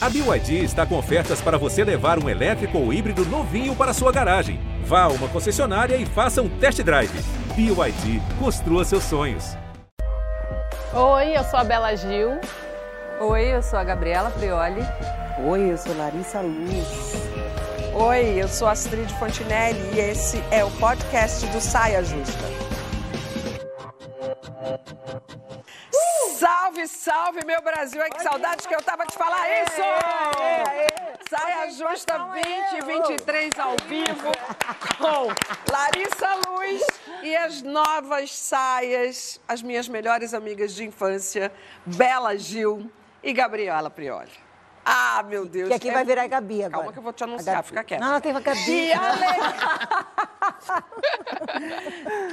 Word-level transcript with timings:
A 0.00 0.08
BYD 0.08 0.62
está 0.62 0.86
com 0.86 0.96
ofertas 0.96 1.40
para 1.40 1.58
você 1.58 1.82
levar 1.82 2.22
um 2.22 2.28
elétrico 2.28 2.78
ou 2.78 2.92
híbrido 2.92 3.24
novinho 3.24 3.74
para 3.74 3.92
sua 3.92 4.12
garagem. 4.12 4.60
Vá 4.84 5.02
a 5.02 5.08
uma 5.08 5.26
concessionária 5.26 5.96
e 5.96 6.06
faça 6.06 6.40
um 6.40 6.48
test 6.48 6.80
drive. 6.84 7.10
BYD, 7.56 8.22
construa 8.38 8.84
seus 8.84 9.02
sonhos. 9.02 9.56
Oi, 10.94 11.36
eu 11.36 11.42
sou 11.42 11.58
a 11.58 11.64
Bela 11.64 11.96
Gil. 11.96 12.38
Oi, 13.20 13.56
eu 13.56 13.60
sou 13.60 13.76
a 13.76 13.82
Gabriela 13.82 14.30
Prioli. 14.30 14.82
Oi, 15.44 15.72
eu 15.72 15.76
sou 15.76 15.96
Larissa 15.96 16.42
Luz. 16.42 17.14
Oi, 17.92 18.40
eu 18.40 18.46
sou 18.46 18.68
Astrid 18.68 19.12
Fontinelli 19.18 19.80
e 19.96 19.98
esse 19.98 20.40
é 20.52 20.64
o 20.64 20.70
podcast 20.70 21.44
do 21.46 21.60
Saia 21.60 22.04
Justa. 22.04 22.67
Salve, 26.38 26.86
salve, 26.86 27.44
meu 27.44 27.60
Brasil! 27.60 28.00
Ai, 28.00 28.10
que 28.10 28.22
saudade 28.22 28.68
que 28.68 28.72
eu 28.72 28.80
tava 28.80 29.04
de 29.04 29.14
falar 29.14 29.44
isso! 29.60 29.82
Saia 31.28 31.68
Justa 31.72 32.16
2023 32.16 33.58
ao 33.58 33.74
vivo 33.88 34.30
com 34.98 35.72
Larissa 35.72 36.36
Luz 36.46 36.80
e 37.24 37.34
as 37.34 37.60
novas 37.62 38.32
saias, 38.32 39.40
as 39.48 39.62
minhas 39.62 39.88
melhores 39.88 40.32
amigas 40.32 40.76
de 40.76 40.84
infância, 40.84 41.52
Bela 41.84 42.38
Gil 42.38 42.88
e 43.20 43.32
Gabriela 43.32 43.90
Prioli. 43.90 44.30
Ah, 44.90 45.22
meu 45.22 45.44
Deus. 45.44 45.68
Que 45.68 45.74
aqui 45.74 45.90
é- 45.90 45.92
vai 45.92 46.02
virar 46.02 46.26
Gabi 46.26 46.64
agora. 46.64 46.70
Calma 46.78 46.92
que 46.94 46.98
eu 46.98 47.02
vou 47.02 47.12
te 47.12 47.22
A 47.22 47.26
anunciar, 47.26 47.56
Gabi. 47.56 47.68
fica 47.68 47.84
quieta. 47.84 48.02
Não, 48.02 48.10
ela 48.12 48.20
tem 48.22 48.34
a 48.34 48.40
Gabi. 48.40 48.64
Que 48.64 48.92
alegria! 48.94 49.54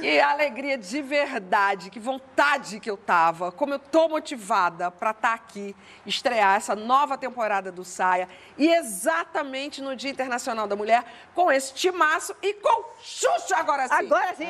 que 0.00 0.20
alegria 0.20 0.78
de 0.78 1.02
verdade, 1.02 1.90
que 1.90 2.00
vontade 2.00 2.80
que 2.80 2.90
eu 2.90 2.96
tava, 2.96 3.52
como 3.52 3.74
eu 3.74 3.78
tô 3.78 4.08
motivada 4.08 4.90
para 4.90 5.10
estar 5.10 5.34
aqui, 5.34 5.76
estrear 6.06 6.56
essa 6.56 6.74
nova 6.74 7.18
temporada 7.18 7.70
do 7.70 7.84
Saia 7.84 8.26
e 8.56 8.72
exatamente 8.72 9.82
no 9.82 9.94
Dia 9.94 10.10
Internacional 10.10 10.66
da 10.66 10.74
Mulher 10.74 11.04
com 11.34 11.52
esse 11.52 11.74
timaço 11.74 12.34
e 12.40 12.54
com 12.54 12.84
Xuxa 13.02 13.56
agora 13.56 13.86
sim. 13.86 13.94
Agora 13.94 14.34
sim! 14.34 14.46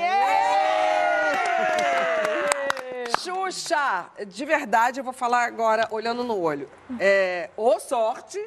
Xuxa, 3.18 4.10
de 4.26 4.44
verdade, 4.44 5.00
eu 5.00 5.04
vou 5.04 5.12
falar 5.12 5.44
agora 5.44 5.88
olhando 5.90 6.24
no 6.24 6.38
olho. 6.40 6.68
É, 6.98 7.50
ô 7.56 7.78
sorte 7.78 8.44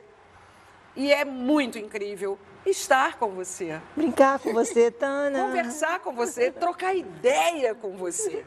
e 0.95 1.11
é 1.11 1.23
muito 1.23 1.77
incrível 1.77 2.37
estar 2.65 3.17
com 3.17 3.29
você. 3.31 3.79
Brincar 3.95 4.39
com 4.39 4.53
você, 4.53 4.91
Tana. 4.91 5.39
conversar 5.39 5.99
com 5.99 6.13
você, 6.13 6.51
trocar 6.51 6.93
ideia 6.93 7.73
com 7.73 7.95
você. 7.95 8.45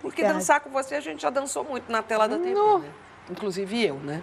Porque 0.00 0.20
Obrigada. 0.22 0.34
dançar 0.34 0.60
com 0.60 0.70
você 0.70 0.96
a 0.96 1.00
gente 1.00 1.22
já 1.22 1.30
dançou 1.30 1.62
muito 1.62 1.90
na 1.90 2.02
tela 2.02 2.26
da 2.26 2.36
TV, 2.36 2.54
né? 2.54 2.90
Inclusive 3.30 3.86
eu, 3.86 3.96
né? 3.96 4.22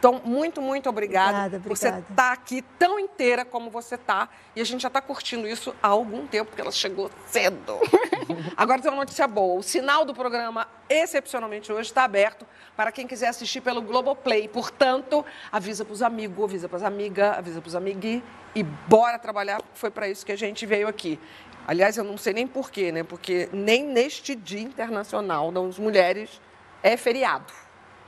Então, 0.00 0.18
muito, 0.24 0.62
muito 0.62 0.88
obrigada, 0.88 1.28
Obrigada, 1.28 1.60
por 1.60 1.76
você 1.76 1.90
estar 1.90 2.32
aqui 2.32 2.62
tão 2.78 2.98
inteira 2.98 3.44
como 3.44 3.68
você 3.68 3.96
está. 3.96 4.30
E 4.56 4.60
a 4.62 4.64
gente 4.64 4.80
já 4.80 4.88
está 4.88 4.98
curtindo 4.98 5.46
isso 5.46 5.74
há 5.82 5.88
algum 5.88 6.26
tempo, 6.26 6.46
porque 6.46 6.62
ela 6.62 6.72
chegou 6.72 7.10
cedo. 7.26 7.78
Agora 8.56 8.80
tem 8.80 8.90
uma 8.90 9.00
notícia 9.00 9.28
boa. 9.28 9.60
O 9.60 9.62
sinal 9.62 10.06
do 10.06 10.14
programa, 10.14 10.66
excepcionalmente 10.88 11.70
hoje, 11.70 11.90
está 11.90 12.04
aberto 12.04 12.46
para 12.74 12.90
quem 12.90 13.06
quiser 13.06 13.28
assistir 13.28 13.60
pelo 13.60 13.82
Globoplay. 13.82 14.48
Portanto, 14.48 15.22
avisa 15.52 15.84
para 15.84 15.92
os 15.92 16.00
amigos, 16.00 16.44
avisa 16.44 16.66
para 16.66 16.78
as 16.78 16.82
amigas, 16.82 17.36
avisa 17.36 17.60
para 17.60 17.68
os 17.68 17.76
amigos 17.76 18.22
e 18.54 18.62
bora 18.62 19.18
trabalhar. 19.18 19.60
Foi 19.74 19.90
para 19.90 20.08
isso 20.08 20.24
que 20.24 20.32
a 20.32 20.36
gente 20.36 20.64
veio 20.64 20.88
aqui. 20.88 21.20
Aliás, 21.66 21.98
eu 21.98 22.04
não 22.04 22.16
sei 22.16 22.32
nem 22.32 22.46
porquê, 22.46 22.90
né? 22.90 23.02
Porque 23.02 23.50
nem 23.52 23.84
neste 23.84 24.34
Dia 24.34 24.62
Internacional 24.62 25.52
das 25.52 25.78
Mulheres 25.78 26.40
é 26.82 26.96
feriado. 26.96 27.52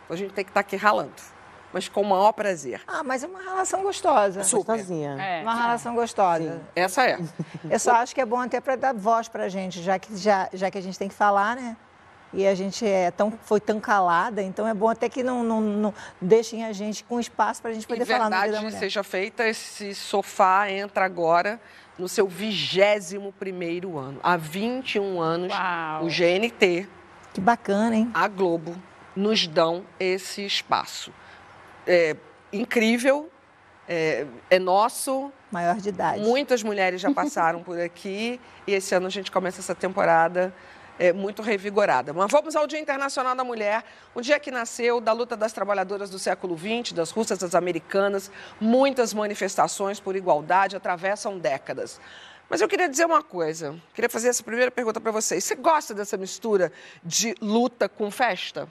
Então 0.06 0.14
a 0.14 0.16
gente 0.16 0.32
tem 0.32 0.42
que 0.42 0.50
estar 0.50 0.60
aqui 0.60 0.74
ralando. 0.74 1.31
Mas 1.72 1.88
com 1.88 2.02
o 2.02 2.08
maior 2.08 2.32
prazer. 2.32 2.80
Ah, 2.86 3.02
mas 3.02 3.24
é 3.24 3.26
uma 3.26 3.40
relação 3.42 3.82
gostosa. 3.82 4.44
Super. 4.44 4.72
Gostosinha. 4.76 5.16
É. 5.20 5.42
Uma 5.42 5.54
relação 5.54 5.94
gostosa. 5.94 6.60
Essa 6.76 7.04
é. 7.06 7.18
Eu 7.70 7.78
só 7.78 7.92
acho 7.96 8.14
que 8.14 8.20
é 8.20 8.26
bom 8.26 8.38
até 8.40 8.60
para 8.60 8.76
dar 8.76 8.92
voz 8.94 9.28
pra 9.28 9.48
gente, 9.48 9.82
já 9.82 9.98
que, 9.98 10.16
já, 10.16 10.48
já 10.52 10.70
que 10.70 10.76
a 10.78 10.82
gente 10.82 10.98
tem 10.98 11.08
que 11.08 11.14
falar, 11.14 11.56
né? 11.56 11.76
E 12.34 12.46
a 12.46 12.54
gente 12.54 12.86
é 12.86 13.10
tão, 13.10 13.30
foi 13.42 13.60
tão 13.60 13.78
calada, 13.78 14.40
então 14.42 14.66
é 14.66 14.72
bom 14.72 14.88
até 14.88 15.06
que 15.06 15.22
não, 15.22 15.44
não, 15.44 15.60
não 15.60 15.94
deixem 16.18 16.64
a 16.64 16.72
gente 16.72 17.04
com 17.04 17.20
espaço 17.20 17.60
para 17.60 17.70
a 17.72 17.74
gente 17.74 17.86
poder 17.86 18.02
Em 18.02 18.06
falar 18.06 18.24
no 18.24 18.30
da 18.30 18.40
verdade, 18.40 18.64
Mulher. 18.64 18.78
seja 18.78 19.02
feita, 19.02 19.46
esse 19.46 19.94
sofá 19.94 20.70
entra 20.70 21.04
agora 21.04 21.60
no 21.98 22.08
seu 22.08 22.26
vigésimo 22.26 23.32
primeiro 23.38 23.98
ano. 23.98 24.18
Há 24.22 24.38
21 24.38 25.20
anos, 25.20 25.52
Uau. 25.52 26.04
o 26.04 26.08
GNT, 26.08 26.88
Que 27.34 27.40
bacana, 27.40 27.96
hein? 27.96 28.10
a 28.14 28.26
Globo, 28.28 28.74
nos 29.14 29.46
dão 29.46 29.84
esse 30.00 30.42
espaço. 30.44 31.12
É 31.86 32.16
incrível, 32.52 33.30
é, 33.88 34.26
é 34.50 34.58
nosso, 34.58 35.32
Maior 35.52 35.76
de 35.76 35.90
idade. 35.90 36.20
Muitas 36.22 36.62
mulheres 36.62 36.98
já 36.98 37.12
passaram 37.12 37.62
por 37.62 37.78
aqui 37.78 38.40
e 38.66 38.72
esse 38.72 38.94
ano 38.94 39.06
a 39.06 39.10
gente 39.10 39.30
começa 39.30 39.60
essa 39.60 39.74
temporada 39.74 40.52
é, 40.98 41.12
muito 41.12 41.42
revigorada. 41.42 42.10
Mas 42.14 42.30
vamos 42.30 42.56
ao 42.56 42.66
Dia 42.66 42.80
Internacional 42.80 43.34
da 43.34 43.44
Mulher, 43.44 43.84
um 44.16 44.22
dia 44.22 44.40
que 44.40 44.50
nasceu 44.50 44.98
da 44.98 45.12
luta 45.12 45.36
das 45.36 45.52
trabalhadoras 45.52 46.08
do 46.08 46.18
século 46.18 46.56
XX, 46.56 46.92
das 46.92 47.10
russas, 47.10 47.38
das 47.38 47.54
americanas. 47.54 48.30
Muitas 48.58 49.12
manifestações 49.12 50.00
por 50.00 50.16
igualdade 50.16 50.74
atravessam 50.74 51.38
décadas. 51.38 52.00
Mas 52.48 52.62
eu 52.62 52.68
queria 52.68 52.88
dizer 52.88 53.04
uma 53.04 53.22
coisa, 53.22 53.78
queria 53.92 54.08
fazer 54.08 54.28
essa 54.28 54.42
primeira 54.42 54.70
pergunta 54.70 55.00
para 55.00 55.12
vocês. 55.12 55.44
Você 55.44 55.54
gosta 55.54 55.92
dessa 55.92 56.16
mistura 56.16 56.72
de 57.04 57.34
luta 57.42 57.90
com 57.90 58.10
festa? 58.10 58.66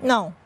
Não. 0.00 0.41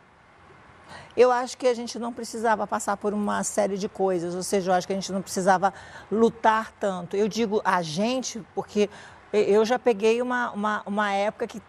Eu 1.17 1.33
acho 1.33 1.57
que 1.57 1.67
a 1.67 1.75
gente 1.75 1.99
não 1.99 2.13
precisava 2.13 2.67
passar 2.67 2.97
por 2.97 3.15
uma 3.15 3.43
série 3.43 3.79
de 3.79 3.89
coisas, 3.89 4.35
ou 4.35 4.43
seja, 4.43 4.71
eu 4.71 4.75
acho 4.75 4.87
que 4.87 4.93
a 4.93 4.97
gente 4.97 5.11
não 5.13 5.23
precisava 5.23 5.73
lutar 6.13 6.73
tanto. 6.73 7.17
Eu 7.17 7.27
digo 7.27 7.63
a 7.65 7.81
gente 7.81 8.45
porque 8.55 8.91
eu 9.33 9.65
já 9.65 9.79
peguei 9.79 10.21
uma, 10.21 10.51
uma, 10.51 10.83
uma 10.85 11.13
época 11.13 11.47
que, 11.47 11.63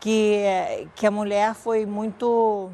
que, 0.00 0.88
que 0.94 1.06
a 1.06 1.10
mulher 1.10 1.54
foi 1.54 1.84
muito 1.84 2.70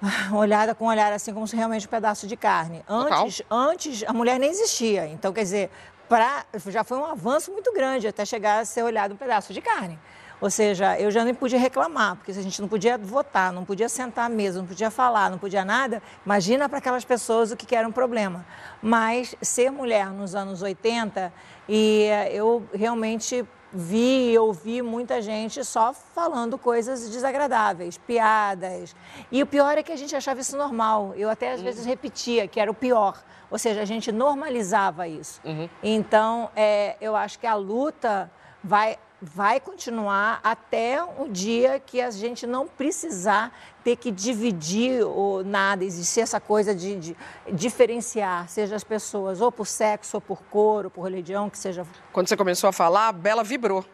olhada 0.34 0.74
com 0.74 0.86
um 0.86 0.88
olhar 0.88 1.12
assim 1.12 1.32
como 1.32 1.46
se 1.46 1.56
realmente 1.56 1.86
um 1.86 1.90
pedaço 1.90 2.26
de 2.26 2.36
carne. 2.36 2.82
Total. 2.86 3.24
Antes, 3.24 3.42
antes 3.50 4.04
a 4.06 4.12
mulher 4.12 4.38
nem 4.38 4.50
existia. 4.50 5.06
Então, 5.06 5.32
quer 5.32 5.42
dizer, 5.42 5.70
pra, 6.08 6.44
já 6.68 6.84
foi 6.84 6.98
um 6.98 7.04
avanço 7.04 7.52
muito 7.52 7.72
grande 7.72 8.08
até 8.08 8.24
chegar 8.24 8.60
a 8.60 8.64
ser 8.64 8.82
olhado 8.82 9.14
um 9.14 9.16
pedaço 9.16 9.52
de 9.52 9.60
carne. 9.60 9.98
Ou 10.42 10.50
seja, 10.50 10.98
eu 10.98 11.08
já 11.08 11.24
nem 11.24 11.32
podia 11.32 11.56
reclamar, 11.56 12.16
porque 12.16 12.32
se 12.32 12.40
a 12.40 12.42
gente 12.42 12.60
não 12.60 12.66
podia 12.66 12.98
votar, 12.98 13.52
não 13.52 13.64
podia 13.64 13.88
sentar 13.88 14.26
à 14.26 14.28
mesa, 14.28 14.58
não 14.58 14.66
podia 14.66 14.90
falar, 14.90 15.30
não 15.30 15.38
podia 15.38 15.64
nada, 15.64 16.02
imagina 16.26 16.68
para 16.68 16.78
aquelas 16.78 17.04
pessoas 17.04 17.52
o 17.52 17.56
que, 17.56 17.76
era 17.76 17.86
um 17.86 17.92
problema. 17.92 18.44
Mas 18.82 19.36
ser 19.40 19.70
mulher 19.70 20.08
nos 20.08 20.34
anos 20.34 20.60
80, 20.60 21.32
e 21.68 22.08
eh, 22.10 22.32
eu 22.34 22.66
realmente 22.74 23.46
vi 23.72 24.32
e 24.32 24.38
ouvi 24.38 24.82
muita 24.82 25.22
gente 25.22 25.64
só 25.64 25.92
falando 25.92 26.58
coisas 26.58 27.08
desagradáveis, 27.08 27.96
piadas. 27.96 28.96
E 29.30 29.44
o 29.44 29.46
pior 29.46 29.78
é 29.78 29.82
que 29.84 29.92
a 29.92 29.96
gente 29.96 30.14
achava 30.16 30.40
isso 30.40 30.56
normal. 30.56 31.14
Eu 31.16 31.30
até 31.30 31.52
às 31.52 31.62
vezes 31.62 31.86
repetia 31.86 32.48
que 32.48 32.58
era 32.58 32.70
o 32.70 32.74
pior. 32.74 33.22
Ou 33.48 33.58
seja, 33.58 33.80
a 33.80 33.84
gente 33.84 34.10
normalizava 34.10 35.06
isso. 35.06 35.40
Então, 35.82 36.50
é, 36.56 36.96
eu 37.00 37.14
acho 37.14 37.38
que 37.38 37.46
a 37.46 37.54
luta 37.54 38.30
vai, 38.62 38.98
vai 39.22 39.60
continuar 39.60 40.40
até 40.42 41.00
o 41.00 41.28
dia 41.28 41.78
que 41.78 42.00
a 42.00 42.10
gente 42.10 42.44
não 42.44 42.66
precisar 42.66 43.56
ter 43.84 43.94
que 43.94 44.10
dividir 44.10 45.04
o 45.04 45.44
nada, 45.44 45.84
existir 45.84 46.22
essa 46.22 46.40
coisa 46.40 46.74
de, 46.74 46.96
de 46.96 47.16
diferenciar, 47.52 48.48
seja 48.48 48.74
as 48.74 48.82
pessoas 48.82 49.40
ou 49.40 49.52
por 49.52 49.66
sexo, 49.66 50.16
ou 50.16 50.20
por 50.20 50.42
cor, 50.42 50.86
ou 50.86 50.90
por 50.90 51.02
religião, 51.02 51.48
que 51.48 51.56
seja 51.56 51.86
Quando 52.12 52.28
você 52.28 52.36
começou 52.36 52.68
a 52.68 52.72
falar, 52.72 53.08
a 53.08 53.12
Bela 53.12 53.44
vibrou. 53.44 53.84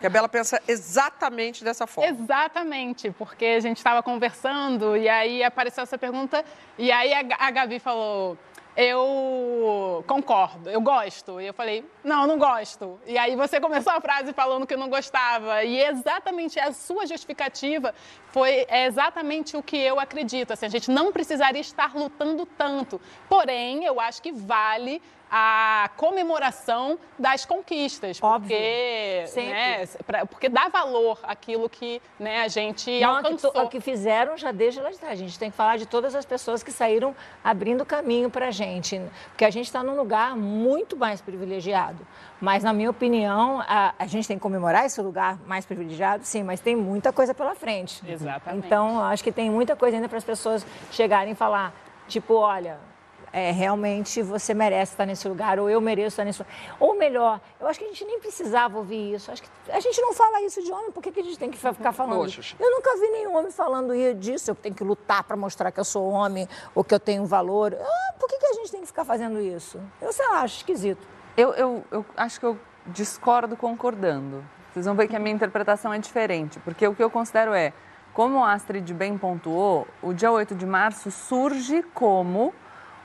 Que 0.00 0.08
a 0.08 0.10
Bela 0.10 0.28
pensa 0.28 0.60
exatamente 0.66 1.62
dessa 1.62 1.86
forma. 1.86 2.10
Exatamente, 2.10 3.12
porque 3.12 3.46
a 3.46 3.60
gente 3.60 3.76
estava 3.76 4.02
conversando 4.02 4.96
e 4.96 5.08
aí 5.08 5.44
apareceu 5.44 5.84
essa 5.84 5.96
pergunta 5.96 6.44
e 6.76 6.90
aí 6.90 7.14
a, 7.14 7.24
a 7.38 7.50
Gabi 7.52 7.78
falou. 7.78 8.36
Eu 8.76 10.04
concordo, 10.06 10.68
eu 10.68 10.80
gosto. 10.80 11.40
E 11.40 11.46
eu 11.46 11.54
falei, 11.54 11.88
não, 12.02 12.26
não 12.26 12.38
gosto. 12.38 12.98
E 13.06 13.16
aí 13.16 13.36
você 13.36 13.60
começou 13.60 13.92
a 13.92 14.00
frase 14.00 14.32
falando 14.32 14.66
que 14.66 14.76
não 14.76 14.88
gostava. 14.88 15.62
E 15.62 15.80
exatamente 15.80 16.58
a 16.58 16.72
sua 16.72 17.06
justificativa 17.06 17.94
foi 18.28 18.66
exatamente 18.68 19.56
o 19.56 19.62
que 19.62 19.76
eu 19.76 20.00
acredito. 20.00 20.52
Assim, 20.52 20.66
a 20.66 20.70
gente 20.70 20.90
não 20.90 21.12
precisaria 21.12 21.60
estar 21.60 21.94
lutando 21.94 22.44
tanto. 22.44 23.00
Porém, 23.28 23.84
eu 23.84 24.00
acho 24.00 24.20
que 24.20 24.32
vale 24.32 25.00
a 25.30 25.90
comemoração 25.96 26.98
das 27.18 27.44
conquistas. 27.44 28.18
Óbvio. 28.22 28.48
Porque, 28.48 29.40
né, 29.40 29.86
pra- 30.06 30.26
porque 30.26 30.48
dá 30.48 30.68
valor 30.68 31.18
àquilo 31.22 31.68
que 31.68 32.00
né, 32.18 32.42
a 32.42 32.48
gente 32.48 32.90
Não, 32.90 32.98
que 32.98 33.26
alcançou. 33.26 33.62
o 33.64 33.68
que 33.68 33.80
fizeram 33.80 34.36
já 34.36 34.52
desde 34.52 34.80
lá 34.80 34.90
de 34.90 34.98
trás. 34.98 35.12
A 35.12 35.22
gente 35.22 35.38
tem 35.38 35.50
que 35.50 35.56
falar 35.56 35.76
de 35.78 35.86
todas 35.86 36.14
as 36.14 36.24
pessoas 36.24 36.62
que 36.62 36.70
saíram 36.70 37.14
abrindo 37.42 37.84
caminho 37.84 38.30
para 38.30 38.48
a 38.48 38.50
gente. 38.50 38.64
gente, 38.64 39.00
porque 39.28 39.44
a 39.44 39.50
gente 39.50 39.66
está 39.66 39.82
num 39.82 39.96
lugar 39.96 40.36
muito 40.36 40.96
mais 40.96 41.20
privilegiado. 41.20 42.06
Mas, 42.40 42.62
na 42.62 42.72
minha 42.72 42.90
opinião, 42.90 43.60
a, 43.60 43.94
a, 43.98 44.06
gente 44.06 44.26
tem 44.26 44.36
que 44.36 44.42
comemorar 44.42 44.84
esse 44.84 45.00
lugar 45.00 45.38
mais 45.46 45.64
privilegiado, 45.64 46.24
sim, 46.24 46.42
mas 46.42 46.60
tem 46.60 46.76
muita 46.76 47.12
coisa 47.12 47.34
pela 47.34 47.54
frente. 47.54 48.02
Exatamente. 48.06 48.66
Então, 48.66 49.02
acho 49.02 49.22
que 49.22 49.32
tem 49.32 49.50
muita 49.50 49.76
coisa 49.76 49.96
ainda 49.96 50.08
para 50.08 50.18
as 50.18 50.24
pessoas 50.24 50.66
chegarem 50.90 51.32
e 51.32 51.36
falar, 51.36 51.72
tipo, 52.08 52.34
olha, 52.34 52.78
é, 53.34 53.50
realmente 53.50 54.22
você 54.22 54.54
merece 54.54 54.92
estar 54.92 55.04
nesse 55.04 55.26
lugar, 55.26 55.58
ou 55.58 55.68
eu 55.68 55.80
mereço 55.80 56.10
estar 56.10 56.24
nesse 56.24 56.38
lugar. 56.38 56.54
Ou 56.78 56.96
melhor, 56.96 57.40
eu 57.58 57.66
acho 57.66 57.80
que 57.80 57.84
a 57.84 57.88
gente 57.88 58.04
nem 58.04 58.20
precisava 58.20 58.78
ouvir 58.78 59.12
isso. 59.12 59.28
Acho 59.28 59.42
que 59.42 59.48
a 59.72 59.80
gente 59.80 60.00
não 60.00 60.14
fala 60.14 60.40
isso 60.42 60.62
de 60.62 60.70
homem, 60.70 60.92
por 60.92 61.02
que, 61.02 61.10
que 61.10 61.18
a 61.18 61.22
gente 61.24 61.36
tem 61.36 61.50
que 61.50 61.58
ficar 61.58 61.90
falando 61.90 62.20
Poxa. 62.20 62.40
isso? 62.40 62.56
Eu 62.60 62.70
nunca 62.70 62.94
vi 62.94 63.08
nenhum 63.08 63.36
homem 63.36 63.50
falando 63.50 63.92
disso, 64.14 64.52
eu 64.52 64.54
tenho 64.54 64.72
que 64.72 64.84
lutar 64.84 65.24
para 65.24 65.36
mostrar 65.36 65.72
que 65.72 65.80
eu 65.80 65.84
sou 65.84 66.08
homem, 66.10 66.48
ou 66.76 66.84
que 66.84 66.94
eu 66.94 67.00
tenho 67.00 67.26
valor. 67.26 67.76
Ah, 67.76 68.14
por 68.20 68.28
que, 68.28 68.38
que 68.38 68.46
a 68.46 68.52
gente 68.52 68.70
tem 68.70 68.80
que 68.82 68.86
ficar 68.86 69.04
fazendo 69.04 69.40
isso? 69.40 69.80
Eu 70.00 70.12
sei 70.12 70.24
lá, 70.28 70.42
acho 70.42 70.58
esquisito. 70.58 71.04
Eu, 71.36 71.52
eu, 71.54 71.84
eu 71.90 72.06
acho 72.16 72.38
que 72.38 72.46
eu 72.46 72.56
discordo 72.86 73.56
concordando. 73.56 74.44
Vocês 74.72 74.86
vão 74.86 74.94
ver 74.94 75.08
que 75.08 75.16
a 75.16 75.18
minha 75.18 75.34
interpretação 75.34 75.92
é 75.92 75.98
diferente, 75.98 76.60
porque 76.60 76.86
o 76.86 76.94
que 76.94 77.02
eu 77.02 77.10
considero 77.10 77.52
é, 77.52 77.72
como 78.12 78.44
a 78.44 78.52
Astrid 78.52 78.94
bem 78.94 79.18
pontuou, 79.18 79.88
o 80.00 80.12
dia 80.12 80.30
8 80.30 80.54
de 80.54 80.64
março 80.64 81.10
surge 81.10 81.82
como 81.92 82.54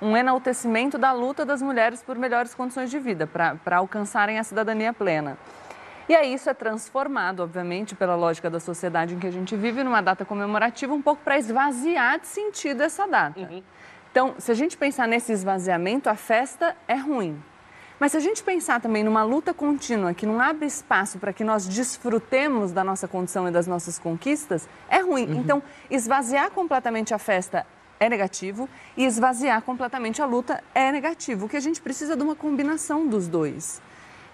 um 0.02 0.16
enaltecimento 0.16 0.98
da 0.98 1.12
luta 1.12 1.46
das 1.46 1.62
mulheres 1.62 2.02
por 2.02 2.18
melhores 2.18 2.56
condições 2.56 2.90
de 2.90 3.00
vida, 3.00 3.28
para 3.28 3.78
alcançarem 3.78 4.40
a 4.40 4.44
cidadania 4.44 4.94
plena. 4.94 5.38
E 6.08 6.16
aí 6.16 6.34
isso 6.34 6.50
é 6.50 6.54
transformado, 6.56 7.42
obviamente, 7.42 7.94
pela 7.94 8.16
lógica 8.16 8.50
da 8.50 8.60
sociedade 8.60 9.14
em 9.14 9.20
que 9.20 9.28
a 9.28 9.32
gente 9.32 9.56
vive, 9.56 9.84
numa 9.84 10.02
data 10.02 10.26
comemorativa, 10.26 10.92
um 10.92 11.02
pouco 11.02 11.22
para 11.24 11.38
esvaziar 11.38 12.20
de 12.20 12.26
sentido 12.26 12.82
essa 12.82 13.08
data. 13.08 13.40
Uhum. 13.40 13.62
Então, 14.12 14.34
se 14.40 14.52
a 14.52 14.56
gente 14.56 14.76
pensar 14.76 15.08
nesse 15.08 15.32
esvaziamento, 15.32 16.10
a 16.10 16.16
festa 16.16 16.76
é 16.88 16.96
ruim. 16.96 17.40
Mas 18.00 18.14
se 18.14 18.18
a 18.18 18.22
gente 18.22 18.42
pensar 18.42 18.82
também 18.82 19.04
numa 19.04 19.24
luta 19.24 19.54
contínua 19.54 20.14
que 20.14 20.26
não 20.26 20.42
abre 20.42 20.66
espaço 20.66 21.20
para 21.20 21.32
que 21.32 21.44
nós 21.44 21.68
desfrutemos 21.68 22.72
da 22.72 22.84
nossa 22.84 23.08
condição 23.08 23.48
e 23.48 23.52
das 23.52 23.68
nossas 23.68 24.00
conquistas, 24.00 24.68
é 24.90 25.00
ruim. 25.02 25.26
Uhum. 25.26 25.42
Então, 25.42 25.64
esvaziar 25.92 26.50
completamente 26.50 27.14
a 27.14 27.20
festa 27.20 27.68
é 28.00 28.10
negativo 28.10 28.70
e 28.96 29.06
esvaziar 29.06 29.62
completamente 29.62 30.22
a 30.22 30.26
luta 30.26 30.64
é 30.74 30.92
negativo. 30.92 31.46
O 31.46 31.50
que 31.50 31.58
a 31.58 31.60
gente 31.60 31.82
precisa 31.82 32.14
é 32.14 32.16
de 32.16 32.24
uma 32.24 32.36
combinação 32.36 33.08
dos 33.08 33.28
dois. 33.28 33.82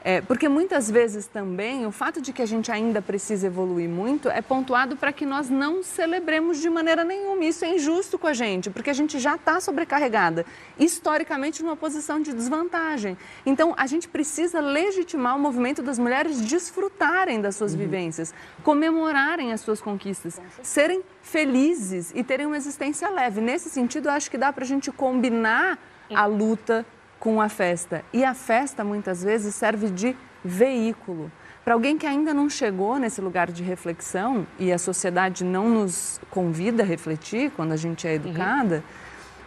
É, 0.07 0.21
porque 0.21 0.47
muitas 0.47 0.87
vezes 0.87 1.25
também 1.25 1.87
o 1.87 1.91
fato 1.91 2.21
de 2.21 2.31
que 2.31 2.39
a 2.39 2.45
gente 2.45 2.71
ainda 2.71 3.01
precisa 3.01 3.47
evoluir 3.47 3.89
muito 3.89 4.29
é 4.29 4.39
pontuado 4.39 4.95
para 4.95 5.11
que 5.11 5.25
nós 5.25 5.49
não 5.49 5.81
celebremos 5.81 6.61
de 6.61 6.69
maneira 6.69 7.03
nenhuma. 7.03 7.43
Isso 7.43 7.65
é 7.65 7.69
injusto 7.69 8.19
com 8.19 8.27
a 8.27 8.33
gente, 8.33 8.69
porque 8.69 8.91
a 8.91 8.93
gente 8.93 9.17
já 9.17 9.33
está 9.33 9.59
sobrecarregada, 9.59 10.45
historicamente 10.77 11.63
numa 11.63 11.75
posição 11.75 12.21
de 12.21 12.33
desvantagem. 12.33 13.17
Então 13.47 13.73
a 13.75 13.87
gente 13.87 14.07
precisa 14.07 14.59
legitimar 14.59 15.35
o 15.35 15.39
movimento 15.39 15.81
das 15.81 15.97
mulheres 15.97 16.39
desfrutarem 16.39 17.41
das 17.41 17.55
suas 17.55 17.73
uhum. 17.73 17.79
vivências, 17.79 18.31
comemorarem 18.63 19.53
as 19.53 19.61
suas 19.61 19.81
conquistas, 19.81 20.39
serem 20.61 21.01
felizes 21.23 22.11
e 22.13 22.23
terem 22.23 22.45
uma 22.45 22.57
existência 22.57 23.09
leve. 23.09 23.41
Nesse 23.41 23.71
sentido, 23.71 24.07
eu 24.09 24.11
acho 24.11 24.29
que 24.29 24.37
dá 24.37 24.53
para 24.53 24.65
a 24.65 24.67
gente 24.67 24.91
combinar 24.91 25.79
a 26.13 26.27
luta 26.27 26.85
com 27.19 27.41
a 27.41 27.49
festa. 27.49 28.03
E 28.13 28.23
a 28.23 28.33
festa, 28.33 28.83
muitas 28.83 29.23
vezes, 29.23 29.55
serve 29.55 29.89
de 29.89 30.15
veículo. 30.43 31.31
Para 31.63 31.73
alguém 31.73 31.97
que 31.97 32.05
ainda 32.05 32.33
não 32.33 32.47
chegou 32.47 32.99
nesse 32.99 33.19
lugar 33.19 33.51
de 33.51 33.63
reflexão 33.63 34.45
e 34.59 34.71
a 34.71 34.77
sociedade 34.77 35.43
não 35.43 35.67
nos 35.67 36.19
convida 36.29 36.83
a 36.83 36.85
refletir 36.85 37.49
quando 37.51 37.71
a 37.71 37.75
gente 37.75 38.07
é 38.07 38.11
uhum. 38.11 38.15
educada, 38.17 38.75
uhum. 38.75 38.81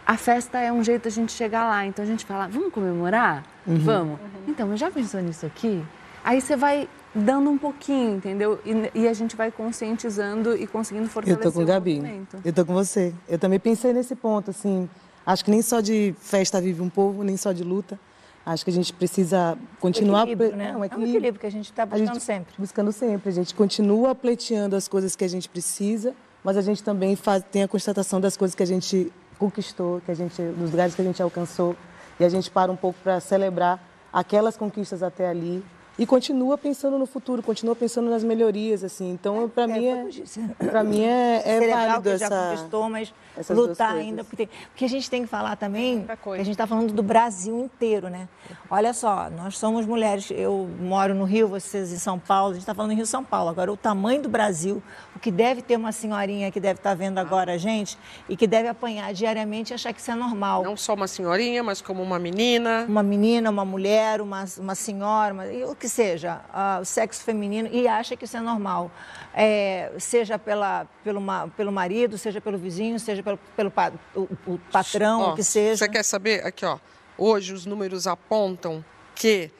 a 0.05 0.17
festa 0.17 0.59
é 0.59 0.69
um 0.69 0.83
jeito 0.83 1.07
a 1.07 1.11
gente 1.11 1.31
chegar 1.31 1.63
lá. 1.69 1.85
Então 1.85 2.03
a 2.03 2.07
gente 2.07 2.25
fala, 2.25 2.47
vamos 2.47 2.73
comemorar? 2.73 3.43
Uhum. 3.65 3.79
Vamos. 3.79 4.19
Uhum. 4.19 4.27
Então, 4.49 4.75
já 4.75 4.91
pensou 4.91 5.21
nisso 5.21 5.45
aqui? 5.45 5.81
Aí 6.21 6.41
você 6.41 6.57
vai 6.57 6.89
dando 7.15 7.49
um 7.49 7.57
pouquinho, 7.57 8.17
entendeu? 8.17 8.59
E, 8.65 9.01
e, 9.01 9.07
a 9.07 9.13
gente 9.13 9.35
vai 9.35 9.51
conscientizando 9.51 10.55
e 10.55 10.67
conseguindo 10.67 11.07
fortalecer 11.07 11.45
Eu 11.45 11.51
tô 11.51 11.57
com 11.57 11.63
o 11.63 11.65
Gabi. 11.65 12.01
Eu 12.43 12.53
tô 12.53 12.65
com 12.65 12.73
você. 12.73 13.13
Eu 13.27 13.39
também 13.39 13.59
pensei 13.59 13.93
nesse 13.93 14.15
ponto, 14.15 14.51
assim, 14.51 14.89
Acho 15.29 15.45
que 15.45 15.51
nem 15.51 15.61
só 15.61 15.79
de 15.79 16.15
festa 16.19 16.59
vive 16.59 16.81
um 16.81 16.89
povo, 16.89 17.23
nem 17.23 17.37
só 17.37 17.51
de 17.51 17.63
luta. 17.63 17.99
Acho 18.43 18.63
que 18.63 18.71
a 18.71 18.73
gente 18.73 18.91
precisa 18.91 19.55
continuar... 19.79 20.21
Um 20.21 20.31
equilíbrio, 20.31 20.55
né? 20.55 20.69
É 20.69 20.75
um 20.75 20.83
equilíbrio, 20.83 20.95
é 20.95 20.97
um 20.97 21.09
equilíbrio 21.09 21.39
que 21.39 21.45
a 21.45 21.51
gente 21.51 21.65
está 21.65 21.85
buscando 21.85 22.13
gente, 22.13 22.23
sempre. 22.23 22.53
Buscando 22.57 22.91
sempre. 22.91 23.29
A 23.29 23.31
gente 23.31 23.53
continua 23.53 24.15
pleiteando 24.15 24.75
as 24.75 24.87
coisas 24.87 25.15
que 25.15 25.23
a 25.23 25.27
gente 25.27 25.47
precisa, 25.47 26.15
mas 26.43 26.57
a 26.57 26.63
gente 26.63 26.81
também 26.83 27.15
faz, 27.15 27.43
tem 27.51 27.61
a 27.61 27.67
constatação 27.67 28.19
das 28.19 28.35
coisas 28.35 28.55
que 28.55 28.63
a 28.63 28.65
gente 28.65 29.13
conquistou, 29.37 30.01
que 30.03 30.09
a 30.09 30.15
gente, 30.15 30.41
dos 30.41 30.71
lugares 30.71 30.95
que 30.95 31.01
a 31.03 31.05
gente 31.05 31.21
alcançou. 31.21 31.75
E 32.19 32.25
a 32.25 32.29
gente 32.29 32.49
para 32.49 32.71
um 32.71 32.75
pouco 32.75 32.97
para 33.03 33.19
celebrar 33.19 33.79
aquelas 34.11 34.57
conquistas 34.57 35.03
até 35.03 35.29
ali 35.29 35.63
e 35.99 36.05
continua 36.05 36.57
pensando 36.57 36.97
no 36.97 37.05
futuro, 37.05 37.43
continua 37.43 37.75
pensando 37.75 38.09
nas 38.09 38.23
melhorias, 38.23 38.85
assim. 38.85 39.11
Então, 39.11 39.49
para 39.49 39.63
é, 39.63 39.67
mim, 39.67 39.85
é, 39.85 40.65
para 40.65 40.81
mim 40.81 41.03
é, 41.03 41.43
é 41.45 41.69
válido 41.69 42.09
essa. 42.09 42.29
Já 42.29 42.49
conquistou, 42.51 42.89
mas 42.89 43.13
lutar 43.49 43.95
ainda, 43.95 44.23
porque, 44.23 44.37
tem, 44.37 44.49
porque 44.69 44.85
a 44.85 44.87
gente 44.87 45.09
tem 45.09 45.23
que 45.23 45.27
falar 45.27 45.57
também, 45.57 46.05
que 46.05 46.29
a 46.29 46.37
gente 46.37 46.51
está 46.51 46.65
falando 46.65 46.93
do 46.93 47.03
Brasil 47.03 47.59
inteiro, 47.59 48.09
né? 48.09 48.29
Olha 48.69 48.93
só, 48.93 49.29
nós 49.29 49.57
somos 49.57 49.85
mulheres. 49.85 50.31
Eu 50.31 50.69
moro 50.79 51.13
no 51.13 51.25
Rio, 51.25 51.49
vocês 51.49 51.91
em 51.91 51.97
São 51.97 52.17
Paulo. 52.17 52.51
A 52.51 52.53
gente 52.53 52.61
está 52.61 52.73
falando 52.73 52.91
em 52.91 52.95
Rio, 52.95 53.05
São 53.05 53.23
Paulo. 53.23 53.49
Agora, 53.49 53.69
o 53.69 53.75
tamanho 53.75 54.21
do 54.21 54.29
Brasil, 54.29 54.81
o 55.13 55.19
que 55.19 55.29
deve 55.31 55.61
ter 55.61 55.75
uma 55.75 55.91
senhorinha 55.91 56.49
que 56.49 56.61
deve 56.61 56.79
estar 56.79 56.91
tá 56.91 56.95
vendo 56.95 57.17
agora 57.17 57.53
a 57.53 57.57
gente 57.57 57.97
e 58.29 58.37
que 58.37 58.47
deve 58.47 58.69
apanhar 58.69 59.13
diariamente 59.13 59.73
e 59.73 59.75
achar 59.75 59.91
que 59.93 59.99
isso 59.99 60.11
é 60.11 60.15
normal. 60.15 60.63
Não 60.63 60.77
só 60.77 60.93
uma 60.93 61.07
senhorinha, 61.09 61.61
mas 61.61 61.81
como 61.81 62.01
uma 62.01 62.17
menina. 62.17 62.85
Uma 62.87 63.03
menina, 63.03 63.49
uma 63.49 63.65
mulher, 63.65 64.21
uma, 64.21 64.45
uma 64.57 64.75
senhora, 64.75 65.33
uma, 65.33 65.43
o 65.69 65.75
que 65.75 65.88
seja, 65.89 66.41
uh, 66.53 66.81
o 66.81 66.85
sexo 66.85 67.23
feminino, 67.23 67.67
e 67.71 67.87
acha 67.87 68.15
que 68.15 68.25
isso 68.25 68.37
é 68.37 68.39
normal. 68.39 68.91
É, 69.33 69.91
seja 69.99 70.39
pela, 70.39 70.87
pelo, 71.03 71.21
pelo 71.57 71.71
marido, 71.71 72.15
seja 72.17 72.39
pelo 72.39 72.57
vizinho, 72.57 72.99
seja 72.99 73.21
pelo, 73.21 73.37
pelo 73.55 73.71
o, 74.15 74.21
o 74.47 74.59
patrão, 74.71 75.21
ó, 75.21 75.33
o 75.33 75.35
que 75.35 75.43
seja. 75.43 75.77
Você 75.77 75.89
quer 75.89 76.03
saber? 76.03 76.45
Aqui, 76.45 76.65
ó. 76.65 76.79
Hoje 77.17 77.53
os 77.53 77.65
números 77.65 78.07
apontam 78.07 78.83
que 79.13 79.51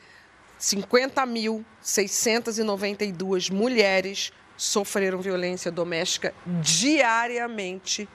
50.692 0.59 3.51
mulheres 3.51 4.31
sofreram 4.55 5.19
violência 5.19 5.69
doméstica 5.71 6.33
diariamente 6.45 8.07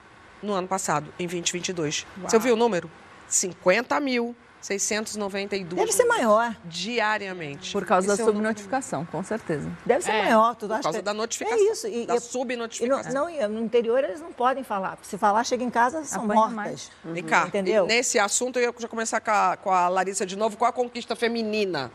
no 0.43 0.53
ano 0.53 0.69
passado, 0.69 1.13
em 1.19 1.27
2022. 1.27 2.07
Uau. 2.19 2.29
Você 2.29 2.37
ouviu 2.37 2.55
o 2.55 2.57
número? 2.57 2.89
50 3.29 3.99
mil 4.01 4.35
692. 4.65 5.75
Deve 5.75 5.93
ser 5.93 6.07
maior. 6.07 6.57
Diariamente. 6.65 7.71
Por 7.71 7.85
causa 7.85 8.09
Esse 8.09 8.17
da 8.17 8.23
é 8.23 8.27
subnotificação, 8.27 9.05
com 9.05 9.23
certeza. 9.23 9.71
Deve 9.85 10.03
ser 10.03 10.13
é, 10.13 10.23
maior. 10.23 10.55
Tudo 10.55 10.75
por 10.75 10.83
causa 10.83 11.03
da 11.03 11.13
notificação. 11.13 11.59
É 11.59 11.71
isso. 11.71 11.87
E, 11.87 12.07
da 12.07 12.19
subnotificação. 12.19 13.13
não, 13.13 13.31
não, 13.31 13.49
no 13.51 13.61
interior 13.61 14.03
eles 14.03 14.23
não 14.23 14.33
podem 14.33 14.65
falar. 14.65 14.99
Se 15.03 15.19
falar, 15.19 15.45
chega 15.45 15.63
em 15.63 15.69
casa, 15.69 16.03
são 16.05 16.25
Apanha 16.25 16.49
mortas. 16.49 16.91
Uhum. 17.05 17.13
Vem 17.13 17.25
cá, 17.25 17.47
Entendeu? 17.47 17.85
nesse 17.87 18.19
assunto 18.19 18.59
eu 18.59 18.63
ia 18.63 18.75
já 18.79 18.89
começar 18.89 19.21
com 19.21 19.31
a, 19.31 19.57
com 19.59 19.71
a 19.71 19.87
Larissa 19.89 20.25
de 20.25 20.35
novo. 20.35 20.57
Qual 20.57 20.69
a 20.69 20.73
conquista 20.73 21.15
feminina? 21.15 21.91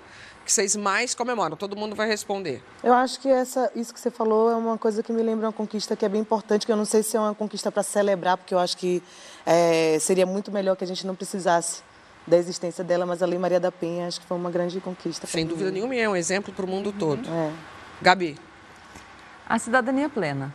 que 0.50 0.54
vocês 0.54 0.76
mais 0.76 1.14
comemoram? 1.14 1.56
Todo 1.56 1.76
mundo 1.76 1.96
vai 1.96 2.08
responder. 2.08 2.64
Eu 2.84 2.94
acho 2.94 3.20
que 3.20 3.30
essa, 3.30 3.72
isso 3.76 3.94
que 3.94 4.00
você 4.00 4.10
falou 4.10 4.50
é 4.50 4.56
uma 4.56 4.80
coisa 4.80 5.04
que 5.04 5.14
me 5.14 5.22
lembra 5.22 5.46
uma 5.46 5.54
conquista 5.54 5.96
que 5.96 6.04
é 6.04 6.10
bem 6.10 6.22
importante, 6.22 6.66
que 6.66 6.72
eu 6.72 6.76
não 6.76 6.86
sei 6.86 7.04
se 7.04 7.16
é 7.16 7.20
uma 7.20 7.36
conquista 7.36 7.72
para 7.72 7.84
celebrar, 7.84 8.36
porque 8.36 8.54
eu 8.56 8.60
acho 8.60 8.76
que 8.76 9.04
é, 9.46 10.00
seria 10.00 10.26
muito 10.26 10.52
melhor 10.52 10.76
que 10.76 10.84
a 10.84 10.88
gente 10.88 11.06
não 11.06 11.14
precisasse 11.14 11.84
da 12.30 12.38
existência 12.38 12.84
dela, 12.84 13.06
mas 13.06 13.24
a 13.24 13.26
Lei 13.26 13.40
Maria 13.40 13.60
da 13.60 13.72
Penha 13.72 14.08
acho 14.08 14.22
que 14.22 14.28
foi 14.28 14.38
uma 14.38 14.52
grande 14.52 14.80
conquista. 14.80 15.26
Sem 15.26 15.46
dúvida 15.46 15.72
nenhuma, 15.72 15.96
e 15.96 16.00
é 16.00 16.08
um 16.08 16.16
exemplo 16.16 16.54
para 16.54 16.64
o 16.64 16.68
mundo 16.68 16.94
todo. 16.94 17.28
É. 17.28 17.52
Gabi. 18.02 18.38
A 19.48 19.58
cidadania 19.58 20.08
plena. 20.08 20.54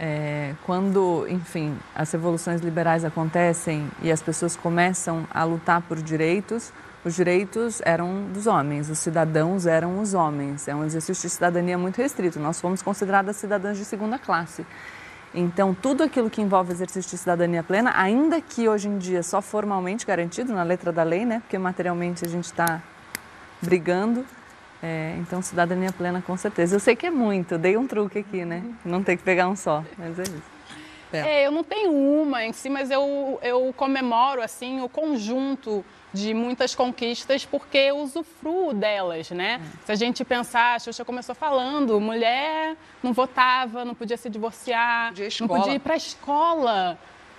É, 0.00 0.54
quando, 0.66 1.26
enfim, 1.28 1.78
as 1.94 2.10
revoluções 2.10 2.60
liberais 2.60 3.04
acontecem 3.04 3.88
e 4.02 4.10
as 4.10 4.20
pessoas 4.20 4.56
começam 4.56 5.28
a 5.30 5.44
lutar 5.44 5.80
por 5.82 6.02
direitos, 6.02 6.72
os 7.04 7.14
direitos 7.14 7.80
eram 7.84 8.24
dos 8.32 8.46
homens, 8.46 8.90
os 8.90 8.98
cidadãos 8.98 9.66
eram 9.66 10.00
os 10.00 10.14
homens. 10.14 10.66
É 10.66 10.74
um 10.74 10.84
exercício 10.84 11.22
de 11.22 11.30
cidadania 11.30 11.78
muito 11.78 11.98
restrito. 11.98 12.40
Nós 12.40 12.60
fomos 12.60 12.82
consideradas 12.82 13.36
cidadãs 13.36 13.76
de 13.76 13.84
segunda 13.84 14.18
classe. 14.18 14.66
Então, 15.34 15.74
tudo 15.74 16.02
aquilo 16.02 16.28
que 16.28 16.42
envolve 16.42 16.72
exercício 16.72 17.10
de 17.10 17.18
cidadania 17.18 17.62
plena, 17.62 17.92
ainda 17.96 18.40
que 18.40 18.68
hoje 18.68 18.88
em 18.88 18.98
dia 18.98 19.22
só 19.22 19.40
formalmente 19.40 20.06
garantido 20.06 20.52
na 20.52 20.62
letra 20.62 20.92
da 20.92 21.02
lei, 21.02 21.24
né? 21.24 21.40
Porque 21.40 21.56
materialmente 21.56 22.24
a 22.24 22.28
gente 22.28 22.44
está 22.44 22.82
brigando. 23.60 24.26
É, 24.82 25.16
então, 25.20 25.40
cidadania 25.40 25.92
plena 25.92 26.20
com 26.20 26.36
certeza. 26.36 26.76
Eu 26.76 26.80
sei 26.80 26.94
que 26.94 27.06
é 27.06 27.10
muito, 27.10 27.56
dei 27.56 27.76
um 27.76 27.86
truque 27.86 28.18
aqui, 28.18 28.44
né? 28.44 28.62
Não 28.84 29.02
tem 29.02 29.16
que 29.16 29.22
pegar 29.22 29.48
um 29.48 29.56
só, 29.56 29.82
mas 29.96 30.18
é 30.18 30.22
isso. 30.22 30.52
É. 31.12 31.46
eu 31.46 31.50
não 31.50 31.62
tenho 31.62 31.92
uma 31.92 32.42
em 32.44 32.54
si, 32.54 32.70
mas 32.70 32.90
eu, 32.90 33.38
eu 33.42 33.72
comemoro 33.76 34.42
assim 34.42 34.80
o 34.80 34.88
conjunto 34.88 35.84
de 36.12 36.34
muitas 36.34 36.74
conquistas 36.74 37.44
porque 37.44 37.78
eu 37.78 37.98
usufruo 37.98 38.74
delas, 38.74 39.30
né? 39.30 39.60
É. 39.62 39.86
Se 39.86 39.92
a 39.92 39.94
gente 39.94 40.24
pensar, 40.24 40.76
a 40.76 40.78
Xuxa 40.78 41.04
começou 41.04 41.34
falando, 41.34 42.00
mulher 42.00 42.76
não 43.02 43.12
votava, 43.12 43.84
não 43.84 43.94
podia 43.94 44.16
se 44.16 44.28
divorciar, 44.28 45.08
podia 45.08 45.28
não 45.40 45.48
podia 45.48 45.74
ir 45.74 45.78
para 45.78 45.94
a 45.94 45.96
escola. 45.96 46.98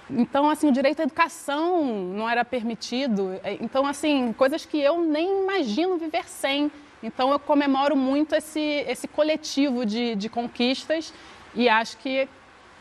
Então, 0.09 0.49
assim, 0.49 0.67
o 0.67 0.71
direito 0.71 0.99
à 0.99 1.03
educação 1.03 1.83
não 1.85 2.29
era 2.29 2.43
permitido. 2.43 3.39
É, 3.43 3.53
então, 3.61 3.85
assim, 3.85 4.33
coisas 4.33 4.65
que 4.65 4.79
eu 4.79 5.01
nem 5.01 5.43
imagino 5.43 5.97
viver 5.97 6.27
sem. 6.27 6.71
Então, 7.01 7.31
eu 7.31 7.39
comemoro 7.39 7.95
muito 7.95 8.35
esse, 8.35 8.85
esse 8.87 9.07
coletivo 9.07 9.85
de, 9.85 10.15
de 10.15 10.29
conquistas 10.29 11.13
e 11.55 11.69
acho 11.69 11.97
que, 11.97 12.27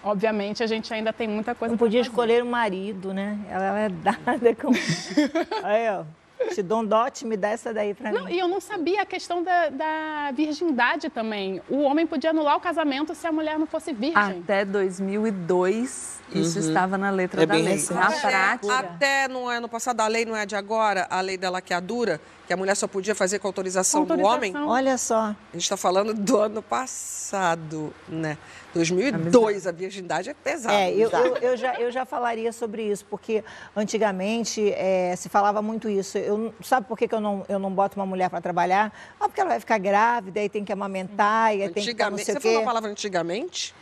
obviamente, 0.03 0.63
a 0.63 0.67
gente 0.67 0.93
ainda 0.93 1.13
tem 1.13 1.29
muita 1.29 1.55
coisa 1.55 1.73
Não 1.73 1.79
podia 1.79 2.01
escolher 2.01 2.43
o 2.43 2.47
um 2.47 2.51
marido, 2.51 3.13
né? 3.13 3.39
Ela 3.49 3.79
é 3.81 3.89
dada 3.89 4.55
com... 4.55 4.73
Aí, 5.63 5.89
ó. 5.91 6.05
Te 6.51 6.63
dou 6.63 6.81
um 6.81 6.85
dote, 6.85 7.25
me 7.25 7.37
dá 7.37 7.51
essa 7.51 7.73
daí 7.73 7.95
pra 7.95 8.13
não, 8.13 8.25
mim. 8.25 8.35
E 8.35 8.39
eu 8.39 8.49
não 8.49 8.61
sabia 8.61 9.03
a 9.03 9.07
questão 9.07 9.43
da, 9.43 9.69
da, 9.69 10.31
virgindade 10.35 11.09
também. 11.09 11.61
O 11.69 11.83
homem 11.83 12.07
podia 12.07 12.31
anular 12.31 12.57
o 12.57 12.61
casamento 12.61 13.15
se 13.15 13.27
a 13.27 13.33
mulher 13.33 13.59
não 13.59 13.67
fosse 13.67 13.93
virgem. 13.93 14.41
Até 14.41 14.65
2002, 14.65 16.21
isso 16.35 16.59
uhum. 16.59 16.69
estava 16.69 16.99
na 16.99 17.11
letra 17.11 17.43
é 17.43 17.47
da 17.47 17.55
lei. 17.55 17.81
Na 17.91 18.11
prática. 18.11 18.79
Até 18.79 19.29
no 19.29 19.47
ano 19.47 19.69
passado, 19.69 20.01
a 20.01 20.09
lei 20.09 20.25
não 20.25 20.37
é 20.37 20.45
de 20.45 20.57
agora, 20.57 21.07
a 21.11 21.21
lei 21.21 21.37
da 21.37 21.51
laqueadura, 21.51 22.21
que 22.53 22.55
a 22.55 22.57
mulher 22.57 22.77
só 22.77 22.87
podia 22.87 23.15
fazer 23.15 23.39
com 23.39 23.47
autorização, 23.47 24.03
autorização. 24.03 24.31
do 24.31 24.37
homem. 24.37 24.57
Olha 24.57 24.99
só. 24.99 25.21
A 25.21 25.37
gente 25.55 25.63
está 25.63 25.77
falando 25.77 26.13
do 26.13 26.39
ano 26.39 26.63
passado, 26.63 27.93
né? 28.07 28.37
2002, 28.75 29.67
a 29.67 29.73
virgindade 29.73 30.31
é 30.31 30.35
pesada. 30.35 30.75
É, 30.75 30.93
eu, 30.93 31.11
eu, 31.11 31.37
eu, 31.37 31.57
já, 31.57 31.75
eu 31.81 31.91
já 31.91 32.05
falaria 32.05 32.53
sobre 32.53 32.83
isso, 32.83 33.07
porque 33.07 33.43
antigamente 33.75 34.71
é, 34.73 35.15
se 35.17 35.29
falava 35.29 35.63
muito 35.63 35.89
isso. 35.89 36.19
Eu, 36.19 36.55
sabe 36.63 36.87
por 36.87 36.99
que, 36.99 37.09
que 37.09 37.15
eu, 37.15 37.21
não, 37.21 37.45
eu 37.49 37.59
não 37.59 37.71
boto 37.71 37.99
uma 37.99 38.07
mulher 38.07 38.29
para 38.29 38.41
trabalhar? 38.41 38.93
Ah, 39.19 39.29
porque 39.29 39.41
ela 39.41 39.51
vai 39.51 39.61
ficar 39.61 39.79
grávida, 39.79 40.41
aí 40.41 40.49
tem 40.49 40.65
que 40.65 40.73
amamentar, 40.73 41.57
e 41.57 41.63
aí 41.63 41.71
tem 41.71 41.83
que 41.83 42.11
não 42.11 42.19
sei 42.19 42.35
Você 42.35 42.41
falou 42.41 42.61
a 42.61 42.65
palavra 42.65 42.91
antigamente? 42.91 43.75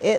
É, 0.00 0.16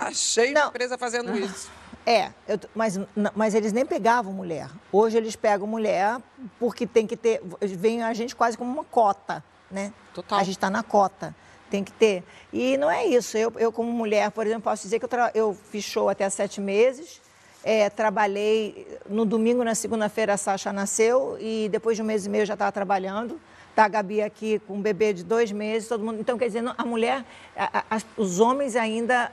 Achei 0.00 0.52
não. 0.52 0.68
empresa 0.68 0.98
fazendo 0.98 1.36
isso. 1.36 1.70
É, 2.06 2.30
eu, 2.46 2.56
mas, 2.72 3.00
mas 3.34 3.52
eles 3.52 3.72
nem 3.72 3.84
pegavam 3.84 4.32
mulher. 4.32 4.70
Hoje 4.92 5.18
eles 5.18 5.34
pegam 5.34 5.66
mulher 5.66 6.20
porque 6.56 6.86
tem 6.86 7.04
que 7.04 7.16
ter. 7.16 7.42
Vem 7.60 8.04
a 8.04 8.14
gente 8.14 8.36
quase 8.36 8.56
como 8.56 8.72
uma 8.72 8.84
cota, 8.84 9.42
né? 9.68 9.92
Total. 10.14 10.38
A 10.38 10.44
gente 10.44 10.54
está 10.54 10.70
na 10.70 10.84
cota. 10.84 11.34
Tem 11.68 11.82
que 11.82 11.90
ter. 11.90 12.22
E 12.52 12.76
não 12.76 12.88
é 12.88 13.04
isso. 13.04 13.36
Eu, 13.36 13.52
eu 13.58 13.72
como 13.72 13.90
mulher, 13.90 14.30
por 14.30 14.46
exemplo, 14.46 14.62
posso 14.62 14.84
dizer 14.84 15.00
que 15.00 15.04
eu, 15.04 15.10
eu 15.34 15.54
fiz 15.70 15.82
show 15.82 16.08
até 16.08 16.30
sete 16.30 16.60
meses. 16.60 17.20
É, 17.64 17.90
trabalhei 17.90 18.86
no 19.08 19.24
domingo, 19.24 19.64
na 19.64 19.74
segunda-feira, 19.74 20.34
a 20.34 20.36
Sasha 20.36 20.72
nasceu 20.72 21.36
e 21.40 21.68
depois 21.72 21.96
de 21.96 22.02
um 22.02 22.06
mês 22.06 22.24
e 22.24 22.28
meio 22.28 22.46
já 22.46 22.54
estava 22.54 22.70
trabalhando. 22.70 23.40
Tá 23.74 23.86
a 23.86 23.88
Gabi 23.88 24.22
aqui 24.22 24.60
com 24.60 24.74
um 24.74 24.80
bebê 24.80 25.12
de 25.12 25.24
dois 25.24 25.50
meses, 25.50 25.88
todo 25.88 26.04
mundo. 26.04 26.20
Então, 26.20 26.38
quer 26.38 26.46
dizer, 26.46 26.62
a 26.78 26.84
mulher, 26.84 27.24
a, 27.56 27.84
a, 27.90 28.00
os 28.16 28.38
homens 28.38 28.76
ainda 28.76 29.32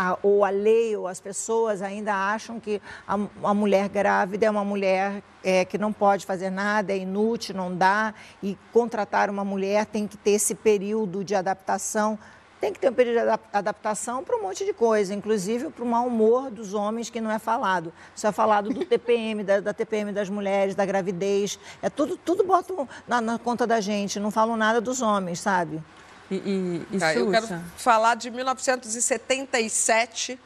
a, 0.00 0.18
ou 0.22 0.44
a 0.44 0.50
lei 0.50 0.96
ou 0.96 1.06
as 1.06 1.20
pessoas 1.20 1.82
ainda 1.82 2.14
acham 2.14 2.58
que 2.58 2.80
a, 3.06 3.18
a 3.44 3.52
mulher 3.52 3.86
grávida 3.90 4.46
é 4.46 4.50
uma 4.50 4.64
mulher 4.64 5.22
é, 5.44 5.64
que 5.66 5.76
não 5.76 5.92
pode 5.92 6.24
fazer 6.24 6.48
nada, 6.48 6.92
é 6.92 6.96
inútil, 6.96 7.54
não 7.54 7.74
dá, 7.74 8.14
e 8.42 8.56
contratar 8.72 9.28
uma 9.28 9.44
mulher 9.44 9.84
tem 9.84 10.06
que 10.06 10.16
ter 10.16 10.32
esse 10.32 10.54
período 10.54 11.22
de 11.22 11.34
adaptação. 11.34 12.18
Tem 12.58 12.72
que 12.72 12.78
ter 12.78 12.90
um 12.90 12.94
período 12.94 13.24
de 13.26 13.40
adaptação 13.52 14.24
para 14.24 14.36
um 14.36 14.42
monte 14.42 14.64
de 14.64 14.72
coisa, 14.72 15.14
inclusive 15.14 15.70
para 15.70 15.84
o 15.84 15.86
mau 15.86 16.06
humor 16.06 16.50
dos 16.50 16.72
homens 16.72 17.10
que 17.10 17.20
não 17.20 17.30
é 17.30 17.38
falado. 17.38 17.92
Só 18.14 18.28
é 18.28 18.32
falado 18.32 18.70
do 18.70 18.84
TPM, 18.84 19.42
da, 19.42 19.60
da 19.60 19.72
TPM 19.74 20.12
das 20.12 20.28
mulheres, 20.30 20.74
da 20.74 20.84
gravidez. 20.84 21.58
É 21.82 21.88
tudo, 21.90 22.18
tudo 22.18 22.44
botam 22.44 22.88
na, 23.06 23.20
na 23.20 23.38
conta 23.38 23.66
da 23.66 23.80
gente, 23.80 24.20
não 24.20 24.30
falam 24.30 24.56
nada 24.56 24.80
dos 24.80 25.00
homens, 25.00 25.40
sabe? 25.40 25.82
E, 26.30 26.36
e, 26.36 26.86
e 26.92 26.98
tá, 26.98 27.14
eu 27.14 27.30
quero 27.30 27.46
falar 27.76 28.14
de 28.14 28.30
1977. 28.30 30.38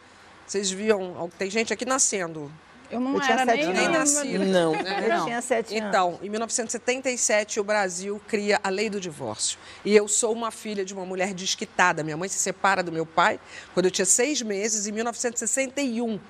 Vocês 0.46 0.70
viam, 0.70 1.30
tem 1.38 1.50
gente 1.50 1.72
aqui 1.72 1.84
nascendo. 1.84 2.50
Eu 2.90 3.00
não 3.00 3.14
eu 3.14 3.22
era 3.22 3.44
nem, 3.44 3.72
nem 3.72 3.88
nascida. 3.88 4.44
Não. 4.44 4.72
Né? 4.72 5.08
Eu 5.10 5.24
tinha 5.24 5.40
sete 5.40 5.76
anos. 5.76 5.88
Então, 5.88 6.18
em 6.22 6.28
1977, 6.28 7.58
o 7.58 7.64
Brasil 7.64 8.20
cria 8.28 8.60
a 8.62 8.68
lei 8.68 8.90
do 8.90 9.00
divórcio. 9.00 9.58
E 9.84 9.96
eu 9.96 10.06
sou 10.06 10.32
uma 10.32 10.50
filha 10.50 10.84
de 10.84 10.94
uma 10.94 11.04
mulher 11.04 11.34
desquitada. 11.34 12.04
Minha 12.04 12.16
mãe 12.16 12.28
se 12.28 12.38
separa 12.38 12.82
do 12.82 12.92
meu 12.92 13.06
pai 13.06 13.40
quando 13.72 13.86
eu 13.86 13.90
tinha 13.90 14.04
seis 14.04 14.42
meses, 14.42 14.86
em 14.86 14.92
1961. 14.92 16.20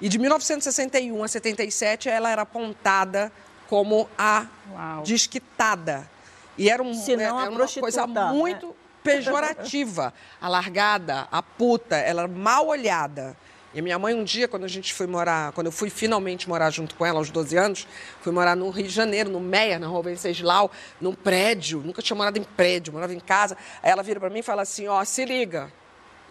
E 0.00 0.08
de 0.08 0.18
1961 0.18 1.22
a 1.22 1.28
77, 1.28 2.08
ela 2.08 2.30
era 2.30 2.42
apontada 2.42 3.30
como 3.68 4.08
a 4.18 4.46
Uau. 4.72 5.02
desquitada. 5.02 6.10
E 6.58 6.68
era, 6.68 6.82
um, 6.82 6.92
era 7.18 7.32
uma 7.32 7.68
coisa 7.68 8.06
muito 8.06 8.66
né? 8.66 8.72
Pejorativa. 9.16 10.14
A 10.40 10.48
largada, 10.48 11.28
a 11.30 11.42
puta, 11.42 11.96
ela 11.96 12.22
era 12.22 12.28
mal 12.28 12.68
olhada. 12.68 13.36
E 13.72 13.80
minha 13.80 13.98
mãe, 13.98 14.12
um 14.14 14.24
dia, 14.24 14.48
quando 14.48 14.64
a 14.64 14.68
gente 14.68 14.92
foi 14.92 15.06
morar, 15.06 15.52
quando 15.52 15.66
eu 15.66 15.72
fui 15.72 15.88
finalmente 15.88 16.48
morar 16.48 16.70
junto 16.70 16.96
com 16.96 17.06
ela, 17.06 17.18
aos 17.18 17.30
12 17.30 17.56
anos, 17.56 17.86
fui 18.20 18.32
morar 18.32 18.56
no 18.56 18.68
Rio 18.68 18.86
de 18.88 18.92
Janeiro, 18.92 19.30
no 19.30 19.38
Meia, 19.38 19.78
na 19.78 19.86
Rua 19.86 20.02
Venceslau, 20.02 20.72
num 21.00 21.14
prédio, 21.14 21.80
nunca 21.84 22.02
tinha 22.02 22.16
morado 22.16 22.36
em 22.36 22.42
prédio, 22.42 22.92
morava 22.92 23.14
em 23.14 23.20
casa. 23.20 23.56
Aí 23.80 23.90
ela 23.90 24.02
vira 24.02 24.18
para 24.18 24.28
mim 24.28 24.40
e 24.40 24.42
fala 24.42 24.62
assim: 24.62 24.88
ó, 24.88 25.04
se 25.04 25.24
liga. 25.24 25.72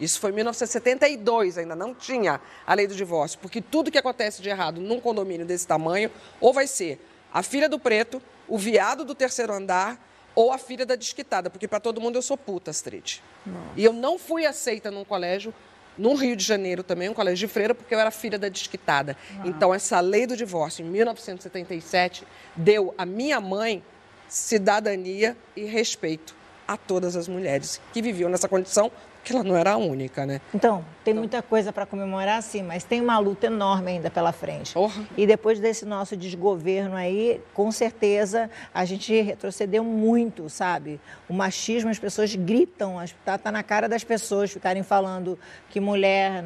Isso 0.02 0.20
foi 0.20 0.32
em 0.32 0.36
1972, 0.36 1.58
ainda 1.58 1.76
não 1.76 1.94
tinha 1.94 2.40
a 2.66 2.74
lei 2.74 2.88
do 2.88 2.96
divórcio, 2.96 3.38
porque 3.40 3.62
tudo 3.62 3.92
que 3.92 3.98
acontece 3.98 4.42
de 4.42 4.48
errado 4.50 4.80
num 4.80 5.00
condomínio 5.00 5.46
desse 5.46 5.68
tamanho, 5.68 6.10
ou 6.40 6.54
vai 6.54 6.68
ser 6.68 7.06
a 7.34 7.44
filha 7.44 7.68
do 7.68 7.78
preto, 7.78 8.22
o 8.48 8.58
viado 8.58 9.04
do 9.04 9.14
terceiro 9.14 9.54
andar 9.54 9.98
ou 10.40 10.54
a 10.54 10.58
filha 10.58 10.86
da 10.86 10.96
desquitada, 10.96 11.50
porque 11.50 11.68
para 11.68 11.82
todo 11.82 12.00
mundo 12.00 12.16
eu 12.16 12.22
sou 12.22 12.38
puta, 12.38 12.72
Astrid. 12.72 13.22
E 13.76 13.84
eu 13.84 13.92
não 13.92 14.18
fui 14.18 14.46
aceita 14.46 14.90
num 14.90 15.04
colégio, 15.04 15.54
no 15.98 16.14
Rio 16.14 16.34
de 16.34 16.46
Janeiro 16.46 16.82
também, 16.82 17.10
um 17.10 17.14
colégio 17.14 17.46
de 17.46 17.54
freira, 17.54 17.76
porque 17.76 17.94
eu 17.94 18.00
era 18.00 18.10
filha 18.10 18.40
da 18.40 18.48
desquitada. 18.48 19.18
Então, 19.44 19.74
essa 19.74 20.00
lei 20.00 20.26
do 20.26 20.38
divórcio, 20.38 20.86
em 20.86 20.90
1977, 20.90 22.26
deu 22.56 22.96
à 22.98 23.06
minha 23.06 23.42
mãe 23.42 23.84
cidadania 24.30 25.36
e 25.58 25.66
respeito 25.66 26.34
a 26.66 26.78
todas 26.78 27.18
as 27.18 27.28
mulheres 27.28 27.82
que 27.92 28.02
viviam 28.02 28.30
nessa 28.30 28.48
condição 28.48 28.90
que 29.24 29.34
ela 29.34 29.44
não 29.44 29.56
era 29.56 29.74
a 29.74 29.78
única, 29.78 30.26
né? 30.26 30.42
Então, 30.54 30.84
tem 31.04 31.12
então... 31.12 31.22
muita 31.22 31.42
coisa 31.42 31.72
para 31.72 31.86
comemorar, 31.86 32.42
sim, 32.42 32.64
mas 32.64 32.84
tem 32.84 33.02
uma 33.02 33.18
luta 33.20 33.48
enorme 33.48 33.92
ainda 33.92 34.10
pela 34.10 34.32
frente. 34.32 34.74
E 35.18 35.28
depois 35.28 35.60
desse 35.60 35.86
nosso 35.86 36.16
desgoverno 36.16 36.96
aí, 36.96 37.42
com 37.54 37.72
certeza 37.72 38.50
a 38.74 38.86
gente 38.86 39.20
retrocedeu 39.22 39.84
muito, 39.84 40.50
sabe? 40.50 41.00
O 41.28 41.34
machismo, 41.34 41.90
as 41.90 42.00
pessoas 42.00 42.34
gritam, 42.36 43.02
está 43.04 43.38
tá 43.38 43.52
na 43.52 43.64
cara 43.64 43.88
das 43.88 44.04
pessoas 44.04 44.52
ficarem 44.52 44.84
falando 44.84 45.38
que 45.70 45.80
mulher 45.80 46.44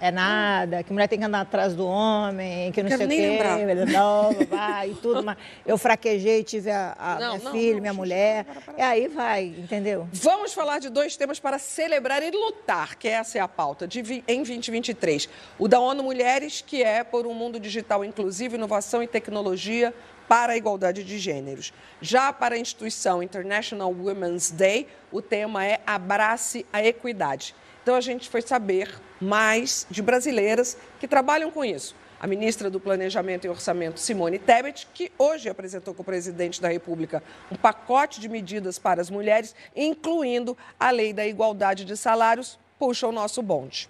é 0.00 0.10
nada, 0.10 0.82
que 0.82 0.92
mulher 0.92 1.08
tem 1.08 1.18
que 1.18 1.24
andar 1.24 1.40
atrás 1.40 1.74
do 1.74 1.86
homem, 1.86 2.70
que 2.72 2.82
não 2.82 2.90
Quero 2.90 3.08
sei 3.08 3.36
o 3.36 3.38
quê, 3.38 3.92
nova, 3.92 4.44
vai, 4.44 4.90
e 4.90 4.94
tudo. 4.96 5.22
Mas 5.22 5.38
eu 5.64 5.78
fraquejei, 5.78 6.44
tive 6.44 6.70
a, 6.70 6.94
a 6.98 7.14
não, 7.14 7.36
minha 7.36 7.44
não, 7.44 7.52
filha, 7.52 7.74
não, 7.74 7.80
minha 7.80 7.92
mulher. 7.94 8.44
Para, 8.44 8.54
para, 8.54 8.74
para. 8.74 8.78
E 8.78 8.82
aí 8.82 9.08
vai, 9.08 9.44
entendeu? 9.44 10.06
Vamos 10.12 10.52
falar 10.52 10.78
de 10.78 10.90
dois 10.90 11.16
temas 11.16 11.40
para 11.40 11.58
celebrar 11.58 12.22
e 12.22 12.30
lutar, 12.30 12.96
que 12.96 13.08
essa 13.08 13.38
é 13.38 13.40
a 13.40 13.48
pauta 13.48 13.86
de, 13.86 14.00
em 14.28 14.42
2023. 14.42 15.28
O 15.58 15.66
da 15.66 15.80
ONU 15.80 16.02
Mulheres, 16.02 16.62
que 16.64 16.82
é 16.82 17.02
por 17.02 17.26
um 17.26 17.32
mundo 17.32 17.58
digital 17.58 18.04
inclusivo, 18.04 18.54
inovação 18.54 19.02
e 19.02 19.06
tecnologia 19.06 19.94
para 20.28 20.54
a 20.54 20.56
igualdade 20.56 21.04
de 21.04 21.18
gêneros. 21.18 21.72
Já 22.00 22.32
para 22.32 22.56
a 22.56 22.58
instituição 22.58 23.22
International 23.22 23.90
Women's 23.90 24.50
Day, 24.50 24.88
o 25.10 25.22
tema 25.22 25.64
é 25.64 25.80
Abrace 25.86 26.66
a 26.72 26.84
Equidade. 26.84 27.54
Então 27.86 27.94
a 27.94 28.00
gente 28.00 28.28
foi 28.28 28.42
saber 28.42 28.92
mais 29.20 29.86
de 29.88 30.02
brasileiras 30.02 30.76
que 30.98 31.06
trabalham 31.06 31.52
com 31.52 31.64
isso. 31.64 31.94
A 32.18 32.26
ministra 32.26 32.68
do 32.68 32.80
Planejamento 32.80 33.44
e 33.44 33.48
Orçamento, 33.48 34.00
Simone 34.00 34.40
Tebet, 34.40 34.88
que 34.92 35.12
hoje 35.16 35.48
apresentou 35.48 35.94
com 35.94 36.02
o 36.02 36.04
presidente 36.04 36.60
da 36.60 36.66
República 36.66 37.22
um 37.48 37.54
pacote 37.54 38.20
de 38.20 38.28
medidas 38.28 38.76
para 38.76 39.00
as 39.00 39.08
mulheres, 39.08 39.54
incluindo 39.76 40.58
a 40.80 40.90
lei 40.90 41.12
da 41.12 41.24
igualdade 41.24 41.84
de 41.84 41.96
salários, 41.96 42.58
puxa 42.76 43.06
o 43.06 43.12
nosso 43.12 43.40
bonde. 43.40 43.88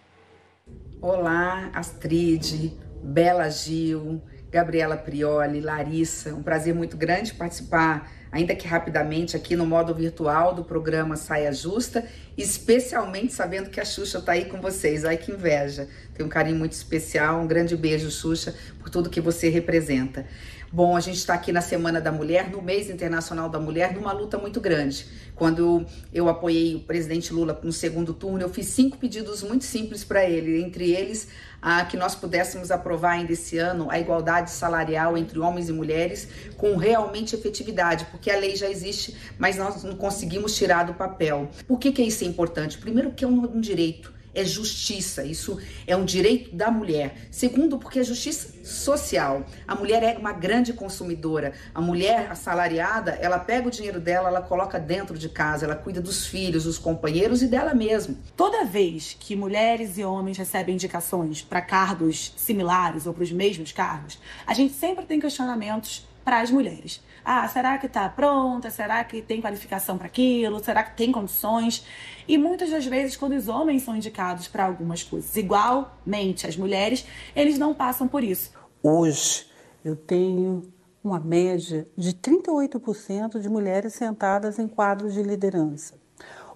Olá, 1.00 1.70
Astrid, 1.72 2.76
Bela 3.02 3.48
Gil, 3.48 4.20
Gabriela 4.56 4.96
Prioli, 4.96 5.60
Larissa. 5.60 6.34
Um 6.34 6.42
prazer 6.42 6.74
muito 6.74 6.96
grande 6.96 7.34
participar 7.34 8.10
ainda 8.32 8.54
que 8.54 8.66
rapidamente, 8.66 9.36
aqui 9.36 9.54
no 9.54 9.66
modo 9.66 9.94
virtual 9.94 10.54
do 10.54 10.64
programa 10.64 11.14
Saia 11.14 11.52
Justa, 11.52 12.06
especialmente 12.38 13.34
sabendo 13.34 13.68
que 13.68 13.78
a 13.78 13.84
Xuxa 13.84 14.16
está 14.18 14.32
aí 14.32 14.46
com 14.46 14.58
vocês. 14.58 15.04
Ai 15.04 15.18
que 15.18 15.30
inveja. 15.30 15.88
Tenho 16.14 16.26
um 16.26 16.30
carinho 16.30 16.56
muito 16.56 16.72
especial. 16.72 17.40
Um 17.40 17.46
grande 17.46 17.76
beijo, 17.76 18.10
Xuxa, 18.10 18.54
por 18.78 18.88
tudo 18.88 19.10
que 19.10 19.20
você 19.20 19.50
representa. 19.50 20.26
Bom, 20.72 20.96
a 20.96 21.00
gente 21.00 21.18
está 21.18 21.34
aqui 21.34 21.52
na 21.52 21.60
Semana 21.60 22.00
da 22.00 22.10
Mulher, 22.10 22.50
no 22.50 22.60
mês 22.60 22.90
internacional 22.90 23.48
da 23.48 23.58
mulher, 23.60 23.94
numa 23.94 24.12
luta 24.12 24.36
muito 24.36 24.60
grande. 24.60 25.06
Quando 25.36 25.86
eu 26.12 26.28
apoiei 26.28 26.74
o 26.74 26.80
presidente 26.80 27.32
Lula 27.32 27.58
no 27.62 27.72
segundo 27.72 28.12
turno, 28.12 28.42
eu 28.42 28.48
fiz 28.48 28.66
cinco 28.66 28.96
pedidos 28.96 29.44
muito 29.44 29.64
simples 29.64 30.02
para 30.02 30.28
ele, 30.28 30.60
entre 30.60 30.90
eles 30.90 31.28
a 31.62 31.84
que 31.84 31.96
nós 31.96 32.16
pudéssemos 32.16 32.72
aprovar 32.72 33.12
ainda 33.12 33.32
esse 33.32 33.58
ano 33.58 33.90
a 33.90 33.98
igualdade 33.98 34.50
salarial 34.50 35.16
entre 35.16 35.38
homens 35.38 35.68
e 35.68 35.72
mulheres 35.72 36.28
com 36.56 36.76
realmente 36.76 37.34
efetividade, 37.34 38.06
porque 38.10 38.30
a 38.30 38.36
lei 38.36 38.56
já 38.56 38.68
existe, 38.68 39.16
mas 39.38 39.56
nós 39.56 39.84
não 39.84 39.94
conseguimos 39.94 40.56
tirar 40.56 40.84
do 40.84 40.94
papel. 40.94 41.48
Por 41.66 41.78
que, 41.78 41.92
que 41.92 42.02
isso 42.02 42.24
é 42.24 42.26
importante? 42.26 42.76
Primeiro, 42.76 43.12
que 43.12 43.24
é 43.24 43.28
um, 43.28 43.56
um 43.56 43.60
direito 43.60 44.15
é 44.36 44.44
justiça, 44.44 45.24
isso 45.24 45.58
é 45.86 45.96
um 45.96 46.04
direito 46.04 46.54
da 46.54 46.70
mulher. 46.70 47.16
Segundo, 47.30 47.78
porque 47.78 48.00
é 48.00 48.04
justiça 48.04 48.54
social. 48.62 49.44
A 49.66 49.74
mulher 49.74 50.02
é 50.02 50.18
uma 50.18 50.32
grande 50.32 50.72
consumidora. 50.72 51.54
A 51.74 51.80
mulher 51.80 52.30
assalariada, 52.30 53.12
ela 53.12 53.38
pega 53.38 53.66
o 53.66 53.70
dinheiro 53.70 53.98
dela, 53.98 54.28
ela 54.28 54.42
coloca 54.42 54.78
dentro 54.78 55.16
de 55.16 55.28
casa, 55.28 55.64
ela 55.64 55.74
cuida 55.74 56.00
dos 56.00 56.26
filhos, 56.26 56.64
dos 56.64 56.78
companheiros 56.78 57.42
e 57.42 57.46
dela 57.46 57.74
mesma. 57.74 58.14
Toda 58.36 58.64
vez 58.64 59.16
que 59.18 59.34
mulheres 59.34 59.96
e 59.96 60.04
homens 60.04 60.36
recebem 60.36 60.74
indicações 60.74 61.40
para 61.42 61.62
cargos 61.62 62.34
similares 62.36 63.06
ou 63.06 63.14
para 63.14 63.24
os 63.24 63.32
mesmos 63.32 63.72
cargos, 63.72 64.18
a 64.46 64.52
gente 64.52 64.74
sempre 64.74 65.06
tem 65.06 65.18
questionamentos 65.18 66.06
para 66.26 66.40
as 66.40 66.50
mulheres. 66.50 67.00
Ah, 67.24 67.46
será 67.46 67.78
que 67.78 67.86
está 67.86 68.08
pronta? 68.08 68.68
Será 68.68 69.04
que 69.04 69.22
tem 69.22 69.40
qualificação 69.40 69.96
para 69.96 70.08
aquilo? 70.08 70.58
Será 70.58 70.82
que 70.82 70.96
tem 70.96 71.12
condições? 71.12 71.86
E 72.26 72.36
muitas 72.36 72.68
das 72.68 72.84
vezes, 72.84 73.16
quando 73.16 73.36
os 73.36 73.46
homens 73.46 73.84
são 73.84 73.94
indicados 73.94 74.48
para 74.48 74.64
algumas 74.64 75.04
coisas, 75.04 75.36
igualmente 75.36 76.44
as 76.44 76.56
mulheres, 76.56 77.06
eles 77.36 77.56
não 77.58 77.72
passam 77.72 78.08
por 78.08 78.24
isso. 78.24 78.50
Hoje, 78.82 79.46
eu 79.84 79.94
tenho 79.94 80.62
uma 81.02 81.20
média 81.20 81.86
de 81.96 82.12
38% 82.12 83.38
de 83.38 83.48
mulheres 83.48 83.94
sentadas 83.94 84.58
em 84.58 84.66
quadros 84.66 85.14
de 85.14 85.22
liderança. 85.22 85.94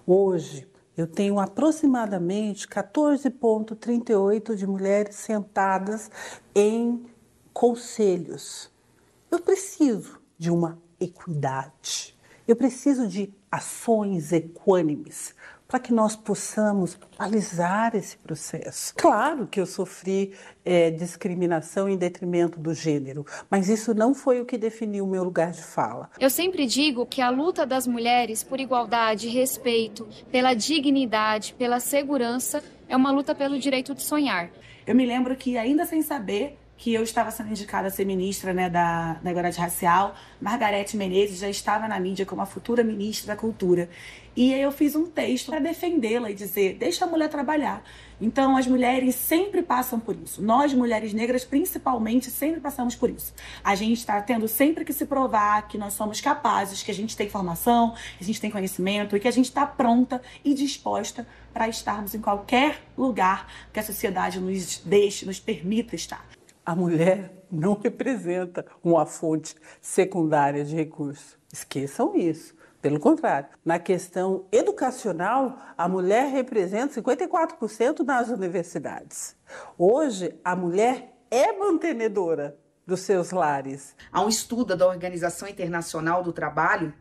Hoje, 0.05 0.67
eu 0.97 1.07
tenho 1.07 1.39
aproximadamente 1.39 2.67
14,38% 2.67 4.53
de 4.53 4.67
mulheres 4.67 5.15
sentadas 5.15 6.11
em 6.53 7.05
conselhos. 7.53 8.70
Eu 9.31 9.39
preciso 9.39 10.19
de 10.37 10.51
uma 10.51 10.77
equidade. 10.99 12.13
Eu 12.45 12.53
preciso 12.53 13.07
de 13.07 13.33
ações 13.49 14.33
equânimes 14.33 15.33
para 15.69 15.79
que 15.79 15.93
nós 15.93 16.17
possamos 16.17 16.99
alisar 17.17 17.95
esse 17.95 18.17
processo. 18.17 18.93
Claro 18.97 19.47
que 19.47 19.57
eu 19.57 19.65
sofri 19.65 20.33
é, 20.65 20.91
discriminação 20.91 21.87
em 21.87 21.95
detrimento 21.95 22.59
do 22.59 22.73
gênero, 22.73 23.25
mas 23.49 23.69
isso 23.69 23.93
não 23.93 24.13
foi 24.13 24.41
o 24.41 24.45
que 24.45 24.57
definiu 24.57 25.05
o 25.05 25.07
meu 25.07 25.23
lugar 25.23 25.51
de 25.51 25.63
fala. 25.63 26.09
Eu 26.19 26.29
sempre 26.29 26.65
digo 26.65 27.05
que 27.05 27.21
a 27.21 27.29
luta 27.29 27.65
das 27.65 27.87
mulheres 27.87 28.43
por 28.43 28.59
igualdade, 28.59 29.29
respeito, 29.29 30.05
pela 30.29 30.53
dignidade, 30.53 31.55
pela 31.57 31.79
segurança, 31.79 32.61
é 32.89 32.97
uma 32.97 33.11
luta 33.11 33.33
pelo 33.33 33.57
direito 33.57 33.95
de 33.95 34.03
sonhar. 34.03 34.49
Eu 34.85 34.93
me 34.93 35.05
lembro 35.05 35.37
que, 35.37 35.57
ainda 35.57 35.85
sem 35.85 36.01
saber, 36.01 36.57
que 36.81 36.91
eu 36.91 37.03
estava 37.03 37.29
sendo 37.29 37.51
indicada 37.51 37.89
a 37.89 37.91
ser 37.91 38.05
ministra 38.05 38.55
né, 38.55 38.67
da, 38.67 39.13
da 39.21 39.29
Igualdade 39.29 39.59
Racial. 39.59 40.15
Margarete 40.41 40.97
Menezes 40.97 41.37
já 41.37 41.47
estava 41.47 41.87
na 41.87 41.99
mídia 41.99 42.25
como 42.25 42.41
a 42.41 42.45
futura 42.47 42.83
ministra 42.83 43.35
da 43.35 43.39
Cultura. 43.39 43.87
E 44.35 44.51
aí 44.51 44.63
eu 44.63 44.71
fiz 44.71 44.95
um 44.95 45.05
texto 45.05 45.51
para 45.51 45.59
defendê-la 45.59 46.31
e 46.31 46.33
dizer: 46.33 46.77
deixa 46.79 47.05
a 47.05 47.07
mulher 47.07 47.29
trabalhar. 47.29 47.83
Então, 48.19 48.57
as 48.57 48.65
mulheres 48.65 49.13
sempre 49.13 49.61
passam 49.61 49.99
por 49.99 50.15
isso. 50.15 50.41
Nós, 50.41 50.73
mulheres 50.73 51.13
negras, 51.13 51.45
principalmente, 51.45 52.31
sempre 52.31 52.59
passamos 52.59 52.95
por 52.95 53.11
isso. 53.11 53.31
A 53.63 53.75
gente 53.75 53.99
está 53.99 54.19
tendo 54.19 54.47
sempre 54.47 54.83
que 54.83 54.91
se 54.91 55.05
provar 55.05 55.67
que 55.67 55.77
nós 55.77 55.93
somos 55.93 56.19
capazes, 56.19 56.81
que 56.81 56.89
a 56.89 56.95
gente 56.95 57.15
tem 57.15 57.29
formação, 57.29 57.91
que 58.17 58.23
a 58.23 58.25
gente 58.25 58.41
tem 58.41 58.49
conhecimento 58.49 59.15
e 59.15 59.19
que 59.19 59.27
a 59.27 59.31
gente 59.31 59.45
está 59.45 59.67
pronta 59.67 60.19
e 60.43 60.55
disposta 60.55 61.27
para 61.53 61.69
estarmos 61.69 62.15
em 62.15 62.21
qualquer 62.21 62.81
lugar 62.97 63.45
que 63.71 63.79
a 63.79 63.83
sociedade 63.83 64.39
nos 64.39 64.81
deixe, 64.83 65.27
nos 65.27 65.39
permita 65.39 65.95
estar 65.95 66.25
a 66.65 66.75
mulher 66.75 67.33
não 67.51 67.73
representa 67.73 68.65
uma 68.83 69.05
fonte 69.05 69.55
secundária 69.81 70.63
de 70.63 70.75
recurso. 70.75 71.37
Esqueçam 71.51 72.15
isso. 72.15 72.55
Pelo 72.81 72.99
contrário, 72.99 73.47
na 73.63 73.77
questão 73.77 74.45
educacional, 74.51 75.57
a 75.77 75.87
mulher 75.87 76.31
representa 76.31 76.99
54% 76.99 77.99
nas 77.99 78.29
universidades. 78.29 79.35
Hoje, 79.77 80.33
a 80.43 80.55
mulher 80.55 81.13
é 81.29 81.53
mantenedora 81.53 82.57
dos 82.85 83.01
seus 83.01 83.31
lares. 83.31 83.95
Há 84.11 84.21
um 84.23 84.29
estudo 84.29 84.75
da 84.75 84.87
Organização 84.87 85.47
Internacional 85.47 86.23
do 86.23 86.33
Trabalho 86.33 86.91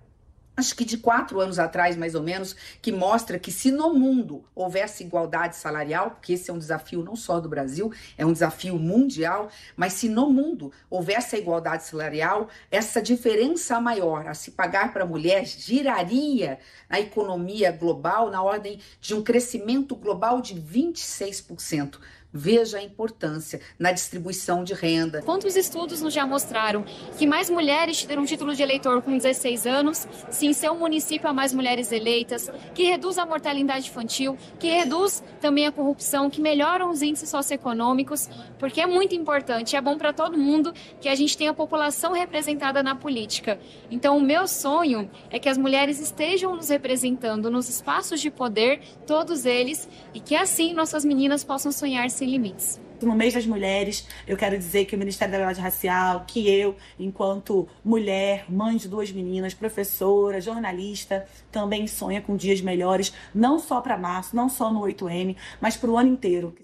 acho 0.60 0.76
que 0.76 0.84
de 0.84 0.98
quatro 0.98 1.40
anos 1.40 1.58
atrás, 1.58 1.96
mais 1.96 2.14
ou 2.14 2.22
menos, 2.22 2.54
que 2.80 2.92
mostra 2.92 3.38
que 3.38 3.50
se 3.50 3.72
no 3.72 3.92
mundo 3.92 4.44
houvesse 4.54 5.02
igualdade 5.02 5.56
salarial, 5.56 6.12
porque 6.12 6.34
esse 6.34 6.50
é 6.50 6.54
um 6.54 6.58
desafio 6.58 7.02
não 7.02 7.16
só 7.16 7.40
do 7.40 7.48
Brasil, 7.48 7.92
é 8.16 8.24
um 8.24 8.32
desafio 8.32 8.78
mundial, 8.78 9.48
mas 9.74 9.94
se 9.94 10.08
no 10.08 10.30
mundo 10.30 10.70
houvesse 10.88 11.34
a 11.34 11.38
igualdade 11.38 11.84
salarial, 11.84 12.48
essa 12.70 13.00
diferença 13.02 13.80
maior 13.80 14.28
a 14.28 14.34
se 14.34 14.52
pagar 14.52 14.92
para 14.92 15.02
a 15.02 15.06
mulher 15.06 15.44
giraria 15.46 16.58
a 16.88 17.00
economia 17.00 17.72
global 17.72 18.30
na 18.30 18.42
ordem 18.42 18.78
de 19.00 19.14
um 19.14 19.22
crescimento 19.22 19.96
global 19.96 20.40
de 20.42 20.54
26%. 20.54 21.98
Veja 22.32 22.78
a 22.78 22.82
importância 22.82 23.60
na 23.76 23.90
distribuição 23.90 24.62
de 24.62 24.72
renda. 24.72 25.20
Quantos 25.22 25.56
estudos 25.56 26.00
nos 26.00 26.14
já 26.14 26.24
mostraram 26.24 26.84
que 27.18 27.26
mais 27.26 27.50
mulheres 27.50 28.04
terão 28.04 28.24
título 28.24 28.54
de 28.54 28.62
eleitor 28.62 29.02
com 29.02 29.16
16 29.16 29.66
anos, 29.66 30.06
se 30.30 30.46
em 30.46 30.52
seu 30.52 30.74
município 30.76 31.28
há 31.28 31.32
mais 31.32 31.52
mulheres 31.52 31.90
eleitas, 31.90 32.48
que 32.72 32.84
reduz 32.84 33.18
a 33.18 33.26
mortalidade 33.26 33.88
infantil, 33.88 34.38
que 34.60 34.68
reduz 34.68 35.24
também 35.40 35.66
a 35.66 35.72
corrupção, 35.72 36.30
que 36.30 36.40
melhoram 36.40 36.90
os 36.90 37.02
índices 37.02 37.28
socioeconômicos, 37.28 38.28
porque 38.58 38.80
é 38.80 38.86
muito 38.86 39.14
importante, 39.14 39.74
é 39.74 39.80
bom 39.80 39.98
para 39.98 40.12
todo 40.12 40.38
mundo 40.38 40.72
que 41.00 41.08
a 41.08 41.14
gente 41.16 41.36
tenha 41.36 41.50
a 41.50 41.54
população 41.54 42.12
representada 42.12 42.82
na 42.82 42.94
política. 42.94 43.58
Então, 43.90 44.16
o 44.16 44.20
meu 44.20 44.46
sonho 44.46 45.10
é 45.30 45.38
que 45.38 45.48
as 45.48 45.58
mulheres 45.58 45.98
estejam 45.98 46.54
nos 46.54 46.68
representando 46.68 47.50
nos 47.50 47.68
espaços 47.68 48.20
de 48.20 48.30
poder, 48.30 48.80
todos 49.04 49.44
eles, 49.44 49.88
e 50.14 50.20
que 50.20 50.36
assim 50.36 50.72
nossas 50.72 51.04
meninas 51.04 51.42
possam 51.42 51.72
sonhar 51.72 52.06
sem 52.20 52.30
limites. 52.30 52.78
No 53.00 53.14
mês 53.14 53.32
das 53.32 53.46
mulheres, 53.46 54.06
eu 54.26 54.36
quero 54.36 54.58
dizer 54.58 54.84
que 54.84 54.94
o 54.94 54.98
Ministério 54.98 55.32
da 55.32 55.38
Igualdade 55.38 55.62
Racial, 55.62 56.24
que 56.26 56.50
eu, 56.50 56.76
enquanto 56.98 57.66
mulher, 57.82 58.44
mãe 58.46 58.76
de 58.76 58.88
duas 58.88 59.10
meninas, 59.10 59.54
professora, 59.54 60.38
jornalista, 60.38 61.26
também 61.50 61.86
sonha 61.86 62.20
com 62.20 62.36
dias 62.36 62.60
melhores, 62.60 63.10
não 63.34 63.58
só 63.58 63.80
para 63.80 63.96
março, 63.96 64.36
não 64.36 64.50
só 64.50 64.70
no 64.70 64.80
8M, 64.80 65.34
mas 65.62 65.78
para 65.78 65.90
o 65.90 65.96
ano 65.96 66.10
inteiro. 66.10 66.54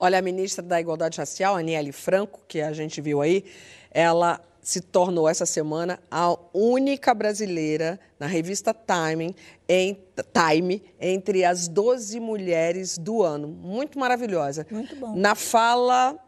Olha, 0.00 0.18
a 0.18 0.22
ministra 0.22 0.64
da 0.64 0.80
Igualdade 0.80 1.18
Racial, 1.18 1.56
Aniele 1.56 1.92
Franco, 1.92 2.40
que 2.48 2.62
a 2.62 2.72
gente 2.72 3.02
viu 3.02 3.20
aí, 3.20 3.44
ela 3.90 4.40
se 4.64 4.80
tornou 4.80 5.28
essa 5.28 5.44
semana 5.44 6.00
a 6.10 6.34
única 6.54 7.12
brasileira 7.12 8.00
na 8.18 8.26
revista 8.26 8.74
Time, 8.74 9.36
em, 9.68 9.96
Time 10.32 10.82
entre 10.98 11.44
as 11.44 11.68
12 11.68 12.18
mulheres 12.18 12.96
do 12.96 13.22
ano. 13.22 13.46
Muito 13.46 13.98
maravilhosa. 13.98 14.66
Muito 14.70 14.96
bom. 14.96 15.14
Na 15.14 15.34
fala 15.34 16.18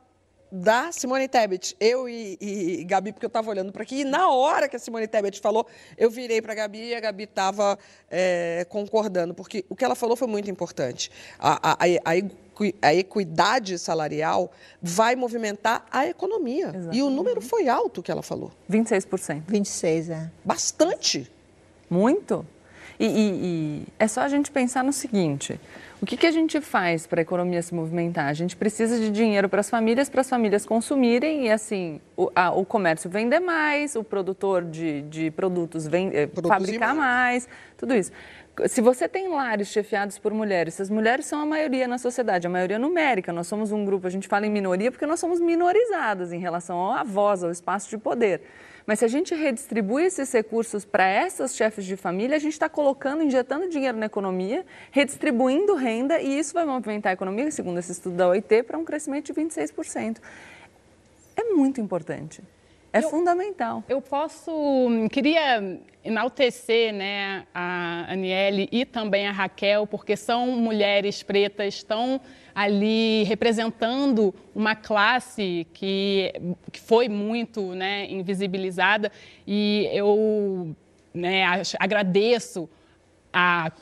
da 0.51 0.93
Simone 0.93 1.29
Tebet. 1.29 1.77
Eu 1.81 2.09
e, 2.09 2.37
e, 2.41 2.85
Gabi, 2.85 3.13
porque 3.13 3.27
eu 3.27 3.29
estava 3.29 3.51
olhando 3.51 3.73
para 3.73 3.83
aqui, 3.83 4.01
e 4.01 4.05
na 4.05 4.31
hora 4.31 4.69
que 4.69 4.77
a 4.77 4.79
Simone 4.79 5.07
Tebet 5.07 5.41
falou, 5.41 5.67
eu 5.97 6.11
virei 6.11 6.41
para 6.41 6.53
a 6.53 6.55
Gabi 6.55 6.89
e 6.89 6.95
a 6.95 7.01
Gabi 7.01 7.25
estava 7.25 7.79
é, 8.11 8.67
concordando, 8.69 9.35
porque 9.35 9.65
o 9.69 9.77
que 9.77 9.85
ela 9.85 9.95
falou 9.95 10.17
foi 10.17 10.29
muito 10.29 10.51
importante. 10.51 11.11
A, 11.39 11.73
a, 11.73 11.77
a, 11.85 12.89
a 12.89 12.95
equidade 12.95 13.79
salarial 13.79 14.51
vai 14.81 15.15
movimentar 15.17 15.85
a 15.91 16.07
economia. 16.07 16.69
Exatamente. 16.69 16.99
E 16.99 17.03
o 17.03 17.11
número 17.11 17.41
foi 17.41 17.69
alto 17.69 18.03
que 18.03 18.11
ela 18.11 18.23
falou. 18.23 18.53
26%. 18.71 19.43
26%, 19.47 20.11
é. 20.11 20.31
Bastante. 20.45 21.31
Muito. 21.91 22.47
E, 22.99 23.07
e, 23.07 23.11
e, 23.11 23.87
é 23.99 24.09
só 24.09 24.23
a 24.23 24.29
gente 24.29 24.51
pensar 24.51 24.83
no 24.83 24.93
seguinte: 24.93 25.61
o 26.01 26.07
que, 26.07 26.17
que 26.17 26.27
a 26.27 26.31
gente 26.31 26.61
faz 26.61 27.07
para 27.07 27.21
a 27.21 27.23
economia 27.23 27.63
se 27.63 27.75
movimentar? 27.75 28.27
A 28.27 28.33
gente 28.33 28.57
precisa 28.57 28.99
de 28.99 29.11
dinheiro 29.11 29.49
para 29.49 29.61
as 29.61 29.71
famílias, 29.71 30.09
para 30.09 30.21
as 30.21 30.29
famílias 30.29 30.67
consumirem 30.67 31.47
e 31.47 31.51
assim 31.51 32.01
o, 32.17 32.31
a, 32.35 32.51
o 32.51 32.65
comércio 32.65 33.09
vender 33.09 33.41
mais, 33.41 33.97
o 33.97 34.05
produtor 34.05 34.65
de, 34.65 35.03
de 35.03 35.31
produtos 35.31 35.87
vende, 35.87 36.29
fabricar 36.47 36.95
mais. 36.95 37.47
mais, 37.47 37.49
tudo 37.77 37.95
isso 37.95 38.13
se 38.67 38.81
você 38.81 39.07
tem 39.07 39.29
lares 39.29 39.69
chefiados 39.69 40.19
por 40.19 40.33
mulheres, 40.33 40.75
se 40.75 40.83
as 40.83 40.89
mulheres 40.89 41.27
são 41.27 41.41
a 41.41 41.47
maioria 41.47 41.87
na 41.87 41.99
sociedade, 41.99 42.47
a 42.47 42.51
maioria 42.51 42.79
numérica, 42.79 43.33
nós 43.33 43.47
somos 43.47 43.71
um 43.71 43.85
grupo, 43.85 44.07
a 44.07 44.11
gente 44.11 44.27
fala 44.27 44.47
em 44.47 44.51
minoria 44.51 44.91
porque 44.91 45.05
nós 45.05 45.21
somos 45.21 45.41
minorizadas 45.41 46.33
em 46.33 46.39
relação 46.39 46.93
à 46.93 47.03
voz, 47.03 47.45
ao 47.45 47.51
espaço 47.51 47.91
de 47.91 47.99
poder. 47.99 48.41
Mas 48.87 49.01
se 49.01 49.05
a 49.05 49.09
gente 49.09 49.35
redistribui 49.35 50.05
esses 50.05 50.31
recursos 50.33 50.85
para 50.85 51.07
essas 51.09 51.57
chefes 51.57 51.85
de 51.85 51.97
família, 51.97 52.37
a 52.37 52.39
gente 52.39 52.53
está 52.53 52.69
colocando, 52.69 53.23
injetando 53.23 53.69
dinheiro 53.69 53.99
na 53.99 54.07
economia, 54.07 54.65
redistribuindo 54.93 55.75
renda 55.75 56.21
e 56.21 56.39
isso 56.39 56.55
vai 56.55 56.65
movimentar 56.65 57.11
a 57.11 57.15
economia, 57.15 57.51
segundo 57.51 57.79
esse 57.79 57.91
estudo 57.91 58.17
da 58.17 58.29
OIT, 58.29 58.63
para 58.63 58.79
um 58.79 58.85
crescimento 58.85 59.27
de 59.27 59.35
26%. 59.35 60.19
É 61.37 61.45
muito 61.53 61.81
importante. 61.81 62.41
É 62.97 63.05
eu, 63.05 63.11
fundamental. 63.11 63.85
Eu 63.89 64.01
posso. 64.01 64.51
Queria 65.11 65.79
enaltecer 66.05 66.93
né, 66.93 67.45
a 67.53 68.13
Aniele 68.13 68.69
e 68.71 68.85
também 68.85 69.27
a 69.27 69.33
Raquel, 69.33 69.87
porque 69.87 70.17
são 70.17 70.47
mulheres 70.53 71.23
pretas, 71.23 71.75
estão 71.75 72.21
ali 72.55 73.25
representando 73.25 74.33
uma 74.55 74.77
classe 74.77 75.67
que, 75.75 76.33
que 76.71 76.81
foi 76.81 77.09
muito 77.09 77.75
né, 77.75 78.07
invisibilizada. 78.09 79.11
E 79.47 79.89
eu 79.93 80.75
né, 81.13 81.45
agradeço 81.79 82.69
a 83.33 83.73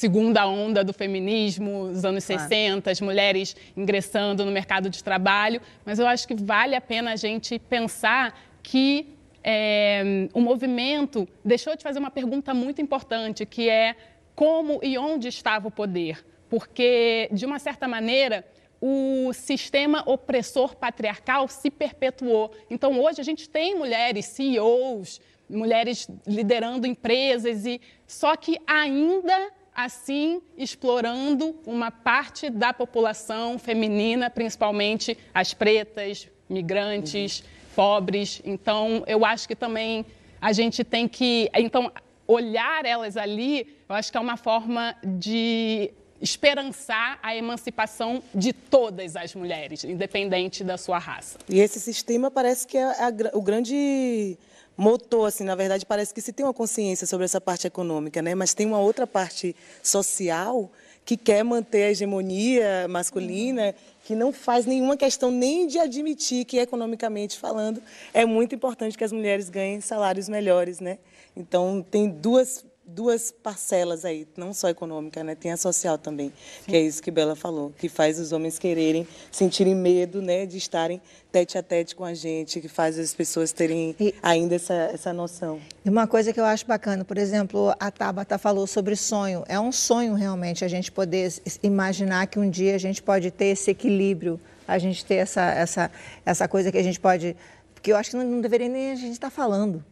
segunda 0.00 0.46
onda 0.46 0.82
do 0.82 0.92
feminismo, 0.92 1.82
os 1.82 2.04
anos 2.04 2.24
claro. 2.24 2.42
60, 2.42 2.90
as 2.90 3.00
mulheres 3.00 3.54
ingressando 3.76 4.44
no 4.44 4.50
mercado 4.50 4.88
de 4.88 5.04
trabalho, 5.04 5.60
mas 5.84 5.98
eu 5.98 6.06
acho 6.06 6.26
que 6.26 6.34
vale 6.34 6.74
a 6.74 6.80
pena 6.80 7.12
a 7.12 7.16
gente 7.16 7.58
pensar 7.58 8.34
que 8.62 9.16
é, 9.42 10.28
o 10.34 10.40
movimento 10.40 11.28
deixou 11.44 11.76
de 11.76 11.82
fazer 11.82 11.98
uma 11.98 12.10
pergunta 12.10 12.52
muito 12.52 12.80
importante, 12.80 13.46
que 13.46 13.68
é 13.68 13.96
como 14.34 14.80
e 14.82 14.96
onde 14.98 15.28
estava 15.28 15.68
o 15.68 15.70
poder. 15.70 16.24
Porque, 16.48 17.28
de 17.32 17.46
uma 17.46 17.58
certa 17.58 17.86
maneira, 17.86 18.44
o 18.80 19.32
sistema 19.32 20.02
opressor 20.06 20.74
patriarcal 20.74 21.46
se 21.48 21.70
perpetuou. 21.70 22.50
Então, 22.68 22.98
hoje, 23.00 23.20
a 23.20 23.24
gente 23.24 23.48
tem 23.48 23.74
mulheres 23.74 24.26
CEOs, 24.26 25.20
mulheres 25.48 26.08
liderando 26.26 26.86
empresas, 26.86 27.66
e 27.66 27.80
só 28.06 28.36
que 28.36 28.58
ainda 28.66 29.50
assim 29.74 30.42
explorando 30.56 31.58
uma 31.66 31.90
parte 31.90 32.50
da 32.50 32.72
população 32.72 33.58
feminina, 33.58 34.28
principalmente 34.28 35.16
as 35.32 35.54
pretas, 35.54 36.28
migrantes, 36.48 37.40
uhum. 37.40 37.59
Pobres. 37.74 38.40
Então, 38.44 39.02
eu 39.06 39.24
acho 39.24 39.46
que 39.48 39.56
também 39.56 40.04
a 40.40 40.52
gente 40.52 40.82
tem 40.84 41.06
que, 41.06 41.50
então, 41.54 41.90
olhar 42.26 42.84
elas 42.84 43.16
ali, 43.16 43.76
eu 43.88 43.94
acho 43.94 44.10
que 44.10 44.16
é 44.16 44.20
uma 44.20 44.36
forma 44.36 44.94
de 45.02 45.92
esperançar 46.20 47.18
a 47.22 47.34
emancipação 47.34 48.22
de 48.34 48.52
todas 48.52 49.16
as 49.16 49.34
mulheres, 49.34 49.84
independente 49.84 50.62
da 50.62 50.76
sua 50.76 50.98
raça. 50.98 51.38
E 51.48 51.60
esse 51.60 51.80
sistema 51.80 52.30
parece 52.30 52.66
que 52.66 52.76
é 52.76 52.84
a, 52.84 53.12
o 53.32 53.40
grande 53.40 54.36
motor, 54.76 55.26
assim, 55.26 55.44
na 55.44 55.54
verdade, 55.54 55.84
parece 55.84 56.12
que 56.12 56.20
se 56.20 56.32
tem 56.32 56.44
uma 56.44 56.54
consciência 56.54 57.06
sobre 57.06 57.24
essa 57.24 57.40
parte 57.40 57.66
econômica, 57.66 58.22
né? 58.22 58.34
Mas 58.34 58.54
tem 58.54 58.66
uma 58.66 58.78
outra 58.78 59.06
parte 59.06 59.54
social 59.82 60.70
que 61.10 61.16
quer 61.16 61.42
manter 61.42 61.82
a 61.82 61.90
hegemonia 61.90 62.86
masculina, 62.86 63.74
que 64.04 64.14
não 64.14 64.32
faz 64.32 64.64
nenhuma 64.64 64.96
questão 64.96 65.28
nem 65.28 65.66
de 65.66 65.76
admitir 65.76 66.44
que, 66.44 66.56
economicamente 66.56 67.36
falando, 67.36 67.82
é 68.14 68.24
muito 68.24 68.54
importante 68.54 68.96
que 68.96 69.02
as 69.02 69.10
mulheres 69.10 69.50
ganhem 69.50 69.80
salários 69.80 70.28
melhores, 70.28 70.78
né? 70.78 70.98
Então, 71.36 71.84
tem 71.90 72.08
duas 72.08 72.64
duas 72.94 73.30
parcelas 73.30 74.04
aí, 74.04 74.26
não 74.36 74.52
só 74.52 74.68
econômica, 74.68 75.22
né? 75.22 75.34
Tem 75.34 75.52
a 75.52 75.56
social 75.56 75.96
também, 75.96 76.32
Sim. 76.64 76.70
que 76.70 76.76
é 76.76 76.80
isso 76.80 77.02
que 77.02 77.10
Bela 77.10 77.36
falou, 77.36 77.72
que 77.78 77.88
faz 77.88 78.18
os 78.18 78.32
homens 78.32 78.58
quererem, 78.58 79.06
sentirem 79.30 79.74
medo, 79.74 80.20
né, 80.20 80.46
de 80.46 80.58
estarem 80.58 81.00
tete 81.30 81.56
a 81.56 81.62
tete 81.62 81.94
com 81.94 82.04
a 82.04 82.12
gente, 82.12 82.60
que 82.60 82.68
faz 82.68 82.98
as 82.98 83.14
pessoas 83.14 83.52
terem 83.52 83.94
e, 84.00 84.14
ainda 84.22 84.56
essa, 84.56 84.74
essa 84.74 85.12
noção. 85.12 85.60
E 85.84 85.88
uma 85.88 86.06
coisa 86.06 86.32
que 86.32 86.40
eu 86.40 86.44
acho 86.44 86.66
bacana, 86.66 87.04
por 87.04 87.16
exemplo, 87.16 87.74
a 87.78 87.90
Tabata 87.90 88.36
falou 88.36 88.66
sobre 88.66 88.96
sonho. 88.96 89.44
É 89.48 89.58
um 89.58 89.70
sonho 89.70 90.14
realmente 90.14 90.64
a 90.64 90.68
gente 90.68 90.90
poder 90.90 91.32
imaginar 91.62 92.26
que 92.26 92.38
um 92.38 92.50
dia 92.50 92.74
a 92.74 92.78
gente 92.78 93.02
pode 93.02 93.30
ter 93.30 93.46
esse 93.46 93.70
equilíbrio, 93.70 94.40
a 94.66 94.78
gente 94.78 95.04
ter 95.04 95.16
essa, 95.16 95.42
essa, 95.52 95.90
essa 96.26 96.48
coisa 96.48 96.72
que 96.72 96.78
a 96.78 96.82
gente 96.82 96.98
pode. 96.98 97.36
Porque 97.74 97.92
eu 97.92 97.96
acho 97.96 98.10
que 98.10 98.16
não, 98.16 98.24
não 98.24 98.40
deveria 98.40 98.68
nem 98.68 98.90
a 98.90 98.94
gente 98.96 99.12
estar 99.12 99.30
falando 99.30 99.84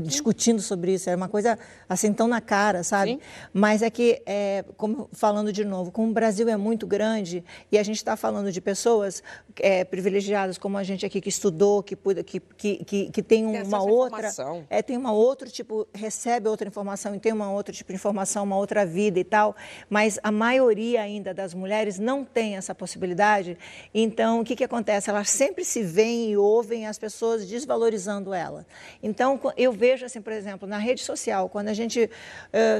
discutindo 0.00 0.60
sobre 0.60 0.94
isso, 0.94 1.08
é 1.08 1.14
uma 1.14 1.28
coisa 1.28 1.58
assim 1.88 2.12
tão 2.12 2.26
na 2.26 2.40
cara, 2.40 2.82
sabe? 2.82 3.12
Sim. 3.12 3.20
Mas 3.52 3.82
é 3.82 3.90
que, 3.90 4.20
é, 4.26 4.64
como 4.76 5.08
falando 5.12 5.52
de 5.52 5.64
novo, 5.64 5.92
como 5.92 6.10
o 6.10 6.12
Brasil 6.12 6.48
é 6.48 6.56
muito 6.56 6.86
grande 6.86 7.44
e 7.70 7.78
a 7.78 7.82
gente 7.82 7.96
está 7.96 8.16
falando 8.16 8.50
de 8.50 8.60
pessoas 8.60 9.22
é, 9.60 9.84
privilegiadas 9.84 10.58
como 10.58 10.76
a 10.76 10.82
gente 10.82 11.06
aqui 11.06 11.20
que 11.20 11.28
estudou, 11.28 11.82
que 11.82 11.96
que, 11.96 12.40
que, 12.40 12.84
que, 12.84 13.10
que 13.10 13.22
tem 13.22 13.46
uma 13.46 13.82
outra, 13.82 14.30
é, 14.68 14.82
tem 14.82 14.96
uma 14.96 15.12
outro 15.12 15.48
tipo, 15.48 15.86
recebe 15.94 16.48
outra 16.48 16.66
informação 16.66 17.14
e 17.14 17.20
tem 17.20 17.32
uma 17.32 17.50
outro 17.52 17.72
tipo 17.72 17.92
de 17.92 17.96
informação, 17.96 18.44
uma 18.44 18.56
outra 18.56 18.84
vida 18.84 19.20
e 19.20 19.24
tal, 19.24 19.54
mas 19.88 20.18
a 20.22 20.32
maioria 20.32 21.02
ainda 21.02 21.32
das 21.32 21.54
mulheres 21.54 21.98
não 21.98 22.24
tem 22.24 22.56
essa 22.56 22.74
possibilidade. 22.74 23.56
Então, 23.94 24.40
o 24.40 24.44
que 24.44 24.56
que 24.56 24.64
acontece? 24.64 25.08
Elas 25.08 25.30
sempre 25.30 25.64
se 25.64 25.82
veem 25.82 26.32
e 26.32 26.36
ouvem 26.36 26.86
as 26.86 26.98
pessoas 26.98 27.46
desvalorizando 27.46 28.34
ela. 28.34 28.66
Então, 29.02 29.38
eu 29.56 29.72
vejo, 29.72 30.04
assim, 30.06 30.20
por 30.20 30.32
exemplo, 30.32 30.68
na 30.68 30.78
rede 30.78 31.02
social, 31.02 31.48
quando 31.48 31.68
a 31.68 31.74
gente, 31.74 32.10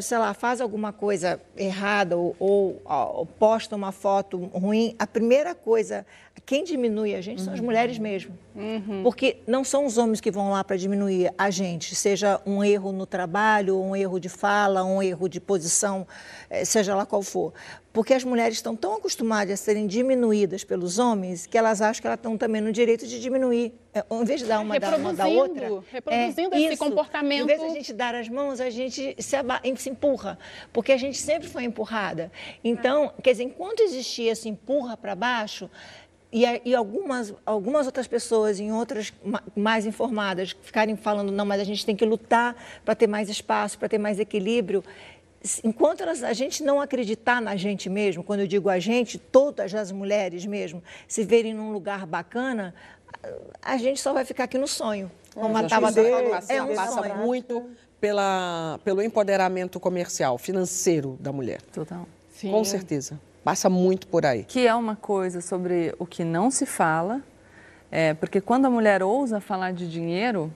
sei 0.03 0.19
lá, 0.19 0.35
faz 0.35 0.61
alguma 0.61 0.93
coisa 0.93 1.41
errada 1.57 2.17
ou, 2.17 2.37
ou, 2.39 2.83
ou 2.85 3.27
posta 3.27 3.77
uma 3.77 3.93
foto 3.93 4.39
ruim, 4.53 4.95
a 4.99 5.07
primeira 5.07 5.55
coisa, 5.55 6.07
quem 6.45 6.65
diminui 6.65 7.15
a 7.15 7.21
gente 7.21 7.43
são 7.43 7.53
as 7.53 7.59
uhum. 7.61 7.67
mulheres 7.67 7.99
mesmo. 7.99 8.37
Uhum. 8.55 9.03
Porque 9.03 9.38
não 9.47 9.65
são 9.65 9.87
os 9.87 9.97
homens 9.97 10.21
que 10.21 10.31
vão 10.31 10.51
lá 10.51 10.62
para 10.62 10.77
diminuir 10.77 11.33
a 11.38 11.51
gente, 11.51 11.95
seja 11.95 12.41
um 12.45 12.62
erro 12.62 12.93
no 12.93 13.07
trabalho, 13.07 13.81
um 13.81 13.97
erro 13.97 14.19
de 14.19 14.29
fala, 14.29 14.85
um 14.85 15.03
erro 15.03 15.29
de 15.29 15.41
posição, 15.41 16.07
eh, 16.51 16.65
seja 16.65 16.95
lá 16.95 17.07
qual 17.07 17.23
for. 17.23 17.53
Porque 17.93 18.15
as 18.15 18.25
mulheres 18.25 18.57
estão 18.57 18.75
tão 18.75 18.95
acostumadas 18.95 19.53
a 19.53 19.57
serem 19.57 19.87
diminuídas 19.87 20.65
pelos 20.65 20.99
homens 20.99 21.45
que 21.45 21.59
elas 21.59 21.83
acham 21.83 22.01
que 22.01 22.07
elas 22.07 22.19
estão 22.19 22.38
também 22.38 22.62
no 22.62 22.73
direito 22.73 23.07
de 23.07 23.21
diminuir. 23.21 23.75
É, 23.95 24.03
em 24.11 24.25
vez 24.25 24.41
de 24.41 24.47
dar 24.47 24.61
uma, 24.61 24.81
dar 24.81 24.99
uma 24.99 25.12
da 25.12 25.27
outra. 25.27 25.69
Reproduzindo 25.91 26.55
é, 26.55 26.59
esse 26.62 26.73
isso. 26.75 26.83
comportamento. 26.83 27.43
Em 27.43 27.47
vez 27.47 27.61
de 27.61 27.67
a 27.67 27.71
gente 27.71 27.93
dar 27.93 28.15
as 28.15 28.27
mãos, 28.31 28.59
a 28.59 28.71
gente 28.71 29.15
se, 29.19 29.37
se 29.77 29.91
empurra. 29.91 30.38
Porque 30.73 30.93
a 30.93 30.97
gente 30.97 31.19
sempre 31.19 31.47
foi 31.47 31.65
empurrada. 31.65 32.33
Então, 32.65 33.12
quer 33.23 33.33
dizer, 33.33 33.45
enquanto 33.45 33.81
existia 33.81 34.33
esse 34.33 34.49
empurra 34.49 34.97
para 34.97 35.15
baixo, 35.15 35.69
e, 36.33 36.45
e, 36.64 36.75
algumas, 36.75 37.35
algumas 37.45 37.85
outras 37.85 38.07
pessoas, 38.07 38.59
em 38.59 38.73
outras 38.73 39.12
mais 39.55 39.85
informadas, 39.85 40.57
ficarem 40.62 40.97
falando, 40.97 41.31
não, 41.31 41.45
mas 41.45 41.61
a 41.61 41.64
gente 41.64 41.85
tem 41.85 41.95
que 41.95 42.07
lutar 42.07 42.57
para 42.85 42.95
ter 42.95 43.07
mais 43.07 43.29
espaço, 43.29 43.79
para 43.79 43.88
ter 43.88 43.99
mais 43.99 44.18
equilíbrio. 44.18 44.83
Enquanto 45.62 46.03
elas, 46.03 46.23
a 46.23 46.33
gente 46.33 46.62
não 46.62 46.81
acreditar 46.81 47.42
na 47.42 47.55
gente 47.55 47.90
mesmo, 47.90 48.25
quando 48.25 48.40
eu 48.40 48.47
digo 48.47 48.71
a 48.71 48.79
gente, 48.79 49.18
todas 49.18 49.75
as 49.75 49.92
mulheres 49.92 50.47
mesmo, 50.47 50.83
se 51.07 51.23
verem 51.23 51.53
num 51.53 51.71
lugar 51.71 52.07
bacana, 52.07 52.75
a 53.61 53.77
gente 53.77 54.01
só 54.01 54.14
vai 54.14 54.25
ficar 54.25 54.45
aqui 54.45 54.57
no 54.57 54.68
sonho. 54.68 55.11
Como 55.35 55.55
a 55.57 55.64
Tabata 55.64 56.03
falou, 56.03 56.40
é 56.49 56.62
um 56.62 56.75
passa 56.75 57.03
sonho. 57.03 57.16
muito 57.18 57.71
pela, 58.01 58.81
pelo 58.85 59.03
empoderamento 59.03 59.79
comercial, 59.79 60.38
financeiro 60.38 61.18
da 61.21 61.31
mulher. 61.31 61.61
Total. 61.73 62.07
Sim. 62.35 62.51
Com 62.51 62.64
certeza. 62.64 63.21
Passa 63.44 63.68
muito 63.68 64.07
por 64.07 64.24
aí. 64.24 64.44
Que 64.44 64.66
é 64.66 64.74
uma 64.74 64.96
coisa 64.96 65.40
sobre 65.40 65.94
o 65.98 66.07
que 66.07 66.24
não 66.24 66.50
se 66.50 66.64
fala, 66.64 67.20
é, 67.90 68.14
porque 68.14 68.40
quando 68.40 68.66
a 68.66 68.70
mulher 68.70 69.02
ousa 69.02 69.40
falar 69.40 69.72
de 69.72 69.90
dinheiro, 69.90 70.52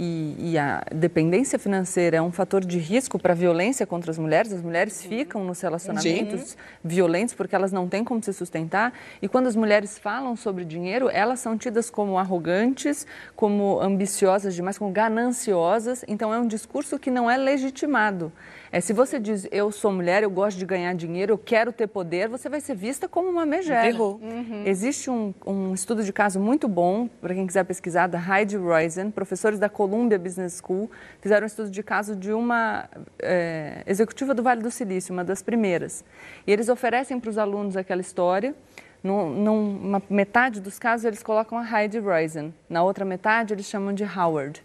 e, 0.00 0.52
e, 0.52 0.56
a 0.56 0.84
dependência 0.94 1.58
financeira 1.58 2.18
é 2.18 2.22
um 2.22 2.30
fator 2.30 2.64
de 2.64 2.78
risco 2.78 3.18
para 3.18 3.32
a 3.32 3.36
violência 3.36 3.84
contra 3.84 4.12
as 4.12 4.16
mulheres. 4.16 4.52
As 4.52 4.62
mulheres 4.62 5.02
ficam 5.02 5.42
nos 5.42 5.60
relacionamentos 5.60 6.50
Sim. 6.50 6.56
violentos 6.84 7.34
porque 7.34 7.52
elas 7.52 7.72
não 7.72 7.88
têm 7.88 8.04
como 8.04 8.22
se 8.22 8.32
sustentar. 8.32 8.92
E 9.20 9.26
quando 9.26 9.48
as 9.48 9.56
mulheres 9.56 9.98
falam 9.98 10.36
sobre 10.36 10.64
dinheiro, 10.64 11.10
elas 11.10 11.40
são 11.40 11.58
tidas 11.58 11.90
como 11.90 12.16
arrogantes, 12.16 13.08
como 13.34 13.80
ambiciosas 13.80 14.54
demais, 14.54 14.78
como 14.78 14.92
gananciosas. 14.92 16.04
Então 16.06 16.32
é 16.32 16.38
um 16.38 16.46
discurso 16.46 16.96
que 16.96 17.10
não 17.10 17.28
é 17.28 17.36
legitimado. 17.36 18.32
É, 18.70 18.80
se 18.80 18.92
você 18.92 19.18
diz, 19.18 19.48
eu 19.50 19.72
sou 19.72 19.90
mulher, 19.90 20.22
eu 20.22 20.30
gosto 20.30 20.58
de 20.58 20.66
ganhar 20.66 20.94
dinheiro, 20.94 21.32
eu 21.32 21.38
quero 21.38 21.72
ter 21.72 21.86
poder, 21.86 22.28
você 22.28 22.48
vai 22.48 22.60
ser 22.60 22.74
vista 22.74 23.08
como 23.08 23.28
uma 23.28 23.46
megera. 23.46 23.82
Uhum. 24.22 24.62
Existe 24.66 25.10
um, 25.10 25.32
um, 25.46 25.72
estudo 25.72 26.04
de 26.04 26.12
caso 26.12 26.38
muito 26.38 26.68
bom, 26.68 27.08
para 27.20 27.34
quem 27.34 27.46
quiser 27.46 27.64
pesquisar, 27.64 28.06
da 28.06 28.18
Heidi 28.18 28.56
Roizen, 28.56 29.10
professores 29.10 29.58
da 29.58 29.68
Columbia 29.68 30.18
Business 30.18 30.60
School, 30.62 30.90
fizeram 31.20 31.44
um 31.44 31.46
estudo 31.46 31.70
de 31.70 31.82
caso 31.82 32.14
de 32.14 32.32
uma 32.32 32.88
é, 33.18 33.82
executiva 33.86 34.34
do 34.34 34.42
Vale 34.42 34.62
do 34.62 34.70
Silício, 34.70 35.14
uma 35.14 35.24
das 35.24 35.42
primeiras. 35.42 36.04
E 36.46 36.52
eles 36.52 36.68
oferecem 36.68 37.18
para 37.18 37.30
os 37.30 37.38
alunos 37.38 37.76
aquela 37.76 38.02
história, 38.02 38.54
numa 39.02 40.02
metade 40.10 40.60
dos 40.60 40.78
casos 40.78 41.06
eles 41.06 41.22
colocam 41.22 41.56
a 41.56 41.64
Heidi 41.64 41.98
Roizen, 41.98 42.52
na 42.68 42.82
outra 42.82 43.04
metade 43.04 43.54
eles 43.54 43.66
chamam 43.66 43.94
de 43.94 44.04
Howard. 44.04 44.62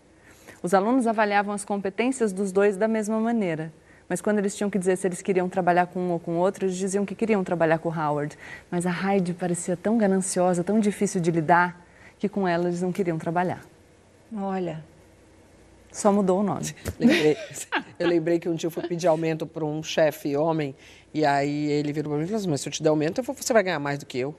Os 0.62 0.74
alunos 0.74 1.08
avaliavam 1.08 1.54
as 1.54 1.63
competências 1.63 2.34
dos 2.34 2.52
dois 2.52 2.76
da 2.76 2.88
mesma 2.88 3.20
maneira. 3.20 3.72
Mas 4.13 4.21
quando 4.21 4.38
eles 4.38 4.56
tinham 4.56 4.69
que 4.69 4.78
dizer 4.78 4.95
se 4.95 5.08
eles 5.08 5.23
queriam 5.23 5.49
trabalhar 5.49 5.88
com 5.88 5.99
um 5.99 6.12
ou 6.12 6.19
com 6.19 6.38
outro, 6.38 6.67
eles 6.67 6.78
diziam 6.78 7.04
que 7.04 7.15
queriam 7.15 7.43
trabalhar 7.43 7.80
com 7.80 7.89
o 7.89 7.91
Howard. 7.91 8.38
Mas 8.69 8.86
a 8.86 8.91
Heidi 8.91 9.34
parecia 9.34 9.76
tão 9.76 9.97
gananciosa, 9.97 10.63
tão 10.63 10.80
difícil 10.80 11.19
de 11.19 11.32
lidar, 11.32 11.84
que 12.19 12.30
com 12.30 12.47
ela 12.47 12.67
eles 12.67 12.84
não 12.84 12.91
queriam 12.91 13.17
trabalhar. 13.17 13.65
Olha. 14.32 14.86
Só 15.91 16.13
mudou 16.13 16.41
o 16.41 16.43
nome. 16.43 16.76
Lembrei, 16.99 17.36
eu 17.97 18.08
lembrei 18.08 18.38
que 18.38 18.47
um 18.47 18.54
dia 18.54 18.67
eu 18.67 18.71
fui 18.71 18.88
pedir 18.88 19.08
aumento 19.08 19.47
para 19.47 19.65
um 19.65 19.82
chefe 19.82 20.38
homem, 20.38 20.76
e 21.12 21.26
aí 21.26 21.71
ele 21.71 21.91
virou 21.91 22.12
para 22.12 22.19
mim 22.19 22.26
e 22.26 22.28
falou 22.28 22.39
assim, 22.39 22.49
mas 22.52 22.62
se 22.62 22.69
eu 22.69 22.71
te 22.71 22.84
der 22.84 22.89
aumento, 22.89 23.23
você 23.23 23.52
vai 23.52 23.63
ganhar 23.63 23.80
mais 23.80 23.97
do 23.97 24.06
que 24.06 24.19
eu. 24.19 24.36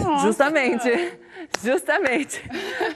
Nossa. 0.00 0.26
Justamente. 0.26 0.88
Justamente. 1.62 2.40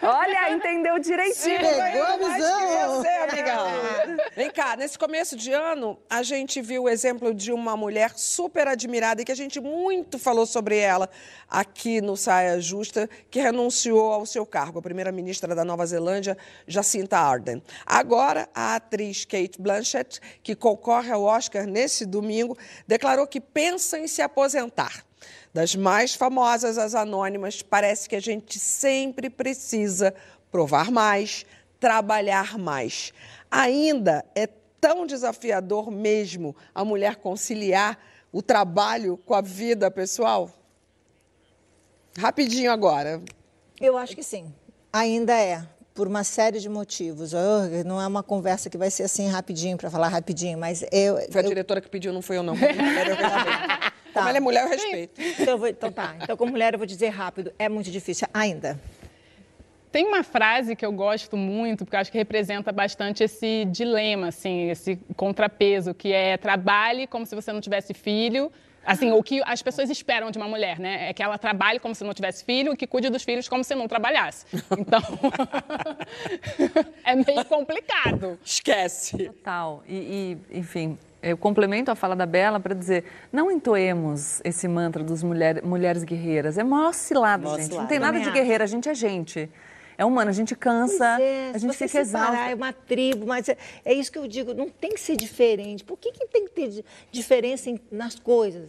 Olha, 0.03 0.53
entendeu 0.53 0.99
direitinho. 0.99 1.59
Pegou 1.59 2.03
a 2.03 2.17
visão. 2.17 3.03
Você, 3.03 3.09
amiga. 3.09 4.31
Vem 4.37 4.51
cá, 4.51 4.77
nesse 4.77 4.99
começo 4.99 5.37
de 5.37 5.53
ano, 5.53 5.99
a 6.09 6.23
gente 6.23 6.61
viu 6.63 6.85
o 6.85 6.89
exemplo 6.89 7.35
de 7.35 7.53
uma 7.53 7.77
mulher 7.77 8.13
super 8.17 8.69
admirada 8.69 9.21
e 9.21 9.25
que 9.25 9.33
a 9.33 9.37
gente 9.37 9.61
muito 9.61 10.19
falou 10.19 10.47
sobre 10.47 10.79
ela 10.79 11.09
aqui 11.49 12.01
no 12.01 12.17
Saia 12.17 12.61
Justa, 12.61 13.09
que 13.31 13.41
renunciou 13.41 14.13
ao 14.13 14.27
seu 14.27 14.47
cargo, 14.47 14.79
a 14.79 14.83
primeira-ministra 14.83 15.55
da 15.55 15.65
Nova 15.65 15.87
Zelândia, 15.87 16.37
Jacinta 16.67 17.19
Ardern. 17.19 17.63
Agora, 17.85 18.49
a 18.55 18.77
atriz 18.77 19.25
Kate 19.25 19.61
Blanchett, 19.61 20.21
que 20.43 20.55
concorre 20.55 21.11
ao 21.11 21.23
Oscar 21.23 21.67
nesse 21.67 22.05
domingo, 22.05 22.57
declarou 22.87 23.27
que 23.27 23.41
pensa 23.41 23.99
em 23.99 24.07
se 24.07 24.23
aposentar. 24.23 25.05
Das 25.57 25.75
mais 25.75 26.15
famosas 26.15 26.77
às 26.77 26.95
anônimas, 26.95 27.63
parece 27.63 28.11
que 28.11 28.15
a 28.15 28.21
gente 28.21 28.59
sempre 28.59 29.31
precisa 29.31 30.15
provar 30.53 30.91
mais, 30.91 31.47
trabalhar 31.81 32.59
mais. 32.59 33.11
Ainda 33.51 34.23
é 34.35 34.47
tão 34.79 35.07
desafiador 35.07 35.91
mesmo 35.91 36.55
a 36.75 36.85
mulher 36.85 37.17
conciliar 37.17 37.99
o 38.31 38.43
trabalho 38.43 39.17
com 39.25 39.33
a 39.33 39.41
vida 39.41 39.91
pessoal? 39.91 40.51
Rapidinho 42.19 42.71
agora. 42.71 43.23
Eu 43.81 43.97
acho 43.97 44.15
que 44.15 44.23
sim. 44.23 44.53
Ainda 44.93 45.33
é, 45.33 45.67
por 45.95 46.07
uma 46.07 46.23
série 46.23 46.61
de 46.61 46.69
motivos. 46.69 47.33
Eu, 47.33 47.83
não 47.83 47.99
é 47.99 48.07
uma 48.07 48.23
conversa 48.23 48.69
que 48.69 48.77
vai 48.77 48.91
ser 48.91 49.05
assim 49.05 49.27
rapidinho, 49.31 49.79
para 49.79 49.91
falar 49.91 50.09
rapidinho, 50.09 50.59
mas 50.59 50.85
eu. 50.93 51.17
Foi 51.33 51.41
a 51.41 51.45
eu... 51.45 51.49
diretora 51.49 51.81
que 51.81 51.89
pediu, 51.89 52.13
não 52.13 52.21
foi 52.21 52.37
eu, 52.37 52.43
não. 52.43 52.55
Como 54.17 54.25
Tá. 54.25 54.29
ela 54.31 54.39
é 54.39 54.41
mulher, 54.41 54.65
eu 54.65 54.69
respeito. 54.71 55.21
Então, 55.21 55.55
eu 55.55 55.59
vou- 55.59 55.69
então 55.69 55.93
tá. 55.93 56.17
Então, 56.23 56.37
como 56.37 56.53
mulher, 56.53 56.73
eu 56.75 56.79
vou 56.79 56.87
dizer 56.87 57.09
rápido. 57.09 57.53
É 57.59 57.69
muito 57.69 57.91
difícil 57.91 58.27
ainda. 58.33 58.79
Tem 59.93 60.05
uma 60.07 60.23
frase 60.23 60.77
que 60.77 60.85
eu 60.85 60.93
gosto 60.93 61.37
muito, 61.37 61.85
porque 61.85 61.97
eu 61.97 62.01
acho 62.01 62.13
que 62.13 62.19
representa 62.19 62.71
bastante 62.73 63.25
esse 63.25 63.65
dilema, 63.67 64.29
assim, 64.29 64.71
esse 64.71 64.97
contrapeso, 65.17 65.95
que 65.95 66.13
é 66.13 66.37
trabalhe 66.37 67.07
como 67.07 67.25
se 67.25 67.35
você 67.35 67.53
não 67.53 67.61
tivesse 67.61 67.95
filho. 67.95 68.51
Assim, 68.85 69.11
o 69.11 69.21
que 69.23 69.43
as 69.45 69.63
pessoas 69.63 69.91
esperam 69.91 70.31
de 70.31 70.39
uma 70.39 70.47
mulher, 70.47 70.79
né? 70.79 71.09
É 71.09 71.13
que 71.13 71.21
ela 71.23 71.37
trabalhe 71.37 71.81
como 71.81 71.93
se 71.95 72.05
não 72.05 72.15
tivesse 72.15 72.45
filho 72.45 72.73
e 72.73 72.77
que 72.77 72.87
cuide 72.87 73.11
dos 73.11 73.25
filhos 73.25 73.49
como 73.49 73.65
se 73.65 73.75
não 73.75 73.89
trabalhasse. 73.89 74.47
Então, 74.79 75.01
é 77.05 77.15
meio 77.17 77.45
complicado. 77.47 78.39
Esquece. 78.45 79.27
Total. 79.27 79.83
E, 79.89 80.39
e, 80.53 80.59
enfim, 80.59 80.97
eu 81.31 81.37
complemento 81.37 81.91
a 81.91 81.95
fala 81.95 82.15
da 82.17 82.27
Bela 82.27 82.59
para 82.61 82.75
dizer, 82.75 83.05
não 83.33 83.51
entoemos 83.51 84.41
esse 84.45 84.67
mantra 84.69 85.03
dos 85.03 85.23
mulher, 85.23 85.63
mulheres 85.63 86.05
guerreiras. 86.05 86.57
É 86.59 86.65
maior 86.65 86.93
cilada, 86.95 87.45
Maior 87.45 87.57
gente. 87.57 87.65
Não 87.65 87.71
cilada. 87.73 87.89
tem 87.89 87.99
nada 87.99 88.21
de 88.21 88.31
guerreira, 88.31 88.65
a 88.65 88.67
gente 88.67 88.89
é 88.89 88.95
gente. 88.95 89.51
É 89.99 90.05
humano, 90.05 90.29
a 90.29 90.33
gente 90.33 90.55
cansa, 90.55 91.15
Pois 91.17 91.21
é, 91.27 91.51
a 91.55 91.59
gente 91.59 91.75
se 91.75 91.89
fica 91.89 92.01
exausta. 92.01 92.37
É 92.37 92.55
uma 92.55 92.71
tribo, 92.73 93.27
mas 93.27 93.49
é, 93.49 93.57
é 93.85 93.95
isso 93.95 94.13
que 94.13 94.19
eu 94.19 94.27
digo, 94.29 94.53
não 94.53 94.69
tem 94.69 94.91
que 94.93 95.01
ser 95.01 95.17
diferente. 95.17 95.83
Por 95.85 95.97
que, 95.99 96.13
que 96.13 96.27
tem 96.27 96.45
que 96.45 96.51
ter 96.53 96.69
di- 96.69 96.85
diferença 97.11 97.71
em- 97.71 97.81
nas 97.91 98.15
coisas? 98.19 98.69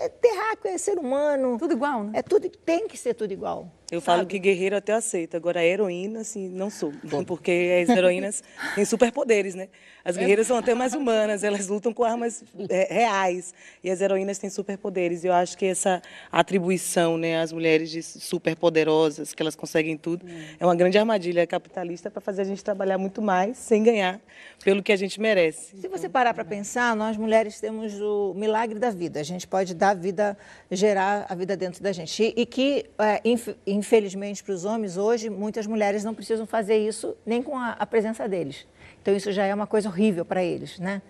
É 0.00 0.08
terráqueo, 0.08 0.68
é 0.72 0.76
ser 0.76 0.98
humano. 0.98 1.56
Tudo 1.56 1.72
igual, 1.74 2.02
né? 2.02 2.10
É 2.14 2.22
tudo, 2.22 2.48
tem 2.50 2.88
que 2.88 2.98
ser 2.98 3.14
tudo 3.14 3.32
igual. 3.32 3.70
Eu 3.94 4.00
falo 4.00 4.26
que 4.26 4.38
guerreiro 4.38 4.76
até 4.76 4.92
aceito, 4.92 5.36
agora 5.36 5.64
heroína, 5.64 6.20
assim, 6.20 6.48
não 6.48 6.68
sou. 6.70 6.92
Porque 7.26 7.84
as 7.88 7.96
heroínas 7.96 8.42
têm 8.74 8.84
superpoderes, 8.84 9.54
né? 9.54 9.68
As 10.04 10.16
guerreiras 10.18 10.46
são 10.46 10.58
até 10.58 10.74
mais 10.74 10.92
humanas, 10.92 11.42
elas 11.42 11.66
lutam 11.68 11.90
com 11.92 12.04
armas 12.04 12.44
é, 12.68 12.92
reais. 12.92 13.54
E 13.82 13.90
as 13.90 14.02
heroínas 14.02 14.38
têm 14.38 14.50
superpoderes. 14.50 15.24
E 15.24 15.28
eu 15.28 15.32
acho 15.32 15.56
que 15.56 15.64
essa 15.64 16.02
atribuição, 16.30 17.16
né, 17.16 17.40
às 17.40 17.52
mulheres 17.52 17.90
de 17.90 18.02
superpoderosas, 18.02 19.32
que 19.32 19.42
elas 19.42 19.56
conseguem 19.56 19.96
tudo, 19.96 20.26
é 20.60 20.64
uma 20.64 20.74
grande 20.76 20.98
armadilha 20.98 21.46
capitalista 21.46 22.10
para 22.10 22.20
fazer 22.20 22.42
a 22.42 22.44
gente 22.44 22.62
trabalhar 22.62 22.98
muito 22.98 23.22
mais 23.22 23.56
sem 23.56 23.82
ganhar 23.82 24.20
pelo 24.62 24.82
que 24.82 24.92
a 24.92 24.96
gente 24.96 25.18
merece. 25.20 25.80
Se 25.80 25.88
você 25.88 26.08
parar 26.08 26.34
para 26.34 26.44
pensar, 26.44 26.94
nós 26.94 27.16
mulheres 27.16 27.58
temos 27.60 27.98
o 28.00 28.34
milagre 28.34 28.78
da 28.78 28.90
vida. 28.90 29.20
A 29.20 29.22
gente 29.22 29.46
pode 29.46 29.74
dar 29.74 29.94
vida, 29.94 30.36
gerar 30.70 31.26
a 31.28 31.34
vida 31.34 31.56
dentro 31.56 31.82
da 31.82 31.92
gente. 31.92 32.22
E, 32.22 32.42
e 32.42 32.46
que, 32.46 32.84
é, 32.98 33.20
inf- 33.24 33.54
infelizmente, 33.84 34.42
para 34.42 34.54
os 34.54 34.64
homens, 34.64 34.96
hoje, 34.96 35.28
muitas 35.28 35.66
mulheres 35.66 36.02
não 36.02 36.14
precisam 36.14 36.46
fazer 36.46 36.78
isso 36.78 37.14
nem 37.26 37.42
com 37.42 37.58
a, 37.58 37.72
a 37.72 37.84
presença 37.84 38.26
deles. 38.26 38.66
Então, 39.02 39.14
isso 39.14 39.30
já 39.30 39.44
é 39.44 39.54
uma 39.54 39.66
coisa 39.66 39.90
horrível 39.90 40.24
para 40.24 40.42
eles, 40.42 40.78
né? 40.78 41.02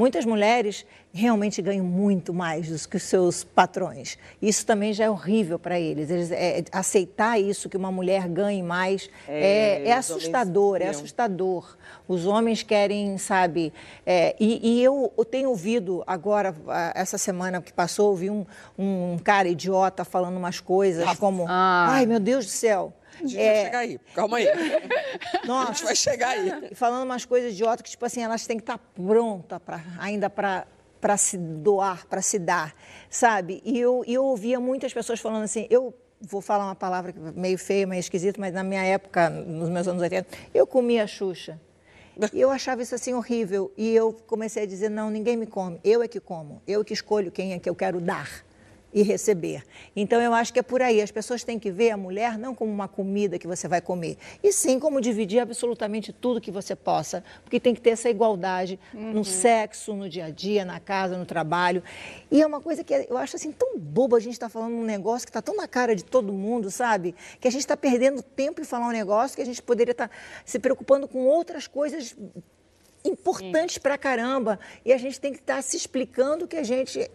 Muitas 0.00 0.24
mulheres 0.24 0.86
realmente 1.12 1.60
ganham 1.60 1.84
muito 1.84 2.32
mais 2.32 2.68
do 2.68 2.88
que 2.88 2.96
os 2.96 3.02
seus 3.02 3.44
patrões. 3.44 4.16
Isso 4.40 4.64
também 4.64 4.94
já 4.94 5.04
é 5.04 5.10
horrível 5.10 5.58
para 5.58 5.78
eles. 5.78 6.08
eles 6.08 6.30
é, 6.30 6.64
aceitar 6.72 7.38
isso, 7.38 7.68
que 7.68 7.76
uma 7.76 7.92
mulher 7.92 8.26
ganhe 8.26 8.62
mais, 8.62 9.10
é, 9.28 9.82
é, 9.84 9.88
É, 9.88 9.92
assustador, 9.92 10.80
é 10.80 10.88
assustador. 10.88 11.76
Os 12.08 12.24
homens 12.24 12.62
querem, 12.62 13.18
sabe? 13.18 13.74
é, 14.06 14.34
e, 14.40 14.76
e 14.78 14.82
eu, 14.82 15.12
eu 15.18 15.24
tenho 15.26 15.50
ouvido 15.50 16.02
agora, 16.06 16.54
ah, 16.66 16.92
essa 16.94 17.18
semana 17.18 17.60
que 17.60 17.72
passou, 17.72 18.08
ouvi 18.08 18.30
um, 18.30 18.46
um 18.78 19.18
cara 19.22 19.48
idiota 19.48 20.02
falando 20.02 20.38
umas 20.38 20.60
coisas 20.60 21.04
como: 21.18 21.44
ai 21.46 22.06
meu 22.06 22.18
Deus 22.18 22.46
do 22.46 22.50
céu. 22.50 22.94
A 23.22 23.26
gente 23.26 23.38
É, 23.38 23.52
vai 23.54 23.64
chegar 23.64 23.78
aí, 23.78 24.00
calma 24.14 24.36
aí. 24.38 24.46
Nossa. 25.46 25.70
A 25.70 25.72
gente 25.74 25.84
vai 25.84 25.96
chegar 25.96 26.28
aí. 26.28 26.68
E 26.70 26.74
falando 26.74 27.04
umas 27.04 27.24
coisas 27.24 27.52
idiotas 27.52 27.82
que, 27.82 27.90
tipo 27.90 28.04
assim, 28.04 28.22
elas 28.22 28.46
têm 28.46 28.56
que 28.56 28.62
estar 28.62 28.78
prontas 28.78 29.58
pra, 29.64 29.82
ainda 29.98 30.28
para 30.30 30.66
para 31.00 31.16
se 31.16 31.38
doar, 31.38 32.06
para 32.06 32.20
se 32.20 32.38
dar, 32.38 32.74
sabe? 33.08 33.62
E 33.64 33.80
eu, 33.80 34.04
e 34.06 34.12
eu 34.12 34.22
ouvia 34.22 34.60
muitas 34.60 34.92
pessoas 34.92 35.18
falando 35.18 35.44
assim, 35.44 35.66
eu 35.70 35.94
vou 36.20 36.42
falar 36.42 36.66
uma 36.66 36.74
palavra 36.74 37.14
meio 37.34 37.56
feia, 37.56 37.86
meio 37.86 38.00
esquisita, 38.00 38.38
mas 38.38 38.52
na 38.52 38.62
minha 38.62 38.84
época, 38.84 39.30
nos 39.30 39.70
meus 39.70 39.88
anos 39.88 40.02
80, 40.02 40.28
eu 40.52 40.66
comia 40.66 41.06
Xuxa. 41.06 41.58
E 42.34 42.38
eu 42.38 42.50
achava 42.50 42.82
isso 42.82 42.94
assim 42.94 43.14
horrível. 43.14 43.72
E 43.78 43.94
eu 43.96 44.12
comecei 44.26 44.64
a 44.64 44.66
dizer, 44.66 44.90
não, 44.90 45.08
ninguém 45.08 45.38
me 45.38 45.46
come, 45.46 45.80
eu 45.82 46.02
é 46.02 46.08
que 46.08 46.20
como, 46.20 46.60
eu 46.68 46.84
que 46.84 46.92
escolho 46.92 47.32
quem 47.32 47.54
é 47.54 47.58
que 47.58 47.70
eu 47.70 47.74
quero 47.74 47.98
dar 47.98 48.44
e 48.92 49.02
receber. 49.02 49.62
Então 49.94 50.20
eu 50.20 50.34
acho 50.34 50.52
que 50.52 50.58
é 50.58 50.62
por 50.62 50.82
aí. 50.82 51.00
As 51.00 51.10
pessoas 51.10 51.44
têm 51.44 51.58
que 51.58 51.70
ver 51.70 51.90
a 51.90 51.96
mulher 51.96 52.38
não 52.38 52.54
como 52.54 52.72
uma 52.72 52.88
comida 52.88 53.38
que 53.38 53.46
você 53.46 53.68
vai 53.68 53.80
comer, 53.80 54.16
e 54.42 54.52
sim 54.52 54.78
como 54.78 55.00
dividir 55.00 55.40
absolutamente 55.40 56.12
tudo 56.12 56.40
que 56.40 56.50
você 56.50 56.74
possa, 56.74 57.22
porque 57.42 57.60
tem 57.60 57.74
que 57.74 57.80
ter 57.80 57.90
essa 57.90 58.08
igualdade 58.08 58.78
no 58.92 59.24
sexo, 59.24 59.94
no 59.94 60.08
dia 60.08 60.26
a 60.26 60.30
dia, 60.30 60.64
na 60.64 60.80
casa, 60.80 61.16
no 61.16 61.26
trabalho. 61.26 61.82
E 62.30 62.42
é 62.42 62.46
uma 62.46 62.60
coisa 62.60 62.82
que 62.82 62.94
eu 62.94 63.16
acho 63.16 63.36
assim 63.36 63.52
tão 63.52 63.78
boba 63.78 64.16
a 64.16 64.20
gente 64.20 64.34
estar 64.34 64.48
falando 64.48 64.74
um 64.74 64.84
negócio 64.84 65.26
que 65.26 65.30
está 65.30 65.42
tão 65.42 65.56
na 65.56 65.68
cara 65.68 65.94
de 65.94 66.04
todo 66.04 66.32
mundo, 66.32 66.70
sabe? 66.70 67.14
Que 67.40 67.48
a 67.48 67.50
gente 67.50 67.62
está 67.62 67.76
perdendo 67.76 68.22
tempo 68.22 68.60
em 68.60 68.64
falar 68.64 68.86
um 68.88 68.92
negócio 68.92 69.36
que 69.36 69.42
a 69.42 69.46
gente 69.46 69.62
poderia 69.62 69.92
estar 69.92 70.10
se 70.44 70.58
preocupando 70.58 71.06
com 71.06 71.26
outras 71.26 71.66
coisas 71.66 72.16
importantes 73.04 73.78
pra 73.78 73.96
caramba. 73.96 74.58
E 74.84 74.92
a 74.92 74.98
gente 74.98 75.20
tem 75.20 75.32
que 75.32 75.38
estar 75.38 75.62
se 75.62 75.76
explicando 75.76 76.46
que 76.46 76.56
a 76.56 76.62
gente 76.62 77.10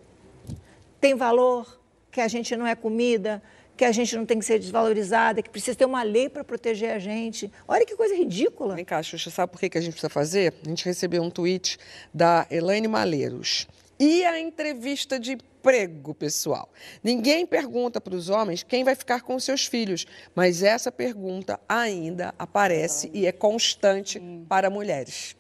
tem 1.06 1.14
valor, 1.14 1.80
que 2.12 2.20
a 2.20 2.28
gente 2.28 2.56
não 2.58 2.66
é 2.66 2.74
comida, 2.74 3.40
que 3.78 3.86
a 3.86 3.92
gente 3.92 4.16
não 4.16 4.26
tem 4.26 4.40
que 4.40 4.46
ser 4.46 4.58
desvalorizada, 4.58 5.40
que 5.40 5.52
precisa 5.52 5.78
ter 5.78 5.86
uma 5.86 6.02
lei 6.02 6.28
para 6.28 6.44
proteger 6.44 6.90
a 6.90 6.98
gente. 6.98 7.52
Olha 7.68 7.86
que 7.86 7.96
coisa 7.96 8.16
ridícula. 8.16 8.74
Vem 8.74 8.84
cá, 8.84 9.04
Xuxa, 9.04 9.30
sabe 9.30 9.52
por 9.52 9.60
que 9.60 9.70
que 9.70 9.78
a 9.78 9.82
gente 9.82 9.92
precisa 9.92 10.10
fazer? 10.10 10.56
A 10.66 10.68
gente 10.68 10.84
recebeu 10.84 11.22
um 11.22 11.30
tweet 11.30 11.78
da 12.12 12.48
Elaine 12.50 12.88
Malheiros. 12.88 13.68
E 14.00 14.26
a 14.26 14.40
entrevista 14.40 15.20
de 15.20 15.34
emprego, 15.34 16.16
pessoal? 16.16 16.68
Ninguém 17.04 17.46
pergunta 17.46 18.02
para 18.02 18.16
os 18.16 18.28
homens 18.28 18.64
quem 18.64 18.84
vai 18.84 18.96
ficar 18.96 19.22
com 19.22 19.36
os 19.36 19.44
seus 19.44 19.68
filhos, 19.68 20.08
mas 20.34 20.64
essa 20.64 20.92
pergunta 20.92 21.60
ainda 21.70 22.34
aparece 22.40 23.12
e 23.14 23.28
é 23.28 23.32
constante 23.32 24.20
para 24.50 24.72
mulheres. 24.72 25.36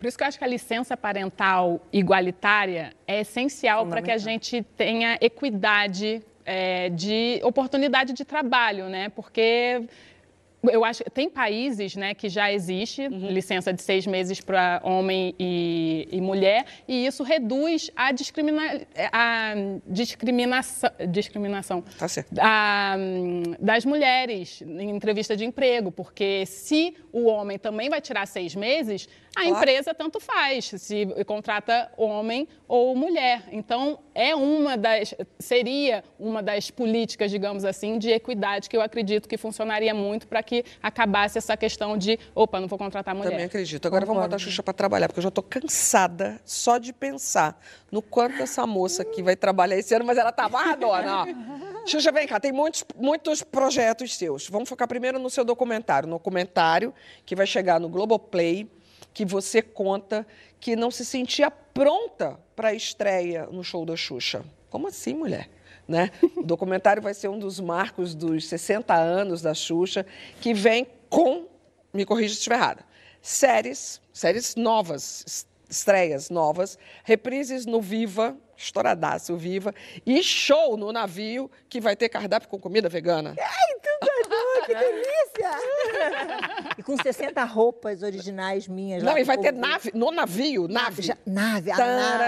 Por 0.00 0.06
isso 0.06 0.16
que 0.16 0.24
eu 0.24 0.28
acho 0.28 0.38
que 0.38 0.44
a 0.44 0.48
licença 0.48 0.96
parental 0.96 1.80
igualitária 1.92 2.94
é 3.06 3.20
essencial 3.20 3.86
para 3.86 4.00
que 4.00 4.10
a 4.10 4.16
gente 4.16 4.62
tenha 4.74 5.18
equidade 5.20 6.22
é, 6.46 6.88
de 6.88 7.38
oportunidade 7.44 8.14
de 8.14 8.24
trabalho, 8.24 8.88
né? 8.88 9.10
Porque 9.10 9.82
eu 10.62 10.84
acho 10.84 11.02
tem 11.04 11.28
países 11.30 11.96
né, 11.96 12.12
que 12.14 12.28
já 12.28 12.52
existe 12.52 13.08
licença 13.08 13.72
de 13.72 13.80
seis 13.80 14.06
meses 14.06 14.42
para 14.42 14.78
homem 14.84 15.34
e, 15.38 16.06
e 16.12 16.20
mulher, 16.20 16.66
e 16.86 17.06
isso 17.06 17.22
reduz 17.22 17.90
a, 17.96 18.12
discrimina, 18.12 18.60
a 19.10 19.54
discriminação. 19.86 20.90
discriminação 21.10 21.82
Tá 21.98 22.06
certo. 22.08 22.34
da- 22.34 22.94
das 23.58 23.86
mulheres 23.86 24.60
em 24.62 24.90
entrevista 24.90 25.34
de 25.34 25.46
emprego, 25.46 25.90
porque 25.90 26.44
se 26.46 26.94
o 27.10 27.24
homem 27.26 27.58
também 27.58 27.88
vai 27.88 28.00
tirar 28.02 28.26
seis 28.26 28.54
meses, 28.54 29.08
a 29.36 29.42
Claro. 29.42 29.56
empresa 29.56 29.94
tanto 29.94 30.18
faz, 30.18 30.72
se 30.76 31.06
contrata 31.24 31.90
homem 31.96 32.48
ou 32.66 32.94
mulher. 32.96 33.44
Então, 33.52 33.98
é 34.14 34.34
uma 34.34 34.76
das, 34.76 35.14
seria 35.38 36.02
uma 36.18 36.42
das 36.42 36.70
políticas, 36.70 37.30
digamos 37.30 37.64
assim, 37.64 37.98
de 37.98 38.10
equidade 38.10 38.68
que 38.68 38.76
eu 38.76 38.82
acredito 38.82 39.28
que 39.28 39.36
funcionaria 39.36 39.94
muito 39.94 40.26
para 40.26 40.42
que 40.42 40.64
acabasse 40.82 41.38
essa 41.38 41.56
questão 41.56 41.96
de, 41.96 42.18
opa, 42.34 42.60
não 42.60 42.66
vou 42.68 42.78
contratar 42.78 43.14
mulher. 43.14 43.30
Também 43.30 43.46
acredito. 43.46 43.86
Agora 43.86 44.04
vamos 44.04 44.22
botar 44.22 44.36
a 44.36 44.38
Xuxa 44.38 44.62
para 44.62 44.74
trabalhar, 44.74 45.06
porque 45.08 45.20
eu 45.20 45.22
já 45.22 45.28
estou 45.28 45.44
cansada 45.44 46.40
só 46.44 46.78
de 46.78 46.92
pensar 46.92 47.60
no 47.90 48.02
quanto 48.02 48.42
essa 48.42 48.66
moça 48.66 49.02
aqui 49.02 49.22
vai 49.22 49.36
trabalhar 49.36 49.76
esse 49.76 49.94
ano, 49.94 50.04
mas 50.04 50.18
ela 50.18 50.32
tá 50.32 50.44
amarradona, 50.44 51.22
ó. 51.22 51.86
Xuxa, 51.86 52.12
vem 52.12 52.26
cá, 52.26 52.38
tem 52.40 52.52
muitos, 52.52 52.84
muitos 52.96 53.42
projetos 53.42 54.14
seus. 54.16 54.48
Vamos 54.48 54.68
focar 54.68 54.86
primeiro 54.88 55.18
no 55.18 55.30
seu 55.30 55.44
documentário. 55.44 56.08
No 56.08 56.16
documentário 56.16 56.92
que 57.24 57.34
vai 57.36 57.46
chegar 57.46 57.80
no 57.80 57.88
Globoplay, 57.88 58.68
que 59.12 59.24
você 59.24 59.60
conta 59.62 60.26
que 60.58 60.76
não 60.76 60.90
se 60.90 61.04
sentia 61.04 61.50
pronta 61.50 62.38
para 62.54 62.68
a 62.68 62.74
estreia 62.74 63.46
no 63.46 63.64
show 63.64 63.84
da 63.84 63.96
Xuxa. 63.96 64.44
Como 64.68 64.86
assim, 64.88 65.14
mulher? 65.14 65.48
Né? 65.88 66.10
O 66.36 66.42
documentário 66.42 67.02
vai 67.02 67.14
ser 67.14 67.28
um 67.28 67.38
dos 67.38 67.58
marcos 67.58 68.14
dos 68.14 68.46
60 68.48 68.94
anos 68.94 69.42
da 69.42 69.54
Xuxa, 69.54 70.06
que 70.40 70.54
vem 70.54 70.86
com, 71.08 71.46
me 71.92 72.04
corrija 72.04 72.34
se 72.34 72.38
estiver 72.38 72.56
errada, 72.56 72.84
séries, 73.20 74.00
séries 74.12 74.54
novas, 74.54 75.46
estreias 75.68 76.30
novas, 76.30 76.78
reprises 77.04 77.66
no 77.66 77.80
Viva, 77.80 78.36
estouradaço 78.56 79.36
Viva, 79.36 79.74
e 80.04 80.22
show 80.22 80.76
no 80.76 80.92
navio 80.92 81.50
que 81.68 81.80
vai 81.80 81.96
ter 81.96 82.08
cardápio 82.08 82.48
com 82.48 82.58
comida 82.58 82.88
vegana. 82.88 83.34
Ai, 83.38 83.74
tudo 83.80 84.28
doido, 84.28 84.66
que 84.66 84.74
delícia! 84.74 85.50
e 86.80 86.82
com 86.82 86.96
60 86.96 87.44
roupas 87.44 88.02
originais 88.02 88.66
minhas 88.66 89.02
lá. 89.02 89.10
Não, 89.10 89.18
e 89.18 89.22
vai 89.22 89.36
ter 89.36 89.52
nave, 89.52 89.90
no 89.94 90.10
navio, 90.10 90.66
nave. 90.66 91.02
Já- 91.02 91.14
nave, 91.26 91.70
a 91.70 91.76
nave, 91.76 92.24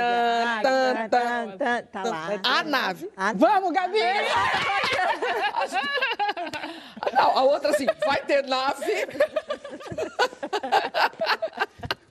tá 1.91 2.03
lá. 2.05 2.29
A 2.45 2.63
nave. 2.63 3.11
Vamos, 3.35 3.73
Gabi! 3.73 3.99
Não, 7.15 7.39
a 7.39 7.43
outra 7.45 7.71
assim, 7.71 7.87
vai 8.05 8.21
ter 8.27 8.47
nave. 8.47 8.85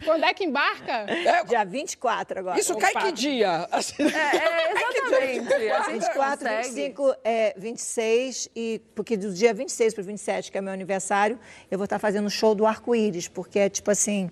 Quando 0.04 0.24
é 0.26 0.34
que 0.34 0.44
embarca? 0.46 1.06
É, 1.08 1.44
Dia 1.44 1.64
24 1.64 2.40
agora. 2.40 2.60
isso 2.60 2.76
cai 2.78 2.94
que 2.94 3.12
dia? 3.12 3.68
Assim, 3.72 4.04
É, 4.04 4.72
exatamente. 4.72 5.54
A 5.54 5.82
gente 5.84 6.00
24, 6.00 6.38
consegue. 6.48 6.68
25, 6.70 7.16
é, 7.24 7.54
26, 7.58 8.50
e, 8.56 8.82
porque 8.96 9.16
do 9.18 9.32
dia 9.34 9.54
26 9.54 9.94
para 9.94 10.02
o 10.02 10.06
27, 10.06 10.52
que 10.52 10.58
é 10.58 10.62
meu 10.62 10.74
aniversário, 10.74 11.40
eu 11.70 11.78
vou 11.78 11.86
estar 11.86 12.00
fazendo 12.00 12.26
o 12.26 12.30
show 12.30 12.56
do 12.56 12.66
arco-íris, 12.66 13.28
porque 13.28 13.60
é 13.60 13.70
tipo 13.70 13.92
assim, 13.92 14.30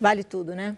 vale 0.00 0.24
tudo, 0.24 0.54
né? 0.54 0.76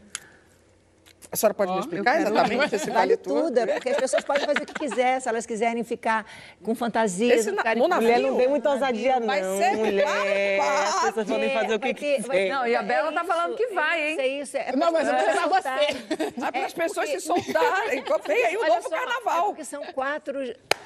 A 1.31 1.37
senhora 1.37 1.55
pode 1.55 1.73
me 1.73 1.81
explicar 1.81 2.21
exatamente 2.21 2.75
esse 2.77 2.91
vale, 2.91 3.17
tudo, 3.17 3.59
é 3.59 3.67
porque 3.67 3.89
as 3.91 3.97
pessoas 3.97 4.25
podem 4.25 4.45
fazer 4.47 4.63
o 4.63 4.67
que 4.67 4.75
quiser, 4.75 5.21
se 5.21 5.29
elas 5.29 5.45
quiserem 5.45 5.83
ficar 5.83 6.25
com 6.63 6.75
fantasias. 6.75 7.41
Esse 7.41 7.51
não 7.51 7.89
na-? 7.89 7.97
Mulher 8.01 8.21
não 8.21 8.37
tem 8.37 8.49
muita 8.49 8.71
ousadia, 8.71 9.19
não. 9.21 9.27
Vai 9.27 9.43
ser 9.43 9.77
mulher. 9.77 10.61
As 10.61 11.05
pessoas 11.07 11.27
podem 11.29 11.51
fazer 11.53 11.75
o 11.75 11.79
que 11.81 11.93
Vai 11.93 11.95
vai- 11.95 12.17
quiser. 12.39 12.49
Não, 12.51 12.67
e 12.67 12.77
a 12.77 12.83
Bela 12.83 13.13
tá 13.13 13.25
falando 13.25 13.57
que 13.57 13.67
vai, 13.69 14.01
é 14.01 14.11
hein? 14.11 14.41
Isso, 14.41 14.57
é 14.57 14.69
isso. 14.69 14.75
É 14.75 14.77
Não, 14.77 14.93
mas 14.93 15.09
eu 15.09 15.15
vou 15.17 15.27
levar 15.27 15.43
soltar. 15.49 15.79
você. 15.79 15.97
É 16.47 16.51
para 16.51 16.67
as 16.67 16.73
É, 16.73 16.77
pessoas 16.77 17.07
porque- 17.09 17.21
se 17.21 17.27
soltarem. 17.27 18.05
Vem 18.27 18.45
aí 18.47 18.57
o 18.57 18.61
Olha 18.61 18.75
novo 18.77 18.89
só, 18.89 18.95
É 18.97 18.99
carnaval. 18.99 19.45
porque 19.47 19.65
são 19.65 19.83
quatro, 19.93 20.39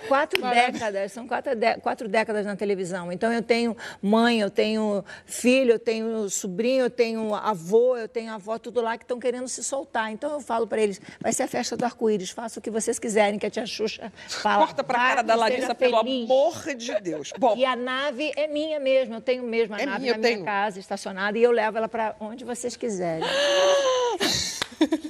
quatro 0.08 0.40
décadas, 0.42 1.12
são 1.12 1.26
quatro, 1.28 1.52
quatro 1.82 2.08
décadas 2.08 2.46
na 2.46 2.56
televisão. 2.56 3.10
Então 3.12 3.32
eu 3.32 3.42
tenho 3.42 3.76
mãe, 4.02 4.40
eu 4.40 4.50
tenho 4.50 5.04
filho, 5.26 5.72
eu 5.72 5.78
tenho 5.78 6.28
sobrinho, 6.30 6.84
eu 6.84 6.90
tenho 6.90 7.34
avô, 7.34 7.96
eu 7.96 8.08
tenho 8.08 8.32
avó, 8.32 8.58
tudo 8.58 8.80
lá 8.80 8.96
que 8.96 9.04
estão 9.04 9.18
querendo 9.18 9.48
se 9.48 9.62
soltar. 9.62 10.10
Então 10.12 10.29
eu 10.32 10.40
falo 10.40 10.66
para 10.66 10.80
eles, 10.80 11.00
vai 11.20 11.32
ser 11.32 11.44
a 11.44 11.48
festa 11.48 11.76
do 11.76 11.84
arco-íris, 11.84 12.30
faça 12.30 12.58
o 12.58 12.62
que 12.62 12.70
vocês 12.70 12.98
quiserem, 12.98 13.38
que 13.38 13.46
a 13.46 13.50
tia 13.50 13.66
Xuxa 13.66 14.12
fala. 14.28 14.64
Corta 14.66 14.84
pra 14.84 14.98
Vai 14.98 15.08
cara 15.10 15.22
da 15.22 15.34
Larissa, 15.34 15.74
pelo 15.74 15.96
amor 15.96 16.74
de 16.76 17.00
Deus. 17.00 17.32
Bom, 17.38 17.56
E 17.56 17.64
a 17.64 17.74
nave 17.76 18.32
é 18.36 18.46
minha 18.46 18.78
mesmo, 18.80 19.14
eu 19.14 19.20
tenho 19.20 19.42
mesmo 19.42 19.74
a 19.74 19.80
É 19.80 19.86
nave 19.86 20.00
minha, 20.00 20.12
na 20.12 20.18
minha 20.18 20.32
tenho. 20.34 20.44
casa, 20.44 20.78
estacionada, 20.78 21.36
e 21.38 21.42
eu 21.42 21.50
levo 21.50 21.76
ela 21.78 21.88
para 21.88 22.14
onde 22.20 22.44
vocês 22.44 22.76
quiserem. 22.76 23.24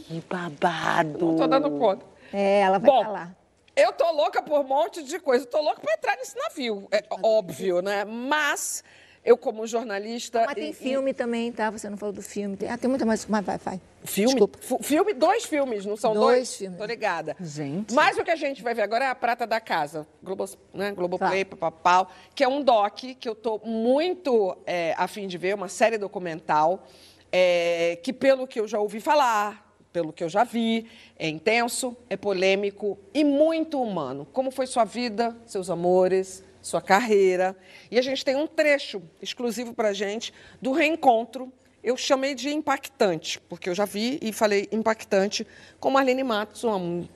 Que 0.09 0.21
babado. 0.29 1.19
não 1.27 1.37
tô 1.37 1.47
dando 1.47 1.71
conta. 1.79 2.05
É, 2.33 2.61
ela 2.61 2.79
vai 2.79 2.91
Bom, 2.91 3.13
lá. 3.13 3.31
Eu 3.77 3.93
tô 3.93 4.11
louca 4.11 4.43
por 4.43 4.59
um 4.61 4.65
monte 4.65 5.03
de 5.03 5.19
coisa. 5.21 5.45
Eu 5.45 5.49
tô 5.51 5.61
louca 5.61 5.81
para 5.81 5.95
entrar 5.95 6.17
nesse 6.17 6.37
navio. 6.37 6.89
É 6.91 7.05
óbvio, 7.23 7.81
né? 7.81 8.05
Mas 8.05 8.83
eu, 9.31 9.37
como 9.37 9.67
jornalista. 9.67 10.45
Mas 10.47 10.55
tem 10.55 10.67
e- 10.67 10.71
e- 10.71 10.73
filme 10.75 11.15
também, 11.15 11.51
tá? 11.53 11.71
Você 11.71 11.89
não 11.89 11.97
falou 11.97 12.13
do 12.13 12.23
filme. 12.23 12.57
Tem, 12.57 12.69
ah, 12.69 12.77
tem 12.77 12.89
muita 12.91 13.07
mais. 13.07 13.25
Mas 13.27 13.45
vai, 13.45 13.59
vai. 13.59 13.81
Filme? 14.05 14.35
Desculpa. 14.35 14.59
Filme, 14.83 15.13
dois 15.15 15.45
filmes, 15.45 15.85
não 15.87 15.97
são 15.97 16.13
dois? 16.15 16.37
Dois 16.37 16.57
filmes. 16.57 16.79
Tô 16.79 16.85
ligada. 16.85 17.37
Gente. 17.41 17.95
Mas 17.95 18.17
o 18.19 18.25
que 18.25 18.31
a 18.31 18.37
gente 18.37 18.63
vai 18.63 18.75
ver 18.75 18.83
agora 18.83 19.05
é 19.05 19.09
a 19.09 19.15
Prata 19.15 19.47
da 19.47 19.61
Casa, 19.61 20.07
Globo, 20.23 20.47
né? 20.75 20.91
Globoplay, 20.93 21.45
papapau, 21.45 22.11
que 22.35 22.43
é 22.43 22.49
um 22.49 22.63
doc 22.63 22.99
que 23.19 23.29
eu 23.29 23.35
tô 23.35 23.59
muito 23.65 24.57
é, 24.67 24.95
a 24.97 25.07
fim 25.07 25.27
de 25.29 25.37
ver, 25.39 25.55
uma 25.55 25.69
série 25.69 25.99
documental, 25.99 26.87
é, 27.31 27.99
que 28.03 28.13
pelo 28.13 28.47
que 28.47 28.59
eu 28.59 28.67
já 28.67 28.79
ouvi 28.81 29.01
falar, 29.01 29.69
pelo 29.93 30.13
que 30.13 30.23
eu 30.25 30.29
já 30.29 30.45
vi, 30.45 30.87
é 31.19 31.29
intenso, 31.29 31.97
é 32.09 32.17
polêmico 32.17 32.99
e 33.13 33.23
muito 33.25 33.81
humano. 33.83 34.27
Como 34.33 34.51
foi 34.51 34.67
sua 34.67 34.85
vida, 34.85 35.37
seus 35.47 35.69
amores, 35.69 36.43
sua 36.63 36.81
carreira. 36.81 37.57
E 37.91 37.99
a 37.99 38.03
gente 38.03 38.25
tem 38.25 38.37
um 38.37 38.47
trecho 38.47 39.03
exclusivo 39.23 39.73
pra 39.75 39.93
gente 39.93 40.33
do 40.61 40.73
reencontro 40.73 41.53
eu 41.83 41.97
chamei 41.97 42.35
de 42.35 42.51
impactante, 42.51 43.41
porque 43.49 43.71
eu 43.71 43.75
já 43.75 43.87
vi 43.87 44.19
e 44.21 44.35
falei 44.35 44.69
impactante, 44.71 45.47
com 45.81 45.91
Marlene 45.91 46.23
Matos, 46.23 46.63
uma 46.63 46.79
mu- 46.79 47.09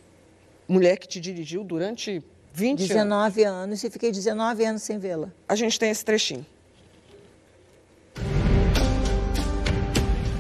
mulher 0.67 0.97
que 0.97 1.07
te 1.07 1.21
dirigiu 1.21 1.63
durante 1.63 2.23
20 2.55 2.79
anos. 2.81 2.89
19 2.89 3.45
anos 3.45 3.85
e 3.85 3.91
fiquei 3.91 4.11
19 4.11 4.65
anos 4.65 4.81
sem 4.83 4.99
vê-la. 4.99 5.31
A 5.47 5.55
gente 5.55 5.79
tem 5.79 5.91
esse 5.91 6.03
trechinho. 6.03 6.47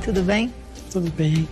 Tudo 0.05 0.23
bem? 0.23 0.53
Tudo 0.91 1.11
bem. 1.13 1.49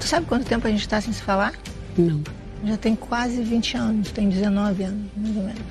Tu 0.00 0.06
sabe 0.06 0.26
quanto 0.26 0.44
tempo 0.46 0.66
a 0.66 0.70
gente 0.70 0.80
está 0.80 1.00
sem 1.00 1.12
se 1.12 1.22
falar? 1.22 1.54
Não. 1.96 2.22
Já 2.64 2.76
tem 2.76 2.96
quase 2.96 3.42
20 3.42 3.76
anos, 3.76 4.10
tem 4.10 4.28
19 4.28 4.82
anos, 4.84 5.10
mais 5.16 5.36
ou 5.36 5.42
menos. 5.42 5.62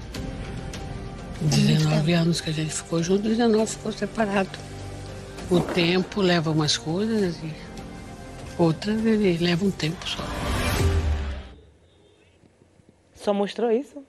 19 1.49 2.13
anos 2.13 2.41
que 2.41 2.49
a 2.49 2.53
gente 2.53 2.73
ficou 2.73 3.01
junto, 3.03 3.23
19 3.27 3.69
ficou 3.71 3.91
separado. 3.91 4.49
O 5.51 5.59
tempo 5.59 6.21
leva 6.21 6.51
umas 6.51 6.77
coisas 6.77 7.35
e 7.43 7.53
outras 8.57 9.05
ele 9.05 9.37
leva 9.37 9.65
um 9.65 9.71
tempo 9.71 10.07
só. 10.07 10.23
Só 13.13 13.33
mostrou 13.33 13.71
isso? 13.71 14.03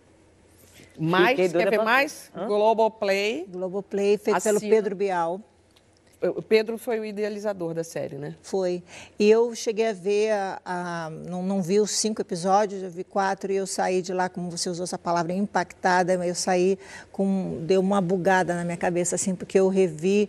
Mais, 0.98 1.36
quer 1.36 1.48
ver 1.48 1.70
pra- 1.70 1.84
mais? 1.84 2.30
Globoplay. 2.46 3.46
Globoplay, 3.48 4.16
feito 4.16 4.40
pelo. 4.42 4.60
Pedro 4.60 4.94
Bial. 4.94 5.40
O 6.30 6.40
Pedro 6.42 6.78
foi 6.78 6.98
o 7.00 7.04
idealizador 7.04 7.74
da 7.74 7.84
série, 7.84 8.16
né? 8.16 8.34
Foi. 8.42 8.82
E 9.18 9.30
eu 9.30 9.54
cheguei 9.54 9.88
a 9.88 9.92
ver, 9.92 10.30
a, 10.32 10.60
a- 10.64 11.10
não, 11.10 11.42
não 11.42 11.60
vi 11.62 11.80
os 11.80 11.90
cinco 11.90 12.20
episódios, 12.22 12.82
eu 12.82 12.90
vi 12.90 13.04
quatro 13.04 13.52
e 13.52 13.56
eu 13.56 13.66
saí 13.66 14.00
de 14.00 14.12
lá, 14.12 14.28
como 14.28 14.50
você 14.50 14.68
usou 14.70 14.84
essa 14.84 14.98
palavra, 14.98 15.32
impactada. 15.32 16.14
Eu 16.14 16.34
saí 16.34 16.78
com. 17.12 17.58
deu 17.66 17.80
uma 17.80 18.00
bugada 18.00 18.54
na 18.54 18.64
minha 18.64 18.76
cabeça, 18.76 19.14
assim, 19.16 19.34
porque 19.34 19.58
eu 19.58 19.68
revi 19.68 20.28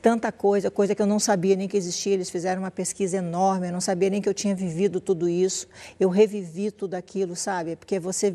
tanta 0.00 0.32
coisa, 0.32 0.70
coisa 0.70 0.94
que 0.94 1.02
eu 1.02 1.06
não 1.06 1.18
sabia 1.18 1.54
nem 1.56 1.68
que 1.68 1.76
existia. 1.76 2.14
Eles 2.14 2.30
fizeram 2.30 2.62
uma 2.62 2.70
pesquisa 2.70 3.18
enorme, 3.18 3.68
eu 3.68 3.72
não 3.72 3.80
sabia 3.80 4.10
nem 4.10 4.20
que 4.20 4.28
eu 4.28 4.34
tinha 4.34 4.54
vivido 4.54 5.00
tudo 5.00 5.28
isso. 5.28 5.68
Eu 5.98 6.08
revivi 6.08 6.70
tudo 6.70 6.94
aquilo, 6.94 7.36
sabe? 7.36 7.76
Porque 7.76 7.98
você. 7.98 8.34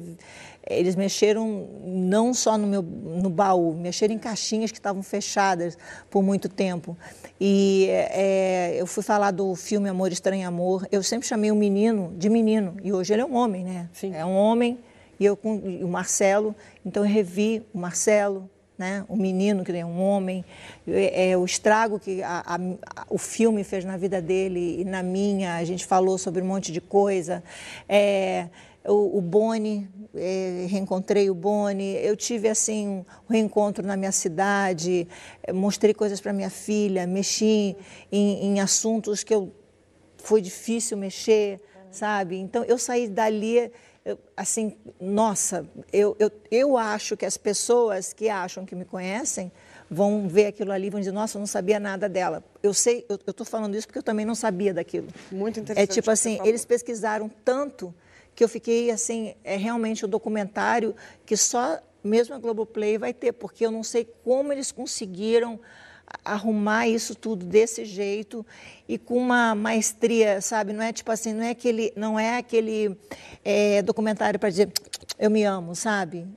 Eles 0.68 0.96
mexeram 0.96 1.68
não 1.86 2.34
só 2.34 2.58
no 2.58 2.66
meu 2.66 2.82
no 2.82 3.30
baú, 3.30 3.74
mexeram 3.74 4.16
em 4.16 4.20
caixinhas 4.20 4.72
que 4.72 4.80
estavam 4.80 5.04
fechadas 5.04 5.78
por 6.10 6.24
muito 6.24 6.50
tempo. 6.50 6.98
E 7.40 7.88
é, 7.90 8.76
eu 8.78 8.88
fui 8.88 9.04
falar 9.04 9.32
do 9.32 9.54
filme 9.56 9.90
Amor 9.90 10.12
Estranho 10.12 10.48
Amor. 10.48 10.88
Eu 10.92 11.04
sempre 11.04 11.28
chamei 11.28 11.52
o 11.52 11.56
menino 11.56 12.14
de 12.18 12.30
menino 12.30 12.78
e 12.84 12.92
hoje 12.92 13.14
ele 13.14 13.22
é 13.22 13.26
um 13.26 13.36
homem, 13.36 13.64
né? 13.64 13.90
Sim. 13.94 14.16
É 14.16 14.26
um 14.26 14.36
homem 14.36 14.80
e 15.20 15.26
eu 15.26 15.36
com 15.38 15.62
e 15.66 15.84
o 15.84 15.88
Marcelo. 15.88 16.56
Então 16.86 17.04
eu 17.04 17.10
revi 17.10 17.64
o 17.74 17.78
Marcelo, 17.78 18.50
né? 18.78 19.06
O 19.08 19.16
menino 19.16 19.64
que 19.64 19.72
é 19.72 19.86
um 19.86 20.02
homem, 20.02 20.44
é, 20.88 21.30
é, 21.32 21.38
o 21.38 21.46
estrago 21.46 22.00
que 22.00 22.22
a- 22.22 22.44
a- 22.46 23.06
o 23.10 23.18
filme 23.18 23.64
fez 23.64 23.86
na 23.86 23.98
vida 23.98 24.22
dele 24.22 24.82
e 24.82 24.86
na 24.86 25.02
minha. 25.02 25.56
A 25.56 25.64
gente 25.64 25.86
falou 25.86 26.18
sobre 26.18 26.42
um 26.42 26.46
monte 26.46 26.72
de 26.72 26.82
coisa. 26.82 27.44
É, 27.88 28.48
o, 28.86 29.18
o 29.18 29.22
Boni, 29.22 29.88
é, 30.14 30.66
reencontrei 30.70 31.30
o 31.30 31.36
Boni. 31.36 31.96
Eu 31.96 32.16
tive 32.16 32.48
assim 32.50 32.88
um 33.28 33.34
reencontro 33.34 33.86
na 33.86 33.96
minha 33.96 34.12
cidade. 34.12 35.08
é, 35.44 35.54
mostrei 35.54 35.94
coisas 35.94 36.20
para 36.22 36.34
minha 36.34 36.50
filha, 36.50 37.08
mexi 37.08 37.76
em, 38.12 38.46
em 38.48 38.60
assuntos 38.60 39.24
que 39.24 39.34
eu 39.34 39.52
foi 40.18 40.42
difícil 40.42 40.98
mexer, 40.98 41.62
sabe? 41.92 42.38
Então 42.38 42.64
eu 42.64 42.78
saí 42.78 43.08
dali 43.08 43.72
eu, 44.06 44.20
assim, 44.38 44.78
nossa, 45.02 45.68
eu, 45.92 46.16
eu, 46.20 46.32
eu 46.52 46.78
acho 46.78 47.18
que 47.18 47.26
as 47.26 47.38
pessoas 47.38 48.14
que 48.14 48.30
acham 48.30 48.64
que 48.64 48.76
me 48.76 48.86
conhecem 48.86 49.52
vão 49.90 50.28
ver 50.28 50.46
aquilo 50.46 50.72
ali 50.72 50.88
e 50.88 50.90
vão 50.92 51.00
dizer, 51.00 51.12
nossa, 51.12 51.38
eu 51.38 51.40
não 51.40 51.48
sabia 51.48 51.80
nada 51.80 52.08
dela. 52.08 52.44
Eu 52.62 52.72
sei, 52.72 53.04
eu 53.10 53.16
estou 53.16 53.46
falando 53.46 53.76
isso 53.76 53.88
porque 53.88 53.98
eu 53.98 54.04
também 54.04 54.24
não 54.24 54.36
sabia 54.36 54.74
daquilo. 54.74 55.08
Muito 55.32 55.60
É 55.60 55.62
interessante. 55.64 55.94
tipo 55.94 56.06
o 56.06 56.10
que 56.10 56.12
assim, 56.12 56.40
eles 56.44 56.64
pesquisaram 56.64 57.30
tanto 57.44 57.94
que 58.36 58.44
eu 58.44 58.50
fiquei 58.50 58.92
assim, 58.92 59.34
é 59.44 59.56
realmente 59.56 60.06
o 60.06 60.08
documentário 60.08 60.96
que 61.26 61.36
só 61.36 61.80
mesmo 62.04 62.36
a 62.36 62.38
Globoplay 62.38 63.00
vai 63.00 63.12
ter, 63.12 63.32
porque 63.32 63.66
eu 63.66 63.72
não 63.72 63.82
sei 63.84 64.08
como 64.24 64.54
eles 64.54 64.72
conseguiram 64.72 65.60
arrumar 66.24 66.88
isso 66.88 67.16
tudo 67.16 67.46
desse 67.46 67.86
jeito 67.86 68.46
e 68.88 68.98
com 68.98 69.18
uma 69.18 69.56
maestria, 69.56 70.42
sabe? 70.42 70.74
Não 70.74 70.84
é 70.84 70.94
tipo 70.94 71.12
assim, 71.12 71.34
não 71.34 71.44
é 71.44 71.50
aquele, 71.50 71.94
não 71.96 72.20
é 72.20 72.38
aquele 72.38 72.98
é, 73.44 73.82
documentário 73.82 74.40
para 74.40 74.50
dizer 74.50 74.72
eu 75.18 75.30
me 75.30 75.44
amo, 75.44 75.76
sabe? 75.76 76.28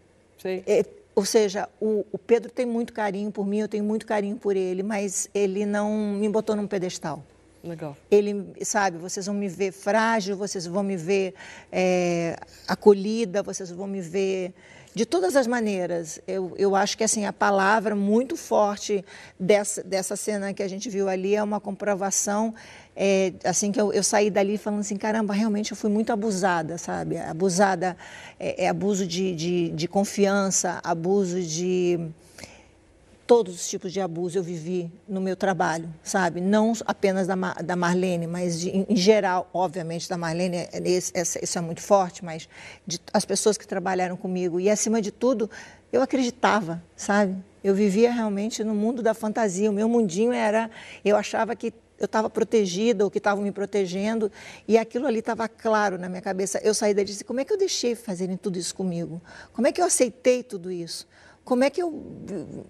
É, 0.45 0.85
ou 1.15 1.25
seja, 1.25 1.69
o, 1.81 2.07
o, 2.13 2.19
Pedro 2.19 2.51
tem 2.51 2.65
muito 2.65 2.93
carinho 2.93 3.31
por 3.33 3.45
mim, 3.45 3.59
eu 3.59 3.69
tenho 3.69 3.83
muito 3.83 4.07
carinho 4.07 4.37
por 4.37 4.57
ele, 4.57 4.85
mas 4.85 5.29
ele 5.35 5.67
não 5.67 5.93
me 6.15 6.29
botou 6.29 6.55
num 6.55 6.67
pedestal. 6.67 7.25
Legal. 7.65 7.97
Ele, 8.09 8.55
sabe, 8.63 8.99
vocês 8.99 9.27
vão 9.27 9.35
me 9.35 9.49
ver 9.49 9.73
frágil, 9.73 10.37
vocês 10.37 10.65
vão 10.67 10.85
me 10.85 10.97
ver 10.97 11.35
é, 11.73 12.39
acolhida, 12.69 13.43
vocês 13.43 13.71
vão 13.71 13.89
me 13.89 14.01
ver 14.01 14.55
de 14.95 15.07
todas 15.07 15.37
as 15.37 15.47
maneiras. 15.47 16.21
Eu, 16.27 16.55
eu 16.57 16.75
acho 16.75 16.97
que 16.97 17.05
assim 17.05 17.25
a 17.25 17.33
palavra 17.33 17.95
muito 17.95 18.37
forte 18.37 19.05
dessa, 19.39 19.83
dessa 19.83 20.17
cena 20.17 20.53
que 20.53 20.63
a 20.63 20.69
gente 20.69 20.89
viu 20.89 21.09
ali 21.09 21.35
é 21.35 21.43
uma 21.43 21.61
comprovação. 21.61 22.55
É, 22.97 23.33
assim 23.45 23.71
que 23.71 23.81
eu, 23.81 23.93
eu, 23.93 24.03
saí 24.03 24.29
dali 24.29 24.59
falando 24.59 24.81
assim, 24.81 24.97
caramba, 24.97 25.33
realmente 25.33 25.71
eu 25.71 25.77
fui 25.77 25.91
muito 25.91 26.13
abusada, 26.13 26.79
sabe? 26.79 27.17
Abusada 27.19 27.97
é, 28.41 28.65
é 28.65 28.69
abuso 28.69 29.07
de, 29.07 29.35
de, 29.35 29.69
de 29.71 29.87
confiança, 29.87 30.81
abuso 30.83 31.41
de 31.41 32.11
todos 33.29 33.55
os 33.55 33.69
tipos 33.69 33.93
de 33.93 34.01
abuso 34.01 34.39
eu 34.39 34.43
vivi 34.43 34.91
no 35.07 35.21
meu 35.21 35.37
trabalho, 35.37 35.95
sabe? 36.03 36.41
Não 36.41 36.73
apenas 36.87 37.27
da, 37.27 37.35
da 37.63 37.77
Marlene, 37.77 38.27
mas 38.27 38.59
de, 38.59 38.71
em 38.89 38.97
geral, 38.97 39.51
obviamente, 39.53 40.09
da 40.09 40.17
Marlene, 40.17 40.57
é, 40.57 40.71
esse, 40.83 41.39
isso 41.43 41.59
é 41.59 41.61
muito 41.61 41.83
forte, 41.83 42.25
mas 42.25 42.49
de, 42.87 42.99
as 43.13 43.27
pessoas 43.27 43.59
que 43.59 43.69
trabalharam 43.69 44.17
comigo. 44.17 44.59
E, 44.59 44.71
acima 44.71 45.03
de 45.03 45.13
tudo, 45.13 45.51
eu 45.93 46.01
acreditava, 46.01 46.83
sabe? 46.97 47.37
Eu 47.63 47.75
vivia 47.75 48.11
realmente 48.11 48.65
no 48.65 48.75
mundo 48.75 49.03
da 49.03 49.13
fantasia. 49.13 49.71
O 49.71 49.75
meu 49.75 49.91
mundinho 49.91 50.33
era. 50.33 50.71
Eu 51.05 51.15
achava 51.15 51.55
que 51.55 51.75
eu 51.99 52.07
estava 52.07 52.31
protegida 52.31 53.05
ou 53.05 53.11
que 53.11 53.19
estavam 53.19 53.45
me 53.45 53.53
protegendo 53.53 54.33
e 54.67 54.79
aquilo 54.79 55.07
ali 55.07 55.19
estava 55.19 55.47
claro 55.49 55.99
na 55.99 56.09
minha 56.09 56.23
cabeça. 56.23 56.61
Eu 56.65 56.73
saí 56.73 56.95
daí 56.95 57.05
e 57.05 57.09
disse: 57.09 57.25
como 57.25 57.41
é 57.41 57.45
que 57.45 57.53
eu 57.53 57.59
deixei 57.59 57.95
fazerem 57.95 58.39
tudo 58.39 58.59
isso 58.59 58.75
comigo? 58.75 59.21
Como 59.53 59.67
é 59.67 59.73
que 59.73 59.83
eu 59.83 59.85
aceitei 59.85 60.43
tudo 60.43 60.73
isso? 60.73 61.07
Como 61.49 61.65
é 61.65 61.71
que 61.71 61.83
eu 61.83 61.91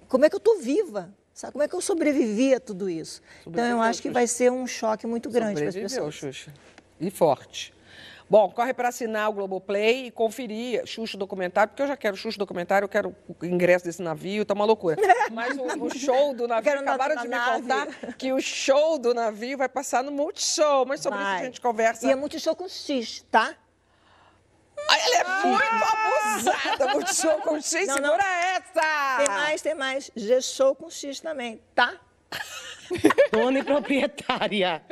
como 0.09 0.24
é 0.24 0.31
que 0.31 0.37
eu 0.37 0.39
estou 0.39 0.61
viva? 0.61 1.12
Sabe? 1.35 1.53
Como 1.53 1.64
é 1.64 1.68
que 1.68 1.74
eu 1.74 1.81
sobrevivi 1.81 2.55
a 2.55 2.61
tudo 2.61 2.89
isso? 2.89 3.20
Então 3.45 3.64
eu 3.64 3.83
acho 3.83 4.01
que 4.01 4.09
vai 4.09 4.29
ser 4.29 4.53
um 4.53 4.68
choque 4.68 5.05
muito 5.05 5.29
grande 5.29 5.61
para 5.61 5.68
as 5.68 5.74
pessoas. 5.74 6.14
Xuxa. 6.14 6.55
E 7.01 7.11
forte. 7.11 7.74
Bom, 8.31 8.49
corre 8.51 8.72
para 8.72 8.89
assinar 8.89 9.31
o 9.31 9.33
Globoplay 9.33 10.07
e 10.07 10.11
conferir 10.12 10.87
Xuxa 10.87 11.18
documentário, 11.18 11.70
porque 11.70 11.83
eu 11.83 11.89
já 11.89 11.97
quero 11.97 12.16
Xuxa 12.16 12.39
documentário, 12.39 12.85
eu 12.85 12.89
quero 12.89 13.16
o 13.26 13.45
ingresso 13.45 13.85
desse 13.85 14.01
navio, 14.03 14.45
tá 14.45 14.55
uma 14.55 14.64
loucura. 14.64 14.97
Mas 15.33 15.57
o, 15.57 15.85
o 15.85 15.91
show 15.91 16.35
do 16.35 16.47
navio, 16.47 16.79
acabaram 16.79 17.16
de 17.16 17.22
me 17.22 17.29
nave. 17.29 17.62
contar 17.62 17.87
que 18.16 18.33
o 18.33 18.41
show 18.41 18.97
do 18.97 19.12
navio 19.12 19.59
vai 19.59 19.68
passar 19.68 20.05
no 20.05 20.12
Multishow, 20.12 20.87
mas 20.87 21.01
sobre 21.01 21.18
vai. 21.18 21.35
isso 21.35 21.43
a 21.43 21.47
gente 21.47 21.61
conversa. 21.61 22.07
E 22.07 22.11
é 22.11 22.14
Multishow 22.14 22.55
com 22.55 22.68
X, 22.68 23.24
tá? 23.31 23.57
Ela 24.91 25.16
é 25.16 25.47
muito 25.47 25.84
abusada. 25.84 26.89
Multishow 26.95 27.41
com 27.41 27.61
X, 27.61 27.86
não, 27.86 27.95
segura 27.95 28.16
não. 28.16 28.24
essa! 28.24 29.16
Tem 29.18 29.28
mais, 29.28 29.62
tem 29.62 29.74
mais. 29.74 30.11
G-Show 30.16 30.74
com 30.74 30.91
X 30.91 31.20
também, 31.20 31.61
tá? 31.74 31.95
Dona 33.32 33.59
e 33.59 33.62
proprietária. 33.62 34.82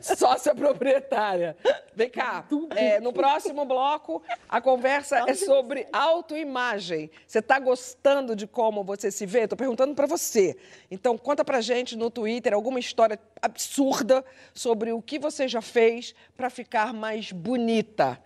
Sócia 0.00 0.54
proprietária. 0.54 1.56
Vem 1.94 2.10
cá. 2.10 2.44
É, 2.76 3.00
no 3.00 3.12
próximo 3.12 3.64
bloco, 3.64 4.22
a 4.48 4.60
conversa 4.60 5.24
é 5.26 5.34
sobre 5.34 5.86
autoimagem. 5.92 7.10
Você 7.26 7.38
está 7.38 7.58
gostando 7.58 8.36
de 8.36 8.46
como 8.46 8.84
você 8.84 9.10
se 9.10 9.24
vê? 9.24 9.40
Estou 9.40 9.56
perguntando 9.56 9.94
para 9.94 10.06
você. 10.06 10.56
Então, 10.90 11.16
conta 11.16 11.44
pra 11.44 11.60
gente 11.60 11.96
no 11.96 12.10
Twitter 12.10 12.52
alguma 12.52 12.78
história 12.78 13.18
absurda 13.40 14.24
sobre 14.52 14.92
o 14.92 15.00
que 15.00 15.18
você 15.18 15.48
já 15.48 15.62
fez 15.62 16.14
para 16.36 16.50
ficar 16.50 16.92
mais 16.92 17.32
bonita. 17.32 18.20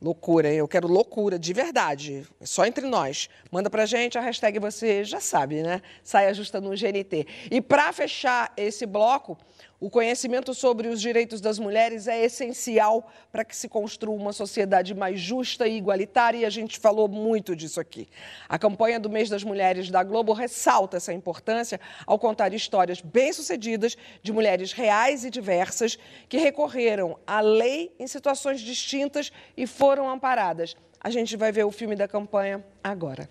Loucura, 0.00 0.52
eu 0.52 0.68
quero 0.68 0.86
loucura, 0.86 1.38
de 1.38 1.52
verdade. 1.54 2.26
Só 2.42 2.66
entre 2.66 2.86
nós. 2.86 3.30
Manda 3.50 3.70
pra 3.70 3.86
gente 3.86 4.18
a 4.18 4.20
hashtag 4.20 4.58
você 4.58 5.02
já 5.02 5.20
sabe, 5.20 5.62
né? 5.62 5.80
Saia 6.02 6.34
justa 6.34 6.60
no 6.60 6.70
GNT. 6.70 7.26
E 7.50 7.62
para 7.62 7.90
fechar 7.94 8.52
esse 8.58 8.84
bloco, 8.84 9.38
o 9.78 9.90
conhecimento 9.90 10.54
sobre 10.54 10.88
os 10.88 11.00
direitos 11.00 11.40
das 11.40 11.58
mulheres 11.58 12.08
é 12.08 12.24
essencial 12.24 13.10
para 13.30 13.44
que 13.44 13.54
se 13.54 13.68
construa 13.68 14.16
uma 14.16 14.32
sociedade 14.32 14.94
mais 14.94 15.20
justa 15.20 15.68
e 15.68 15.76
igualitária, 15.76 16.38
e 16.38 16.44
a 16.44 16.50
gente 16.50 16.78
falou 16.78 17.08
muito 17.08 17.54
disso 17.54 17.78
aqui. 17.78 18.08
A 18.48 18.58
campanha 18.58 18.98
do 18.98 19.10
Mês 19.10 19.28
das 19.28 19.44
Mulheres 19.44 19.90
da 19.90 20.02
Globo 20.02 20.32
ressalta 20.32 20.96
essa 20.96 21.12
importância 21.12 21.78
ao 22.06 22.18
contar 22.18 22.54
histórias 22.54 23.02
bem-sucedidas 23.02 23.96
de 24.22 24.32
mulheres 24.32 24.72
reais 24.72 25.24
e 25.24 25.30
diversas 25.30 25.98
que 26.28 26.38
recorreram 26.38 27.18
à 27.26 27.40
lei 27.40 27.94
em 27.98 28.06
situações 28.06 28.60
distintas 28.60 29.30
e 29.56 29.66
foram 29.66 30.08
amparadas. 30.08 30.74
A 30.98 31.10
gente 31.10 31.36
vai 31.36 31.52
ver 31.52 31.64
o 31.64 31.70
filme 31.70 31.94
da 31.94 32.08
campanha 32.08 32.64
agora. 32.82 33.28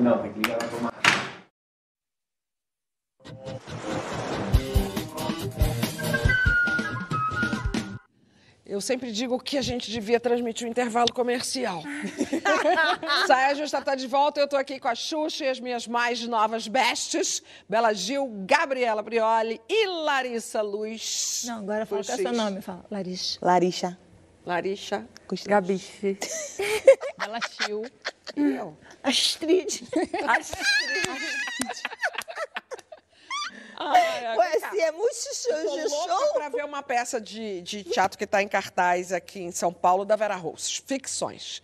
não, 0.00 0.18
tem 0.18 0.32
que 0.32 0.38
ligar 0.40 1.01
eu 8.72 8.80
sempre 8.80 9.12
digo 9.12 9.38
que 9.38 9.58
a 9.58 9.62
gente 9.62 9.90
devia 9.90 10.18
transmitir 10.18 10.66
um 10.66 10.70
intervalo 10.70 11.12
comercial. 11.12 11.82
Saia 13.26 13.54
Justa 13.54 13.78
está 13.78 13.94
de 13.94 14.06
volta. 14.06 14.40
Eu 14.40 14.46
estou 14.46 14.58
aqui 14.58 14.80
com 14.80 14.88
a 14.88 14.94
Xuxa 14.94 15.44
e 15.44 15.48
as 15.48 15.60
minhas 15.60 15.86
mais 15.86 16.26
novas 16.26 16.66
bestes, 16.66 17.42
Bela 17.68 17.92
Gil, 17.92 18.26
Gabriela 18.46 19.02
Prioli 19.02 19.60
e 19.68 19.86
Larissa 19.86 20.62
Luz. 20.62 21.44
Não, 21.46 21.58
agora 21.58 21.84
fala 21.84 22.02
qual 22.02 22.18
é 22.18 22.22
seu 22.22 22.32
nome. 22.32 22.62
Fala, 22.62 22.82
Larissa. 22.90 23.38
Larissa. 23.42 23.98
Larissa. 24.46 25.06
Gabiche. 25.46 26.18
Bela 27.18 27.40
Gil. 27.60 27.84
Astrid. 29.02 29.82
Astrid. 30.26 31.42
Ai, 33.76 34.36
Ué, 34.36 34.60
se 34.60 34.80
é 34.80 34.92
muito 34.92 35.14
show 35.14 35.76
de 35.76 35.88
show. 35.88 36.32
para 36.34 36.48
ver 36.48 36.64
uma 36.64 36.82
peça 36.82 37.20
de, 37.20 37.62
de 37.62 37.84
teatro 37.84 38.18
que 38.18 38.24
está 38.24 38.42
em 38.42 38.48
cartaz 38.48 39.12
aqui 39.12 39.40
em 39.40 39.50
São 39.52 39.72
Paulo, 39.72 40.04
da 40.04 40.16
Vera 40.16 40.36
Rosas, 40.36 40.82
Ficções. 40.86 41.62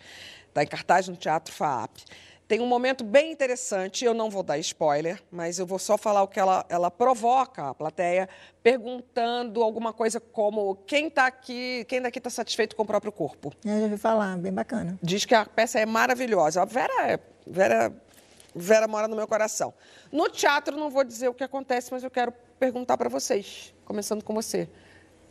Está 0.48 0.62
em 0.62 0.66
cartaz 0.66 1.08
no 1.08 1.16
Teatro 1.16 1.52
FAAP. 1.52 1.98
Tem 2.48 2.60
um 2.60 2.66
momento 2.66 3.04
bem 3.04 3.30
interessante, 3.30 4.06
eu 4.06 4.14
não 4.14 4.30
vou 4.30 4.42
dar 4.42 4.56
spoiler, 4.56 5.22
mas 5.30 5.58
eu 5.58 5.66
vou 5.66 5.78
só 5.78 5.98
falar 5.98 6.22
o 6.22 6.26
que 6.26 6.40
ela, 6.40 6.64
ela 6.70 6.90
provoca 6.90 7.68
a 7.68 7.74
plateia, 7.74 8.26
perguntando 8.62 9.62
alguma 9.62 9.92
coisa 9.92 10.18
como 10.18 10.74
quem 10.86 11.08
está 11.08 11.26
aqui, 11.26 11.84
quem 11.86 12.00
daqui 12.00 12.18
está 12.18 12.30
satisfeito 12.30 12.74
com 12.74 12.84
o 12.84 12.86
próprio 12.86 13.12
corpo. 13.12 13.52
Eu 13.62 13.76
já 13.76 13.84
ouvi 13.84 13.98
falar, 13.98 14.38
bem 14.38 14.50
bacana. 14.50 14.98
Diz 15.02 15.26
que 15.26 15.34
a 15.34 15.44
peça 15.44 15.78
é 15.78 15.84
maravilhosa. 15.84 16.62
A 16.62 16.64
Vera, 16.64 17.10
é, 17.10 17.20
Vera 17.46 17.92
Vera 18.54 18.88
mora 18.88 19.06
no 19.06 19.16
meu 19.16 19.26
coração. 19.26 19.74
No 20.10 20.28
teatro, 20.28 20.76
não 20.76 20.90
vou 20.90 21.04
dizer 21.04 21.28
o 21.28 21.34
que 21.34 21.44
acontece, 21.44 21.92
mas 21.92 22.02
eu 22.02 22.10
quero 22.10 22.32
perguntar 22.58 22.96
para 22.96 23.08
vocês, 23.08 23.74
começando 23.84 24.22
com 24.22 24.34
você. 24.34 24.68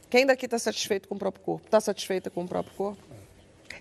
Quem 0.10 0.26
daqui 0.26 0.46
está 0.46 0.58
satisfeito 0.58 1.08
com 1.08 1.16
o 1.16 1.20
próprio 1.20 1.44
corpo? 1.44 1.66
Está 1.66 1.82
satisfeita 1.82 2.30
com 2.30 2.44
o 2.44 2.48
próprio 2.48 2.74
corpo? 2.76 3.04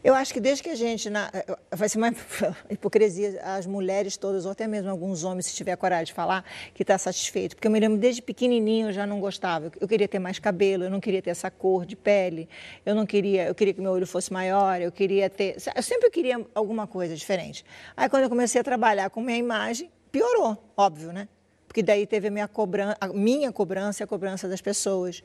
Eu 0.06 0.14
acho 0.14 0.32
que 0.32 0.38
desde 0.38 0.62
que 0.62 0.70
a 0.70 0.74
gente, 0.76 1.10
na, 1.10 1.32
vai 1.68 1.88
ser 1.88 1.98
uma 1.98 2.14
hipocrisia, 2.70 3.42
as 3.42 3.66
mulheres 3.66 4.16
todas, 4.16 4.44
ou 4.44 4.52
até 4.52 4.64
mesmo 4.68 4.88
alguns 4.88 5.24
homens, 5.24 5.46
se 5.46 5.54
tiver 5.56 5.74
coragem 5.74 6.04
de 6.04 6.12
falar, 6.12 6.44
que 6.72 6.84
está 6.84 6.96
satisfeito. 6.96 7.56
Porque 7.56 7.66
eu 7.66 7.72
me 7.72 7.80
lembro, 7.80 7.98
desde 7.98 8.22
pequenininho 8.22 8.90
eu 8.90 8.92
já 8.92 9.04
não 9.04 9.18
gostava. 9.18 9.72
Eu 9.80 9.88
queria 9.88 10.06
ter 10.06 10.20
mais 10.20 10.38
cabelo, 10.38 10.84
eu 10.84 10.90
não 10.90 11.00
queria 11.00 11.20
ter 11.20 11.30
essa 11.30 11.50
cor 11.50 11.84
de 11.84 11.96
pele, 11.96 12.48
eu 12.84 12.94
não 12.94 13.04
queria, 13.04 13.48
eu 13.48 13.54
queria 13.56 13.74
que 13.74 13.80
meu 13.80 13.90
olho 13.90 14.06
fosse 14.06 14.32
maior, 14.32 14.80
eu 14.80 14.92
queria 14.92 15.28
ter... 15.28 15.56
Eu 15.74 15.82
sempre 15.82 16.08
queria 16.08 16.40
alguma 16.54 16.86
coisa 16.86 17.16
diferente. 17.16 17.64
Aí 17.96 18.08
quando 18.08 18.22
eu 18.22 18.28
comecei 18.28 18.60
a 18.60 18.64
trabalhar 18.64 19.10
com 19.10 19.20
minha 19.20 19.38
imagem, 19.38 19.90
piorou, 20.12 20.56
óbvio, 20.76 21.12
né? 21.12 21.26
Porque 21.66 21.82
daí 21.82 22.06
teve 22.06 22.28
a 22.28 22.30
minha 22.30 22.46
cobrança, 22.46 22.96
a 23.00 23.08
minha 23.08 23.50
cobrança 23.50 24.04
e 24.04 24.04
a 24.04 24.06
cobrança 24.06 24.46
das 24.46 24.60
pessoas. 24.60 25.24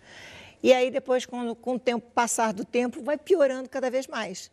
E 0.63 0.73
aí 0.73 0.89
depois, 0.89 1.23
quando, 1.23 1.53
com 1.53 1.75
o 1.75 1.79
tempo 1.79 2.09
passar 2.15 2.51
do 2.51 2.65
tempo, 2.65 3.03
vai 3.03 3.15
piorando 3.15 3.69
cada 3.69 3.91
vez 3.91 4.07
mais. 4.07 4.49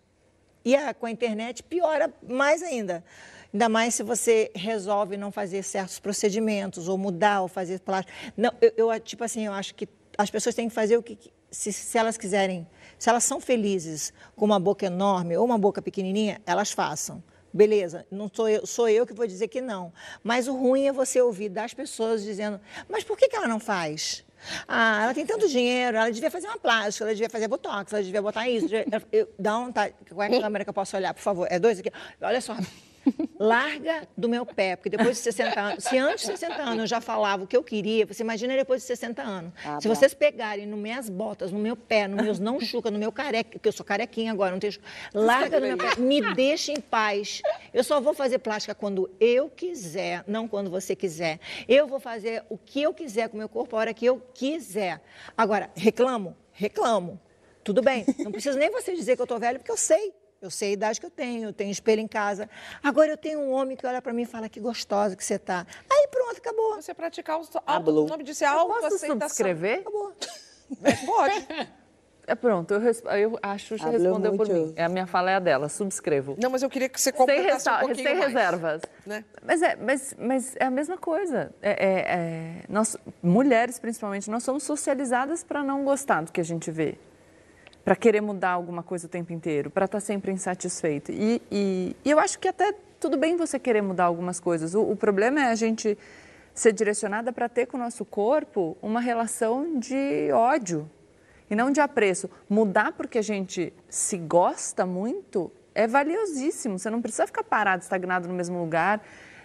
E 0.64 0.74
a, 0.74 0.92
com 0.92 1.06
a 1.06 1.10
internet 1.10 1.62
piora 1.62 2.12
mais 2.28 2.62
ainda. 2.62 3.04
Ainda 3.52 3.68
mais 3.68 3.94
se 3.94 4.02
você 4.02 4.50
resolve 4.54 5.16
não 5.16 5.32
fazer 5.32 5.62
certos 5.62 5.98
procedimentos, 5.98 6.88
ou 6.88 6.98
mudar, 6.98 7.40
ou 7.40 7.48
fazer 7.48 7.80
plástico. 7.80 8.16
Não, 8.36 8.52
eu, 8.60 8.72
eu, 8.76 9.00
tipo 9.00 9.24
assim, 9.24 9.46
eu 9.46 9.52
acho 9.52 9.74
que 9.74 9.88
as 10.18 10.30
pessoas 10.30 10.54
têm 10.54 10.68
que 10.68 10.74
fazer 10.74 10.96
o 10.96 11.02
que. 11.02 11.18
Se, 11.50 11.72
se 11.72 11.96
elas 11.96 12.18
quiserem, 12.18 12.66
se 12.98 13.08
elas 13.08 13.24
são 13.24 13.40
felizes 13.40 14.12
com 14.36 14.44
uma 14.44 14.60
boca 14.60 14.84
enorme 14.84 15.34
ou 15.34 15.46
uma 15.46 15.56
boca 15.56 15.80
pequenininha, 15.80 16.42
elas 16.44 16.72
façam. 16.72 17.22
Beleza, 17.50 18.06
não 18.10 18.30
sou 18.30 18.48
eu, 18.48 18.66
sou 18.66 18.88
eu 18.88 19.06
que 19.06 19.14
vou 19.14 19.26
dizer 19.26 19.48
que 19.48 19.62
não. 19.62 19.90
Mas 20.22 20.46
o 20.46 20.54
ruim 20.54 20.86
é 20.86 20.92
você 20.92 21.22
ouvir 21.22 21.48
das 21.48 21.72
pessoas 21.72 22.22
dizendo: 22.22 22.60
mas 22.86 23.02
por 23.02 23.16
que, 23.16 23.28
que 23.28 23.36
ela 23.36 23.48
não 23.48 23.58
faz? 23.58 24.24
Ah, 24.66 25.04
ela 25.04 25.14
tem 25.14 25.26
tanto 25.26 25.48
dinheiro, 25.48 25.96
ela 25.96 26.10
devia 26.10 26.30
fazer 26.30 26.46
uma 26.46 26.58
plástica, 26.58 27.04
ela 27.04 27.14
devia 27.14 27.30
fazer 27.30 27.48
botox, 27.48 27.92
ela 27.92 28.02
devia 28.02 28.22
botar 28.22 28.48
isso. 28.48 28.68
Eu, 29.12 29.28
dá 29.38 29.58
um. 29.58 29.72
Tá, 29.72 29.90
qual 30.10 30.22
é 30.22 30.36
a 30.36 30.40
câmera 30.40 30.64
que 30.64 30.70
eu 30.70 30.74
posso 30.74 30.96
olhar, 30.96 31.12
por 31.14 31.20
favor? 31.22 31.46
É 31.50 31.58
dois 31.58 31.78
aqui? 31.78 31.90
Olha 32.20 32.40
só. 32.40 32.56
Larga 33.38 34.08
do 34.16 34.28
meu 34.28 34.44
pé, 34.44 34.76
porque 34.76 34.90
depois 34.90 35.16
de 35.16 35.22
60 35.22 35.60
anos, 35.60 35.84
se 35.84 35.98
antes 35.98 36.26
de 36.26 36.32
60 36.32 36.54
anos 36.54 36.78
eu 36.80 36.86
já 36.86 37.00
falava 37.00 37.44
o 37.44 37.46
que 37.46 37.56
eu 37.56 37.62
queria, 37.62 38.06
você 38.06 38.22
imagina 38.22 38.56
depois 38.56 38.82
de 38.82 38.86
60 38.88 39.22
anos. 39.22 39.52
Ah, 39.64 39.80
se 39.80 39.88
vocês 39.88 40.14
pegarem 40.14 40.66
no 40.66 40.76
minhas 40.76 41.08
botas, 41.08 41.52
no 41.52 41.58
meu 41.58 41.76
pé, 41.76 42.06
nos 42.08 42.22
meus 42.22 42.38
não 42.38 42.60
chuca, 42.60 42.90
no 42.90 42.98
meu 42.98 43.12
careca, 43.12 43.50
porque 43.52 43.68
eu 43.68 43.72
sou 43.72 43.84
carequinha 43.84 44.32
agora, 44.32 44.52
não 44.52 44.58
tenho 44.58 44.72
chuca, 44.72 44.86
larga 45.14 45.60
do 45.60 45.66
meu 45.66 45.76
pé, 45.76 45.96
me 45.96 46.34
deixa 46.34 46.72
em 46.72 46.80
paz. 46.80 47.42
Eu 47.72 47.84
só 47.84 48.00
vou 48.00 48.14
fazer 48.14 48.38
plástica 48.38 48.74
quando 48.74 49.10
eu 49.20 49.48
quiser, 49.48 50.24
não 50.26 50.48
quando 50.48 50.70
você 50.70 50.94
quiser. 50.94 51.38
Eu 51.68 51.86
vou 51.86 52.00
fazer 52.00 52.44
o 52.48 52.56
que 52.58 52.82
eu 52.82 52.92
quiser 52.92 53.28
com 53.28 53.36
o 53.36 53.38
meu 53.38 53.48
corpo 53.48 53.76
a 53.76 53.80
hora 53.80 53.94
que 53.94 54.06
eu 54.06 54.20
quiser. 54.34 55.00
Agora, 55.36 55.70
reclamo? 55.74 56.36
Reclamo. 56.52 57.20
Tudo 57.62 57.82
bem. 57.82 58.04
Não 58.18 58.32
preciso 58.32 58.58
nem 58.58 58.70
você 58.70 58.94
dizer 58.94 59.14
que 59.14 59.22
eu 59.22 59.26
tô 59.26 59.38
velho, 59.38 59.58
porque 59.58 59.70
eu 59.70 59.76
sei. 59.76 60.12
Eu 60.40 60.50
sei 60.50 60.70
a 60.70 60.72
idade 60.72 61.00
que 61.00 61.06
eu 61.06 61.10
tenho, 61.10 61.48
eu 61.48 61.52
tenho 61.52 61.70
espelho 61.70 62.00
em 62.00 62.06
casa. 62.06 62.48
Agora 62.82 63.10
eu 63.10 63.16
tenho 63.16 63.40
um 63.40 63.50
homem 63.50 63.76
que 63.76 63.84
olha 63.84 64.00
pra 64.00 64.12
mim 64.12 64.22
e 64.22 64.26
fala 64.26 64.48
que 64.48 64.60
gostosa 64.60 65.16
que 65.16 65.24
você 65.24 65.36
tá. 65.38 65.66
Aí 65.90 66.08
pronto, 66.12 66.36
acabou. 66.38 66.76
Você 66.76 66.94
praticar 66.94 67.40
o, 67.40 67.44
auto, 67.66 67.90
o 67.90 68.06
nome 68.06 68.22
disso 68.22 68.44
é 68.44 68.46
Eu 68.48 68.52
posso 68.52 68.72
autoaceitação. 68.84 69.20
subscrever? 69.20 69.80
Acabou. 69.80 70.12
Pode. 71.06 71.46
É 72.28 72.34
pronto, 72.34 72.74
eu, 72.74 72.78
resp- 72.78 73.06
eu, 73.06 73.38
a 73.42 73.56
Xuxa 73.56 73.86
Hablou 73.88 74.02
respondeu 74.02 74.36
por 74.36 74.46
muito. 74.46 74.66
mim. 74.68 74.74
É, 74.76 74.84
a 74.84 74.88
minha 74.90 75.06
fala 75.06 75.30
é 75.30 75.34
a 75.36 75.38
dela, 75.38 75.66
subscrevo. 75.68 76.36
Não, 76.40 76.50
mas 76.50 76.62
eu 76.62 76.68
queria 76.68 76.86
que 76.88 77.00
você 77.00 77.04
Sem, 77.10 77.14
completasse 77.14 77.48
resta- 77.54 77.76
um 77.76 77.80
pouquinho 77.86 78.06
sem 78.06 78.16
mais. 78.18 78.26
reservas. 78.34 78.82
né? 79.06 79.24
Mas, 79.42 79.62
é, 79.62 79.76
mas, 79.76 80.14
mas 80.18 80.56
é 80.56 80.64
a 80.66 80.70
mesma 80.70 80.98
coisa. 80.98 81.52
É, 81.62 81.70
é- 81.70 82.00
é- 82.00 82.62
nós, 82.68 82.98
mulheres, 83.22 83.78
principalmente, 83.78 84.30
nós 84.30 84.42
somos 84.44 84.62
socializadas 84.62 85.42
para 85.42 85.64
não 85.64 85.84
gostar 85.86 86.22
do 86.22 86.30
que 86.30 86.40
a 86.40 86.44
gente 86.44 86.70
vê. 86.70 86.98
Para 87.88 87.96
querer 87.96 88.20
mudar 88.20 88.50
alguma 88.50 88.82
coisa 88.82 89.06
o 89.06 89.08
tempo 89.08 89.32
inteiro, 89.32 89.70
para 89.70 89.86
estar 89.86 89.98
sempre 90.00 90.30
insatisfeito. 90.30 91.10
E, 91.10 91.40
e- 91.50 91.96
e 92.04 92.10
eu 92.10 92.18
acho 92.18 92.38
que 92.38 92.46
até 92.46 92.74
tudo 93.00 93.16
bem 93.16 93.34
você 93.34 93.58
querer 93.58 93.80
mudar 93.80 94.04
algumas 94.04 94.38
coisas. 94.38 94.74
O, 94.74 94.82
o 94.82 94.94
problema 94.94 95.40
é 95.40 95.44
a 95.44 95.54
gente 95.54 95.96
ser 96.52 96.74
direcionada 96.74 97.32
para 97.32 97.48
ter 97.48 97.64
com 97.64 97.78
o 97.78 97.80
nosso 97.80 98.04
corpo 98.04 98.76
uma 98.82 99.00
relação 99.00 99.78
de 99.78 100.30
ódio 100.32 100.86
e 101.50 101.56
não 101.56 101.70
de 101.70 101.80
apreço. 101.80 102.28
Mudar 102.46 102.92
porque 102.92 103.16
a 103.16 103.22
gente 103.22 103.72
se 103.88 104.18
gosta 104.18 104.84
muito 104.84 105.50
é 105.74 105.86
valiosíssimo. 105.86 106.78
Você 106.78 106.90
não 106.90 107.00
precisa 107.00 107.26
ficar 107.26 107.42
parado, 107.42 107.84
estagnado 107.84 108.28
no 108.28 108.34
mesmo 108.34 108.60
lugar. 108.60 109.00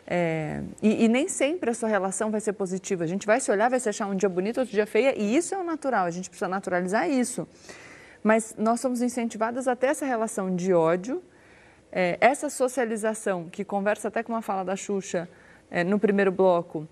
É, 0.05 0.61
e, 0.81 1.05
e 1.05 1.07
nem 1.07 1.29
sempre 1.29 1.69
a 1.69 1.73
sua 1.73 1.87
relação 1.87 2.29
vai 2.29 2.41
ser 2.41 2.51
positiva. 2.51 3.05
A 3.05 3.07
gente 3.07 3.25
vai 3.25 3.39
se 3.39 3.49
olhar, 3.49 3.69
vai 3.69 3.79
se 3.79 3.87
achar 3.87 4.05
um 4.05 4.17
dia 4.17 4.27
bonito, 4.27 4.59
outro 4.59 4.73
dia 4.73 4.85
feia, 4.85 5.17
e 5.17 5.33
isso 5.33 5.55
é 5.55 5.57
o 5.57 5.63
natural. 5.63 6.05
A 6.05 6.11
gente 6.11 6.29
precisa 6.29 6.49
naturalizar 6.49 7.09
isso. 7.09 7.47
Mas 8.23 8.55
nós 8.57 8.79
somos 8.79 9.01
incentivadas 9.01 9.67
a 9.67 9.75
ter 9.75 9.87
essa 9.87 10.05
relação 10.05 10.55
de 10.55 10.73
ódio, 10.73 11.21
é, 11.91 12.17
essa 12.21 12.49
socialização, 12.49 13.49
que 13.49 13.63
conversa 13.65 14.07
até 14.07 14.23
com 14.23 14.31
uma 14.33 14.41
fala 14.41 14.63
da 14.63 14.75
Xuxa 14.75 15.29
é, 15.69 15.83
no 15.83 15.99
primeiro 15.99 16.31
bloco, 16.31 16.87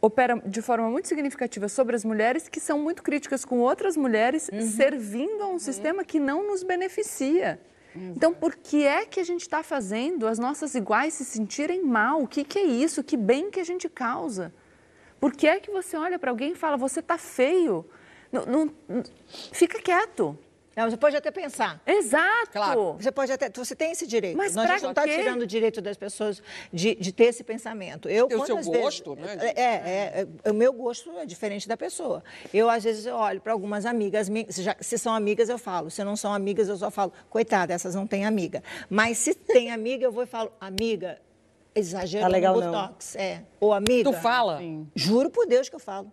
opera 0.00 0.40
de 0.46 0.62
forma 0.62 0.88
muito 0.88 1.06
significativa 1.06 1.68
sobre 1.68 1.94
as 1.94 2.04
mulheres 2.04 2.48
que 2.48 2.58
são 2.58 2.78
muito 2.78 3.02
críticas 3.02 3.44
com 3.44 3.58
outras 3.58 3.96
mulheres, 3.96 4.48
servindo 4.62 5.42
a 5.42 5.48
um 5.48 5.58
sistema 5.58 6.02
que 6.04 6.18
não 6.18 6.46
nos 6.46 6.62
beneficia. 6.62 7.60
Então, 7.94 8.32
por 8.32 8.54
que 8.54 8.84
é 8.86 9.04
que 9.04 9.18
a 9.20 9.24
gente 9.24 9.40
está 9.42 9.62
fazendo 9.64 10.26
as 10.28 10.38
nossas 10.38 10.74
iguais 10.76 11.12
se 11.14 11.24
sentirem 11.24 11.84
mal? 11.84 12.22
O 12.22 12.26
que, 12.28 12.44
que 12.44 12.58
é 12.58 12.62
isso? 12.64 13.02
Que 13.02 13.16
bem 13.16 13.50
que 13.50 13.58
a 13.60 13.64
gente 13.64 13.88
causa? 13.88 14.52
Por 15.20 15.32
que 15.32 15.46
é 15.46 15.58
que 15.58 15.70
você 15.72 15.96
olha 15.96 16.16
para 16.18 16.30
alguém 16.30 16.52
e 16.52 16.54
fala, 16.54 16.76
você 16.76 17.00
está 17.00 17.18
feio? 17.18 17.84
Não- 18.32 18.46
não- 18.46 19.02
fica 19.52 19.82
quieto. 19.82 20.38
Não, 20.76 20.88
você 20.88 20.96
pode 20.96 21.16
até 21.16 21.30
pensar. 21.30 21.80
Exato. 21.86 22.94
Você 22.98 23.10
pode 23.10 23.32
até, 23.32 23.50
você 23.50 23.74
tem 23.74 23.90
esse 23.90 24.06
direito. 24.06 24.36
Mas 24.36 24.54
Nós 24.54 24.64
a 24.64 24.66
pra 24.68 24.74
gente 24.76 24.82
não 24.84 24.90
está 24.90 25.02
tirando 25.04 25.42
o 25.42 25.46
direito 25.46 25.80
das 25.80 25.96
pessoas 25.96 26.42
de, 26.72 26.94
de 26.94 27.12
ter 27.12 27.24
esse 27.24 27.42
pensamento. 27.42 28.08
Eu 28.08 28.28
Ter 28.28 28.36
o 28.36 28.46
seu 28.46 28.56
vezes- 28.56 28.70
gosto, 28.70 29.16
né, 29.16 29.36
de- 29.36 29.46
É, 29.46 29.60
é, 29.60 30.26
é, 30.44 30.50
o 30.50 30.54
meu 30.54 30.72
gosto 30.72 31.10
é 31.18 31.26
diferente 31.26 31.68
da 31.68 31.76
pessoa. 31.76 32.22
Eu 32.54 32.70
às 32.70 32.84
vezes 32.84 33.04
eu 33.04 33.16
olho 33.16 33.40
para 33.40 33.52
algumas 33.52 33.84
amigas, 33.84 34.28
mi- 34.28 34.46
se, 34.48 34.62
já- 34.62 34.76
se 34.80 34.96
são 34.96 35.12
amigas 35.12 35.48
eu 35.48 35.58
falo, 35.58 35.90
se 35.90 36.02
não 36.04 36.16
são 36.16 36.32
amigas 36.32 36.68
eu 36.68 36.76
só 36.76 36.90
falo, 36.90 37.12
coitada, 37.28 37.74
essas 37.74 37.94
não 37.94 38.06
têm 38.06 38.24
amiga. 38.24 38.62
Mas 38.88 39.18
se 39.18 39.34
tem 39.34 39.70
amiga 39.72 40.04
eu 40.04 40.12
vou 40.12 40.22
e 40.22 40.26
falo, 40.26 40.52
amiga, 40.60 41.20
exagero 41.74 42.22
Tá 42.22 42.28
legal, 42.28 42.54
no 42.54 42.60
não. 42.60 42.70
botox, 42.72 43.16
é. 43.16 43.42
Ou 43.58 43.72
amiga. 43.72 44.10
Tu 44.10 44.16
fala? 44.20 44.60
Juro 44.94 45.30
por 45.30 45.46
Deus 45.46 45.68
que 45.68 45.74
eu 45.74 45.80
falo. 45.80 46.12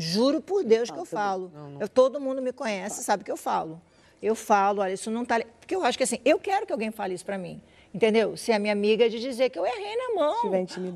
Juro 0.00 0.40
por 0.40 0.64
Deus 0.64 0.90
que 0.90 0.98
eu 0.98 1.04
falo. 1.04 1.52
Eu- 1.80 1.88
todo 1.88 2.20
mundo 2.20 2.40
me 2.40 2.52
conhece, 2.52 3.02
sabe 3.04 3.22
que 3.24 3.30
eu 3.30 3.36
falo. 3.36 3.80
Eu 4.22 4.34
falo, 4.34 4.80
olha, 4.82 4.92
isso 4.92 5.10
não 5.10 5.24
tá. 5.24 5.40
Porque 5.60 5.74
eu 5.74 5.84
acho 5.84 5.96
que 5.96 6.04
assim, 6.04 6.18
eu 6.24 6.38
quero 6.38 6.66
que 6.66 6.72
alguém 6.72 6.90
fale 6.90 7.14
isso 7.14 7.24
pra 7.24 7.38
mim. 7.38 7.60
Entendeu? 7.92 8.36
Se 8.36 8.52
é 8.52 8.58
minha 8.58 8.72
amiga 8.72 9.10
de 9.10 9.18
dizer 9.18 9.50
que 9.50 9.58
eu 9.58 9.66
errei 9.66 9.96
na 9.96 10.14
mão. 10.14 10.42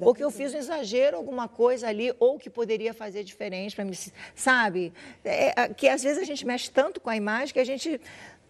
Ou 0.07 0.15
que 0.15 0.23
eu 0.23 0.31
fiz 0.31 0.55
um 0.55 0.59
exagero, 0.59 1.17
alguma 1.17 1.49
coisa 1.49 1.89
ali, 1.89 2.15
ou 2.21 2.39
que 2.39 2.49
poderia 2.49 2.95
fazer 2.95 3.25
diferente 3.25 3.75
para 3.75 3.85
mim. 3.85 3.93
Sabe? 4.35 4.93
É, 5.25 5.61
é, 5.63 5.69
que 5.69 5.89
às 5.89 6.03
vezes 6.03 6.23
a 6.23 6.25
gente 6.25 6.47
mexe 6.47 6.71
tanto 6.71 7.01
com 7.01 7.11
a 7.11 7.17
imagem 7.17 7.53
que 7.53 7.59
a 7.61 7.65
gente 7.65 8.01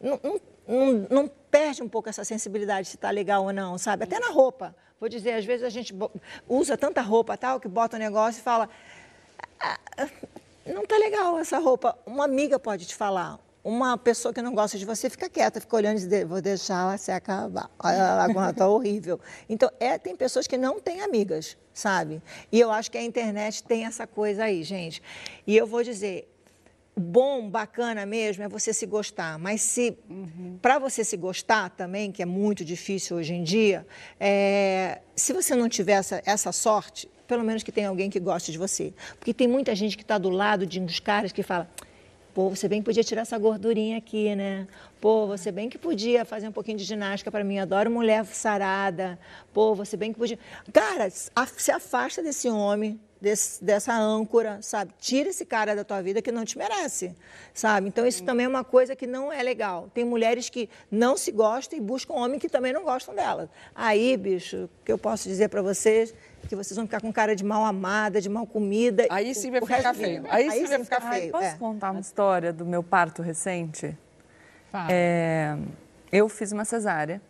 não, 0.01 0.21
não- 0.69 1.07
não- 1.11 1.31
perde 1.51 1.83
um 1.83 1.89
pouco 1.89 2.09
essa 2.09 2.25
sensibilidade 2.25 2.89
se 2.89 2.97
está 2.97 3.11
legal 3.11 3.45
ou 3.45 3.53
não, 3.53 3.79
sabe? 3.79 4.05
Até 4.05 4.19
na 4.19 4.29
roupa. 4.29 4.75
Vou 5.01 5.09
dizer, 5.09 5.35
às 5.35 5.45
vezes 5.45 5.65
a 5.65 5.71
gente 5.71 5.95
usa 6.49 6.77
tanta 6.77 7.01
roupa 7.01 7.37
tal 7.37 7.61
que 7.61 7.69
bota 7.69 7.97
um 7.97 8.01
negócio 8.01 8.41
e 8.41 8.43
fala. 8.43 8.69
"Ah, 10.67 10.71
ah, 10.71 10.73
não 10.73 10.87
tá 10.87 10.97
legal 10.97 11.39
essa 11.39 11.59
roupa. 11.59 11.97
Uma 12.07 12.25
amiga 12.25 12.59
pode 12.59 12.87
te 12.87 12.95
falar. 12.95 13.39
Uma 13.63 13.97
pessoa 13.97 14.33
que 14.35 14.43
não 14.43 14.55
gosta 14.55 14.77
de 14.77 14.85
você 14.85 15.09
fica 15.09 15.29
quieta, 15.29 15.59
fica 15.59 15.75
olhando 15.75 15.99
e 15.99 16.07
diz, 16.07 16.25
vou 16.25 16.43
deixar 16.43 16.83
ela 16.83 16.99
se 16.99 17.11
acabar. 17.11 17.71
Olha 17.83 17.95
ela 17.95 18.53
tá 18.53 18.69
horrível. 18.69 19.19
Então, 19.49 19.71
é, 19.81 19.97
tem 19.97 20.15
pessoas 20.15 20.47
que 20.47 20.59
não 20.59 20.79
têm 20.79 21.01
amigas, 21.01 21.57
sabe? 21.73 22.23
E 22.53 22.61
eu 22.61 22.71
acho 22.71 22.91
que 22.91 22.99
a 22.99 23.03
internet 23.03 23.63
tem 23.63 23.87
essa 23.87 24.07
coisa 24.07 24.45
aí, 24.45 24.63
gente. 24.63 25.03
E 25.47 25.57
eu 25.57 25.67
vou 25.67 25.83
dizer, 25.83 26.31
bom, 26.97 27.49
bacana 27.49 28.07
mesmo 28.07 28.43
é 28.43 28.49
você 28.49 28.73
se 28.73 28.87
gostar, 28.87 29.39
mas 29.39 29.61
se 29.63 29.99
para 30.63 30.79
você 30.79 31.05
se 31.05 31.17
gostar 31.17 31.71
também, 31.71 32.13
que 32.13 32.23
é 32.23 32.27
muito 32.27 32.65
difícil 32.65 33.17
hoje 33.17 33.35
em 33.35 33.43
dia, 33.43 33.87
é, 34.19 35.01
se 35.17 35.33
você 35.33 35.55
não 35.55 35.69
tiver 35.69 35.95
essa, 35.95 36.23
essa 36.25 36.53
sorte, 36.53 37.09
pelo 37.27 37.43
menos 37.43 37.63
que 37.63 37.73
tenha 37.73 37.89
alguém 37.89 38.09
que 38.09 38.21
goste 38.21 38.53
de 38.53 38.59
você, 38.59 38.93
porque 39.19 39.35
tem 39.35 39.49
muita 39.49 39.75
gente 39.75 39.97
que 39.97 40.03
está 40.03 40.19
do 40.19 40.31
lado 40.31 40.67
de 40.67 40.81
uns 40.81 41.01
caras 41.01 41.33
que 41.33 41.43
fala 41.43 41.69
Pô, 42.35 42.51
você 42.51 42.67
bem 42.67 42.81
que 42.81 42.87
podia 42.87 43.05
tirar 43.05 43.23
essa 43.23 43.39
gordurinha 43.39 43.97
aqui, 43.97 44.35
né? 44.35 44.67
Pô, 45.01 45.25
você 45.25 45.53
bem 45.53 45.69
que 45.69 45.79
podia 45.79 46.25
fazer 46.25 46.49
um 46.49 46.53
pouquinho 46.53 46.77
de 46.77 46.83
ginástica 46.83 47.31
para 47.31 47.45
mim. 47.45 47.61
Adoro 47.61 47.89
mulher 47.89 48.27
sarada. 48.27 49.17
Pô, 49.53 49.73
você 49.73 49.97
bem 49.97 50.13
que 50.13 50.19
podia. 50.19 50.37
Cara, 50.73 51.09
se 51.11 51.71
afasta 51.71 52.25
desse 52.25 52.49
homem, 52.49 52.99
desse- 53.25 53.65
dessa 53.65 53.93
âncora, 53.95 54.59
sabe? 54.61 54.93
Tira 55.01 55.31
esse 55.31 55.45
cara 55.47 55.75
da 55.75 55.83
tua 55.83 56.01
vida 56.03 56.21
que 56.23 56.31
não 56.31 56.45
te 56.45 56.57
merece, 56.59 57.15
sabe? 57.53 57.89
Então, 57.89 58.07
isso 58.07 58.23
também 58.23 58.45
é 58.47 58.49
uma 58.49 58.63
coisa 58.63 58.95
que 58.95 59.07
não 59.07 59.33
é 59.33 59.43
legal. 59.43 59.89
Tem 59.95 60.05
mulheres 60.05 60.49
que 60.51 60.69
não 60.91 61.17
se 61.17 61.33
gostam 61.33 61.79
e 61.79 61.81
buscam 61.81 62.13
homens 62.15 62.41
que 62.41 62.49
também 62.49 62.73
não 62.73 62.85
gostam 62.85 63.15
delas. 63.15 63.49
Aí, 63.75 64.17
bicho, 64.17 64.65
o 64.65 64.85
que 64.85 64.93
eu 64.93 64.99
posso 64.99 65.27
dizer 65.29 65.49
para 65.49 65.63
vocês 65.63 66.15
é 66.45 66.47
que 66.47 66.55
vocês 66.55 66.77
vão 66.77 66.85
ficar 66.87 67.01
com 67.01 67.11
cara 67.13 67.35
de 67.35 67.43
mal 67.45 67.65
amada, 67.65 68.21
de 68.21 68.29
mal 68.29 68.47
comida. 68.47 69.07
Aí 69.11 69.35
sim 69.35 69.51
vai 69.51 69.61
ficar 69.63 69.95
feio. 69.95 70.23
Aí 70.29 70.51
sim 70.51 70.67
vai 70.67 70.85
ficar 70.85 71.03
Ai, 71.03 71.21
feio. 71.21 71.33
posso 71.33 71.45
é. 71.47 71.57
contar 71.57 71.91
uma 71.91 72.01
história 72.01 72.53
do 72.53 72.67
meu 72.67 72.83
parto 72.83 73.23
recente? 73.23 73.97
Fala. 74.71 74.89
É, 74.91 75.57
eu 76.13 76.29
fiz 76.29 76.53
uma 76.53 76.65
cesárea 76.65 77.21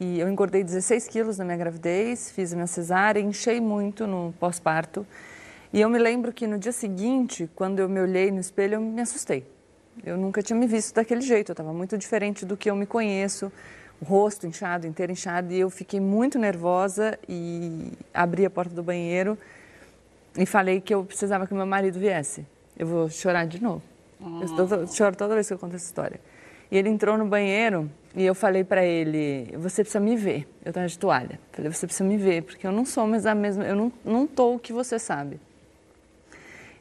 e 0.00 0.18
eu 0.20 0.28
engordei 0.28 0.64
16 0.64 1.06
quilos 1.08 1.38
na 1.38 1.44
minha 1.44 1.56
gravidez, 1.56 2.30
fiz 2.30 2.52
a 2.52 2.56
minha 2.56 2.66
cesárea, 2.66 3.20
enchei 3.20 3.60
muito 3.60 4.06
no 4.06 4.34
pós-parto. 4.40 5.06
E 5.72 5.80
eu 5.80 5.88
me 5.88 5.98
lembro 5.98 6.32
que 6.32 6.46
no 6.46 6.58
dia 6.58 6.72
seguinte, 6.72 7.48
quando 7.54 7.78
eu 7.80 7.88
me 7.88 8.00
olhei 8.00 8.30
no 8.30 8.40
espelho, 8.40 8.74
eu 8.74 8.80
me 8.80 9.00
assustei. 9.00 9.44
Eu 10.04 10.16
nunca 10.16 10.42
tinha 10.42 10.58
me 10.58 10.66
visto 10.66 10.94
daquele 10.94 11.20
jeito, 11.20 11.50
eu 11.50 11.52
estava 11.52 11.72
muito 11.72 11.96
diferente 11.96 12.44
do 12.44 12.56
que 12.56 12.68
eu 12.70 12.74
me 12.76 12.86
conheço, 12.86 13.50
o 14.00 14.04
rosto 14.04 14.46
inchado, 14.46 14.86
inteiro 14.86 15.12
inchado, 15.12 15.52
e 15.52 15.60
eu 15.60 15.70
fiquei 15.70 16.00
muito 16.00 16.38
nervosa 16.38 17.16
e 17.28 17.92
abri 18.12 18.44
a 18.44 18.50
porta 18.50 18.74
do 18.74 18.82
banheiro 18.82 19.38
e 20.36 20.44
falei 20.44 20.80
que 20.80 20.92
eu 20.92 21.04
precisava 21.04 21.46
que 21.46 21.54
meu 21.54 21.64
marido 21.66 21.98
viesse. 21.98 22.44
Eu 22.76 22.86
vou 22.88 23.08
chorar 23.08 23.46
de 23.46 23.62
novo. 23.62 23.82
Eu 24.20 24.66
tô- 24.66 24.86
choro 24.88 25.14
toda 25.16 25.34
vez 25.34 25.46
que 25.46 25.54
eu 25.54 25.58
conto 25.58 25.76
essa 25.76 25.84
história. 25.84 26.18
E 26.70 26.76
ele 26.76 26.88
entrou 26.88 27.16
no 27.16 27.24
banheiro 27.26 27.88
e 28.14 28.24
eu 28.24 28.34
falei 28.34 28.62
para 28.62 28.84
ele: 28.84 29.56
Você 29.56 29.82
precisa 29.82 30.00
me 30.00 30.16
ver. 30.16 30.46
Eu 30.64 30.70
estava 30.70 30.86
de 30.86 30.98
toalha. 30.98 31.40
Falei: 31.52 31.72
Você 31.72 31.86
precisa 31.86 32.08
me 32.08 32.16
ver, 32.16 32.42
porque 32.42 32.66
eu 32.66 32.72
não 32.72 32.84
sou 32.84 33.06
mais 33.06 33.26
a 33.26 33.34
mesma. 33.34 33.64
Eu 33.64 33.74
não, 33.74 33.92
não 34.04 34.26
tô 34.26 34.54
o 34.54 34.58
que 34.58 34.72
você 34.72 34.98
sabe. 34.98 35.40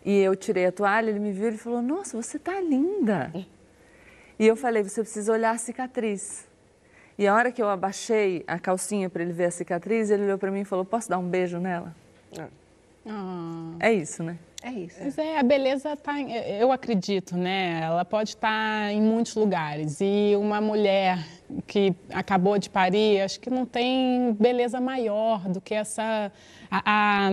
E 0.06 0.20
eu 0.20 0.36
tirei 0.36 0.66
a 0.66 0.72
toalha, 0.72 1.10
ele 1.10 1.20
me 1.20 1.32
viu 1.32 1.50
e 1.50 1.58
falou: 1.58 1.82
Nossa, 1.82 2.22
você 2.22 2.38
tá 2.38 2.62
linda. 2.62 3.34
E 4.38 4.46
eu 4.46 4.56
falei: 4.56 4.84
Você 4.84 5.02
precisa 5.02 5.32
olhar 5.32 5.52
a 5.52 5.58
cicatriz. 5.58 6.46
E 7.18 7.28
a 7.28 7.34
hora 7.34 7.52
que 7.52 7.62
eu 7.62 7.70
abaixei 7.70 8.44
a 8.48 8.60
calcinha 8.60 9.10
para 9.10 9.24
ele 9.24 9.34
ver 9.34 9.46
a 9.46 9.52
cicatriz, 9.52 10.10
ele 10.12 10.24
olhou 10.24 10.38
para 10.38 10.52
mim 10.52 10.62
e 10.62 10.66
falou: 10.66 10.86
Posso 10.86 11.10
dar 11.10 11.18
um 11.18 11.28
beijo 11.28 11.58
nela? 11.58 11.96
Ah. 13.06 13.76
É 13.80 13.92
isso, 13.92 14.22
né? 14.24 14.38
É 14.66 14.72
isso. 14.72 14.98
Mas 15.04 15.18
é, 15.18 15.38
a 15.38 15.44
beleza 15.44 15.94
tá, 15.98 16.22
eu 16.22 16.72
acredito, 16.72 17.36
né? 17.36 17.82
Ela 17.84 18.06
pode 18.06 18.30
estar 18.30 18.94
em 18.94 19.02
muitos 19.02 19.36
lugares. 19.36 19.98
E 20.00 20.38
uma 20.38 20.62
mulher 20.62 21.20
que 21.68 21.94
acabou 22.10 22.58
de 22.58 22.70
parir, 22.70 23.20
acho 23.20 23.42
que 23.42 23.50
não 23.50 23.66
tem 23.66 24.32
beleza 24.40 24.80
maior 24.80 25.50
do 25.50 25.60
que 25.60 25.74
essa. 25.74 26.32
A, 26.72 26.82
a, 26.86 27.30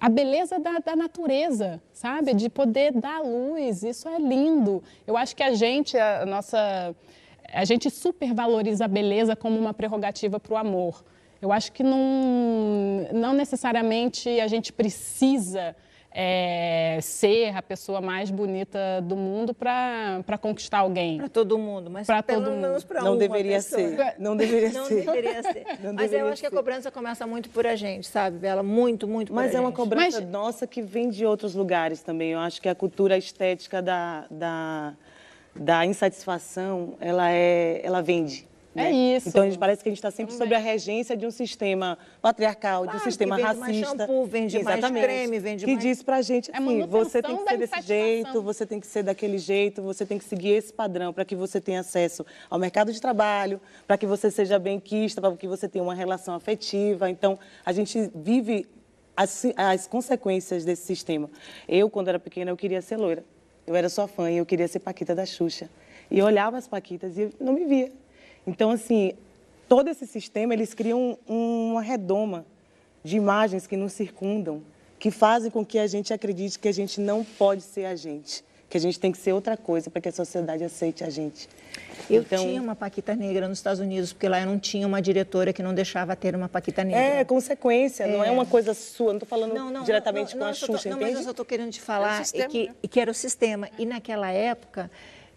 a 0.00 0.08
beleza 0.08 0.58
da, 0.58 0.80
da 0.80 0.96
natureza, 0.96 1.80
sabe? 1.92 2.34
De 2.34 2.48
poder 2.48 2.90
dar 2.90 3.22
luz. 3.22 3.84
Isso 3.84 4.08
é 4.08 4.18
lindo. 4.18 4.82
Eu 5.06 5.16
acho 5.16 5.36
que 5.36 5.42
a 5.44 5.54
gente, 5.54 5.96
a 5.96 6.26
nossa. 6.26 6.96
A 7.52 7.64
gente 7.64 7.90
supervaloriza 7.90 8.86
a 8.86 8.88
beleza 8.88 9.36
como 9.36 9.56
uma 9.56 9.72
prerrogativa 9.72 10.40
para 10.40 10.52
o 10.52 10.56
amor. 10.56 11.04
Eu 11.40 11.52
acho 11.52 11.70
que 11.70 11.84
não, 11.84 13.06
não 13.12 13.32
necessariamente 13.34 14.28
a 14.40 14.48
gente 14.48 14.72
precisa 14.72 15.76
é, 16.14 16.98
ser 17.00 17.56
a 17.56 17.62
pessoa 17.62 18.00
mais 18.00 18.30
bonita 18.30 18.78
do 19.02 19.16
mundo 19.16 19.54
para 19.54 20.38
conquistar 20.40 20.78
alguém. 20.78 21.18
Para 21.18 21.28
todo 21.28 21.58
mundo, 21.58 21.90
mas 21.90 22.06
Pra 22.06 22.22
pelo 22.22 22.42
todo 22.44 22.52
mundo. 22.54 22.60
menos 22.62 22.84
para 22.84 23.00
Não 23.02 23.12
uma 23.12 23.18
deveria 23.18 23.60
ser. 23.60 24.14
Não 24.18 24.36
deveria 24.36 24.70
Não 24.72 24.84
ser. 24.86 25.04
deveria 25.06 25.42
ser. 25.42 25.64
Não 25.82 25.92
mas 25.94 26.12
eu 26.12 26.26
acho 26.28 26.40
que 26.40 26.46
a 26.46 26.50
ser. 26.50 26.56
cobrança 26.56 26.90
começa 26.90 27.26
muito 27.26 27.48
por 27.50 27.66
a 27.66 27.74
gente, 27.76 28.06
sabe, 28.06 28.38
Bela? 28.38 28.62
Muito, 28.62 29.08
muito 29.08 29.32
Mas 29.32 29.50
por 29.50 29.56
é 29.56 29.58
a 29.58 29.60
uma 29.62 29.68
gente. 29.70 29.76
cobrança 29.76 30.20
nossa 30.20 30.66
que 30.66 30.82
vem 30.82 31.08
de 31.08 31.24
outros 31.24 31.54
lugares 31.54 32.02
também. 32.02 32.30
Eu 32.32 32.38
acho 32.40 32.60
que 32.60 32.68
a 32.68 32.74
cultura 32.74 33.16
estética 33.16 33.80
da, 33.80 34.24
da, 34.30 34.94
da 35.56 35.86
insatisfação, 35.86 36.94
ela, 37.00 37.30
é, 37.30 37.80
ela 37.84 38.02
vende. 38.02 38.46
É 38.74 38.84
né? 38.84 38.92
isso. 39.16 39.28
Então, 39.28 39.42
a 39.42 39.46
gente 39.46 39.58
parece 39.58 39.82
que 39.82 39.88
a 39.88 39.92
gente 39.92 39.98
está 39.98 40.10
sempre 40.10 40.34
sob 40.34 40.54
a 40.54 40.58
regência 40.58 41.14
de 41.16 41.26
um 41.26 41.30
sistema 41.30 41.98
patriarcal, 42.22 42.86
de 42.86 42.96
um 42.96 43.00
sistema 43.00 43.36
que 43.36 43.42
vende 43.42 43.58
mais 43.58 43.76
racista. 43.76 43.98
shampoo, 44.06 44.24
vende 44.26 44.62
mais 44.62 44.78
Exatamente. 44.78 45.04
creme, 45.04 45.38
vende 45.38 45.64
que 45.66 45.72
mais- 45.72 45.84
diz 45.84 46.02
pra 46.02 46.22
gente 46.22 46.50
É 46.50 46.56
assim, 46.56 46.64
manutenção 46.64 47.04
você 47.04 47.22
tem 47.22 47.36
que 47.36 47.48
ser 47.50 47.58
desse 47.58 47.82
jeito, 47.82 48.42
você 48.42 48.66
tem 48.66 48.80
que 48.80 48.86
ser 48.86 49.02
daquele 49.02 49.38
jeito, 49.38 49.82
você 49.82 50.06
tem 50.06 50.18
que 50.18 50.24
seguir 50.24 50.50
esse 50.52 50.72
padrão 50.72 51.12
para 51.12 51.24
que 51.24 51.36
você 51.36 51.60
tenha 51.60 51.80
acesso 51.80 52.24
ao 52.48 52.58
mercado 52.58 52.92
de 52.92 53.00
trabalho, 53.00 53.60
para 53.86 53.98
que 53.98 54.06
você 54.06 54.30
seja 54.30 54.58
bem 54.58 54.80
quista, 54.80 55.20
para 55.20 55.36
que 55.36 55.46
você 55.46 55.68
tenha 55.68 55.84
uma 55.84 55.94
relação 55.94 56.34
afetiva. 56.34 57.10
Então, 57.10 57.38
a 57.66 57.72
gente 57.72 58.10
vive 58.14 58.66
as, 59.14 59.44
as 59.54 59.86
consequências 59.86 60.64
desse 60.64 60.86
sistema. 60.86 61.30
Eu, 61.68 61.90
quando 61.90 62.08
era 62.08 62.18
pequena, 62.18 62.50
eu 62.50 62.56
queria 62.56 62.80
ser 62.80 62.96
loira. 62.96 63.22
Eu 63.66 63.76
era 63.76 63.88
sua 63.88 64.08
fã 64.08 64.30
e 64.30 64.38
eu 64.38 64.46
queria 64.46 64.66
ser 64.66 64.78
Paquita 64.80 65.14
da 65.14 65.26
Xuxa. 65.26 65.68
E 66.10 66.18
eu 66.18 66.26
olhava 66.26 66.56
as 66.56 66.66
Paquitas 66.66 67.16
e 67.16 67.30
não 67.38 67.52
me 67.52 67.64
via. 67.64 67.92
Então, 68.46 68.70
assim, 68.70 69.12
todo 69.68 69.88
esse 69.88 70.06
sistema, 70.06 70.52
eles 70.54 70.74
criam 70.74 71.18
um- 71.28 71.72
uma 71.72 71.82
redoma 71.82 72.44
de 73.04 73.16
imagens 73.16 73.66
que 73.66 73.76
nos 73.76 73.92
circundam, 73.92 74.62
que 74.98 75.10
fazem 75.10 75.50
com 75.50 75.64
que 75.64 75.78
a 75.78 75.86
gente 75.86 76.12
acredite 76.12 76.58
que 76.58 76.68
a 76.68 76.72
gente 76.72 77.00
não 77.00 77.24
pode 77.24 77.62
ser 77.62 77.84
a 77.86 77.96
gente, 77.96 78.44
que 78.68 78.76
a 78.76 78.80
gente 78.80 78.98
tem 78.98 79.10
que 79.12 79.18
ser 79.18 79.32
outra 79.32 79.56
coisa 79.56 79.90
para 79.90 80.00
que 80.00 80.08
a 80.08 80.12
sociedade 80.12 80.62
aceite 80.62 81.02
a 81.04 81.10
gente. 81.10 81.48
Eu 82.08 82.22
Então- 82.22 82.44
tinha 82.44 82.60
uma 82.62 82.74
Paquita 82.76 83.14
Negra 83.14 83.48
nos 83.48 83.58
Estados 83.58 83.80
Unidos, 83.80 84.12
porque 84.12 84.28
lá 84.28 84.40
eu 84.40 84.46
não 84.46 84.58
tinha 84.58 84.86
uma 84.86 85.00
diretora 85.02 85.52
que 85.52 85.62
não 85.62 85.74
deixava 85.74 86.14
ter 86.14 86.34
uma 86.34 86.48
Paquita 86.48 86.84
Negra. 86.84 87.00
É 87.00 87.24
consequência, 87.24 88.06
não 88.06 88.22
é 88.24 88.30
uma 88.30 88.46
coisa 88.46 88.74
sua, 88.74 89.08
não 89.08 89.14
estou 89.16 89.28
falando 89.28 89.52
Não, 89.54 89.70
não, 89.70 89.82
diretamente 89.84 90.32
não, 90.34 90.38
com 90.40 90.44
não, 90.44 90.50
a 90.50 90.54
só 90.54 90.66
tô- 90.66 90.72
Xuxa, 90.74 90.90
não, 90.90 91.00
mas 91.00 91.14
eu 91.16 91.22
só 91.22 91.30
estou 91.30 91.44
querendo 91.44 91.70
te 91.70 91.80
falar 91.80 92.20
É 92.20 92.24
sistema, 92.24 92.48
que, 92.48 92.66
né? 92.68 92.74
que 92.88 93.00
era 93.00 93.10
o 93.10 93.14
sistema. 93.14 93.68
E 93.78 93.84
naquela 93.86 94.30
época, 94.30 94.90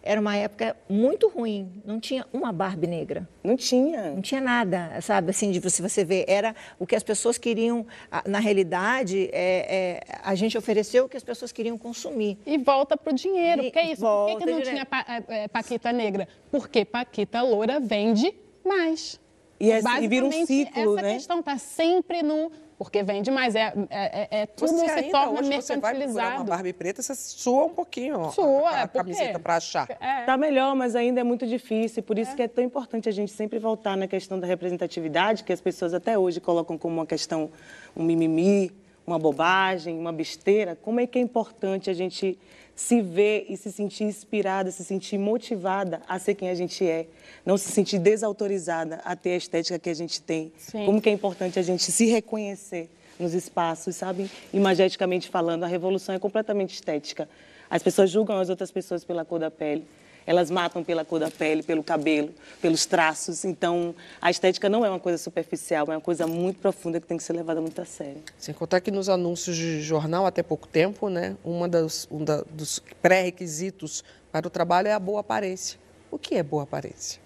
era 0.06 0.20
uma 0.20 0.36
época 0.36 0.76
muito 0.88 1.28
ruim. 1.28 1.82
Não 1.84 1.98
tinha 2.00 2.24
uma 2.32 2.52
Barbie 2.52 2.86
negra. 2.86 3.28
Não 3.42 3.56
tinha. 3.56 4.12
Não 4.12 4.22
tinha 4.22 4.40
nada, 4.40 4.98
sabe? 5.02 5.30
Assim, 5.30 5.50
de 5.50 5.58
você, 5.60 5.82
você 5.82 6.04
ver, 6.04 6.24
era 6.28 6.54
o 6.78 6.86
que 6.86 6.94
as 6.96 7.02
pessoas 7.02 7.36
queriam. 7.36 7.84
Na 8.26 8.38
realidade, 8.38 9.28
é, 9.32 10.00
é, 10.00 10.00
a 10.22 10.34
gente 10.34 10.56
ofereceu 10.56 11.04
o 11.04 11.08
que 11.08 11.16
as 11.16 11.24
pessoas 11.24 11.52
queriam 11.52 11.76
consumir. 11.76 12.38
E 12.46 12.56
volta 12.58 12.96
pro 12.96 13.12
dinheiro. 13.12 13.62
E 13.62 13.64
Porque 13.64 13.78
é 13.78 13.92
isso. 13.92 14.00
Por 14.02 14.26
que, 14.28 14.36
que 14.44 14.46
não 14.50 14.58
direto. 14.58 14.70
tinha 14.72 14.86
pa- 14.86 15.04
é, 15.08 15.44
é, 15.44 15.48
Paquita 15.48 15.92
Negra? 15.92 16.28
Porque 16.50 16.84
Paquita 16.84 17.42
Loura 17.42 17.80
vende 17.80 18.32
mais. 18.64 19.20
E 19.58 19.70
é- 19.70 19.78
e 20.00 20.08
vira 20.08 20.24
um 20.26 20.28
Basicamente, 20.28 20.46
ciclo, 20.46 20.96
essa 20.98 21.02
né? 21.06 21.14
questão 21.14 21.40
está 21.40 21.58
sempre 21.58 22.22
no... 22.22 22.52
Porque 22.78 23.02
vende 23.02 23.30
mais. 23.30 23.54
É, 23.54 23.72
é, 23.88 24.28
é- 24.28 24.28
é 24.42 24.46
tudo 24.46 24.68
Você 24.72 24.84
se 24.84 24.90
ainda 24.90 25.10
torna 25.10 25.40
hoje 25.40 25.52
você 25.54 25.76
vai 25.78 25.92
uma 25.94 25.98
mercantilizado. 25.98 26.44
Barbie 26.44 26.72
preta, 26.74 27.00
você 27.02 27.14
sua 27.14 27.64
um 27.64 27.70
pouquinho 27.70 28.18
ó, 28.20 28.30
Sua, 28.30 28.68
a, 28.70 28.82
a 28.82 28.88
quê? 28.88 28.98
camiseta 28.98 29.38
para 29.38 29.56
achar. 29.56 29.88
É. 29.98 30.24
Tá 30.24 30.36
melhor, 30.36 30.74
mas 30.76 30.94
ainda 30.94 31.20
é 31.20 31.24
muito 31.24 31.46
difícil. 31.46 32.02
Por 32.02 32.18
isso 32.18 32.36
que 32.36 32.42
é 32.42 32.48
tão 32.48 32.62
importante 32.62 33.08
a 33.08 33.12
gente 33.12 33.32
sempre 33.32 33.58
voltar 33.58 33.96
na 33.96 34.06
questão 34.06 34.38
da 34.38 34.46
representatividade, 34.46 35.42
que 35.42 35.52
as 35.52 35.60
pessoas 35.60 35.94
até 35.94 36.18
hoje 36.18 36.38
colocam 36.38 36.76
como 36.76 36.96
uma 36.96 37.06
questão, 37.06 37.50
um 37.96 38.02
mimimi, 38.04 38.70
uma 39.06 39.18
bobagem, 39.18 39.98
uma 39.98 40.12
besteira. 40.12 40.76
Como 40.76 41.00
é 41.00 41.06
que 41.06 41.18
é 41.18 41.22
importante 41.22 41.88
a 41.88 41.94
gente 41.94 42.38
se 42.76 43.00
ver 43.00 43.46
e 43.48 43.56
se 43.56 43.72
sentir 43.72 44.04
inspirada, 44.04 44.70
se 44.70 44.84
sentir 44.84 45.16
motivada 45.16 46.02
a 46.06 46.18
ser 46.18 46.34
quem 46.34 46.50
a 46.50 46.54
gente 46.54 46.86
é, 46.86 47.06
não 47.44 47.56
se 47.56 47.72
sentir 47.72 47.98
desautorizada 47.98 49.00
a 49.02 49.16
ter 49.16 49.30
a 49.30 49.36
estética 49.36 49.78
que 49.78 49.88
a 49.88 49.94
gente 49.94 50.20
tem. 50.20 50.52
Sim. 50.58 50.84
Como 50.84 51.00
que 51.00 51.08
é 51.08 51.12
importante 51.12 51.58
a 51.58 51.62
gente 51.62 51.90
se 51.90 52.04
reconhecer 52.04 52.90
nos 53.18 53.32
espaços, 53.32 53.96
sabe? 53.96 54.30
Imageticamente 54.52 55.30
falando, 55.30 55.64
a 55.64 55.66
revolução 55.66 56.14
é 56.14 56.18
completamente 56.18 56.74
estética. 56.74 57.26
As 57.70 57.82
pessoas 57.82 58.10
julgam 58.10 58.38
as 58.38 58.50
outras 58.50 58.70
pessoas 58.70 59.04
pela 59.04 59.24
cor 59.24 59.40
da 59.40 59.50
pele. 59.50 59.86
Elas 60.26 60.50
matam 60.50 60.82
pela 60.82 61.04
cor 61.04 61.20
da 61.20 61.30
pele, 61.30 61.62
pelo 61.62 61.82
cabelo, 61.84 62.30
pelos 62.60 62.84
traços. 62.84 63.44
Então, 63.44 63.94
a 64.20 64.30
estética 64.30 64.68
não 64.68 64.84
é 64.84 64.90
uma 64.90 64.98
coisa 64.98 65.16
superficial, 65.18 65.86
é 65.88 65.90
uma 65.94 66.00
coisa 66.00 66.26
muito 66.26 66.58
profunda 66.58 67.00
que 67.00 67.06
tem 67.06 67.16
que 67.16 67.22
ser 67.22 67.32
levada 67.32 67.60
muito 67.60 67.80
a 67.80 67.84
sério. 67.84 68.22
Sem 68.36 68.52
contar 68.52 68.80
que 68.80 68.90
nos 68.90 69.08
anúncios 69.08 69.56
de 69.56 69.80
jornal, 69.82 70.26
até 70.26 70.42
pouco 70.42 70.66
tempo, 70.66 71.08
né, 71.08 71.36
uma 71.44 71.68
das, 71.68 72.08
um 72.10 72.24
da- 72.24 72.42
dos 72.50 72.82
pré-requisitos 73.00 74.02
para 74.32 74.46
o 74.46 74.50
trabalho 74.50 74.88
é 74.88 74.92
a 74.92 74.98
boa 74.98 75.20
aparência. 75.20 75.78
O 76.10 76.18
que 76.18 76.34
é 76.34 76.42
boa 76.42 76.64
aparência? 76.64 77.20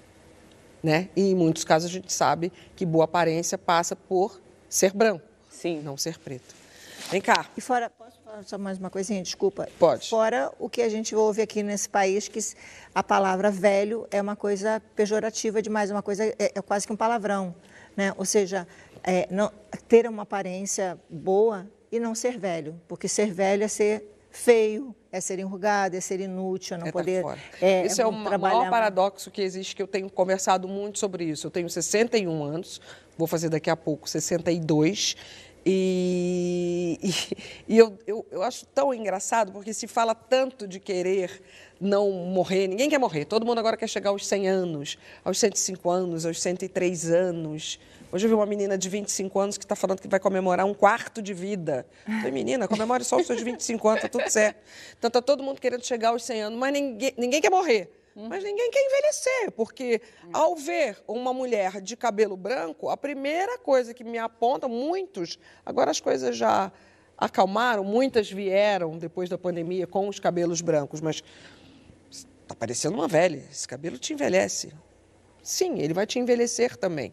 Né? 0.83 1.09
E 1.17 1.31
em 1.31 1.35
muitos 1.35 1.65
casos 1.65 1.91
a 1.91 1.93
gente 1.93 2.13
sabe 2.13 2.53
que 2.77 2.85
boa 2.87 3.05
aparência 3.05 3.57
passa 3.59 3.95
por 3.95 4.41
ser 4.69 4.93
branco, 4.93 5.25
Sim. 5.51 5.81
não 5.83 5.97
ser 5.97 6.19
preto. 6.19 6.55
Vem 7.11 7.21
cá. 7.21 7.47
E 7.57 7.61
fora, 7.61 7.91
posso 7.91 8.21
falar 8.25 8.43
só 8.45 8.57
mais 8.57 8.79
uma 8.79 8.89
coisinha? 8.91 9.23
Desculpa. 9.23 9.69
Pode. 9.79 10.09
Fora 10.09 10.53
o 10.59 10.69
que 10.69 10.81
a 10.83 10.89
gente 10.89 11.15
ouve 11.15 11.43
aqui 11.43 11.63
nesse 11.63 11.89
país, 11.89 12.29
que 12.29 12.39
a 12.95 13.03
palavra 13.03 13.51
velho 13.51 14.07
é 14.11 14.21
uma 14.21 14.37
coisa 14.37 14.81
pejorativa 14.95 15.61
demais, 15.61 15.91
é 15.91 15.95
uma 15.95 16.03
coisa, 16.03 16.25
é, 16.25 16.35
é 16.39 16.63
quase 16.63 16.87
que 16.87 16.93
um 16.93 16.97
palavrão. 16.97 17.55
Né? 17.97 18.15
Ou 18.17 18.25
seja, 18.25 18.67
é, 19.03 19.27
não- 19.31 19.51
ter 19.89 20.07
uma 20.09 20.23
aparência 20.23 20.97
boa 21.09 21.67
e 21.91 21.99
não 21.99 22.15
ser 22.15 22.39
velho. 22.39 22.81
Porque 22.87 23.09
ser 23.09 23.33
velho 23.33 23.65
é 23.65 23.69
ser 23.69 24.05
feio, 24.31 24.95
é 25.11 25.21
ser 25.21 25.41
enrugado, 25.41 25.97
é 25.97 26.01
ser 26.01 26.21
inútil, 26.21 26.77
é 26.77 26.79
não 26.79 26.87
É 26.87 26.93
tá 26.93 26.99
poder. 27.01 27.25
é, 27.61 27.85
Esse 27.85 28.01
é 28.01 28.07
o 28.07 28.13
não 28.13 28.19
ma- 28.21 28.29
trabalhar 28.31 28.55
maior 28.59 28.71
paradoxo 28.71 29.29
que 29.33 29.43
existe, 29.43 29.75
que 29.75 29.83
eu 29.83 29.89
tenho 29.89 30.09
conversado 30.09 30.69
muito 30.69 31.01
sobre 31.01 31.25
isso. 31.25 31.49
Eu 31.49 31.51
tenho 31.51 31.69
61 31.69 32.45
anos, 32.45 32.81
vou 33.19 33.27
fazer 33.27 33.49
daqui 33.49 33.69
a 33.69 33.75
pouco 33.77 34.09
62, 34.09 35.17
e, 35.65 36.99
e, 37.03 37.75
e 37.75 37.79
eu, 37.79 37.99
eu, 38.07 38.27
eu 38.31 38.43
acho 38.43 38.67
tão 38.67 38.93
engraçado, 38.95 39.53
porque 39.53 39.73
se 39.73 39.87
fala 39.87 40.15
tanto 40.15 40.67
de 40.67 40.81
querer 40.81 41.43
não 41.81 42.11
morrer, 42.11 42.67
ninguém 42.67 42.89
quer 42.89 42.99
morrer, 42.99 43.25
todo 43.25 43.47
mundo 43.47 43.59
agora 43.59 43.77
quer 43.77 43.89
chegar 43.89 44.11
aos 44.11 44.27
100 44.27 44.49
anos, 44.49 44.99
aos 45.25 45.39
105 45.39 45.91
anos, 45.91 46.27
aos 46.27 46.41
103 46.41 47.11
anos. 47.11 47.79
Hoje 48.13 48.27
eu 48.27 48.29
vi 48.29 48.35
uma 48.35 48.47
menina 48.47 48.77
de 48.77 48.89
25 48.89 49.39
anos 49.39 49.57
que 49.57 49.65
está 49.65 49.77
falando 49.77 50.01
que 50.01 50.09
vai 50.09 50.19
comemorar 50.19 50.67
um 50.67 50.75
quarto 50.75 51.23
de 51.23 51.33
vida. 51.33 51.87
Falei, 52.05 52.33
menina, 52.33 52.67
comemore 52.67 53.05
só 53.05 53.17
os 53.17 53.27
seus 53.27 53.41
25 53.41 53.89
anos, 53.89 54.03
tá 54.03 54.09
tudo 54.09 54.29
certo. 54.29 54.59
Então 54.99 55.09
está 55.09 55.23
todo 55.23 55.45
mundo 55.45 55.61
querendo 55.61 55.85
chegar 55.87 56.09
aos 56.09 56.25
100 56.25 56.43
anos, 56.43 56.59
mas 56.59 56.73
ninguém, 56.73 57.15
ninguém 57.17 57.41
quer 57.41 57.51
morrer. 57.51 58.00
Mas 58.15 58.43
ninguém 58.43 58.71
quer 58.71 58.85
envelhecer, 58.85 59.51
porque 59.53 60.01
ao 60.33 60.57
ver 60.57 61.03
uma 61.07 61.33
mulher 61.33 61.81
de 61.81 61.97
cabelo 61.97 62.37
branco, 62.37 62.89
a 62.89 62.97
primeira 62.97 63.59
coisa 63.59 63.95
que 63.95 64.03
me 64.03 64.19
aponta, 64.19 64.67
muitos, 64.67 65.39
agora 65.65 65.91
as 65.91 66.01
coisas 66.01 66.37
já 66.37 66.73
acalmaram, 67.17 67.85
muitas 67.85 68.31
vieram 68.31 68.99
depois 68.99 69.29
da 69.29 69.39
pandemia 69.39 69.87
com 69.87 70.09
os 70.09 70.19
cabelos 70.19 70.61
brancos, 70.61 71.01
mas 71.01 71.23
está 72.11 72.55
parecendo 72.55 72.97
uma 72.97 73.07
velha, 73.07 73.45
esse 73.51 73.69
cabelo 73.69 73.97
te 73.97 74.13
envelhece. 74.13 74.73
Sim, 75.43 75.79
ele 75.79 75.95
vai 75.95 76.07
te 76.07 76.19
envelhecer 76.19 76.77
também. 76.77 77.13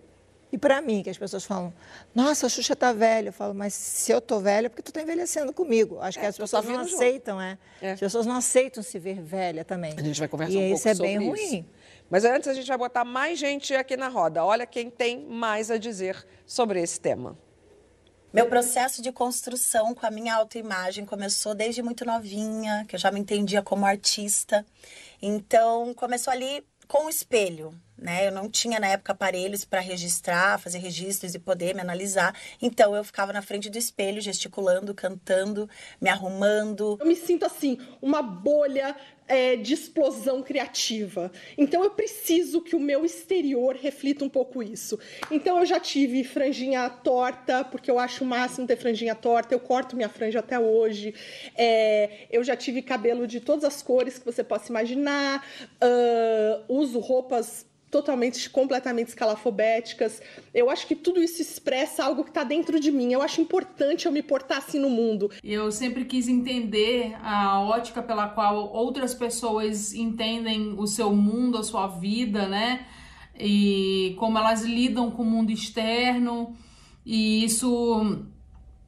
E 0.51 0.57
para 0.57 0.81
mim, 0.81 1.03
que 1.03 1.09
as 1.09 1.17
pessoas 1.17 1.43
falam, 1.43 1.73
nossa, 2.15 2.45
a 2.45 2.49
Xuxa 2.49 2.73
tá 2.75 2.93
velha. 2.93 3.29
Eu 3.29 3.33
falo, 3.33 3.53
mas 3.53 3.73
se 3.73 4.11
eu 4.11 4.21
tô 4.21 4.39
velha, 4.39 4.67
é 4.67 4.69
porque 4.69 4.81
tu 4.81 4.93
tá 4.93 5.01
envelhecendo 5.01 5.51
comigo. 5.51 5.99
Acho 5.99 6.17
que 6.17 6.25
É, 6.25 6.29
as 6.29 6.35
tu 6.35 6.41
pessoas 6.41 6.65
tá 6.65 6.71
não 6.71 6.79
aceitam, 6.79 7.41
é. 7.41 7.57
É. 7.81 7.91
As 7.91 7.99
pessoas 7.99 8.25
não 8.25 8.35
aceitam 8.37 8.81
se 8.81 8.97
ver 8.97 9.21
velha 9.21 9.65
também. 9.65 9.93
A 9.97 10.01
gente 10.01 10.17
vai 10.19 10.27
conversar 10.29 10.53
e 10.53 10.57
um 10.57 10.61
pouco 10.69 10.75
isso 10.77 10.87
é 10.87 10.95
sobre 10.95 11.07
bem 11.17 11.33
isso. 11.33 11.51
ruim. 11.53 11.65
Mas 12.09 12.23
antes 12.23 12.47
a 12.47 12.53
gente 12.53 12.67
vai 12.67 12.77
botar 12.77 13.03
mais 13.03 13.37
gente 13.37 13.75
aqui 13.75 13.97
na 13.97 14.07
roda. 14.07 14.45
Olha 14.45 14.65
quem 14.65 14.89
tem 14.89 15.25
mais 15.25 15.69
a 15.69 15.77
dizer 15.77 16.25
sobre 16.45 16.81
esse 16.81 16.99
tema. 16.99 17.37
Meu 18.31 18.47
processo 18.47 19.01
de 19.01 19.11
construção 19.11 19.95
com 19.95 20.05
a 20.05 20.11
minha 20.11 20.35
autoimagem 20.35 21.05
começou 21.05 21.55
desde 21.55 21.81
muito 21.81 22.05
novinha, 22.05 22.85
que 22.87 22.95
eu 22.95 22.99
já 22.99 23.09
me 23.09 23.19
entendia 23.19 23.61
como 23.61 23.85
artista. 23.85 24.65
Então, 25.21 25.93
começou 25.93 26.31
ali 26.31 26.63
com 26.87 27.05
o 27.05 27.09
espelho. 27.09 27.73
né? 27.97 28.27
Eu 28.27 28.31
não 28.31 28.49
tinha 28.49 28.79
na 28.79 28.87
época 28.87 29.11
aparelhos 29.11 29.65
para 29.65 29.79
registrar, 29.79 30.59
fazer 30.59 30.77
registros 30.77 31.33
e 31.33 31.39
poder 31.39 31.73
me 31.73 31.81
analisar. 31.81 32.35
Então 32.61 32.95
eu 32.95 33.03
ficava 33.03 33.33
na 33.33 33.41
frente 33.41 33.69
do 33.69 33.77
espelho, 33.77 34.21
gesticulando, 34.21 34.93
cantando, 34.93 35.69
me 35.99 36.09
arrumando. 36.09 36.97
Eu 36.99 37.05
me 37.07 37.15
sinto 37.15 37.45
assim, 37.45 37.77
uma 38.01 38.21
bolha 38.21 38.95
é, 39.27 39.55
de 39.55 39.73
explosão 39.73 40.41
criativa. 40.41 41.31
Então 41.57 41.83
eu 41.83 41.91
preciso 41.91 42.61
que 42.61 42.75
o 42.75 42.79
meu 42.79 43.05
exterior 43.05 43.75
reflita 43.75 44.23
um 44.23 44.29
pouco 44.29 44.63
isso. 44.63 44.99
Então 45.29 45.59
eu 45.59 45.65
já 45.65 45.79
tive 45.79 46.23
franjinha 46.23 46.89
torta, 46.89 47.63
porque 47.63 47.91
eu 47.91 47.99
acho 47.99 48.23
o 48.23 48.27
máximo 48.27 48.65
ter 48.65 48.77
franjinha 48.77 49.13
torta. 49.13 49.53
Eu 49.53 49.59
corto 49.59 49.95
minha 49.95 50.09
franja 50.09 50.39
até 50.39 50.59
hoje. 50.59 51.13
É, 51.55 52.27
eu 52.31 52.43
já 52.43 52.55
tive 52.55 52.81
cabelo 52.81 53.27
de 53.27 53.39
todas 53.39 53.63
as 53.63 53.81
cores 53.81 54.17
que 54.17 54.25
você 54.25 54.43
possa 54.43 54.69
imaginar. 54.69 55.45
Uh, 55.83 56.73
uso 56.73 56.99
roupas 56.99 57.66
totalmente, 57.89 58.49
completamente 58.49 59.09
escalafobéticas. 59.09 60.21
Eu 60.53 60.69
acho 60.69 60.85
que 60.87 60.95
tudo 60.95 61.21
isso 61.21 61.41
expressa 61.41 62.03
algo 62.03 62.23
que 62.23 62.29
está 62.29 62.43
dentro 62.43 62.79
de 62.79 62.91
mim. 62.91 63.13
Eu 63.13 63.21
acho 63.21 63.41
importante 63.41 64.05
eu 64.05 64.11
me 64.11 64.21
portar 64.21 64.57
assim 64.57 64.79
no 64.79 64.89
mundo. 64.89 65.31
Eu 65.43 65.71
sempre 65.71 66.05
quis 66.05 66.27
entender 66.27 67.15
a 67.23 67.61
ótica 67.61 68.01
pela 68.01 68.27
qual 68.27 68.71
outras 68.73 69.13
pessoas 69.13 69.93
entendem 69.93 70.75
o 70.77 70.85
seu 70.85 71.13
mundo, 71.13 71.57
a 71.57 71.63
sua 71.63 71.87
vida, 71.87 72.47
né? 72.47 72.85
E 73.39 74.15
como 74.19 74.37
elas 74.37 74.63
lidam 74.63 75.11
com 75.11 75.23
o 75.23 75.25
mundo 75.25 75.51
externo. 75.51 76.55
E 77.05 77.43
isso 77.45 78.25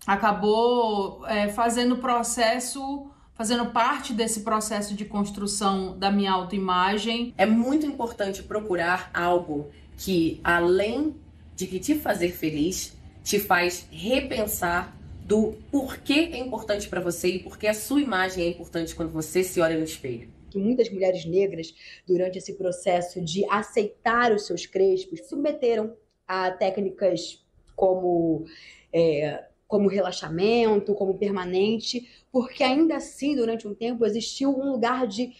acabou 0.05 1.25
é, 1.27 1.49
fazendo 1.49 1.95
o 1.95 1.99
processo 1.99 3.08
fazendo 3.39 3.67
parte 3.71 4.11
desse 4.11 4.41
processo 4.41 4.93
de 4.93 5.05
construção 5.05 5.97
da 5.97 6.11
minha 6.11 6.29
autoimagem. 6.29 7.33
É 7.37 7.45
muito 7.45 7.85
importante 7.85 8.43
procurar 8.43 9.09
algo 9.13 9.69
que, 9.95 10.41
além 10.43 11.15
de 11.55 11.65
que 11.65 11.79
te 11.79 11.95
fazer 11.95 12.33
feliz, 12.33 12.97
te 13.23 13.39
faz 13.39 13.87
repensar 13.89 14.93
do 15.23 15.53
porquê 15.71 16.31
é 16.33 16.37
importante 16.37 16.89
para 16.89 16.99
você 16.99 17.29
e 17.29 17.39
porquê 17.39 17.67
a 17.67 17.73
sua 17.73 18.01
imagem 18.01 18.43
é 18.43 18.49
importante 18.49 18.93
quando 18.93 19.13
você 19.13 19.41
se 19.41 19.61
olha 19.61 19.77
no 19.77 19.85
espelho. 19.85 20.27
Que 20.49 20.57
muitas 20.57 20.89
mulheres 20.89 21.23
negras, 21.23 21.73
durante 22.05 22.39
esse 22.39 22.55
processo 22.55 23.21
de 23.21 23.45
aceitar 23.49 24.33
os 24.33 24.47
seus 24.47 24.65
crespos, 24.65 25.29
submeteram 25.29 25.95
a 26.27 26.51
técnicas 26.51 27.41
como 27.73 28.43
é, 28.91 29.45
como 29.69 29.87
relaxamento, 29.87 30.95
como 30.95 31.19
permanente, 31.19 32.25
porque 32.31 32.63
ainda 32.63 32.97
assim, 32.97 33.35
durante 33.35 33.67
um 33.67 33.75
tempo, 33.75 34.03
existiu 34.03 34.49
um 34.49 34.71
lugar 34.71 35.05
de 35.05 35.31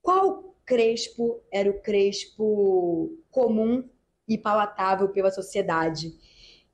qual 0.00 0.54
crespo 0.64 1.42
era 1.50 1.68
o 1.68 1.80
crespo 1.80 3.18
comum 3.28 3.82
e 4.28 4.38
palatável 4.38 5.08
pela 5.08 5.32
sociedade. 5.32 6.14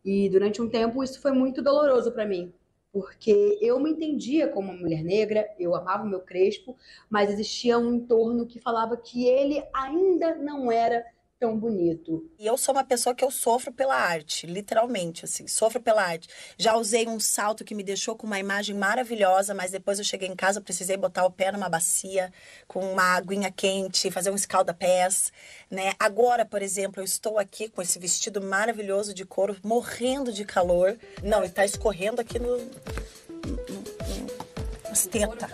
E 0.05 0.29
durante 0.29 0.61
um 0.61 0.69
tempo 0.69 1.03
isso 1.03 1.19
foi 1.19 1.33
muito 1.33 1.63
doloroso 1.63 2.13
para 2.13 2.27
mim, 2.27 2.53
porque 2.93 3.59
eu 3.63 3.81
me 3.81 3.93
entendia 3.93 4.47
como 4.49 4.71
uma 4.71 4.79
mulher 4.79 5.03
negra, 5.03 5.49
eu 5.59 5.75
amava 5.75 6.05
o 6.05 6.09
meu 6.09 6.21
crespo, 6.21 6.77
mas 7.09 7.31
existia 7.31 7.79
um 7.79 7.95
entorno 7.95 8.47
que 8.47 8.61
falava 8.61 8.99
que 8.99 9.25
ele 9.27 9.65
ainda 9.73 10.35
não 10.35 10.71
era 10.71 11.03
tão 11.43 11.59
bonito. 11.59 12.31
E 12.39 12.47
eu 12.47 12.57
sou 12.57 12.73
uma 12.73 12.85
pessoa 12.85 13.17
que 13.17 13.25
eu 13.25 13.31
sofro 13.31 13.73
pela 13.73 13.97
arte, 13.97 14.47
literalmente, 14.47 15.25
assim, 15.25 15.49
sofro 15.49 15.83
pela 15.83 16.01
arte. 16.01 16.29
Já 16.57 16.77
usei 16.77 17.09
um 17.09 17.19
salto 17.19 17.65
que 17.65 17.75
me 17.75 17.83
deixou 17.83 18.15
com 18.15 18.29
uma 18.29 18.39
imagem 18.39 18.77
maravilhosa, 18.77 19.53
mas 19.53 19.73
depois 19.73 19.99
eu 19.99 20.05
cheguei 20.05 20.29
em 20.29 20.37
casa, 20.37 20.61
precisei 20.61 20.97
botar 20.97 21.27
o 21.27 21.33
pé 21.33 21.51
numa 21.51 21.69
bacia 21.69 22.33
com 22.69 22.79
uma 22.93 23.17
aguinha 23.17 23.51
quente, 23.51 24.09
fazer 24.09 24.31
um 24.31 24.37
escalda-pés, 24.37 25.33
né? 25.69 25.95
Agora, 25.99 26.45
por 26.45 26.63
exemplo, 26.63 27.01
eu 27.01 27.05
estou 27.05 27.41
aqui 27.41 27.69
com 27.69 27.83
esse 27.83 27.99
vestido 27.99 28.41
maravilhoso 28.41 29.13
de 29.13 29.25
couro, 29.25 29.57
morrendo 29.65 30.33
de 30.33 30.45
calor. 30.45 30.97
Não, 31.25 31.43
está 31.43 31.65
escorrendo 31.65 32.21
aqui 32.21 32.39
no, 32.39 32.57
no, 32.57 33.51
no 33.51 34.53
nas 34.89 35.07
tetas. 35.07 35.51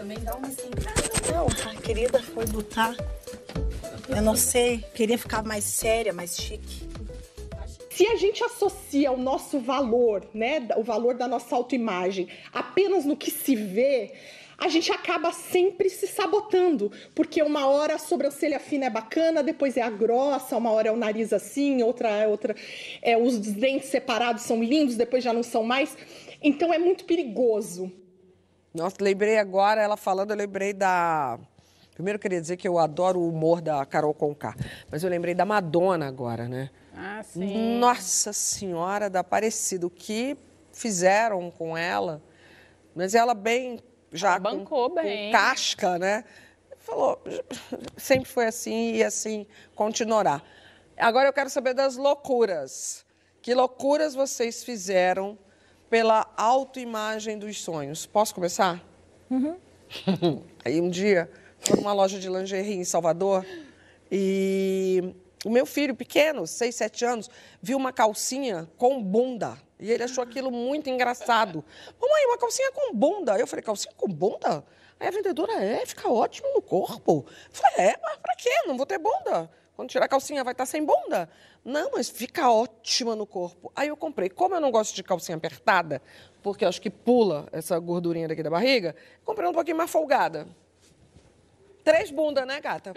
Não, 1.33 1.81
querida, 1.81 2.23
foi 2.23 2.45
botar 2.47 2.95
eu 4.09 4.23
não 4.23 4.35
sei, 4.35 4.85
queria 4.95 5.19
ficar 5.19 5.43
mais 5.43 5.65
séria, 5.65 6.13
mais 6.13 6.37
chique. 6.37 6.89
Se 7.91 8.07
a 8.07 8.17
gente 8.17 8.43
associa 8.45 9.11
o 9.11 9.17
nosso 9.17 9.59
valor, 9.59 10.25
né, 10.33 10.67
o 10.77 10.83
valor 10.83 11.15
da 11.15 11.27
nossa 11.27 11.55
autoimagem, 11.57 12.29
apenas 12.53 13.05
no 13.05 13.17
que 13.17 13.31
se 13.31 13.57
vê, 13.57 14.13
a 14.57 14.69
gente 14.69 14.91
acaba 14.91 15.33
sempre 15.33 15.91
se 15.91 16.07
sabotando, 16.07 16.91
porque 17.15 17.43
uma 17.43 17.67
hora 17.67 17.95
a 17.95 17.99
sobrancelha 17.99 18.59
fina 18.59 18.87
é 18.87 18.91
bacana, 18.91 19.43
depois 19.43 19.77
é 19.77 19.83
a 19.83 19.91
grossa, 19.91 20.57
uma 20.57 20.71
hora 20.71 20.89
é 20.89 20.93
o 20.93 20.97
nariz 20.97 21.33
assim, 21.33 21.83
outra 21.83 22.09
é 22.09 22.27
outra, 22.27 22.57
é 23.03 23.17
os 23.17 23.39
dentes 23.39 23.89
separados 23.89 24.43
são 24.43 24.63
lindos, 24.63 24.97
depois 24.97 25.23
já 25.23 25.33
não 25.33 25.43
são 25.43 25.63
mais. 25.63 25.97
Então 26.43 26.73
é 26.73 26.79
muito 26.79 27.05
perigoso. 27.05 27.93
Nossa, 28.75 28.97
lembrei 29.01 29.39
agora, 29.39 29.81
ela 29.81 29.97
falando, 29.97 30.31
eu 30.31 30.37
lembrei 30.37 30.73
da 30.73 31.39
Primeiro, 31.99 32.17
eu 32.17 32.21
queria 32.21 32.41
dizer 32.41 32.57
que 32.57 32.69
eu 32.69 32.79
adoro 32.79 33.19
o 33.19 33.29
humor 33.29 33.61
da 33.61 33.85
Carol 33.85 34.15
Conká, 34.15 34.55
mas 34.89 35.03
eu 35.03 35.11
lembrei 35.11 35.35
da 35.35 35.45
Madonna 35.45 36.07
agora, 36.07 36.47
né? 36.47 36.71
Ah, 36.95 37.25
sim. 37.25 37.77
Nossa 37.81 38.33
Senhora 38.33 39.11
da 39.11 39.19
Aparecida, 39.19 39.85
o 39.85 39.91
que 39.91 40.39
fizeram 40.73 41.51
com 41.51 41.77
ela, 41.77 42.23
mas 42.95 43.17
ela 43.17 43.35
bem 43.35 43.81
já 44.13 44.29
ela 44.29 44.39
bancou 44.39 44.91
com, 44.91 44.95
bem. 44.95 45.33
com 45.33 45.33
casca, 45.33 45.99
né? 45.99 46.23
Falou, 46.79 47.21
sempre 47.97 48.29
foi 48.29 48.47
assim 48.47 48.95
e 48.95 49.03
assim 49.03 49.45
continuará. 49.75 50.41
Agora 50.97 51.29
eu 51.29 51.33
quero 51.33 51.51
saber 51.51 51.75
das 51.75 51.97
loucuras. 51.97 53.05
Que 53.43 53.53
loucuras 53.55 54.15
vocês 54.15 54.63
fizeram 54.63 55.37
pela 55.91 56.33
autoimagem 56.37 57.37
dos 57.37 57.61
sonhos? 57.61 58.07
Posso 58.07 58.33
começar? 58.37 58.81
Uhum. 59.29 59.59
Aí 60.65 60.81
um 60.81 60.89
dia 60.89 61.29
numa 61.77 61.93
loja 61.93 62.19
de 62.19 62.29
lingerie 62.29 62.75
em 62.75 62.85
Salvador 62.85 63.45
e 64.11 65.15
o 65.45 65.51
meu 65.51 65.67
filho 65.67 65.95
pequeno, 65.95 66.47
6, 66.47 66.75
7 66.75 67.05
anos, 67.05 67.31
viu 67.63 67.77
uma 67.77 67.93
calcinha 67.93 68.69
com 68.77 69.03
bunda. 69.03 69.59
E 69.79 69.91
ele 69.91 70.03
achou 70.03 70.25
aquilo 70.25 70.51
muito 70.51 70.91
engraçado. 70.91 71.65
Mamãe, 72.01 72.27
uma 72.27 72.39
calcinha 72.39 72.73
com 72.73 72.95
bunda. 72.95 73.39
Eu 73.39 73.47
falei, 73.47 73.63
calcinha 73.63 73.95
com 73.97 74.09
bunda? 74.09 74.65
Aí 74.99 75.07
a 75.07 75.11
vendedora, 75.11 75.53
é, 75.65 75.87
fica 75.87 76.11
ótimo 76.11 76.49
no 76.55 76.61
corpo. 76.61 77.25
Eu 77.29 77.53
falei, 77.53 77.91
é, 77.91 77.97
mas 78.03 78.17
pra 78.17 78.35
quê? 78.35 78.51
Não 78.67 78.77
vou 78.77 78.85
ter 78.85 78.99
bunda. 78.99 79.49
Quando 79.77 79.91
tirar 79.91 80.07
a 80.07 80.09
calcinha 80.09 80.43
vai 80.43 80.53
estar 80.53 80.67
sem 80.67 80.85
bunda. 80.85 81.29
Não, 81.65 81.93
mas 81.93 82.09
fica 82.09 82.51
ótima 82.51 83.15
no 83.15 83.25
corpo. 83.25 83.71
Aí 83.77 83.87
eu 83.87 83.97
comprei. 83.97 84.29
Como 84.29 84.57
eu 84.57 84.61
não 84.61 84.73
gosto 84.73 84.93
de 84.97 85.05
calcinha 85.05 85.37
apertada, 85.37 86.03
porque 86.43 86.65
acho 86.65 86.81
que 86.83 86.91
pula 86.91 87.47
essa 87.53 87.79
gordurinha 87.79 88.27
daqui 88.27 88.43
da 88.43 88.51
barriga, 88.51 88.97
comprei 89.25 89.49
um 89.49 89.53
pouquinho 89.53 89.77
mais 89.77 89.89
folgada 89.89 90.49
três 91.85 92.11
bundas, 92.11 92.47
né, 92.47 92.61
gata? 92.61 92.93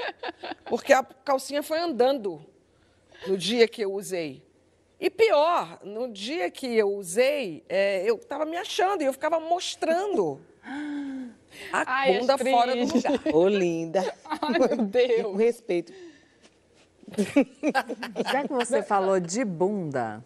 Porque 0.65 0.93
a 0.93 1.03
calcinha 1.03 1.63
foi 1.63 1.79
andando 1.79 2.43
no 3.27 3.37
dia 3.37 3.67
que 3.67 3.81
eu 3.81 3.93
usei. 3.93 4.43
E 4.99 5.09
pior, 5.09 5.79
no 5.83 6.07
dia 6.07 6.51
que 6.51 6.67
eu 6.77 6.93
usei, 6.93 7.63
é, 7.67 8.03
eu 8.07 8.15
estava 8.17 8.45
me 8.45 8.55
achando 8.55 9.01
e 9.01 9.05
eu 9.05 9.13
ficava 9.13 9.39
mostrando 9.39 10.39
a 11.73 11.83
Ai, 11.87 12.19
bunda 12.19 12.35
Astrid. 12.35 12.53
fora 12.53 12.75
do 12.75 12.93
lugar. 12.93 13.21
Ô, 13.33 13.47
linda. 13.47 14.13
Ai, 14.25 14.59
meu 14.59 14.85
Deus. 14.85 15.23
Com 15.23 15.35
respeito. 15.35 15.91
Já 18.31 18.43
que 18.43 18.53
você 18.53 18.83
falou 18.83 19.19
de 19.19 19.43
bunda. 19.43 20.23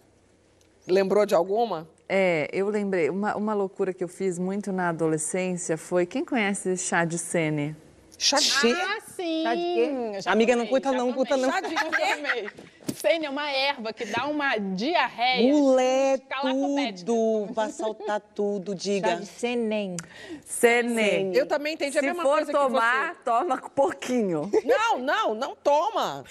Lembrou 0.87 1.25
de 1.25 1.33
alguma? 1.33 1.87
É, 2.07 2.49
eu 2.51 2.67
lembrei. 2.69 3.09
Uma, 3.09 3.35
uma 3.35 3.53
loucura 3.53 3.93
que 3.93 4.03
eu 4.03 4.07
fiz 4.07 4.37
muito 4.37 4.71
na 4.71 4.89
adolescência 4.89 5.77
foi. 5.77 6.05
Quem 6.05 6.23
conhece 6.23 6.77
chá 6.77 7.05
de 7.05 7.17
sene? 7.17 7.75
Chá 8.17 8.37
de 8.37 8.51
Ah, 8.71 9.01
sim. 9.15 9.43
Chá 9.43 9.55
de 9.55 9.61
quê? 9.61 10.21
Já 10.21 10.31
Amiga, 10.31 10.55
não 10.55 10.65
já 10.91 10.97
não, 10.97 11.13
custa 11.13 11.37
não. 11.37 11.51
Chá 11.51 11.61
de 11.61 11.75
quê? 11.75 12.49
Sênia 12.93 13.27
é 13.27 13.29
uma 13.29 13.49
erva 13.51 13.91
que 13.93 14.05
dá 14.05 14.25
uma 14.27 14.57
diarreia. 14.57 15.53
Mulher, 15.53 16.19
Calafobética. 16.29 17.05
tudo. 17.05 17.53
Vai 17.53 17.69
saltar 17.71 18.19
tudo, 18.21 18.71
Chá 18.73 18.77
diga. 18.77 19.15
de 19.17 19.25
senem. 19.25 19.95
Sene. 20.43 21.35
Eu 21.35 21.45
também 21.47 21.73
entendi 21.73 21.97
a 21.97 22.01
Se 22.01 22.07
mesma 22.07 22.23
for 22.23 22.35
coisa 22.37 22.51
tomar, 22.51 23.15
toma 23.23 23.57
pouquinho. 23.69 24.49
que 24.49 24.61
você. 24.61 24.67
Não, 24.67 24.97
não, 24.99 25.35
não 25.35 25.55
toma. 25.55 26.23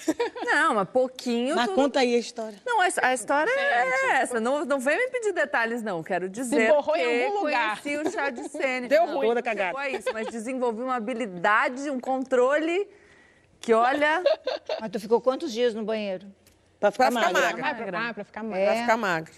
Não, 0.43 0.75
mas 0.75 0.89
pouquinho. 0.89 1.55
Mas 1.55 1.65
tudo- 1.67 1.75
conta 1.75 1.99
aí 1.99 2.15
a 2.15 2.17
história. 2.17 2.57
Não, 2.65 2.81
a, 2.81 2.87
a 3.01 3.13
história 3.13 3.51
é 3.51 4.21
essa. 4.21 4.39
Não, 4.39 4.65
não 4.65 4.79
vem 4.79 4.97
me 4.97 5.07
pedir 5.09 5.33
detalhes, 5.33 5.81
não. 5.81 6.01
Quero 6.03 6.27
dizer 6.29 6.71
borrou 6.71 6.95
em 6.95 7.25
algum 7.25 7.39
lugar. 7.43 7.81
conheci 7.81 7.97
o 8.07 8.11
chá 8.11 8.29
de 8.29 8.47
sene. 8.49 8.87
Deu 8.87 9.05
ruim. 9.05 9.27
Toda 9.27 9.41
não 9.41 9.43
cagada. 9.43 9.77
a 9.77 9.89
isso, 9.89 10.09
mas 10.13 10.27
desenvolvi 10.27 10.81
uma 10.81 10.95
habilidade, 10.95 11.89
um 11.89 11.99
controle 11.99 12.87
que, 13.59 13.73
olha... 13.73 14.23
Mas 14.79 14.91
tu 14.91 14.99
ficou 14.99 15.19
quantos 15.21 15.51
dias 15.51 15.73
no 15.73 15.83
banheiro? 15.83 16.27
Pra 16.91 17.09
ficar 17.09 17.11
Pra 17.11 17.21
ficar 17.29 17.33
magra. 17.33 17.61
magra. 17.61 17.69
Ah, 17.69 17.75
pra, 17.91 18.09
ah, 18.09 18.13
pra 18.13 18.23
ficar 18.23 18.43
Vai 18.43 18.65
mais. 18.65 18.79
ficar 18.81 18.97
magro. 18.97 19.33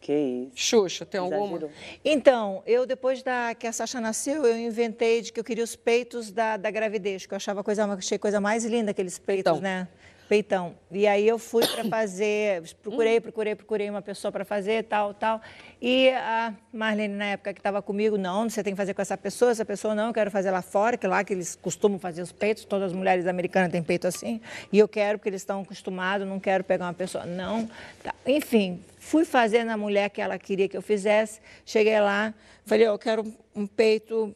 Que 0.00 0.12
isso. 0.14 0.52
Xuxa, 0.56 1.04
tem 1.04 1.20
alguma? 1.20 1.44
Exagerou. 1.58 1.70
Então, 2.02 2.62
eu 2.66 2.86
depois 2.86 3.22
da 3.22 3.54
que 3.54 3.66
a 3.66 3.72
Sasha 3.72 4.00
nasceu, 4.00 4.46
eu 4.46 4.56
inventei 4.58 5.20
de 5.20 5.30
que 5.30 5.38
eu 5.38 5.44
queria 5.44 5.62
os 5.62 5.76
peitos 5.76 6.30
da, 6.32 6.56
da 6.56 6.70
gravidez, 6.70 7.26
que 7.26 7.34
eu 7.34 7.36
achava 7.36 7.62
coisa, 7.62 7.84
achei 7.84 8.16
a 8.16 8.18
coisa 8.18 8.40
mais 8.40 8.64
linda 8.64 8.92
aqueles 8.92 9.18
peitos, 9.18 9.40
Então. 9.52 9.60
né? 9.60 9.86
Peitão. 10.30 10.76
E 10.92 11.08
aí 11.08 11.26
eu 11.26 11.40
fui 11.40 11.66
para 11.66 11.82
fazer, 11.90 12.62
procurei, 12.80 13.20
procurei, 13.20 13.56
procurei 13.56 13.90
uma 13.90 14.00
pessoa 14.00 14.30
para 14.30 14.44
fazer, 14.44 14.84
tal, 14.84 15.12
tal. 15.12 15.40
E 15.82 16.08
a 16.10 16.54
Marlene, 16.72 17.16
na 17.16 17.24
época 17.24 17.52
que 17.52 17.58
estava 17.58 17.82
comigo, 17.82 18.16
não, 18.16 18.48
você 18.48 18.62
tem 18.62 18.72
que 18.72 18.76
fazer 18.76 18.94
com 18.94 19.02
essa 19.02 19.18
pessoa, 19.18 19.50
essa 19.50 19.64
pessoa 19.64 19.92
não, 19.92 20.06
eu 20.06 20.14
quero 20.14 20.30
fazer 20.30 20.52
lá 20.52 20.62
fora, 20.62 20.96
que 20.96 21.04
lá 21.08 21.24
que 21.24 21.32
eles 21.32 21.56
costumam 21.56 21.98
fazer 21.98 22.22
os 22.22 22.30
peitos, 22.30 22.64
todas 22.64 22.92
as 22.92 22.96
mulheres 22.96 23.26
americanas 23.26 23.72
têm 23.72 23.82
peito 23.82 24.06
assim. 24.06 24.40
E 24.72 24.78
eu 24.78 24.86
quero, 24.86 25.18
porque 25.18 25.30
eles 25.30 25.42
estão 25.42 25.62
acostumados, 25.62 26.24
não 26.24 26.38
quero 26.38 26.62
pegar 26.62 26.86
uma 26.86 26.94
pessoa, 26.94 27.26
não. 27.26 27.68
Tá. 28.00 28.14
Enfim, 28.24 28.80
fui 29.00 29.24
fazer 29.24 29.64
na 29.64 29.76
mulher 29.76 30.10
que 30.10 30.20
ela 30.20 30.38
queria 30.38 30.68
que 30.68 30.76
eu 30.76 30.82
fizesse. 30.82 31.40
Cheguei 31.66 31.98
lá, 31.98 32.32
falei, 32.64 32.86
eu 32.86 32.96
quero 33.00 33.24
um 33.52 33.66
peito, 33.66 34.32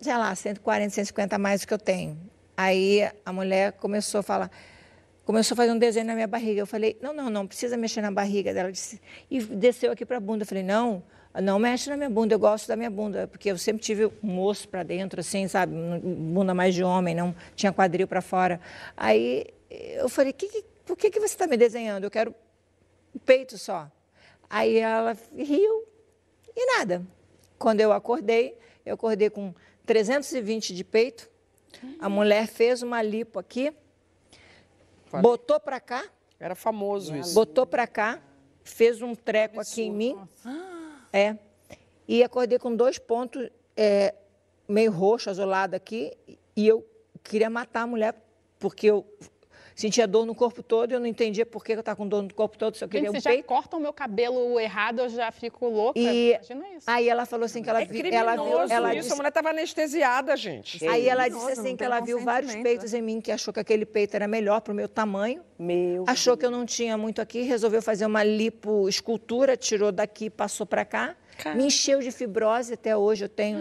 sei 0.00 0.16
lá, 0.16 0.34
140, 0.34 0.88
150 0.88 1.36
a 1.36 1.38
mais 1.38 1.60
do 1.60 1.66
que 1.66 1.74
eu 1.74 1.78
tenho. 1.78 2.18
Aí 2.56 3.06
a 3.26 3.30
mulher 3.30 3.72
começou 3.72 4.20
a 4.20 4.22
falar, 4.22 4.50
começou 5.28 5.54
a 5.54 5.56
fazer 5.56 5.72
um 5.72 5.78
desenho 5.78 6.06
na 6.06 6.14
minha 6.14 6.26
barriga. 6.26 6.58
Eu 6.62 6.66
falei, 6.66 6.96
não, 7.02 7.12
não, 7.12 7.28
não, 7.28 7.46
precisa 7.46 7.76
mexer 7.76 8.00
na 8.00 8.10
barriga 8.10 8.54
dela. 8.54 8.72
Disse, 8.72 8.98
e 9.30 9.38
desceu 9.42 9.92
aqui 9.92 10.06
para 10.06 10.16
a 10.16 10.20
bunda. 10.20 10.42
Eu 10.42 10.46
falei, 10.46 10.64
não, 10.64 11.02
não 11.42 11.58
mexe 11.58 11.90
na 11.90 11.98
minha 11.98 12.08
bunda, 12.08 12.34
eu 12.34 12.38
gosto 12.38 12.66
da 12.66 12.74
minha 12.74 12.88
bunda, 12.88 13.26
porque 13.26 13.50
eu 13.50 13.58
sempre 13.58 13.82
tive 13.82 14.10
um 14.22 14.40
osso 14.40 14.66
para 14.66 14.82
dentro, 14.82 15.20
assim, 15.20 15.46
sabe, 15.46 15.74
bunda 16.00 16.54
mais 16.54 16.74
de 16.74 16.82
homem, 16.82 17.14
não 17.14 17.36
tinha 17.54 17.70
quadril 17.70 18.08
para 18.08 18.22
fora. 18.22 18.58
Aí 18.96 19.44
eu 19.68 20.08
falei, 20.08 20.32
que, 20.32 20.48
que, 20.48 20.64
por 20.86 20.96
que, 20.96 21.10
que 21.10 21.20
você 21.20 21.34
está 21.34 21.46
me 21.46 21.58
desenhando? 21.58 22.04
Eu 22.04 22.10
quero 22.10 22.34
o 23.14 23.18
peito 23.18 23.58
só. 23.58 23.86
Aí 24.48 24.78
ela 24.78 25.14
riu 25.36 25.84
e 26.56 26.78
nada. 26.78 27.02
Quando 27.58 27.82
eu 27.82 27.92
acordei, 27.92 28.56
eu 28.82 28.94
acordei 28.94 29.28
com 29.28 29.52
320 29.84 30.74
de 30.74 30.84
peito, 30.84 31.28
a 32.00 32.08
mulher 32.08 32.46
fez 32.46 32.82
uma 32.82 33.02
lipo 33.02 33.38
aqui, 33.38 33.74
Falei. 35.08 35.22
botou 35.22 35.58
para 35.58 35.80
cá. 35.80 36.04
Era 36.38 36.54
famoso 36.54 37.16
isso. 37.16 37.34
Botou 37.34 37.66
para 37.66 37.86
cá, 37.86 38.22
fez 38.62 39.02
um 39.02 39.14
treco 39.14 39.60
aqui 39.60 39.82
em 39.82 39.92
mim. 39.92 40.18
É. 41.12 41.36
E 42.06 42.22
acordei 42.22 42.58
com 42.58 42.74
dois 42.74 42.98
pontos 42.98 43.50
é, 43.76 44.14
meio 44.68 44.92
roxo, 44.92 45.28
azulado 45.30 45.74
aqui. 45.74 46.16
E 46.56 46.66
eu 46.66 46.86
queria 47.22 47.50
matar 47.50 47.82
a 47.82 47.86
mulher, 47.86 48.14
porque 48.58 48.86
eu 48.86 49.06
sentia 49.78 50.08
dor 50.08 50.26
no 50.26 50.34
corpo 50.34 50.60
todo 50.60 50.90
e 50.90 50.94
eu 50.94 50.98
não 50.98 51.06
entendia 51.06 51.46
por 51.46 51.64
que 51.64 51.72
eu 51.72 51.78
estava 51.78 51.96
com 51.96 52.06
dor 52.06 52.20
no 52.22 52.34
corpo 52.34 52.58
todo, 52.58 52.76
se 52.76 52.82
eu 52.82 52.88
queria 52.88 53.06
Gente, 53.10 53.16
um 53.18 53.20
se 53.20 53.24
já 53.24 53.30
peito. 53.30 53.44
corta 53.46 53.76
o 53.76 53.80
meu 53.80 53.92
cabelo 53.92 54.58
errado, 54.58 54.98
eu 55.02 55.08
já 55.08 55.30
fico 55.30 55.68
louca. 55.68 55.96
E 55.98 56.32
Imagina 56.32 56.64
isso. 56.76 56.84
aí 56.90 57.08
ela 57.08 57.24
falou 57.24 57.44
assim 57.46 57.62
que 57.62 57.70
ela 57.70 57.82
É 57.82 57.84
viu, 57.84 58.04
ela 58.12 58.34
viu, 58.34 58.58
ela 58.68 58.92
isso. 58.92 59.02
disse, 59.02 59.12
A 59.12 59.16
mulher 59.16 59.28
estava 59.28 59.50
anestesiada, 59.50 60.36
gente. 60.36 60.84
Aí 60.86 61.08
ela 61.08 61.28
disse 61.28 61.52
assim 61.52 61.76
que 61.76 61.84
ela 61.84 62.00
viu 62.00 62.18
vários 62.24 62.56
peitos 62.56 62.92
em 62.92 63.00
mim, 63.00 63.20
que 63.20 63.30
achou 63.30 63.54
que 63.54 63.60
aquele 63.60 63.86
peito 63.86 64.16
era 64.16 64.26
melhor 64.26 64.60
para 64.62 64.72
o 64.72 64.74
meu 64.76 64.88
tamanho. 64.88 65.42
Meu. 65.56 66.04
Achou 66.08 66.36
que 66.36 66.44
eu 66.44 66.50
não 66.50 66.66
tinha 66.66 66.96
muito 66.98 67.22
aqui, 67.22 67.42
resolveu 67.42 67.80
fazer 67.80 68.04
uma 68.04 68.24
lipo 68.24 68.88
escultura, 68.88 69.56
tirou 69.56 69.92
daqui, 69.92 70.28
passou 70.28 70.66
para 70.66 70.84
cá. 70.84 71.14
Me 71.54 71.66
encheu 71.66 72.00
de 72.00 72.10
fibrose, 72.10 72.74
até 72.74 72.96
hoje 72.96 73.24
eu 73.26 73.28
tenho 73.28 73.60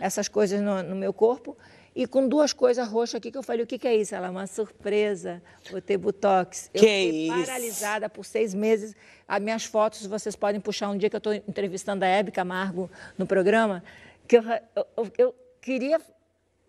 essas 0.00 0.28
coisas 0.28 0.62
no, 0.62 0.82
no 0.82 0.96
meu 0.96 1.12
corpo. 1.12 1.54
E 2.00 2.06
com 2.06 2.28
duas 2.28 2.52
coisas 2.52 2.86
roxas 2.86 3.16
aqui 3.16 3.28
que 3.32 3.36
eu 3.36 3.42
falei, 3.42 3.64
o 3.64 3.66
que, 3.66 3.76
que 3.76 3.88
é 3.88 3.96
isso? 3.96 4.14
Ela, 4.14 4.30
uma 4.30 4.46
surpresa, 4.46 5.42
botei 5.68 5.96
botox. 5.96 6.70
Eu 6.72 6.80
Que 6.80 6.86
fiquei 6.86 7.26
isso? 7.26 7.36
paralisada 7.44 8.08
por 8.08 8.24
seis 8.24 8.54
meses. 8.54 8.94
As 9.26 9.42
minhas 9.42 9.64
fotos, 9.64 10.06
vocês 10.06 10.36
podem 10.36 10.60
puxar 10.60 10.90
um 10.90 10.96
dia 10.96 11.10
que 11.10 11.16
eu 11.16 11.18
estou 11.18 11.34
entrevistando 11.34 12.04
a 12.04 12.08
Hebe 12.08 12.30
Camargo 12.30 12.88
no 13.18 13.26
programa, 13.26 13.82
que 14.28 14.36
eu, 14.36 14.42
eu, 14.76 15.12
eu 15.18 15.34
queria 15.60 16.00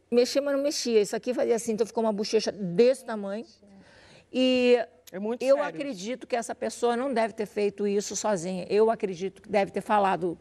mexer, 0.10 0.42
mas 0.42 0.56
não 0.56 0.64
mexia. 0.64 1.00
Isso 1.00 1.16
aqui 1.16 1.32
fazia 1.32 1.56
assim, 1.56 1.74
então 1.74 1.86
ficou 1.86 2.04
uma 2.04 2.12
bochecha 2.12 2.52
desse 2.52 3.06
tamanho. 3.06 3.46
E 4.34 4.80
É 5.12 5.20
muito 5.20 5.44
eu 5.44 5.58
sério 5.58 5.70
acredito 5.70 6.26
que 6.26 6.36
essa 6.36 6.56
pessoa 6.56 6.98
não 6.98 7.14
deve 7.14 7.36
ter 7.36 7.46
feito 7.46 7.86
isso 7.86 8.16
sozinha. 8.16 8.66
Eu 8.68 8.90
acredito 8.90 9.44
que 9.44 9.50
deve 9.50 9.70
ter 9.72 9.82
falado 9.82 10.40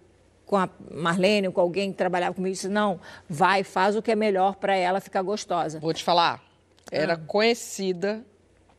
com 0.48 0.56
a 0.56 0.68
Marlene 0.90 1.52
com 1.52 1.60
alguém 1.60 1.92
que 1.92 1.98
trabalhava 1.98 2.34
comigo. 2.34 2.54
Disse, 2.54 2.68
não, 2.68 2.98
vai, 3.28 3.62
faz 3.62 3.94
o 3.94 4.02
que 4.02 4.10
é 4.10 4.16
melhor 4.16 4.56
para 4.56 4.74
ela 4.74 4.98
ficar 4.98 5.20
gostosa. 5.22 5.78
Vou 5.78 5.92
te 5.92 6.02
falar, 6.02 6.42
era 6.90 7.12
Ah. 7.12 7.16
conhecida 7.18 8.24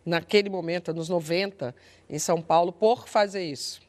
naquele 0.03 0.49
momento, 0.49 0.89
anos 0.89 1.07
90, 1.07 1.75
em 2.09 2.17
São 2.17 2.41
Paulo, 2.41 2.73
por 2.73 3.07
fazer 3.07 3.43
isso. 3.43 3.79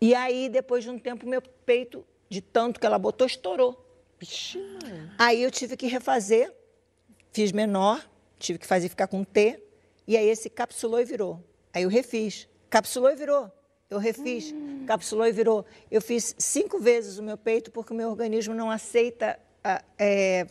E 0.00 0.14
aí, 0.14 0.48
depois 0.48 0.82
de 0.82 0.90
um 0.90 0.98
tempo, 0.98 1.28
meu 1.28 1.42
peito, 1.42 2.02
de 2.30 2.40
tanto 2.40 2.80
que 2.80 2.86
ela 2.86 2.98
botou, 2.98 3.26
estourou. 3.26 3.78
Aí 5.18 5.42
eu 5.42 5.50
tive 5.50 5.76
que 5.76 5.86
refazer, 5.86 6.50
fiz 7.32 7.52
menor, 7.52 8.02
tive 8.38 8.58
que 8.58 8.66
fazer 8.66 8.88
ficar 8.88 9.06
com 9.06 9.22
T, 9.22 9.62
e 10.06 10.16
aí 10.16 10.26
esse 10.28 10.48
capsulou 10.48 10.98
e 11.00 11.04
virou. 11.04 11.44
Aí 11.74 11.82
eu 11.82 11.88
refiz, 11.90 12.48
capsulou 12.70 13.10
e 13.10 13.16
virou. 13.16 13.50
Eu 13.92 13.98
refiz, 13.98 14.54
capsulou 14.86 15.26
e 15.26 15.32
virou. 15.32 15.66
Eu 15.90 16.00
fiz 16.00 16.34
cinco 16.38 16.78
vezes 16.78 17.18
o 17.18 17.22
meu 17.22 17.36
peito 17.36 17.70
porque 17.70 17.92
o 17.92 17.96
meu 17.96 18.08
organismo 18.08 18.54
não 18.54 18.70
aceita 18.70 19.38
ah, 19.62 19.82
é, 19.98 20.46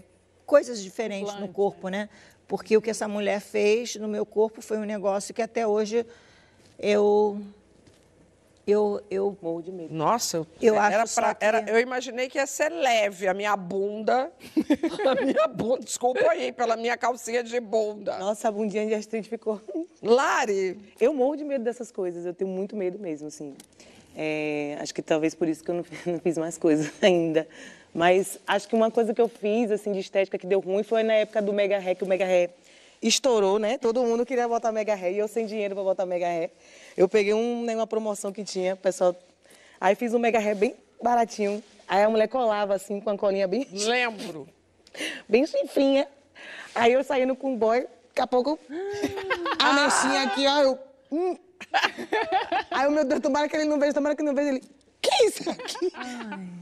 coisas 0.46 0.82
diferentes 0.84 1.34
no 1.39 1.48
corpo, 1.48 1.89
né? 1.89 2.08
Porque 2.48 2.78
o 2.78 2.82
que 2.82 2.92
essa 2.92 3.08
mulher 3.08 3.39
fez 3.39 3.96
no 3.96 4.08
meu 4.08 4.28
corpo 4.28 4.62
foi 4.62 4.78
um 4.78 4.84
negócio 4.84 5.34
que 5.34 5.42
até 5.42 5.66
hoje 5.66 6.06
eu 6.78 7.42
eu 8.72 9.01
eu 9.11 9.38
morro 9.41 9.61
de 9.61 9.72
medo. 9.72 9.93
Nossa, 9.93 10.38
eu, 10.38 10.47
Eu 10.61 10.76
era 10.76 11.03
acho 11.03 11.15
pra- 11.15 11.36
que- 11.36 11.45
era- 11.45 11.63
eu 11.69 11.80
imaginei 11.80 12.28
que 12.30 12.38
ia 12.38 12.47
ser 12.47 12.69
leve 12.69 13.28
a 13.28 13.34
minha 13.34 13.55
bunda. 13.57 14.32
a 15.07 15.24
minha 15.24 15.47
bunda, 15.47 15.82
desculpa 15.84 16.22
aí 16.32 16.51
pela 16.51 16.76
minha 16.76 16.95
calcinha 16.97 17.43
de 17.43 17.59
bunda. 17.59 18.17
Nossa, 18.17 18.47
a 18.47 18.51
bundinha 18.51 18.86
de 18.88 18.93
astrid 18.93 19.28
ficou. 19.28 19.61
Lari! 20.01 20.78
Eu 20.99 21.13
morro 21.13 21.36
de 21.36 21.43
medo 21.43 21.63
dessas 21.63 21.91
coisas, 21.91 22.26
eu 22.26 22.34
tenho 22.34 22.49
muito 22.49 22.76
medo 22.76 22.97
mesmo, 22.97 23.28
assim. 23.28 23.53
É, 24.15 24.78
acho 24.82 24.93
que 24.93 25.01
talvez 25.01 25.34
por 25.36 25.47
isso 25.47 25.63
que 25.63 25.72
eu 25.72 25.76
não, 25.76 25.86
não 26.05 26.19
fiz 26.19 26.38
mais 26.38 26.57
coisas 26.57 26.91
ainda. 27.01 27.47
Mas 27.93 28.39
acho 28.47 28.67
que 28.69 28.76
uma 28.76 28.89
coisa 28.89 29.13
que 29.13 29.22
eu 29.22 29.28
fiz, 29.28 29.69
assim, 29.69 29.91
de 29.91 29.99
estética 29.99 30.38
que 30.38 30.47
deu 30.47 30.59
ruim 30.61 30.82
foi 30.84 31.03
na 31.03 31.13
época 31.13 31.41
do 31.41 31.51
Mega 31.51 31.78
Hair, 31.78 31.95
que 31.97 32.03
o 32.03 32.07
Mega 32.07 32.26
Hair 32.26 32.49
estourou, 33.02 33.58
né? 33.58 33.78
Todo 33.78 34.04
mundo 34.04 34.26
queria 34.26 34.47
botar 34.47 34.72
Mega 34.72 34.93
Hair 34.93 35.16
e 35.16 35.18
eu 35.18 35.28
sem 35.28 35.45
dinheiro 35.45 35.74
para 35.76 35.84
botar 35.84 36.06
Mega 36.06 36.28
Hair. 36.28 36.52
Eu 36.95 37.10
peguei 37.10 37.34
um, 37.34 37.64
né, 37.64 37.76
uma 37.76 37.88
promoção 37.88 38.32
que 38.32 38.43
tinha, 38.43 38.76
pessoal. 38.76 39.16
Aí 39.80 39.95
fiz 39.95 40.14
um 40.14 40.20
Mega 40.20 40.39
Hair 40.39 40.56
bem 40.56 40.76
baratinho. 41.02 41.64
Aí 41.88 42.04
a 42.04 42.10
mulher 42.10 42.28
colava 42.28 42.76
assim 42.76 42.99
com 42.99 43.10
a 43.10 43.18
colinha 43.18 43.47
bem. 43.47 43.68
Lembro. 43.74 44.47
Bem 45.28 45.45
chifrinha. 45.45 46.08
Aí 46.76 46.93
eu 46.93 47.04
saindo 47.04 47.36
com 47.36 47.54
o 47.54 47.58
boy, 47.58 47.82
daqui 47.82 48.22
a 48.22 48.28
pouco. 48.28 48.60
A 49.60 49.74
mexinha 49.74 50.24
aqui, 50.24 50.45
ó. 50.47 50.62
Eu. 50.62 50.80
hum. 51.12 51.38
Aí 52.70 52.88
o 52.88 52.91
meu 52.91 53.04
Deus, 53.04 53.22
tomara 53.22 53.47
que 53.47 53.56
ele 53.56 53.66
não 53.66 53.80
veja, 53.80 53.93
tomara 53.93 54.16
que 54.16 54.24
não 54.24 54.34
veja 54.34 54.49
ele. 54.49 54.64
Que 55.02 55.26
isso 55.26 55.49
aqui? 55.49 55.91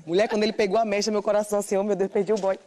Mulher, 0.05 0.29
quando 0.29 0.43
ele 0.43 0.53
pegou 0.53 0.79
a 0.79 0.85
mecha, 0.85 1.11
meu 1.11 1.21
coração 1.21 1.59
assim, 1.59 1.75
oh 1.77 1.83
meu 1.83 1.95
Deus, 1.95 2.09
perdi 2.09 2.31
o 2.31 2.37
boy. 2.37 2.57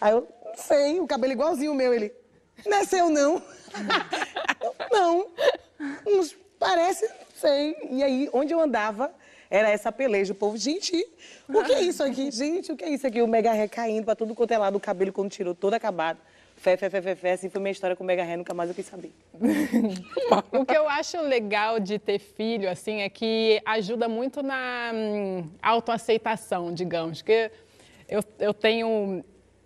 Aí 0.00 0.12
eu, 0.12 0.28
não 0.44 0.54
sei, 0.56 1.00
o 1.00 1.06
cabelo 1.06 1.32
igualzinho 1.32 1.72
o 1.72 1.74
meu, 1.74 1.92
ele. 1.92 2.12
Não. 3.10 3.42
Eu, 4.60 4.74
não. 4.90 5.28
Não 6.04 6.24
Parece, 6.58 7.06
não 7.06 7.26
sei. 7.34 7.76
E 7.90 8.02
aí, 8.02 8.30
onde 8.32 8.54
eu 8.54 8.60
andava, 8.60 9.12
era 9.50 9.68
essa 9.68 9.92
peleja. 9.92 10.32
O 10.32 10.36
povo, 10.36 10.56
gente, 10.56 11.06
o 11.48 11.62
que 11.62 11.72
é 11.72 11.82
isso 11.82 12.02
aqui? 12.02 12.30
Gente, 12.30 12.72
o 12.72 12.76
que 12.76 12.84
é 12.84 12.88
isso 12.88 13.06
aqui? 13.06 13.20
O 13.20 13.28
mega 13.28 13.52
ré 13.52 13.68
caindo 13.68 14.04
pra 14.04 14.14
tudo 14.14 14.34
quanto 14.34 14.52
é 14.52 14.58
lado, 14.58 14.76
o 14.76 14.80
cabelo 14.80 15.12
quando 15.12 15.30
tirou, 15.30 15.54
todo 15.54 15.74
acabado. 15.74 16.18
Fé, 16.56 16.76
fé, 16.76 16.88
fé, 16.88 17.02
fé, 17.02 17.14
fé. 17.14 17.32
Assim 17.32 17.50
foi 17.50 17.60
minha 17.60 17.72
história 17.72 17.94
com 17.94 18.02
o 18.02 18.06
mega 18.06 18.24
ré, 18.24 18.36
nunca 18.36 18.54
mais 18.54 18.70
eu 18.70 18.74
quis 18.74 18.86
saber. 18.86 19.12
O 20.52 20.64
que 20.64 20.76
eu 20.76 20.88
acho 20.88 21.20
legal 21.20 21.78
de 21.78 21.98
ter 21.98 22.18
filho, 22.18 22.70
assim, 22.70 23.02
é 23.02 23.08
que 23.08 23.60
ajuda 23.66 24.08
muito 24.08 24.42
na 24.42 24.92
hum, 24.94 25.50
autoaceitação, 25.60 26.72
digamos. 26.72 27.20
Que 27.20 27.50
eu, 28.08 28.22
eu 28.38 28.54
tenho. 28.54 29.22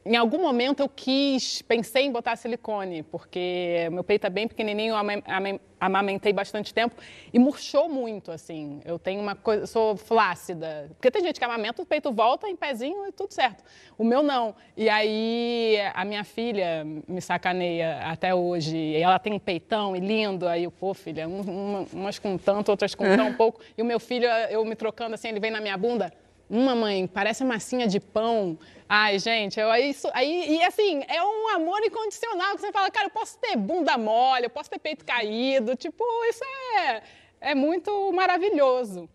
Em 0.08 0.16
algum 0.16 0.38
momento 0.40 0.80
eu 0.80 0.88
quis, 0.88 1.60
pensei 1.60 2.06
em 2.06 2.10
botar 2.10 2.34
silicone, 2.34 3.02
porque 3.02 3.88
meu 3.92 4.02
peito 4.02 4.26
é 4.26 4.30
bem 4.30 4.48
pequenininho, 4.48 4.92
eu 4.92 4.96
ama- 4.96 5.22
ama- 5.26 5.60
amamentei 5.78 6.32
bastante 6.32 6.72
tempo 6.72 6.96
e 7.30 7.38
murchou 7.38 7.90
muito, 7.90 8.30
assim. 8.32 8.80
Eu 8.86 8.98
tenho 8.98 9.20
uma 9.20 9.34
coisa, 9.34 9.66
sou 9.66 9.98
flácida. 9.98 10.86
Porque 10.94 11.10
tem 11.10 11.22
gente 11.22 11.38
que 11.38 11.44
amamenta, 11.44 11.82
o 11.82 11.84
peito 11.84 12.10
volta 12.10 12.48
em 12.48 12.56
pezinho 12.56 13.06
e 13.06 13.12
tudo 13.12 13.34
certo. 13.34 13.62
O 13.98 14.02
meu 14.02 14.22
não. 14.22 14.54
E 14.74 14.88
aí 14.88 15.76
a 15.92 16.06
minha 16.06 16.24
filha 16.24 16.86
me 17.06 17.20
sacaneia 17.20 17.98
até 18.04 18.34
hoje. 18.34 18.78
E 18.78 18.96
ela 19.02 19.18
tem 19.18 19.34
um 19.34 19.38
peitão 19.38 19.94
e 19.94 20.00
lindo. 20.00 20.48
Aí 20.48 20.64
eu, 20.64 20.70
pô, 20.70 20.94
filha, 20.94 21.28
um- 21.28 21.42
uma- 21.42 21.86
umas 21.92 22.18
com 22.18 22.38
tanto, 22.38 22.70
outras 22.70 22.94
com 22.94 23.04
tão 23.14 23.34
pouco. 23.36 23.60
E 23.76 23.82
o 23.82 23.84
meu 23.84 24.00
filho, 24.00 24.26
eu 24.48 24.64
me 24.64 24.74
trocando 24.74 25.14
assim, 25.16 25.28
ele 25.28 25.38
vem 25.38 25.50
na 25.50 25.60
minha 25.60 25.76
bunda. 25.76 26.10
Uma 26.48 26.74
mãe, 26.74 27.06
parece 27.06 27.44
massinha 27.44 27.86
de 27.86 28.00
pão. 28.00 28.58
Ai, 28.88 29.18
gente, 29.18 29.60
eu, 29.60 29.70
isso, 29.74 30.08
aí, 30.14 30.56
e 30.56 30.64
assim, 30.64 31.02
é 31.06 31.22
um 31.22 31.48
amor 31.48 31.78
incondicional 31.84 32.54
que 32.54 32.62
você 32.62 32.72
fala, 32.72 32.90
cara, 32.90 33.06
eu 33.06 33.10
posso 33.10 33.38
ter 33.38 33.54
bunda 33.54 33.98
mole, 33.98 34.46
eu 34.46 34.50
posso 34.50 34.70
ter 34.70 34.78
peito 34.78 35.04
caído, 35.04 35.76
tipo, 35.76 36.02
isso 36.30 36.42
é, 36.78 37.02
é 37.40 37.54
muito 37.54 38.10
maravilhoso. 38.12 39.08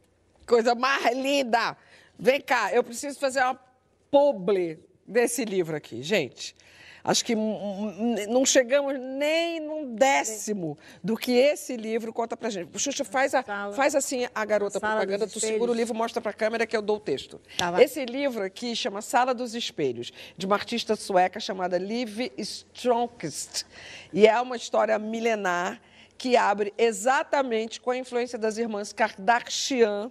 Coisa 0.46 0.76
mais 0.76 1.16
linda! 1.18 1.76
Vem 2.20 2.40
cá, 2.40 2.72
eu 2.72 2.84
preciso 2.84 3.20
fazer 3.20 3.42
uma 3.42 3.60
publi 4.12 4.80
desse 5.08 5.44
livro 5.44 5.76
aqui, 5.76 6.04
gente. 6.04 6.56
Acho 7.04 7.26
que 7.26 7.36
não 7.36 8.46
chegamos 8.46 8.98
nem 8.98 9.60
num 9.60 9.94
décimo 9.94 10.78
do 11.04 11.18
que 11.18 11.34
esse 11.34 11.76
livro 11.76 12.14
conta 12.14 12.38
pra 12.38 12.50
gente. 12.50 12.80
Xuxa, 12.80 13.04
faz, 13.04 13.34
a, 13.36 13.44
faz 13.74 13.94
assim 13.94 14.26
a 14.34 14.46
garota 14.46 14.80
Sala 14.80 15.02
propaganda, 15.02 15.28
tu 15.28 15.38
segura 15.40 15.72
o 15.72 15.76
livro, 15.76 15.94
mostra 15.94 16.22
pra 16.22 16.32
câmera 16.32 16.66
que 16.66 16.78
eu 16.78 16.82
dou 16.82 16.96
o 16.96 17.00
texto. 17.00 17.42
Tá, 17.58 17.82
esse 17.84 18.06
livro 18.06 18.44
aqui 18.44 18.74
chama 18.74 19.02
Sala 19.02 19.34
dos 19.34 19.54
Espelhos, 19.54 20.14
de 20.38 20.46
uma 20.46 20.56
artista 20.56 20.96
sueca 20.96 21.42
chamada 21.42 21.78
Liv 21.78 22.32
Stromkvist. 22.38 23.66
E 24.14 24.26
é 24.26 24.40
uma 24.40 24.56
história 24.56 24.98
milenar 24.98 25.82
que 26.18 26.38
abre 26.38 26.74
exatamente 26.78 27.82
com 27.82 27.92
a 27.92 27.98
influência 27.98 28.38
das 28.38 28.58
irmãs 28.58 28.94
Kardashian, 28.94 30.10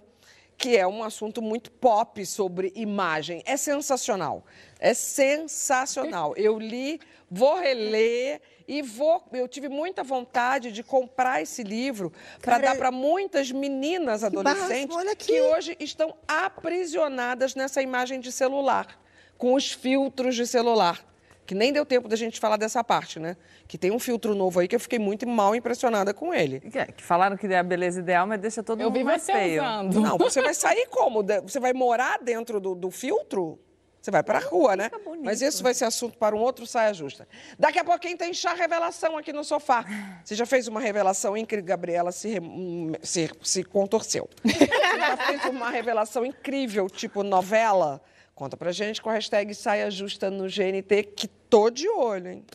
que 0.57 0.77
é 0.77 0.87
um 0.87 1.03
assunto 1.03 1.41
muito 1.41 1.71
pop 1.71 2.25
sobre 2.25 2.71
imagem. 2.75 3.41
É 3.45 3.57
sensacional. 3.57 4.45
É 4.79 4.93
sensacional. 4.93 6.33
Eu 6.37 6.57
li, 6.59 6.99
vou 7.29 7.59
reler 7.59 8.41
e 8.67 8.81
vou. 8.81 9.23
Eu 9.31 9.47
tive 9.47 9.69
muita 9.69 10.03
vontade 10.03 10.71
de 10.71 10.83
comprar 10.83 11.41
esse 11.41 11.63
livro 11.63 12.11
para 12.41 12.57
dar 12.57 12.77
para 12.77 12.91
muitas 12.91 13.51
meninas 13.51 14.23
adolescentes 14.23 14.97
que 15.17 15.41
hoje 15.41 15.75
estão 15.79 16.15
aprisionadas 16.27 17.55
nessa 17.55 17.81
imagem 17.81 18.19
de 18.19 18.31
celular, 18.31 18.99
com 19.37 19.53
os 19.53 19.71
filtros 19.71 20.35
de 20.35 20.47
celular. 20.47 21.12
Que 21.45 21.53
nem 21.53 21.73
deu 21.73 21.85
tempo 21.85 22.07
da 22.07 22.15
gente 22.15 22.39
falar 22.39 22.55
dessa 22.57 22.81
parte, 22.83 23.19
né? 23.19 23.35
Que 23.67 23.77
tem 23.77 23.91
um 23.91 23.99
filtro 23.99 24.33
novo 24.33 24.59
aí 24.61 24.67
que 24.67 24.75
eu 24.75 24.79
fiquei 24.79 24.97
muito 24.99 25.27
mal 25.27 25.53
impressionada 25.53 26.13
com 26.13 26.33
ele. 26.33 26.59
Que, 26.61 26.85
que 26.93 27.03
falaram 27.03 27.35
que 27.35 27.47
é 27.47 27.57
a 27.59 27.63
beleza 27.63 27.99
ideal, 27.99 28.25
mas 28.25 28.39
deixa 28.39 28.63
todo 28.63 28.79
Eu 28.81 28.87
mundo 28.87 28.97
vi 28.97 29.03
mais 29.03 29.21
você 29.23 29.33
feio. 29.33 29.61
usando. 29.61 29.99
Não, 29.99 30.17
você 30.17 30.41
vai 30.41 30.53
sair 30.53 30.87
como? 30.89 31.21
Você 31.43 31.59
vai 31.59 31.73
morar 31.73 32.19
dentro 32.23 32.59
do, 32.61 32.73
do 32.75 32.89
filtro? 32.89 33.59
Você 34.01 34.11
vai 34.11 34.21
para 34.21 34.37
a 34.39 34.41
rua, 34.41 34.75
né? 34.75 34.89
Mas 35.23 35.41
isso 35.41 35.63
vai 35.63 35.73
ser 35.73 35.85
assunto 35.85 36.17
para 36.17 36.35
um 36.35 36.39
outro 36.39 36.67
saia 36.67 36.93
justa. 36.93 37.25
Daqui 37.57 37.79
a 37.79 37.85
pouquinho 37.85 38.17
tem 38.17 38.33
chá 38.33 38.53
revelação 38.53 39.17
aqui 39.17 39.31
no 39.31 39.45
sofá. 39.45 39.85
Você 40.25 40.35
já 40.35 40.45
fez 40.45 40.67
uma 40.67 40.81
revelação 40.81 41.37
incrível, 41.37 41.65
Gabriela 41.65 42.11
se, 42.11 42.27
re- 42.27 42.39
hum, 42.41 42.91
se, 43.01 43.29
se 43.41 43.63
contorceu. 43.63 44.29
Você 44.43 44.99
já 44.99 45.17
fez 45.17 45.45
uma 45.45 45.69
revelação 45.69 46.25
incrível, 46.25 46.89
tipo 46.89 47.23
novela? 47.23 48.01
Conta 48.35 48.57
pra 48.57 48.71
gente 48.71 49.01
com 49.01 49.09
a 49.09 49.13
hashtag 49.13 49.53
saia 49.53 49.91
justa 49.91 50.31
no 50.31 50.45
GNT, 50.45 51.03
que 51.15 51.27
tô 51.27 51.69
de 51.69 51.87
olho, 51.87 52.29
hein? 52.29 52.45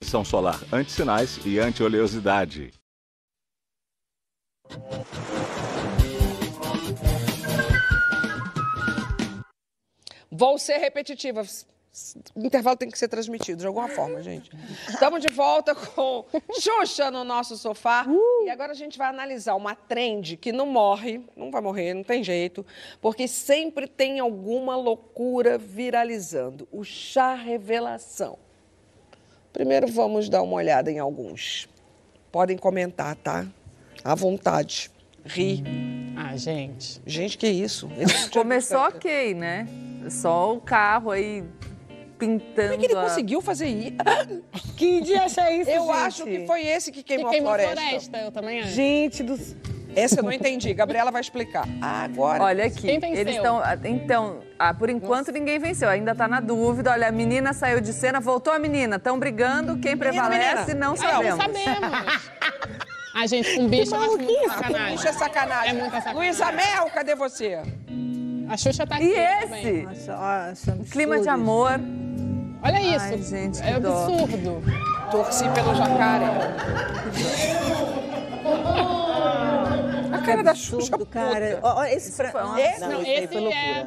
São 0.00 0.24
solar 0.24 0.58
anti-sinais 0.72 1.38
e 1.44 1.58
anti-oleosidade. 1.58 2.72
Vou 10.30 10.58
ser 10.58 10.78
repetitiva. 10.78 11.42
O 12.34 12.44
intervalo 12.44 12.76
tem 12.76 12.90
que 12.90 12.98
ser 12.98 13.08
transmitido 13.08 13.60
de 13.60 13.66
alguma 13.66 13.88
forma, 13.88 14.22
gente. 14.22 14.50
Estamos 14.88 15.22
de 15.22 15.28
volta 15.32 15.74
com 15.74 16.26
Xuxa 16.52 17.10
no 17.10 17.24
nosso 17.24 17.56
sofá. 17.56 18.06
E 18.44 18.50
agora 18.50 18.72
a 18.72 18.74
gente 18.74 18.98
vai 18.98 19.08
analisar 19.08 19.54
uma 19.54 19.74
trend 19.74 20.36
que 20.36 20.52
não 20.52 20.66
morre, 20.66 21.22
não 21.34 21.50
vai 21.50 21.62
morrer, 21.62 21.94
não 21.94 22.02
tem 22.02 22.22
jeito, 22.22 22.66
porque 23.00 23.26
sempre 23.26 23.86
tem 23.86 24.20
alguma 24.20 24.76
loucura 24.76 25.56
viralizando. 25.56 26.68
O 26.70 26.84
chá 26.84 27.34
revelação. 27.34 28.38
Primeiro 29.50 29.86
vamos 29.86 30.28
dar 30.28 30.42
uma 30.42 30.56
olhada 30.56 30.92
em 30.92 30.98
alguns. 30.98 31.66
Podem 32.30 32.58
comentar, 32.58 33.16
tá? 33.16 33.46
À 34.04 34.14
vontade. 34.14 34.90
Ri. 35.24 35.64
Ah, 36.14 36.36
gente. 36.36 37.00
Gente, 37.06 37.38
que 37.38 37.48
isso? 37.48 37.88
Esse 37.98 38.30
Começou 38.30 38.80
ok, 38.80 39.34
né? 39.34 39.66
Só 40.10 40.54
o 40.54 40.60
carro 40.60 41.10
aí 41.10 41.42
pintando. 42.18 42.70
Como 42.70 42.74
é 42.74 42.76
que 42.78 42.84
ele 42.92 42.98
a- 42.98 43.02
conseguiu 43.02 43.40
fazer 43.40 43.66
isso? 43.66 43.96
Que 44.76 45.00
dia 45.00 45.22
é 45.22 45.26
isso, 45.26 45.70
Eu 45.70 45.82
gente? 45.86 45.90
acho 45.92 46.24
que 46.24 46.46
foi 46.46 46.66
esse 46.66 46.92
que 46.92 47.02
queimou, 47.02 47.30
queimou 47.30 47.50
a 47.52 47.58
floresta. 47.58 47.80
floresta, 47.82 48.18
eu 48.18 48.30
também 48.32 48.60
acho. 48.60 48.68
Gente 48.70 49.22
do... 49.22 49.38
Esse 49.96 50.18
eu 50.18 50.22
não 50.22 50.30
entendi. 50.30 50.74
Gabriela 50.74 51.10
vai 51.10 51.22
explicar. 51.22 51.66
Agora. 51.80 52.42
Olha 52.44 52.66
aqui, 52.66 52.82
Quem 52.82 52.98
venceu? 53.00 53.18
eles 53.18 53.36
estão. 53.36 53.62
Então, 53.84 54.40
ah, 54.58 54.74
por 54.74 54.90
enquanto 54.90 55.32
ninguém 55.32 55.58
venceu, 55.58 55.88
ainda 55.88 56.14
tá 56.14 56.28
na 56.28 56.38
dúvida. 56.40 56.90
Olha, 56.90 57.08
a 57.08 57.10
menina 57.12 57.54
saiu 57.54 57.80
de 57.80 57.94
cena, 57.94 58.20
voltou 58.20 58.52
a 58.52 58.58
menina. 58.58 58.96
Estão 58.96 59.18
brigando, 59.18 59.78
quem 59.78 59.96
prevalece 59.96 60.74
menina. 60.74 60.86
não 60.86 60.92
Ah, 60.92 60.96
sabemos. 60.96 61.38
não 61.38 61.54
sabemos. 61.54 62.22
A 63.14 63.26
gente, 63.26 63.56
com 63.56 63.66
bicho, 63.68 63.94
acho 63.94 64.18
muito 64.18 64.48
sacanagem. 64.50 64.94
Isso 64.96 65.08
é 65.08 65.12
sacanagem. 65.14 65.70
É 65.70 65.72
muita 65.72 65.96
sacanagem. 66.02 66.14
Luísa 66.30 66.52
Mel, 66.52 66.90
cadê 66.92 67.14
você? 67.14 67.62
A 68.50 68.56
Xuxa 68.58 68.86
tá 68.86 68.96
aqui 68.96 69.06
E 69.06 69.40
também. 69.40 69.60
esse? 69.88 70.08
Nossa, 70.10 70.78
Clima 70.90 71.18
de 71.20 71.28
amor. 71.30 71.80
Olha 72.66 72.80
isso. 72.96 73.04
Ai, 73.06 73.22
gente, 73.22 73.62
que 73.62 73.68
é 73.68 73.78
dó. 73.80 74.04
absurdo. 74.04 74.62
Torci 75.10 75.44
pelo 75.50 75.74
jacaré. 75.74 76.26
A 80.12 80.18
cara 80.24 80.42
da 80.42 80.54
Xuxa. 80.54 80.76
absurdo, 80.94 81.06
cara. 81.06 81.58
Ó, 81.62 81.84
esse 81.84 82.12
fra... 82.12 82.32
Nossa, 82.32 82.60
Esse, 82.60 82.80
Não, 82.80 82.90
não, 82.90 83.02
esse 83.02 83.26
foi 83.28 83.44
é 83.52 83.86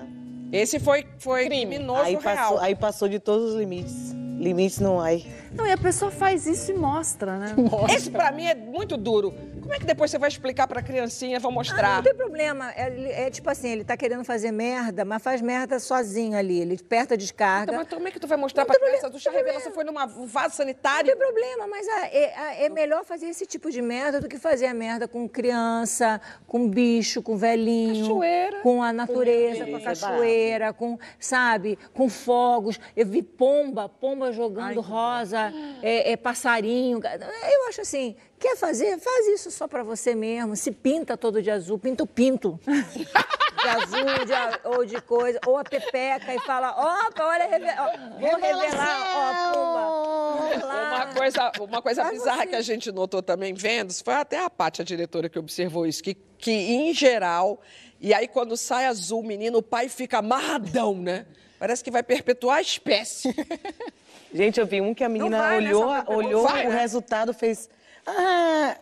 esse 0.51 0.79
foi, 0.79 1.05
foi 1.19 1.45
Crime. 1.45 1.65
criminoso 1.75 2.01
Aí 2.01 2.15
real. 2.15 2.23
passou, 2.23 2.59
aí 2.59 2.75
passou 2.75 3.07
de 3.07 3.19
todos 3.19 3.51
os 3.51 3.55
limites. 3.59 4.11
Limites 4.39 4.79
não 4.79 4.99
há. 4.99 5.09
Não, 5.51 5.67
e 5.67 5.71
a 5.71 5.77
pessoa 5.77 6.09
faz 6.09 6.47
isso 6.47 6.71
e 6.71 6.73
mostra, 6.73 7.37
né? 7.37 7.53
Esse 7.93 8.09
pra 8.09 8.31
mim 8.31 8.45
é 8.45 8.55
muito 8.55 8.95
duro. 8.97 9.33
Como 9.69 9.75
é 9.75 9.79
que 9.81 9.85
depois 9.85 10.09
você 10.09 10.17
vai 10.17 10.29
explicar 10.29 10.65
pra 10.65 10.81
criancinha, 10.81 11.39
vou 11.39 11.51
Ah, 11.51 11.53
mostrar? 11.53 11.95
não 11.97 12.01
tem 12.03 12.15
problema. 12.15 12.71
É, 12.75 13.27
é 13.27 13.29
tipo 13.29 13.47
assim, 13.51 13.69
ele 13.69 13.83
tá 13.83 13.95
querendo 13.95 14.23
fazer 14.23 14.51
merda, 14.51 15.05
mas 15.05 15.21
faz 15.21 15.43
merda 15.43 15.79
sozinho 15.79 16.35
ali. 16.35 16.59
Ele 16.59 16.75
aperta 16.83 17.13
a 17.13 17.17
descarga. 17.17 17.71
Então, 17.71 17.75
mas 17.83 17.87
como 17.93 18.07
é 18.07 18.09
que 18.11 18.19
tu 18.19 18.25
vai 18.27 18.35
mostrar 18.35 18.65
pra 18.65 18.73
criança? 18.73 19.11
Do 19.11 19.19
chá 19.19 19.29
revelação 19.29 19.71
foi 19.71 19.83
numa 19.83 20.05
um 20.07 20.25
vaso 20.25 20.55
sanitário? 20.55 21.11
Não 21.11 21.15
tem 21.15 21.23
problema, 21.23 21.67
mas 21.67 21.87
a- 21.87 22.07
é, 22.07 22.33
a- 22.35 22.55
é 22.55 22.69
melhor 22.69 23.05
fazer 23.05 23.27
esse 23.27 23.45
tipo 23.45 23.69
de 23.69 23.79
merda 23.79 24.19
do 24.19 24.27
que 24.27 24.39
fazer 24.39 24.65
a 24.65 24.73
merda 24.73 25.07
com 25.07 25.29
criança, 25.29 26.19
com 26.47 26.67
bicho, 26.67 27.21
com 27.21 27.37
velhinho, 27.37 28.07
Cachoeira. 28.07 28.59
com 28.61 28.81
a 28.81 28.91
natureza, 28.91 29.67
com 29.67 29.75
a 29.75 29.81
cachoeira, 29.81 30.73
com, 30.73 30.97
sabe, 31.19 31.77
com 31.93 32.09
fogos. 32.09 32.79
Eu 32.97 33.05
vi 33.05 33.21
pomba, 33.21 33.87
pomba 33.87 34.31
jogando 34.31 34.81
rosa, 34.81 35.53
é, 35.83 36.11
é, 36.13 36.17
passarinho. 36.17 36.99
Eu 37.03 37.67
acho 37.69 37.81
assim, 37.81 38.15
quer 38.39 38.55
fazer? 38.57 38.97
Faz 38.99 39.27
isso 39.27 39.51
só 39.51 39.67
pra 39.67 39.83
você 39.83 40.15
mesmo. 40.15 40.55
Se 40.55 40.71
pinta 40.71 41.17
todo 41.17 41.41
de 41.41 41.51
azul, 41.51 41.77
pinta 41.77 42.03
o 42.03 42.07
pinto. 42.07 42.59
De 42.65 43.67
azul 43.67 44.25
de 44.25 44.33
a- 44.33 44.59
ou 44.63 44.85
de 44.85 45.01
coisa, 45.01 45.39
ou 45.45 45.57
a 45.57 45.63
pepeca 45.63 46.33
e 46.33 46.39
fala, 46.39 46.71
opa, 46.71 47.25
olha, 47.25 47.45
reve- 47.47 47.75
ó, 47.77 48.19
vou 48.19 48.39
revelar, 48.39 49.13
ó. 49.15 50.49
Uma 50.65 51.13
coisa, 51.13 51.51
uma 51.59 51.81
coisa 51.81 52.03
Vai 52.03 52.11
bizarra 52.13 52.37
você. 52.43 52.47
que 52.47 52.55
a 52.55 52.61
gente 52.61 52.91
notou 52.91 53.21
também 53.21 53.53
vendo, 53.53 53.93
foi 54.03 54.13
até 54.13 54.39
a 54.43 54.49
Paty, 54.49 54.81
a 54.81 54.85
diretora, 54.85 55.27
que 55.29 55.37
observou 55.37 55.85
isso, 55.85 56.01
que, 56.03 56.13
que 56.37 56.51
em 56.51 56.93
geral, 56.93 57.59
e 57.99 58.13
aí 58.13 58.27
quando 58.27 58.55
sai 58.55 58.85
azul, 58.85 59.21
menino, 59.23 59.57
o 59.59 59.63
pai 59.63 59.89
fica 59.89 60.19
amarradão, 60.19 60.95
né? 60.95 61.25
Parece 61.59 61.83
que 61.83 61.91
vai 61.91 62.01
perpetuar 62.01 62.57
a 62.57 62.61
espécie. 62.61 63.35
Gente, 64.33 64.59
eu 64.59 64.65
vi 64.65 64.79
um 64.79 64.93
que 64.93 65.03
a 65.03 65.09
menina 65.09 65.55
olhou, 65.55 65.89
olhou 66.07 66.43
Vai, 66.43 66.67
o 66.67 66.69
né? 66.69 66.79
resultado, 66.79 67.33
fez. 67.33 67.69
Ah, 68.17 68.77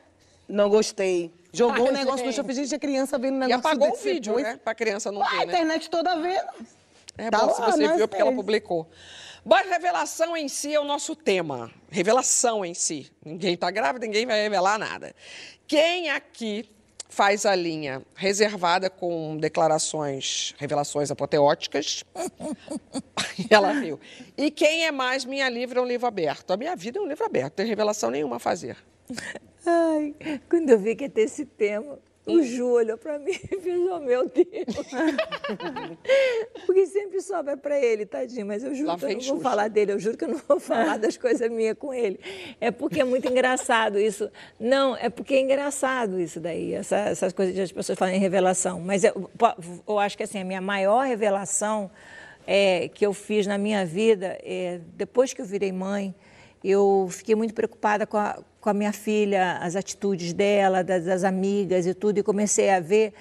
não 0.48 0.70
gostei. 0.70 1.34
Jogou 1.54 1.86
o 1.86 1.88
Ai, 1.88 1.94
negócio 1.94 2.26
no 2.26 2.32
shopping, 2.32 2.54
gente, 2.54 2.76
a 2.76 2.80
criança 2.80 3.18
vendo 3.18 3.34
o 3.34 3.38
E 3.38 3.40
negócio 3.48 3.56
apagou 3.60 3.92
o 3.92 3.96
vídeo, 3.96 4.36
depois. 4.36 4.44
né? 4.56 4.60
Pra 4.64 4.76
criança 4.76 5.12
não 5.12 5.22
Ah, 5.24 5.26
a 5.26 5.30
ver, 5.32 5.38
né? 5.38 5.44
internet 5.46 5.90
toda 5.90 6.16
vendo. 6.18 6.48
É 7.18 7.30
Tá 7.32 7.40
bom 7.46 7.54
se 7.54 7.62
lá, 7.62 7.72
você 7.72 7.88
nós 7.88 7.98
viu, 7.98 8.08
porque 8.08 8.22
ela 8.22 8.32
fez. 8.32 8.40
publicou. 8.40 8.88
Mas 9.44 9.68
revelação 9.70 10.36
em 10.38 10.48
si 10.48 10.74
é 10.74 10.80
o 10.80 10.84
nosso 10.84 11.16
tema. 11.16 11.72
Revelação 11.90 12.64
em 12.64 12.74
si. 12.74 13.12
Ninguém 13.26 13.54
está 13.56 13.72
grávida, 13.72 14.06
ninguém 14.06 14.26
vai 14.26 14.42
revelar 14.44 14.78
nada. 14.78 15.16
Quem 15.66 16.10
aqui 16.10 16.70
faz 17.10 17.46
a 17.46 17.56
linha 17.56 18.04
reservada 18.14 18.90
com 18.90 19.38
declarações, 19.38 20.54
revelações 20.60 21.10
apoteóticas? 21.10 22.04
ela 23.50 23.72
riu. 23.72 24.00
E 24.38 24.52
quem 24.52 24.86
é 24.86 24.92
mais 24.92 25.26
minha 25.26 25.50
livro 25.50 25.80
é 25.80 25.82
um 25.82 25.86
livro 25.86 26.06
aberto? 26.06 26.52
A 26.52 26.58
minha 26.58 26.76
vida 26.76 27.00
é 27.00 27.02
um 27.02 27.08
livro 27.08 27.26
aberto, 27.26 27.46
não 27.54 27.56
tem 27.56 27.66
revelação 27.66 28.12
nenhuma 28.12 28.36
a 28.36 28.40
fazer. 28.40 28.78
Ai, 29.66 30.16
quando 30.49 30.70
eu 30.70 30.80
vi 30.80 30.95
que 30.95 31.05
ia 31.05 31.10
ter 31.10 31.22
esse 31.22 31.45
tema, 31.45 31.99
o 32.26 32.41
Ju 32.43 32.68
olhou 32.72 32.97
pra 32.97 33.18
mim 33.20 33.32
e 33.32 33.60
fez, 33.60 33.80
oh 33.89 33.99
meu 33.99 34.30
Deus. 34.30 34.45
Porque 36.66 36.86
sempre 36.88 37.22
sobra 37.22 37.55
pra 37.55 37.80
ele, 37.80 38.05
tadinho, 38.05 38.45
mas 38.45 38.64
eu 38.64 38.74
juro 38.76 38.88
Lá 38.89 38.97
que 38.97 39.05
eu 39.05 39.10
não 39.10 39.20
vou 39.22 39.39
falar 39.39 39.68
dele, 39.70 39.93
eu 39.93 39.99
juro 39.99 40.18
que 40.18 40.26
eu 40.26 40.30
não 40.30 40.41
vou 40.47 40.60
falar 40.60 40.97
das 40.97 41.18
coisas 41.18 41.49
minhas 41.49 41.78
com 41.78 41.93
ele. 41.93 42.20
É 42.60 42.72
porque 42.72 42.99
é 42.99 43.03
muito 43.03 43.28
engraçado 43.30 43.99
isso. 43.99 44.30
Não, 44.60 44.95
é 44.95 45.10
porque 45.10 45.36
é 45.36 45.39
engraçado 45.41 46.20
isso 46.20 46.39
daí, 46.39 46.74
essa- 46.74 46.97
essas 46.97 47.32
coisas 47.34 47.55
que 47.55 47.62
as 47.62 47.72
pessoas 47.72 47.97
falam 47.97 48.14
em 48.16 48.20
revelação. 48.20 48.80
Mas 48.82 49.03
eu, 49.03 49.30
eu 49.88 49.99
acho 49.99 50.18
que 50.18 50.24
assim, 50.24 50.41
a 50.41 50.45
minha 50.45 50.62
maior 50.62 51.05
revelação 51.05 51.89
é, 52.45 52.88
que 52.89 53.05
eu 53.05 53.14
fiz 53.14 53.45
na 53.47 53.58
minha 53.58 53.86
vida, 53.86 54.38
é, 54.43 54.80
depois 54.95 55.34
que 55.34 55.41
eu 55.41 55.45
virei 55.45 55.72
mãe, 55.72 56.14
eu 56.64 57.08
fiquei 57.12 57.36
muito 57.36 57.53
preocupada 57.53 58.05
com 58.05 58.18
a, 58.18 58.39
com 58.60 58.70
a 58.70 58.74
minha 58.74 58.91
filha, 58.91 59.58
as 59.58 59.76
atitudes 59.76 60.34
dela, 60.34 60.84
das, 60.84 61.05
das 61.05 61.24
amigas 61.24 61.86
e 61.86 61.93
tudo, 61.93 62.20
e 62.20 62.24
comecei 62.24 62.70
a 62.70 62.80
ver 62.80 63.14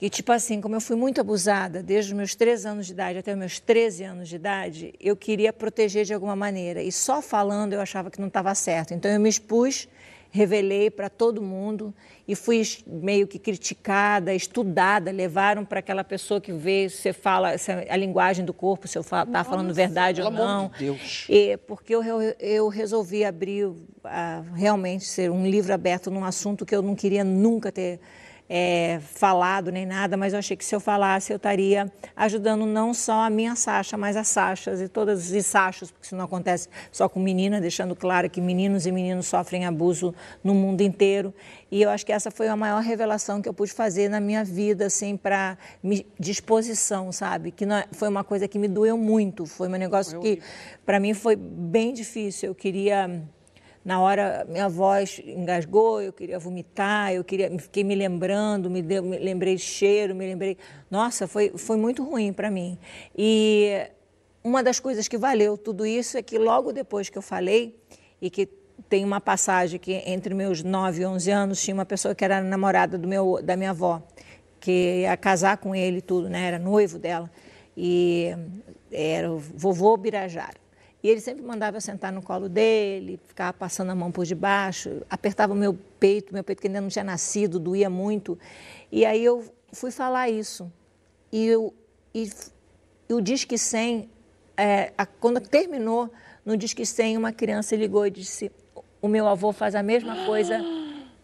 que, 0.00 0.08
tipo 0.08 0.32
assim, 0.32 0.62
como 0.62 0.74
eu 0.74 0.80
fui 0.80 0.96
muito 0.96 1.20
abusada 1.20 1.82
desde 1.82 2.12
os 2.12 2.16
meus 2.16 2.34
3 2.34 2.64
anos 2.64 2.86
de 2.86 2.92
idade 2.92 3.18
até 3.18 3.32
os 3.32 3.38
meus 3.38 3.60
13 3.60 4.04
anos 4.04 4.28
de 4.30 4.36
idade, 4.36 4.94
eu 4.98 5.14
queria 5.14 5.52
proteger 5.52 6.06
de 6.06 6.14
alguma 6.14 6.34
maneira. 6.34 6.82
E 6.82 6.90
só 6.90 7.20
falando 7.20 7.74
eu 7.74 7.80
achava 7.82 8.10
que 8.10 8.18
não 8.18 8.28
estava 8.28 8.54
certo. 8.54 8.94
Então 8.94 9.10
eu 9.10 9.20
me 9.20 9.28
expus, 9.28 9.86
revelei 10.30 10.90
para 10.90 11.08
todo 11.08 11.42
mundo 11.42 11.92
e 12.26 12.34
fui 12.34 12.62
meio 12.86 13.26
que 13.26 13.38
criticada, 13.38 14.32
estudada. 14.32 15.10
Levaram 15.10 15.64
para 15.64 15.80
aquela 15.80 16.04
pessoa 16.04 16.40
que 16.40 16.52
vê 16.52 16.88
se 16.88 16.98
você 16.98 17.12
fala 17.12 17.58
se 17.58 17.72
a 17.72 17.96
linguagem 17.96 18.44
do 18.44 18.54
corpo, 18.54 18.86
se 18.86 18.96
eu 18.96 19.02
está 19.02 19.44
falando 19.44 19.74
verdade 19.74 20.22
ou 20.22 20.30
não. 20.30 20.68
de 20.68 20.84
Deus. 20.84 21.26
E 21.28 21.56
porque 21.56 21.94
eu, 21.94 22.02
eu, 22.02 22.34
eu 22.38 22.68
resolvi 22.68 23.24
abrir, 23.24 23.70
realmente 24.54 25.04
ser 25.04 25.30
um 25.30 25.46
livro 25.46 25.74
aberto 25.74 26.10
num 26.10 26.24
assunto 26.24 26.64
que 26.64 26.74
eu 26.74 26.82
não 26.82 26.94
queria 26.94 27.24
nunca 27.24 27.72
ter 27.72 28.00
é, 28.52 28.98
falado 29.00 29.70
nem 29.70 29.86
nada, 29.86 30.16
mas 30.16 30.32
eu 30.32 30.40
achei 30.40 30.56
que 30.56 30.64
se 30.64 30.74
eu 30.74 30.80
falasse 30.80 31.32
eu 31.32 31.36
estaria 31.36 31.90
ajudando 32.16 32.66
não 32.66 32.92
só 32.92 33.22
a 33.22 33.30
minha 33.30 33.54
Sasha, 33.54 33.96
mas 33.96 34.16
as 34.16 34.26
Sachas 34.26 34.80
e 34.80 34.88
todas 34.88 35.30
os 35.30 35.46
Sachos, 35.46 35.92
porque 35.92 36.06
isso 36.06 36.16
não 36.16 36.24
acontece 36.24 36.68
só 36.90 37.08
com 37.08 37.20
menina, 37.20 37.60
deixando 37.60 37.94
claro 37.94 38.28
que 38.28 38.40
meninos 38.40 38.86
e 38.86 38.90
meninos 38.90 39.28
sofrem 39.28 39.66
abuso 39.66 40.12
no 40.42 40.52
mundo 40.52 40.80
inteiro. 40.80 41.32
E 41.70 41.80
eu 41.80 41.90
acho 41.90 42.04
que 42.04 42.12
essa 42.12 42.32
foi 42.32 42.48
a 42.48 42.56
maior 42.56 42.82
revelação 42.82 43.40
que 43.40 43.48
eu 43.48 43.54
pude 43.54 43.72
fazer 43.72 44.08
na 44.08 44.18
minha 44.18 44.42
vida, 44.42 44.86
assim, 44.86 45.16
para 45.16 45.56
disposição, 46.18 47.12
sabe? 47.12 47.52
Que 47.52 47.64
não, 47.64 47.80
foi 47.92 48.08
uma 48.08 48.24
coisa 48.24 48.48
que 48.48 48.58
me 48.58 48.66
doeu 48.66 48.98
muito, 48.98 49.46
foi 49.46 49.68
um 49.68 49.72
negócio 49.72 50.18
que 50.18 50.40
para 50.84 50.98
mim 50.98 51.14
foi 51.14 51.36
bem 51.36 51.92
difícil. 51.92 52.48
Eu 52.48 52.54
queria 52.56 53.22
na 53.84 54.00
hora 54.00 54.44
minha 54.48 54.68
voz 54.68 55.20
engasgou, 55.24 56.02
eu 56.02 56.12
queria 56.12 56.38
vomitar, 56.38 57.12
eu 57.12 57.24
queria, 57.24 57.50
fiquei 57.58 57.82
me 57.82 57.94
lembrando, 57.94 58.68
me, 58.68 58.82
deu, 58.82 59.02
me 59.02 59.18
lembrei 59.18 59.56
de 59.56 59.62
cheiro, 59.62 60.14
me 60.14 60.26
lembrei. 60.26 60.58
Nossa, 60.90 61.26
foi, 61.26 61.50
foi 61.56 61.76
muito 61.76 62.04
ruim 62.04 62.32
para 62.32 62.50
mim. 62.50 62.78
E 63.16 63.88
uma 64.44 64.62
das 64.62 64.78
coisas 64.78 65.08
que 65.08 65.16
valeu 65.16 65.56
tudo 65.56 65.86
isso 65.86 66.18
é 66.18 66.22
que 66.22 66.38
logo 66.38 66.72
depois 66.72 67.08
que 67.08 67.16
eu 67.16 67.22
falei, 67.22 67.74
e 68.20 68.28
que 68.28 68.46
tem 68.88 69.04
uma 69.04 69.20
passagem 69.20 69.78
que 69.78 69.92
entre 70.06 70.34
meus 70.34 70.62
9 70.62 71.02
e 71.02 71.06
11 71.06 71.30
anos 71.30 71.62
tinha 71.62 71.74
uma 71.74 71.86
pessoa 71.86 72.14
que 72.14 72.24
era 72.24 72.42
namorada 72.42 72.98
do 72.98 73.08
meu, 73.08 73.40
da 73.42 73.56
minha 73.56 73.70
avó, 73.70 74.02
que 74.58 75.00
ia 75.02 75.16
casar 75.16 75.56
com 75.56 75.74
ele 75.74 75.98
e 75.98 76.02
tudo, 76.02 76.28
né? 76.28 76.46
era 76.46 76.58
noivo 76.58 76.98
dela, 76.98 77.30
e 77.76 78.34
era 78.92 79.32
o 79.32 79.38
vovô 79.38 79.96
Birajara. 79.96 80.59
E 81.02 81.08
ele 81.08 81.20
sempre 81.20 81.42
mandava 81.42 81.78
eu 81.78 81.80
sentar 81.80 82.12
no 82.12 82.22
colo 82.22 82.48
dele, 82.48 83.18
ficava 83.26 83.52
passando 83.52 83.90
a 83.90 83.94
mão 83.94 84.12
por 84.12 84.26
debaixo, 84.26 85.02
apertava 85.08 85.52
o 85.52 85.56
meu 85.56 85.74
peito, 85.98 86.32
meu 86.34 86.44
peito 86.44 86.60
que 86.60 86.68
ainda 86.68 86.80
não 86.80 86.88
tinha 86.88 87.04
nascido, 87.04 87.58
doía 87.58 87.88
muito. 87.88 88.38
E 88.92 89.06
aí 89.06 89.24
eu 89.24 89.44
fui 89.72 89.90
falar 89.90 90.28
isso. 90.28 90.70
E, 91.32 91.46
eu, 91.46 91.72
e, 92.14 92.30
e 93.08 93.14
o 93.14 93.20
Disque 93.20 93.56
100, 93.56 94.10
é, 94.56 94.92
a, 94.98 95.06
quando 95.06 95.40
terminou, 95.40 96.10
no 96.44 96.56
Disque 96.56 96.84
100, 96.84 97.16
uma 97.16 97.32
criança 97.32 97.74
ligou 97.76 98.06
e 98.06 98.10
disse: 98.10 98.50
O 99.00 99.08
meu 99.08 99.26
avô 99.26 99.52
faz 99.52 99.74
a 99.74 99.82
mesma 99.82 100.26
coisa 100.26 100.60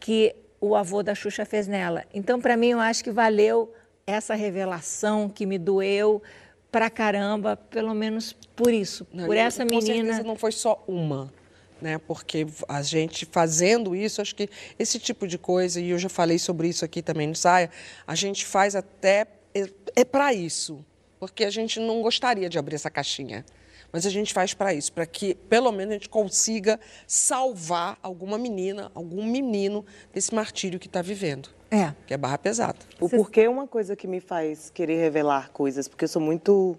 que 0.01 0.35
o 0.61 0.75
avô 0.75 1.03
da 1.03 1.15
Xuxa 1.15 1.45
fez 1.45 1.67
nela. 1.67 2.05
Então, 2.15 2.41
para 2.41 2.57
mim, 2.57 2.69
eu 2.69 2.81
acho 2.81 3.05
que 3.05 3.11
valeu 3.11 3.73
essa 4.07 4.35
revelação 4.35 5.29
que 5.29 5.45
me 5.45 5.59
doeu 5.59 6.23
pra 6.71 6.91
caramba, 6.91 7.57
pelo 7.57 7.95
menos 7.95 8.37
por 8.55 8.73
isso, 8.73 9.07
Não, 9.13 9.27
por 9.27 9.37
essa 9.37 9.65
com 9.65 9.71
menina. 9.71 9.95
certeza 9.95 10.23
não 10.23 10.37
foi 10.37 10.53
só 10.53 10.83
uma, 10.87 11.33
né? 11.81 11.99
Porque 11.99 12.47
a 12.69 12.83
gente 12.83 13.27
fazendo 13.27 13.95
isso, 13.95 14.21
acho 14.21 14.35
que 14.35 14.49
esse 14.79 14.99
tipo 14.99 15.27
de 15.27 15.39
coisa, 15.39 15.81
e 15.81 15.91
eu 15.91 15.99
já 15.99 16.09
falei 16.09 16.39
sobre 16.39 16.69
isso 16.69 16.85
aqui 16.85 17.03
também 17.03 17.27
no 17.27 17.35
Saia, 17.35 17.71
a 18.07 18.15
gente 18.15 18.45
faz 18.45 18.75
até. 18.75 19.27
É, 19.55 19.71
é 19.97 20.05
para 20.05 20.33
isso. 20.35 20.85
Porque 21.19 21.45
a 21.45 21.51
gente 21.51 21.81
não 21.81 22.03
gostaria 22.03 22.49
de 22.49 22.59
abrir 22.59 22.75
essa 22.75 22.91
caixinha. 22.91 23.45
Mas 23.91 24.05
a 24.05 24.11
gente 24.11 24.35
faz 24.35 24.53
para 24.53 24.75
isso, 24.75 24.93
para 24.93 25.07
que 25.07 25.35
pelo 25.35 25.73
menos 25.73 25.93
a 25.93 25.95
gente 25.95 26.09
consiga 26.09 26.79
salvar 27.07 27.99
alguma 28.03 28.37
menina, 28.37 28.91
algum 28.95 29.25
menino 29.25 29.87
desse 30.13 30.35
martírio 30.35 30.79
que 30.79 30.87
está 30.87 31.01
vivendo. 31.01 31.49
É. 31.71 31.93
Que 32.07 32.15
é 32.15 32.17
barra 32.17 32.39
pesada. 32.39 32.79
O 33.01 33.09
porquê 33.09 33.43
é 33.43 33.49
uma 33.49 33.67
coisa 33.67 33.97
que 33.97 34.07
me 34.07 34.21
faz 34.21 34.71
querer 34.71 34.99
revelar 35.01 35.51
coisas, 35.51 35.89
porque 35.89 36.05
eu 36.05 36.09
sou 36.09 36.23
muito 36.23 36.79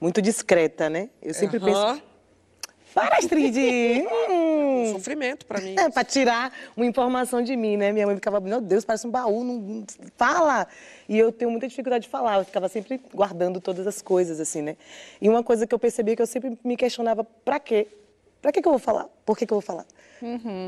muito 0.00 0.20
discreta, 0.20 0.90
né? 0.90 1.10
Eu 1.22 1.32
sempre 1.32 1.58
Aham. 1.58 1.66
penso. 1.66 2.02
Para, 2.92 3.16
Astrid! 3.18 3.56
Hum. 4.28 4.92
Sofrimento 4.92 5.46
para 5.46 5.60
mim. 5.60 5.74
É, 5.78 5.88
para 5.88 6.04
tirar 6.04 6.52
uma 6.76 6.84
informação 6.84 7.42
de 7.42 7.56
mim, 7.56 7.76
né? 7.76 7.92
Minha 7.92 8.06
mãe 8.06 8.16
ficava, 8.16 8.40
meu 8.40 8.60
Deus, 8.60 8.84
parece 8.84 9.06
um 9.06 9.10
baú, 9.10 9.44
não, 9.44 9.84
fala. 10.16 10.66
E 11.08 11.18
eu 11.18 11.30
tenho 11.30 11.50
muita 11.50 11.68
dificuldade 11.68 12.04
de 12.04 12.10
falar, 12.10 12.38
eu 12.38 12.44
ficava 12.44 12.68
sempre 12.68 13.00
guardando 13.14 13.60
todas 13.60 13.86
as 13.86 14.02
coisas, 14.02 14.40
assim, 14.40 14.62
né? 14.62 14.76
E 15.20 15.28
uma 15.28 15.42
coisa 15.42 15.66
que 15.66 15.74
eu 15.74 15.78
percebi 15.78 16.12
é 16.12 16.16
que 16.16 16.22
eu 16.22 16.26
sempre 16.26 16.58
me 16.64 16.76
questionava, 16.76 17.24
pra 17.24 17.60
quê? 17.60 17.86
Pra 18.40 18.50
que, 18.50 18.60
que 18.60 18.68
eu 18.68 18.72
vou 18.72 18.78
falar? 18.78 19.08
Por 19.24 19.36
que, 19.38 19.46
que 19.46 19.52
eu 19.52 19.56
vou 19.56 19.62
falar? 19.62 19.86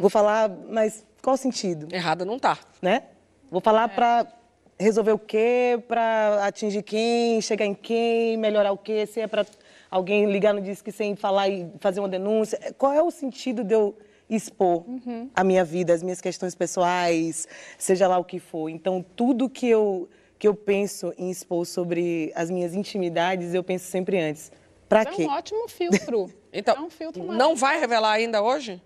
Vou 0.00 0.10
falar, 0.10 0.48
mas 0.68 1.04
qual 1.22 1.34
o 1.34 1.36
sentido? 1.36 1.88
Errada 1.94 2.24
não 2.24 2.38
tá. 2.38 2.58
Né? 2.80 3.04
Vou 3.54 3.60
falar 3.60 3.88
pra 3.88 4.26
resolver 4.76 5.12
o 5.12 5.18
quê? 5.18 5.80
Pra 5.86 6.44
atingir 6.44 6.82
quem? 6.82 7.40
Chegar 7.40 7.64
em 7.64 7.72
quem? 7.72 8.36
Melhorar 8.36 8.72
o 8.72 8.76
quê? 8.76 9.06
Se 9.06 9.20
é 9.20 9.28
pra 9.28 9.46
alguém 9.88 10.26
ligar 10.28 10.52
no 10.52 10.60
disque 10.60 10.90
sem 10.90 11.14
falar 11.14 11.48
e 11.48 11.70
fazer 11.78 12.00
uma 12.00 12.08
denúncia? 12.08 12.58
Qual 12.76 12.92
é 12.92 13.00
o 13.00 13.12
sentido 13.12 13.62
de 13.62 13.72
eu 13.72 13.96
expor 14.28 14.84
a 15.36 15.44
minha 15.44 15.64
vida, 15.64 15.94
as 15.94 16.02
minhas 16.02 16.20
questões 16.20 16.52
pessoais, 16.56 17.46
seja 17.78 18.08
lá 18.08 18.18
o 18.18 18.24
que 18.24 18.40
for? 18.40 18.68
Então, 18.68 19.06
tudo 19.14 19.48
que 19.48 19.68
eu, 19.68 20.08
que 20.36 20.48
eu 20.48 20.54
penso 20.56 21.14
em 21.16 21.30
expor 21.30 21.64
sobre 21.64 22.32
as 22.34 22.50
minhas 22.50 22.74
intimidades, 22.74 23.54
eu 23.54 23.62
penso 23.62 23.84
sempre 23.84 24.18
antes. 24.18 24.50
Pra 24.88 25.02
É 25.02 25.04
quê? 25.04 25.26
um 25.26 25.30
ótimo 25.30 25.68
filtro. 25.68 26.28
Então, 26.56 26.74
é 26.76 26.80
um 26.80 26.90
filtro 26.90 27.22
não 27.32 27.54
vai 27.54 27.78
revelar 27.78 28.12
ainda 28.12 28.40
hoje? 28.42 28.82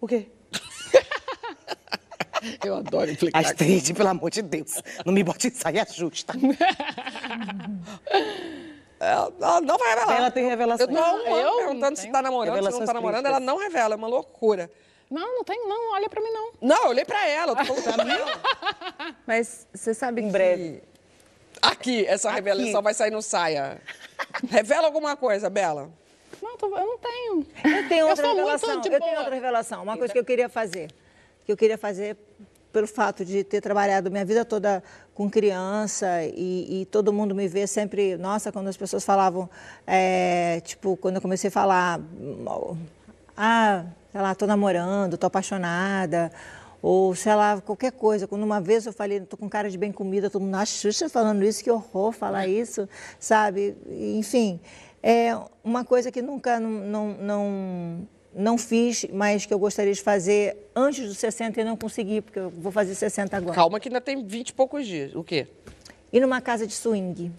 O 0.00 0.06
quê? 0.08 0.26
Eu 2.64 2.76
adoro 2.76 3.10
implicar. 3.10 3.44
Astrid, 3.44 3.94
pelo 3.94 4.08
amor 4.08 4.30
de 4.30 4.42
Deus, 4.42 4.82
não 5.04 5.12
me 5.12 5.22
bote 5.22 5.48
em 5.48 5.50
saia 5.50 5.86
justa. 5.90 6.34
Ela, 9.00 9.60
não 9.60 9.76
vai 9.76 9.88
revelar. 9.94 10.16
Ela 10.16 10.30
tem 10.30 10.48
revelação. 10.48 10.86
Eu 10.90 10.96
ano 11.02 11.36
Eu 11.36 11.56
perguntando 11.58 11.96
se 11.96 12.02
tenho. 12.02 12.12
tá 12.12 12.22
namorando, 12.22 12.46
se 12.46 12.50
não 12.50 12.64
Revelações 12.64 12.86
tá 12.86 12.94
namorando. 12.94 13.26
Ela 13.26 13.40
não 13.40 13.58
revela, 13.58 13.94
é 13.94 13.96
uma 13.96 14.08
loucura. 14.08 14.70
Não, 15.10 15.36
não 15.36 15.44
tem, 15.44 15.68
não, 15.68 15.92
olha 15.92 16.08
pra 16.08 16.22
mim 16.22 16.30
não. 16.30 16.52
Não, 16.62 16.84
eu 16.84 16.88
olhei 16.90 17.04
pra 17.04 17.28
ela, 17.28 17.52
eu 17.52 17.56
tô 17.56 17.64
falando 17.64 17.84
pra 17.94 18.04
mim. 18.04 19.14
Mas 19.26 19.66
você 19.74 19.92
sabe 19.92 20.22
Em 20.22 20.26
que... 20.26 20.32
breve. 20.32 20.82
Aqui, 21.60 22.06
essa 22.06 22.30
revelação 22.30 22.82
vai 22.82 22.94
sair 22.94 23.10
no 23.10 23.22
saia. 23.22 23.80
Revela 24.50 24.86
alguma 24.86 25.16
coisa, 25.16 25.48
Bela. 25.50 25.90
Não, 26.42 26.56
eu 26.60 26.86
não 26.86 26.98
tenho. 26.98 27.46
Eu 27.64 27.88
tenho 27.88 28.08
outra 28.08 28.26
muito 28.26 28.38
revelação. 28.38 28.70
Eu 28.70 28.80
boa. 28.80 29.00
tenho 29.00 29.18
outra 29.18 29.34
revelação. 29.34 29.82
Uma 29.82 29.96
coisa 29.96 30.12
que 30.12 30.18
eu 30.18 30.24
queria 30.24 30.48
fazer. 30.48 30.88
Que 31.44 31.52
eu 31.52 31.56
queria 31.56 31.78
fazer 31.78 32.16
pelo 32.72 32.88
fato 32.88 33.24
de 33.24 33.44
ter 33.44 33.60
trabalhado 33.60 34.10
minha 34.10 34.24
vida 34.24 34.44
toda 34.44 34.82
com 35.14 35.30
criança 35.30 36.24
e, 36.24 36.82
e 36.82 36.86
todo 36.86 37.12
mundo 37.12 37.34
me 37.34 37.46
vê 37.46 37.66
sempre. 37.66 38.16
Nossa, 38.16 38.50
quando 38.50 38.66
as 38.66 38.76
pessoas 38.76 39.04
falavam, 39.04 39.48
é, 39.86 40.60
tipo, 40.64 40.96
quando 40.96 41.16
eu 41.16 41.22
comecei 41.22 41.48
a 41.48 41.52
falar, 41.52 42.00
ah, 43.36 43.84
sei 44.10 44.20
lá, 44.20 44.34
tô 44.34 44.46
namorando, 44.46 45.16
tô 45.16 45.26
apaixonada. 45.26 46.32
Ou, 46.82 47.14
sei 47.14 47.34
lá, 47.34 47.60
qualquer 47.60 47.92
coisa. 47.92 48.26
Quando 48.26 48.42
uma 48.42 48.60
vez 48.60 48.84
eu 48.84 48.92
falei, 48.92 49.20
tô 49.20 49.36
com 49.36 49.48
cara 49.48 49.70
de 49.70 49.78
bem 49.78 49.90
comida, 49.90 50.28
todo 50.28 50.42
mundo, 50.42 50.56
a 50.56 50.66
Xuxa 50.66 51.08
falando 51.08 51.42
isso, 51.42 51.64
que 51.64 51.70
horror 51.70 52.12
falar 52.12 52.46
isso, 52.46 52.86
sabe? 53.18 53.74
Enfim, 53.88 54.60
é 55.02 55.34
uma 55.62 55.84
coisa 55.84 56.10
que 56.10 56.20
nunca 56.20 56.58
não, 56.58 56.70
não, 56.70 57.08
não, 57.14 58.08
não 58.34 58.58
fiz, 58.58 59.06
mas 59.12 59.46
que 59.46 59.54
eu 59.54 59.58
gostaria 59.58 59.92
de 59.92 60.02
fazer 60.02 60.56
antes 60.74 61.06
dos 61.06 61.18
60 61.18 61.60
e 61.60 61.64
não 61.64 61.76
consegui, 61.76 62.20
porque 62.20 62.38
eu 62.38 62.50
vou 62.50 62.72
fazer 62.72 62.94
60 62.94 63.36
agora. 63.36 63.54
Calma 63.54 63.78
que 63.78 63.88
ainda 63.88 64.00
tem 64.00 64.24
20 64.24 64.48
e 64.48 64.52
poucos 64.52 64.86
dias. 64.86 65.14
O 65.14 65.22
quê? 65.22 65.46
Ir 66.12 66.20
numa 66.20 66.40
casa 66.40 66.66
de 66.66 66.72
swing. 66.72 67.32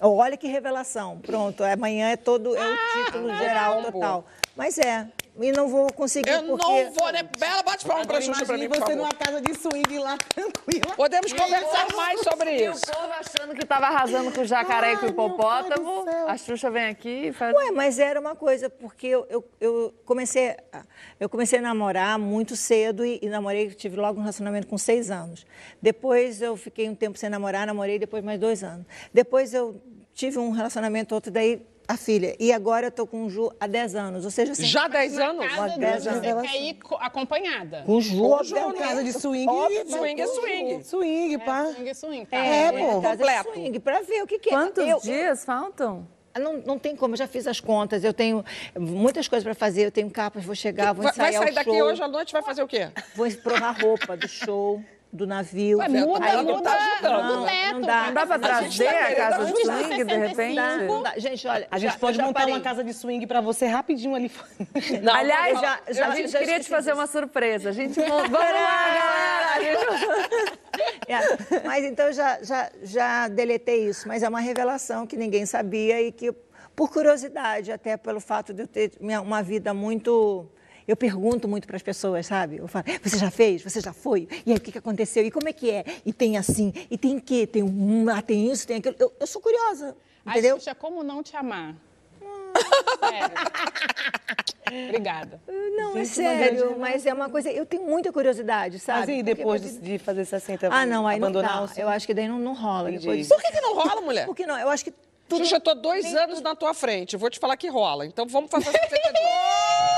Olha 0.00 0.36
que 0.36 0.48
revelação. 0.48 1.18
Pronto, 1.18 1.62
amanhã 1.62 2.08
é 2.08 2.16
todo 2.16 2.56
é 2.56 2.60
o 2.60 3.04
título 3.04 3.28
geral 3.36 3.82
bom, 3.82 3.92
total. 3.92 4.26
Mas 4.56 4.78
é, 4.78 5.06
e 5.38 5.52
não 5.52 5.68
vou 5.68 5.92
conseguir 5.92 6.30
Eu 6.30 6.42
porque... 6.44 6.64
não 6.66 6.90
vou, 6.92 7.12
né? 7.12 7.22
Bela, 7.38 7.62
bate 7.62 7.86
palma 7.86 8.04
pra 8.06 8.20
Xuxa 8.20 8.44
pra 8.44 8.56
mim, 8.58 8.68
por 8.68 8.76
você 8.76 8.80
favor. 8.80 8.96
numa 8.96 9.12
casa 9.14 9.40
de 9.40 9.54
swing 9.54 9.98
lá, 9.98 10.16
tranquila. 10.34 10.94
Podemos 10.96 11.32
conversar 11.32 11.94
mais 11.94 12.20
sobre 12.20 12.62
E 12.64 12.68
o 12.68 12.72
isso. 12.72 12.86
povo 12.86 13.08
achando 13.12 13.54
que 13.54 13.64
tava 13.66 13.86
arrasando 13.86 14.32
com 14.32 14.40
o 14.40 14.44
jacaré 14.44 14.94
e 14.94 14.96
com 14.98 15.06
o 15.06 15.08
hipopótamo. 15.10 16.04
A 16.26 16.36
Xuxa 16.36 16.70
vem 16.70 16.86
aqui 16.86 17.28
e 17.28 17.32
faz... 17.32 17.54
Ué, 17.54 17.70
mas 17.70 17.98
era 17.98 18.18
uma 18.20 18.34
coisa, 18.34 18.68
porque 18.68 19.06
eu, 19.06 19.26
eu, 19.30 19.44
eu 19.60 19.94
comecei, 20.04 20.56
a- 20.72 20.84
eu 21.18 21.28
comecei 21.28 21.58
a 21.58 21.62
namorar 21.62 22.18
muito 22.18 22.56
cedo 22.56 23.04
e, 23.04 23.18
e 23.22 23.28
namorei, 23.28 23.70
tive 23.70 23.96
logo 23.96 24.18
um 24.18 24.22
relacionamento 24.22 24.66
com 24.66 24.76
seis 24.78 25.10
anos. 25.10 25.46
Depois 25.80 26.42
eu 26.42 26.56
fiquei 26.56 26.88
um 26.88 26.94
tempo 26.94 27.18
sem 27.18 27.30
namorar, 27.30 27.66
namorei 27.66 27.98
depois 27.98 28.22
mais 28.24 28.38
dois 28.40 28.62
anos. 28.64 28.84
Depois 29.14 29.54
eu 29.54 29.80
tive 30.12 30.38
um 30.38 30.50
relacionamento 30.50 31.14
outro, 31.14 31.30
daí 31.30 31.62
a 31.90 31.96
filha. 31.96 32.36
E 32.38 32.52
agora 32.52 32.86
eu 32.86 32.90
tô 32.90 33.06
com 33.06 33.24
o 33.24 33.30
Ju 33.30 33.50
há 33.58 33.66
10 33.66 33.94
anos. 33.96 34.24
Ou 34.24 34.30
seja, 34.30 34.52
assim, 34.52 34.64
Já 34.64 34.86
10 34.86 35.18
anos? 35.18 35.46
Há 35.58 35.68
10 35.76 36.06
anos. 36.06 36.20
Você 36.26 36.48
quer 36.48 36.62
ir 36.62 36.74
co- 36.74 36.96
acompanhada. 37.00 37.82
Com 37.84 37.96
o 37.96 38.00
Ju, 38.00 38.16
Com 38.18 38.22
o 38.26 38.30
ó, 38.30 38.42
Ju, 38.44 38.54
dentro- 38.54 38.74
casa 38.74 39.02
de 39.02 39.12
swing. 39.12 39.48
Óbvio, 39.50 39.90
swing 39.90 40.20
é 40.20 40.26
swing. 40.26 40.84
Swing, 40.84 41.38
pá. 41.38 41.66
Swing, 41.74 41.94
swing, 41.94 42.26
tá. 42.26 42.36
É, 42.36 42.66
É, 42.66 42.72
pô. 42.72 43.00
Completo. 43.02 43.52
swing, 43.52 43.78
pra 43.80 44.00
ver 44.02 44.22
o 44.22 44.26
que, 44.26 44.38
que 44.38 44.48
é. 44.50 44.52
Quantos 44.52 44.86
Eu- 44.86 45.00
dias 45.00 45.44
faltam? 45.44 46.06
Não, 46.38 46.58
não 46.58 46.78
tem 46.78 46.94
como, 46.94 47.14
eu 47.14 47.18
já 47.18 47.26
fiz 47.26 47.44
as 47.48 47.58
contas, 47.58 48.04
eu 48.04 48.14
tenho 48.14 48.44
muitas 48.78 49.26
coisas 49.26 49.42
para 49.42 49.52
fazer, 49.52 49.86
eu 49.86 49.90
tenho 49.90 50.08
capas, 50.08 50.44
vou 50.44 50.54
chegar, 50.54 50.92
vou 50.92 51.02
Vai, 51.02 51.12
vai 51.12 51.28
ensaiar 51.30 51.42
sair 51.44 51.54
daqui 51.54 51.82
hoje 51.82 52.00
à 52.00 52.06
noite 52.06 52.32
vai 52.32 52.40
fazer 52.40 52.62
o 52.62 52.68
quê? 52.68 52.88
vou 53.16 53.28
provar 53.32 53.72
roupa 53.72 54.16
do 54.16 54.28
show, 54.28 54.80
do 55.12 55.26
navio. 55.26 55.78
Ué, 55.78 55.88
muda, 55.88 56.24
Aí 56.24 56.36
muda, 56.44 56.62
tá 56.62 56.74
ajudando, 56.76 57.24
muda 57.24 57.38
o 57.40 57.44
né? 57.44 57.52
teto. 57.64 57.72
Não 57.74 57.80
dá. 57.80 58.02
Não 58.06 58.14
dá 58.14 58.26
pra 58.26 58.36
A 58.36 58.62
gente 58.62 58.76
trazer 58.78 58.84
tá 58.84 58.90
a 58.90 59.06
querendo 59.06 59.16
casa 59.16 59.44
de 59.52 59.60
swing, 59.60 60.04
de 60.04 60.16
repente? 60.16 60.86
Não 60.86 61.02
dá. 61.02 61.18
Gente, 61.18 61.48
olha, 61.48 61.68
A 61.70 61.78
gente 61.78 61.92
já- 61.92 61.98
pode 61.98 62.18
montar 62.18 62.40
parei. 62.40 62.54
uma 62.54 62.60
casa 62.60 62.84
de 62.84 62.94
swing 62.94 63.26
pra 63.26 63.40
você 63.40 63.66
rapidinho 63.66 64.14
ali. 64.14 64.30
Não, 65.02 65.14
Aliás, 65.14 65.54
não, 65.54 65.60
já- 65.60 65.80
já- 65.90 66.06
a 66.08 66.14
gente 66.14 66.28
já 66.30 66.38
queria 66.38 66.60
te 66.60 66.68
fazer 66.68 66.90
disso. 66.90 67.00
uma 67.00 67.06
surpresa. 67.06 67.70
A 67.70 67.72
gente 67.72 67.98
monta... 68.00 68.28
Vamos 68.28 68.38
lá, 68.38 68.88
galera! 68.94 70.60
É, 71.08 71.60
mas 71.66 71.84
então 71.84 72.06
eu 72.06 72.12
já, 72.12 72.38
já, 72.42 72.70
já 72.82 73.28
deletei 73.28 73.88
isso, 73.88 74.06
mas 74.06 74.22
é 74.22 74.28
uma 74.28 74.40
revelação 74.40 75.06
que 75.06 75.16
ninguém 75.16 75.44
sabia 75.44 76.00
e 76.00 76.12
que, 76.12 76.32
por 76.74 76.90
curiosidade, 76.90 77.72
até 77.72 77.96
pelo 77.96 78.20
fato 78.20 78.54
de 78.54 78.62
eu 78.62 78.66
ter 78.68 78.92
minha- 79.00 79.20
uma 79.20 79.42
vida 79.42 79.74
muito. 79.74 80.48
Eu 80.90 80.96
pergunto 80.96 81.46
muito 81.46 81.68
para 81.68 81.76
as 81.76 81.82
pessoas, 81.84 82.26
sabe? 82.26 82.56
Eu 82.56 82.66
falo, 82.66 82.84
você 83.00 83.16
já 83.16 83.30
fez? 83.30 83.62
Você 83.62 83.80
já 83.80 83.92
foi? 83.92 84.26
E 84.44 84.50
aí, 84.50 84.58
o 84.58 84.60
que, 84.60 84.72
que 84.72 84.78
aconteceu? 84.78 85.24
E 85.24 85.30
como 85.30 85.48
é 85.48 85.52
que 85.52 85.70
é? 85.70 85.84
E 86.04 86.12
tem 86.12 86.36
assim? 86.36 86.72
E 86.90 86.98
tem 86.98 87.16
o 87.16 87.20
quê? 87.20 87.46
Tem 87.46 87.62
um, 87.62 88.06
ah, 88.10 88.20
tem 88.20 88.50
isso, 88.50 88.66
tem 88.66 88.78
aquilo. 88.78 88.96
Eu, 88.98 89.12
eu 89.20 89.26
sou 89.26 89.40
curiosa, 89.40 89.96
entendeu? 90.26 90.54
Ai, 90.54 90.58
Xuxa, 90.60 90.74
como 90.74 91.04
não 91.04 91.22
te 91.22 91.36
amar? 91.36 91.76
Sério. 92.98 94.88
Obrigada. 94.88 95.40
Não, 95.46 95.96
é 95.96 96.04
Gente, 96.04 96.16
grande 96.22 96.58
sério, 96.58 96.76
mas 96.76 97.06
é 97.06 97.14
uma 97.14 97.28
coisa. 97.30 97.52
Eu 97.52 97.64
tenho 97.64 97.84
muita 97.84 98.12
curiosidade, 98.12 98.80
sabe? 98.80 98.98
Mas 99.00 99.08
e 99.10 99.12
Porque 99.22 99.34
depois 99.36 99.62
pode- 99.62 99.78
de, 99.78 99.98
fazer 99.98 100.24
60 100.24 100.68
Ah, 100.72 100.84
não, 100.84 101.06
aí 101.06 101.20
não 101.20 101.28
abandonar 101.28 101.58
dá. 101.58 101.62
o 101.62 101.68
seu- 101.68 101.82
Eu 101.84 101.88
acho 101.88 102.04
que 102.04 102.14
daí 102.14 102.26
não, 102.26 102.40
não 102.40 102.52
rola. 102.54 102.90
Depois. 102.90 103.28
Por 103.28 103.40
que, 103.40 103.52
que 103.52 103.60
não 103.60 103.74
rola, 103.76 104.00
mulher? 104.00 104.26
Por 104.26 104.34
que 104.34 104.44
não? 104.44 104.58
Eu 104.58 104.68
acho 104.68 104.82
que 104.84 104.92
tudo. 105.28 105.44
Xuxa, 105.44 105.54
eu 105.56 105.60
tô 105.60 105.72
dois 105.74 106.12
anos 106.16 106.40
na 106.40 106.56
tua 106.56 106.74
frente. 106.74 107.14
Eu 107.14 107.20
vou 107.20 107.30
te 107.30 107.38
falar 107.38 107.56
que 107.56 107.68
rola. 107.68 108.04
Então 108.06 108.26
vamos 108.26 108.50
fazer 108.50 108.72
62. 108.72 108.90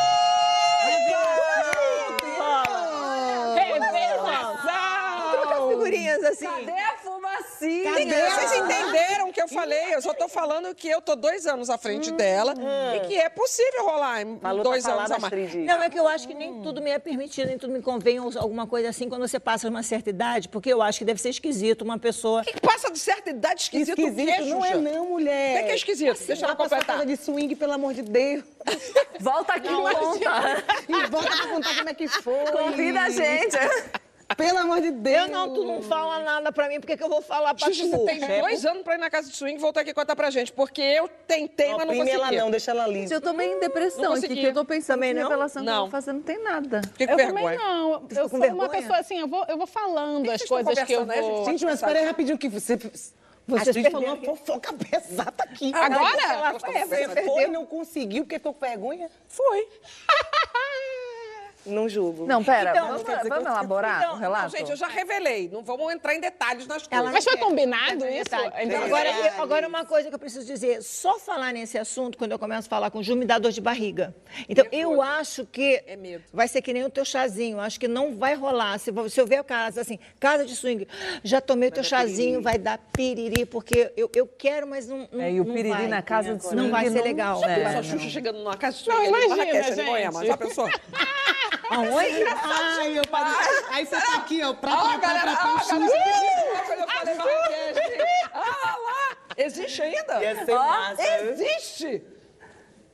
figurinhas 5.84 6.24
assim. 6.24 6.46
Cadê 6.46 6.72
a 6.72 6.96
fumacinha? 6.98 7.92
Cadê? 7.92 8.30
Vocês 8.30 8.52
entenderam 8.52 9.28
o 9.28 9.32
que 9.32 9.42
eu 9.42 9.48
falei? 9.48 9.94
Eu 9.94 10.02
só 10.02 10.14
tô 10.14 10.28
falando 10.28 10.74
que 10.74 10.88
eu 10.88 11.00
tô 11.00 11.14
dois 11.16 11.46
anos 11.46 11.70
à 11.70 11.78
frente 11.78 12.10
dela 12.12 12.54
e 12.96 13.00
que 13.06 13.16
é 13.18 13.28
possível 13.28 13.84
rolar 13.84 14.22
em 14.22 14.36
tá 14.36 14.52
dois 14.54 14.86
anos 14.86 15.10
a 15.10 15.18
mais. 15.18 15.24
Astrid. 15.24 15.56
Não, 15.64 15.82
é 15.82 15.90
que 15.90 15.98
eu 15.98 16.06
acho 16.06 16.26
que 16.26 16.34
nem 16.34 16.62
tudo 16.62 16.80
me 16.80 16.90
é 16.90 16.98
permitido, 16.98 17.48
nem 17.48 17.58
tudo 17.58 17.72
me 17.72 17.82
convém, 17.82 18.20
ou 18.20 18.30
alguma 18.36 18.66
coisa 18.66 18.88
assim, 18.88 19.08
quando 19.08 19.26
você 19.26 19.40
passa 19.40 19.68
uma 19.68 19.82
certa 19.82 20.10
idade, 20.10 20.48
porque 20.48 20.72
eu 20.72 20.82
acho 20.82 20.98
que 20.98 21.04
deve 21.04 21.20
ser 21.20 21.30
esquisito 21.30 21.82
uma 21.82 21.98
pessoa. 21.98 22.44
Que 22.44 22.60
passa 22.60 22.90
de 22.90 22.98
certa 22.98 23.30
idade 23.30 23.62
esquisito, 23.62 23.98
o 23.98 24.02
Esquisito 24.02 24.36
quê, 24.36 24.44
não 24.44 24.64
é 24.64 24.74
não, 24.74 25.08
mulher. 25.10 25.54
O 25.54 25.58
que 25.58 25.64
que 25.64 25.70
é 25.72 25.74
esquisito? 25.74 26.26
Deixa 26.26 26.44
ela 26.44 26.56
completar. 26.56 27.04
de 27.06 27.16
swing, 27.16 27.54
pelo 27.56 27.72
amor 27.72 27.94
de 27.94 28.02
Deus. 28.02 28.44
Volta 29.20 29.54
aqui 29.54 29.68
e 29.68 29.70
conta. 29.70 30.64
E 30.88 31.06
volta 31.10 31.36
pra 31.36 31.46
contar 31.48 31.76
como 31.76 31.88
é 31.88 31.94
que 31.94 32.08
foi. 32.08 32.44
Convida 32.52 33.00
a 33.02 33.10
gente. 33.10 33.56
Pelo 34.36 34.58
amor 34.58 34.80
de 34.80 34.90
Deus. 34.90 35.26
Eu 35.26 35.32
não, 35.32 35.52
tu 35.54 35.64
não 35.64 35.82
fala 35.82 36.20
nada 36.20 36.52
pra 36.52 36.68
mim, 36.68 36.80
porque 36.80 36.96
que 36.96 37.02
eu 37.02 37.08
vou 37.08 37.22
falar 37.22 37.54
pra 37.54 37.66
Xuxa, 37.68 37.84
tu? 37.84 37.90
você 37.90 38.04
tem 38.18 38.40
dois 38.40 38.64
anos 38.66 38.82
pra 38.82 38.94
ir 38.94 38.98
na 38.98 39.10
casa 39.10 39.28
de 39.30 39.36
swing 39.36 39.56
e 39.56 39.58
voltar 39.60 39.80
aqui 39.82 39.92
contar 39.94 40.16
pra 40.16 40.30
gente. 40.30 40.52
Porque 40.52 40.80
eu 40.80 41.08
tentei, 41.26 41.70
Não 41.70 41.78
mas 41.78 41.86
não 41.88 41.94
consegui. 41.96 42.10
ela 42.16 42.32
não, 42.32 42.50
deixa 42.50 42.70
ela 42.70 42.84
ali. 42.84 43.10
Eu 43.10 43.20
tô 43.20 43.32
meio 43.32 43.56
em 43.56 43.60
depressão 43.60 44.02
Não 44.02 44.12
aqui, 44.12 44.20
consegui. 44.22 44.40
que 44.40 44.46
eu 44.46 44.54
tô 44.54 44.64
pensando 44.64 44.96
Também 44.96 45.14
que 45.14 45.20
não? 45.20 45.28
revelação 45.28 45.62
que 45.62 45.68
eu 45.68 45.72
Não. 45.72 45.80
vou 45.82 45.90
fazer 45.90 46.12
não 46.12 46.22
tem 46.22 46.42
nada. 46.42 46.82
Fiquei 46.92 47.06
com 47.06 47.12
Eu 47.12 47.16
vergonha. 47.16 47.58
também 47.58 47.58
não. 47.58 48.06
Eu 48.10 48.28
sou 48.28 48.38
uma 48.38 48.46
vergonha? 48.46 48.68
pessoa 48.68 48.98
assim, 48.98 49.18
eu 49.18 49.28
vou, 49.28 49.44
eu 49.48 49.56
vou 49.56 49.66
falando 49.66 50.30
as 50.30 50.42
coisas 50.42 50.78
que 50.82 50.92
eu 50.92 51.04
vou... 51.06 51.44
Gente, 51.46 51.64
mas 51.64 51.74
espera 51.74 51.98
aí 51.98 52.04
rapidinho 52.06 52.38
que 52.38 52.48
você... 52.48 52.78
Vocês 53.44 53.68
a 53.68 53.72
gente 53.72 53.90
falou 53.90 54.06
uma 54.06 54.16
fofoca 54.18 54.72
pesada 54.88 55.34
aqui. 55.42 55.72
Agora? 55.74 56.22
Ela 56.22 56.60
foi, 56.60 56.74
foi, 56.86 57.24
foi, 57.24 57.46
não 57.48 57.66
conseguiu 57.66 58.22
porque 58.22 58.36
ficou 58.36 58.54
com 58.54 58.60
vergonha? 58.64 59.10
Foi. 59.26 59.66
Não 61.64 61.88
julgo. 61.88 62.26
Não, 62.26 62.42
pera, 62.42 62.70
Então, 62.70 62.88
vamos, 62.88 63.02
vamos 63.02 63.30
eu- 63.30 63.36
elaborar 63.52 64.02
Então, 64.02 64.14
o 64.14 64.18
relato? 64.18 64.42
não, 64.44 64.50
gente, 64.58 64.70
eu 64.70 64.76
já 64.76 64.88
revelei. 64.88 65.48
Não 65.52 65.62
vamos 65.62 65.92
entrar 65.92 66.14
em 66.14 66.20
detalhes 66.20 66.66
nas 66.66 66.86
coisas. 66.86 66.92
Ela 67.04 67.12
Mas 67.12 67.24
foi 67.24 67.36
não 67.36 67.48
combinado 67.48 68.04
isso? 68.06 68.24
Detalhe. 68.24 68.52
Então, 68.60 68.82
Agora, 68.82 69.08
é- 69.08 69.28
eu- 69.36 69.42
agora, 69.42 69.68
uma 69.68 69.84
coisa 69.84 70.08
que 70.08 70.14
eu 70.14 70.18
preciso 70.18 70.44
dizer: 70.46 70.82
só 70.82 71.18
falar 71.18 71.52
nesse 71.52 71.78
assunto, 71.78 72.18
quando 72.18 72.32
eu 72.32 72.38
começo 72.38 72.66
a 72.66 72.70
falar 72.70 72.90
com 72.90 72.98
o 72.98 73.02
Ju, 73.02 73.14
me 73.16 73.24
dá 73.24 73.38
dor 73.38 73.52
de 73.52 73.60
barriga. 73.60 74.14
Então, 74.48 74.64
eu 74.72 75.00
acho 75.00 75.46
que 75.46 75.82
É 75.86 75.94
medo. 75.96 76.24
vai 76.32 76.48
ser 76.48 76.62
que 76.62 76.72
nem 76.72 76.84
o 76.84 76.90
teu 76.90 77.04
chazinho. 77.04 77.60
Acho 77.60 77.78
que 77.78 77.86
não 77.88 78.16
vai 78.16 78.34
rolar. 78.34 78.78
Se, 78.78 78.90
se 79.10 79.20
eu 79.20 79.26
ver 79.26 79.36
a 79.36 79.44
casa, 79.44 79.80
assim, 79.80 79.98
casa 80.18 80.44
de 80.44 80.56
swing, 80.56 80.86
já 81.22 81.40
tomei 81.40 81.68
o 81.68 81.72
teu 81.72 81.84
chazinho, 81.84 82.42
vai 82.42 82.58
dar 82.58 82.78
piriri, 82.92 83.46
porque 83.46 83.92
eu, 83.96 84.10
eu 84.14 84.26
quero, 84.26 84.66
mas 84.66 84.88
não. 84.88 85.08
não 85.12 85.20
É, 85.22 85.30
e 85.32 85.40
o 85.40 85.44
não 85.44 85.54
piriri 85.54 85.68
vai. 85.74 85.86
na 85.86 86.02
casa 86.02 86.34
de 86.34 86.42
swing 86.42 86.56
Não 86.56 86.70
vai 86.70 86.88
ser 86.88 86.96
não- 86.98 87.04
legal. 87.04 87.40
Já 87.40 87.50
É, 87.50 87.54
pensou 87.54 87.68
a 87.70 87.74
não. 87.74 87.82
Xuxa 87.84 88.08
chegando 88.08 88.38
numa 88.38 88.56
casa 88.56 88.78
de 88.78 88.88
Não, 88.88 88.96
swing 88.96 89.12
em 89.16 89.24
imagina, 89.26 89.62
gente. 89.62 89.82
Moema? 89.86 90.26
Já 90.26 90.36
pensou? 90.36 90.68
Aonde? 91.74 92.24
Ai, 92.44 92.88
meu 92.90 93.02
pai. 93.08 93.32
Aí 93.70 93.86
você 93.86 93.96
tá 94.00 94.16
aqui, 94.16 94.42
ó, 94.42 94.52
pra 94.54 94.72
Ó, 94.72 94.98
pra- 94.98 95.10
quando 96.66 96.80
eu 96.80 96.86
falei 96.88 97.14
Marrakech. 97.14 97.80
Ah, 98.34 98.76
lá! 98.78 99.16
Existe 99.36 99.82
ainda? 99.82 100.22
Ia 100.22 100.44
ser 100.44 100.54
massa. 100.54 101.02
Existe! 101.24 102.02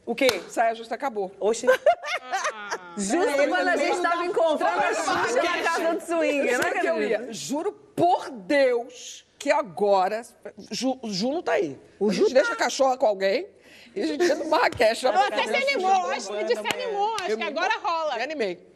O 0.06 0.14
quê? 0.14 0.42
Saia 0.48 0.74
justa 0.74 0.94
acabou. 0.94 1.30
Oxi. 1.38 1.66
Justo 2.96 3.48
quando 3.48 3.68
a 3.68 3.76
gente 3.76 4.00
tava 4.00 4.24
encontrando 4.26 4.80
a 4.80 4.94
Xuxa 4.94 5.42
na 5.42 5.62
casa 5.62 5.94
de 5.96 6.04
swing, 6.04 6.48
Eu 6.48 6.58
né, 6.58 6.64
juro 6.64 6.80
que 6.80 6.86
eu 6.88 6.94
querida? 6.94 7.24
ia. 7.24 7.32
Juro 7.32 7.72
por 7.72 8.30
Deus 8.30 9.24
que 9.38 9.50
agora. 9.52 10.22
Ju, 10.70 10.98
o 11.02 11.10
Ju 11.10 11.30
não 11.32 11.42
tá 11.42 11.52
aí. 11.52 11.78
a 12.00 12.12
gente 12.12 12.32
deixa 12.34 12.52
a 12.52 12.56
cachorra 12.56 12.96
com 12.96 13.06
alguém 13.06 13.46
e 13.94 14.02
a 14.02 14.06
gente 14.06 14.24
entra 14.24 14.34
no 14.36 14.46
Marrakech. 14.50 15.04
Eu 15.04 15.12
até 15.12 15.46
se 15.46 15.54
animou, 15.56 16.10
acho 16.10 16.28
que 16.32 16.46
se 16.56 16.74
animou, 16.74 17.14
acho 17.20 17.36
que 17.36 17.42
agora 17.42 17.78
rola. 17.80 18.16
Me 18.16 18.22
animei. 18.22 18.67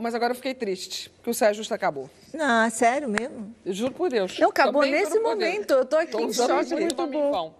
Mas 0.00 0.14
agora 0.14 0.30
eu 0.30 0.36
fiquei 0.36 0.54
triste, 0.54 1.10
porque 1.10 1.30
o 1.30 1.34
Saia 1.34 1.52
Justa 1.52 1.74
acabou. 1.74 2.08
Não, 2.32 2.70
sério 2.70 3.08
mesmo? 3.08 3.52
Eu 3.66 3.72
juro 3.72 3.92
por 3.92 4.08
Deus. 4.08 4.38
Não, 4.38 4.50
acabou 4.50 4.82
Também 4.82 5.00
nesse 5.00 5.18
momento. 5.18 5.72
Eu 5.72 5.84
tô 5.84 5.96
aqui 5.96 6.12
Tô 6.12 6.20
em 6.20 6.32
choque 6.32 6.72
muito 6.72 7.04
bom. 7.08 7.32
vão. 7.32 7.54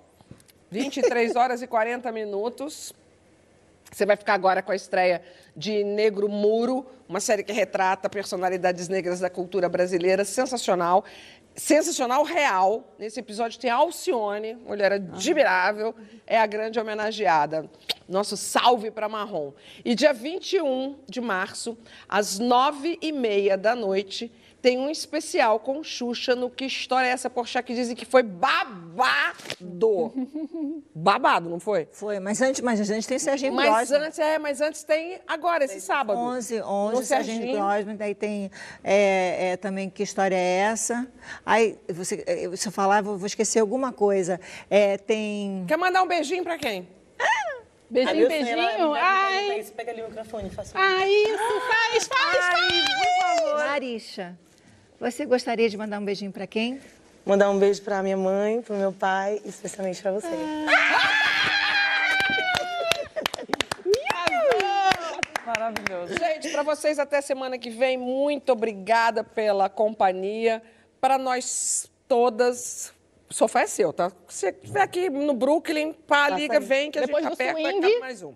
23 0.70 1.35
horas 1.35 1.62
e 1.62 1.66
40 1.66 2.12
minutos. 2.12 2.93
Você 3.90 4.06
vai 4.06 4.16
ficar 4.16 4.35
agora 4.35 4.62
com 4.62 4.70
a 4.70 4.77
estreia 4.77 5.20
de 5.56 5.82
Negro 5.82 6.28
Muro, 6.28 6.86
uma 7.09 7.19
série 7.19 7.43
que 7.43 7.52
retrata 7.52 8.09
personalidades 8.09 8.89
negras 8.89 9.19
da 9.19 9.28
cultura 9.28 9.69
brasileira, 9.69 10.24
sensacional. 10.24 11.05
Sensacional 11.59 12.22
real. 12.22 12.94
Nesse 12.97 13.18
episódio 13.18 13.59
tem 13.59 13.68
Alcione, 13.68 14.55
mulher 14.55 14.93
admirável, 14.93 15.93
é 16.24 16.39
a 16.39 16.47
grande 16.47 16.78
homenageada. 16.78 17.68
Nosso 18.09 18.36
salve 18.36 18.93
para 18.93 19.09
Marrom. 19.09 19.52
E 19.85 19.93
dia 19.93 20.12
21 20.12 21.01
de 21.09 21.20
março, 21.20 21.76
às 22.09 22.39
nove 22.39 22.97
e 23.02 23.10
meia 23.10 23.59
da 23.59 23.74
noite, 23.74 24.30
tem 24.60 24.78
um 24.78 24.90
especial 24.90 25.60
com 25.60 25.82
Xuxa 25.85 26.35
no 26.35 26.51
Que 26.51 26.64
História 26.64 27.06
é 27.09 27.10
essa, 27.10 27.30
Porchat, 27.30 27.64
que 27.64 27.74
dizem 27.74 27.94
que 27.94 28.05
foi 28.05 28.22
babado. 28.22 30.12
babado, 30.94 31.48
não 31.48 31.60
foi? 31.60 31.89
Foi, 31.93 32.18
mas 32.18 32.40
antes, 32.43 32.60
mas 32.60 32.80
a 32.80 32.85
gente 32.85 33.06
tem 33.06 33.18
Serginho 33.18 33.52
Mas 33.52 33.89
Grosman. 33.89 34.06
antes, 34.09 34.18
é, 34.18 34.39
mas 34.39 34.60
antes 34.60 34.82
tem 34.82 35.20
agora, 35.26 35.64
esse 35.64 35.80
sábado. 35.80 36.18
11, 36.18 36.59
No 36.60 36.66
11, 36.66 37.06
Serginho 37.06 37.36
Serginho. 37.39 37.56
Grosman, 37.59 37.97
daí 37.97 38.14
tem 38.14 38.51
é, 38.82 39.51
é, 39.52 39.56
também 39.56 39.89
Que 39.89 40.02
História 40.02 40.35
é 40.36 40.59
Essa? 40.59 41.06
Aí, 41.47 41.78
você, 41.89 42.24
é, 42.26 42.56
se 42.56 42.68
eu 42.68 42.72
falar, 42.72 43.02
vou, 43.02 43.16
vou 43.16 43.26
esquecer 43.26 43.60
alguma 43.60 43.93
coisa. 43.93 44.40
É, 44.68 44.98
tem... 44.98 45.64
Quer 45.68 45.76
mandar 45.76 46.02
um 46.02 46.06
beijinho 46.06 46.43
pra 46.43 46.59
quem? 46.59 46.89
Beijinho, 47.90 48.26
Adeus, 48.26 48.28
beijinho. 48.44 48.59
ela- 48.59 48.98
Ai, 49.01 49.64
Pega 49.74 49.93
ali 49.93 50.02
o 50.02 50.09
microfone, 50.09 50.51
faça 50.51 50.72
ai, 50.78 51.10
isso, 51.10 51.60
faz, 51.68 52.06
faz, 52.06 52.47
faz. 52.47 53.64
Marisha, 53.66 54.39
você 55.01 55.25
gostaria 55.25 55.69
de 55.69 55.77
mandar 55.77 55.99
um 55.99 56.05
beijinho 56.05 56.33
pra 56.33 56.47
quem? 56.47 56.81
Mandar 57.25 57.51
um 57.51 57.59
beijo 57.59 57.83
pra 57.83 58.03
minha 58.03 58.16
mãe, 58.16 58.62
pro 58.62 58.75
meu 58.75 58.93
pai, 58.93 59.41
e 59.45 59.49
especialmente 59.49 60.01
pra 60.01 60.12
você. 60.12 60.29
Maravilhoso. 65.47 66.15
Gente, 66.19 66.51
pra 66.51 66.62
vocês 66.62 66.99
até 66.99 67.20
semana 67.20 67.59
que 67.59 67.70
vem, 67.70 67.97
muito 67.97 68.53
obrigada 68.53 69.23
pela 69.25 69.69
companhia. 69.69 70.62
Para 71.01 71.16
nós 71.19 71.91
todas, 72.07 72.93
O 73.31 73.35
sofá 73.35 73.61
é 73.61 73.67
seu, 73.67 73.93
tá? 73.93 74.11
Se 74.27 74.41
você 74.41 74.49
estiver 74.49 74.81
aqui 74.81 75.11
no 75.11 75.35
Brooklyn, 75.35 75.93
pá, 75.93 76.31
liga, 76.31 76.59
aí. 76.59 76.65
vem, 76.65 76.91
que 76.91 76.99
a 76.99 77.03
Depois 77.03 77.23
gente 77.23 77.31
do 77.33 77.35
aperta, 77.35 77.61
vai 77.63 77.73
swing. 77.73 77.99
mais 78.01 78.23
um. 78.23 78.33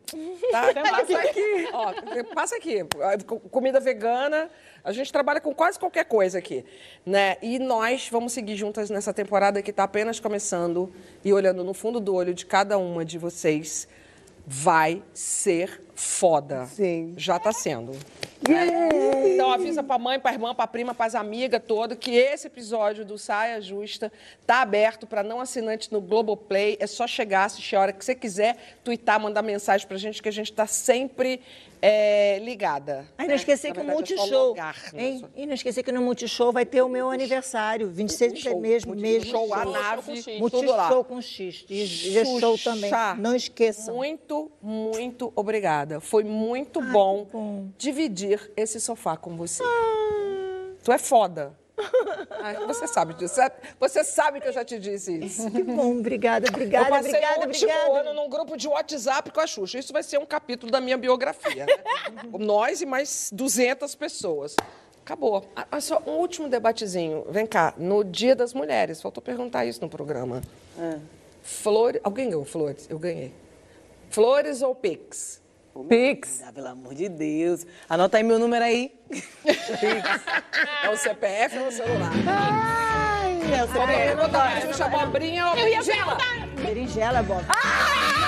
Tá? 0.51 0.63
Passa 0.85 1.19
aqui. 1.19 1.69
Ó, 1.73 1.93
passa 2.35 2.57
aqui. 2.57 2.79
Co- 3.27 3.41
Comida 3.41 3.81
vegana. 3.81 4.51
A 4.85 4.93
gente 4.93 5.11
trabalha 5.11 5.41
com 5.41 5.55
quase 5.55 5.79
qualquer 5.79 6.05
coisa 6.05 6.39
aqui, 6.39 6.63
né? 7.07 7.37
E 7.41 7.59
nós 7.59 8.09
vamos 8.11 8.33
seguir 8.35 8.55
juntas 8.57 8.91
nessa 8.91 9.15
temporada 9.15 9.63
que 9.63 9.71
está 9.71 9.85
apenas 9.85 10.21
começando 10.21 10.93
e 11.25 11.33
olhando 11.33 11.65
no 11.65 11.73
fundo 11.73 11.99
do 11.99 12.15
olho 12.15 12.35
de 12.35 12.45
cada 12.45 12.77
uma 12.77 13.03
de 13.03 13.17
vocês. 13.17 13.89
Vai 14.47 15.03
ser 15.15 15.81
foda. 15.95 16.67
Sim. 16.67 17.15
Já 17.17 17.39
tá 17.39 17.53
sendo. 17.53 17.93
Então 19.35 19.53
avisa 19.53 19.83
pra 19.83 19.99
mãe, 19.99 20.19
pra 20.19 20.33
irmã, 20.33 20.55
pra 20.55 20.67
prima, 20.67 20.95
pras 20.95 21.15
amigas 21.15 21.63
todas 21.67 21.97
que 21.97 22.11
esse 22.13 22.49
episódio 22.49 23.05
do 23.05 23.17
Saia 23.17 23.61
Justa 23.61 24.13
tá 24.47 24.63
aberto 24.63 25.07
pra 25.07 25.23
não 25.23 25.41
assinante 25.41 25.93
no 25.93 26.01
Globoplay. 26.01 26.77
É 26.81 26.87
só 26.87 27.07
chegar, 27.07 27.45
assistir 27.45 27.77
a 27.77 27.81
hora 27.81 27.93
que 27.93 28.05
você 28.05 28.15
quiser, 28.15 28.57
twittar, 28.83 29.21
mandar 29.21 29.43
mensagem 29.43 29.87
pra 29.87 29.97
gente, 29.97 30.23
que 30.23 30.29
a 30.29 30.33
gente 30.33 30.53
tá 30.53 30.67
sempre 30.67 31.41
é, 31.85 32.39
ligada. 32.39 33.09
Aí 33.19 33.27
não 33.27 33.35
né? 33.35 33.35
esquecer 33.35 33.69
Na 33.69 33.75
que 33.75 33.81
o 33.81 33.85
verdade, 33.85 34.13
é 34.13 34.17
Multishow, 34.17 34.49
logar 34.49 34.77
no 34.93 35.01
hein? 35.01 35.25
E 35.35 35.47
não 35.47 35.55
esquecer 35.55 35.83
que 35.83 35.91
no 35.91 36.01
Multishow 36.01 36.53
vai 36.53 36.65
ter 36.65 36.81
o 36.81 36.89
meu 36.89 37.11
aniversário, 37.11 37.91
26 37.91 38.35
de 38.35 38.55
mesmo, 38.55 38.95
mesmo. 38.95 39.37
Multishow, 39.37 39.53
a 39.53 39.65
nave, 39.65 40.39
Multishow 40.39 41.05
com 41.05 41.21
X. 41.21 41.65
E 41.69 41.85
G-Show 41.85 42.57
também. 42.59 42.91
Não 43.19 43.35
esqueçam. 43.35 43.97
Muito, 43.97 44.51
muito 44.63 45.33
obrigada. 45.35 46.01
Foi 46.01 46.23
muito 46.23 46.81
bom, 46.81 47.27
dividir 47.77 48.53
esse 48.57 48.81
sofá 48.81 49.17
com 49.17 49.37
você. 49.37 49.65
Tu 50.85 50.93
é 50.93 50.99
foda. 50.99 51.59
Você 52.67 52.87
sabe 52.87 53.15
disso. 53.15 53.41
Você 53.81 54.05
sabe 54.05 54.41
que 54.41 54.49
eu 54.49 54.53
já 54.53 54.65
te 54.65 54.79
disse 54.79 55.17
isso. 55.19 55.51
Que 55.51 55.63
bom, 55.63 55.99
obrigada, 55.99 56.49
obrigada, 56.49 56.87
eu 56.87 56.91
passei 56.91 57.11
obrigada, 57.11 57.41
o 57.41 57.47
último 57.49 57.73
obrigada. 57.73 58.11
ano 58.11 58.15
num 58.15 58.29
grupo 58.29 58.57
de 58.57 58.69
WhatsApp 58.69 59.31
com 59.31 59.41
a 59.41 59.47
Xuxa. 59.47 59.79
Isso 59.79 59.93
vai 59.93 60.03
ser 60.03 60.19
um 60.19 60.27
capítulo 60.27 60.71
da 60.71 60.81
minha 60.81 60.97
biografia. 60.97 61.67
Né? 61.67 61.73
Nós 62.39 62.81
e 62.81 62.87
mais 62.87 63.31
200 63.33 63.95
pessoas. 63.95 64.57
Acabou. 65.05 65.45
Ah, 65.57 65.67
ah, 65.71 65.81
só 65.81 66.01
um 66.07 66.13
último 66.13 66.49
debatezinho. 66.49 67.27
Vem 67.29 67.47
cá, 67.47 67.75
no 67.77 68.05
Dia 68.05 68.37
das 68.37 68.55
Mulheres, 68.55 69.03
faltou 69.03 69.23
perguntar 69.23 69.65
isso 69.65 69.81
no 69.81 69.89
programa. 69.89 70.43
Flores. 71.43 72.01
Alguém 72.05 72.27
ganhou 72.27 72.45
flores? 72.45 72.87
Eu 72.89 72.99
ganhei. 72.99 73.33
Flores 74.11 74.63
ou 74.63 74.75
Pix? 74.75 75.42
Pix. 75.89 76.43
Pelo 76.55 76.69
amor 76.69 76.95
de 76.95 77.09
Deus. 77.09 77.67
Anota 77.89 78.19
aí 78.19 78.23
meu 78.23 78.39
número 78.39 78.65
aí. 78.65 78.95
Pix. 79.11 79.25
É 80.83 80.91
o 80.91 80.97
CPF 80.97 81.59
ou 81.59 81.69
o 81.69 81.73
celular? 81.73 82.13
Ai, 82.27 83.41
é 83.55 83.65
o 83.65 83.67
CPF. 83.67 84.17
Quando 84.17 84.63
eu 84.63 84.69
me 84.69 84.75
chamou 84.75 85.07
Brinha 85.09 85.49
ou 85.49 85.55
Berinjela? 85.55 86.19
Berinjela, 86.63 87.23
Bob. 87.23 87.45
Ah! 87.49 88.23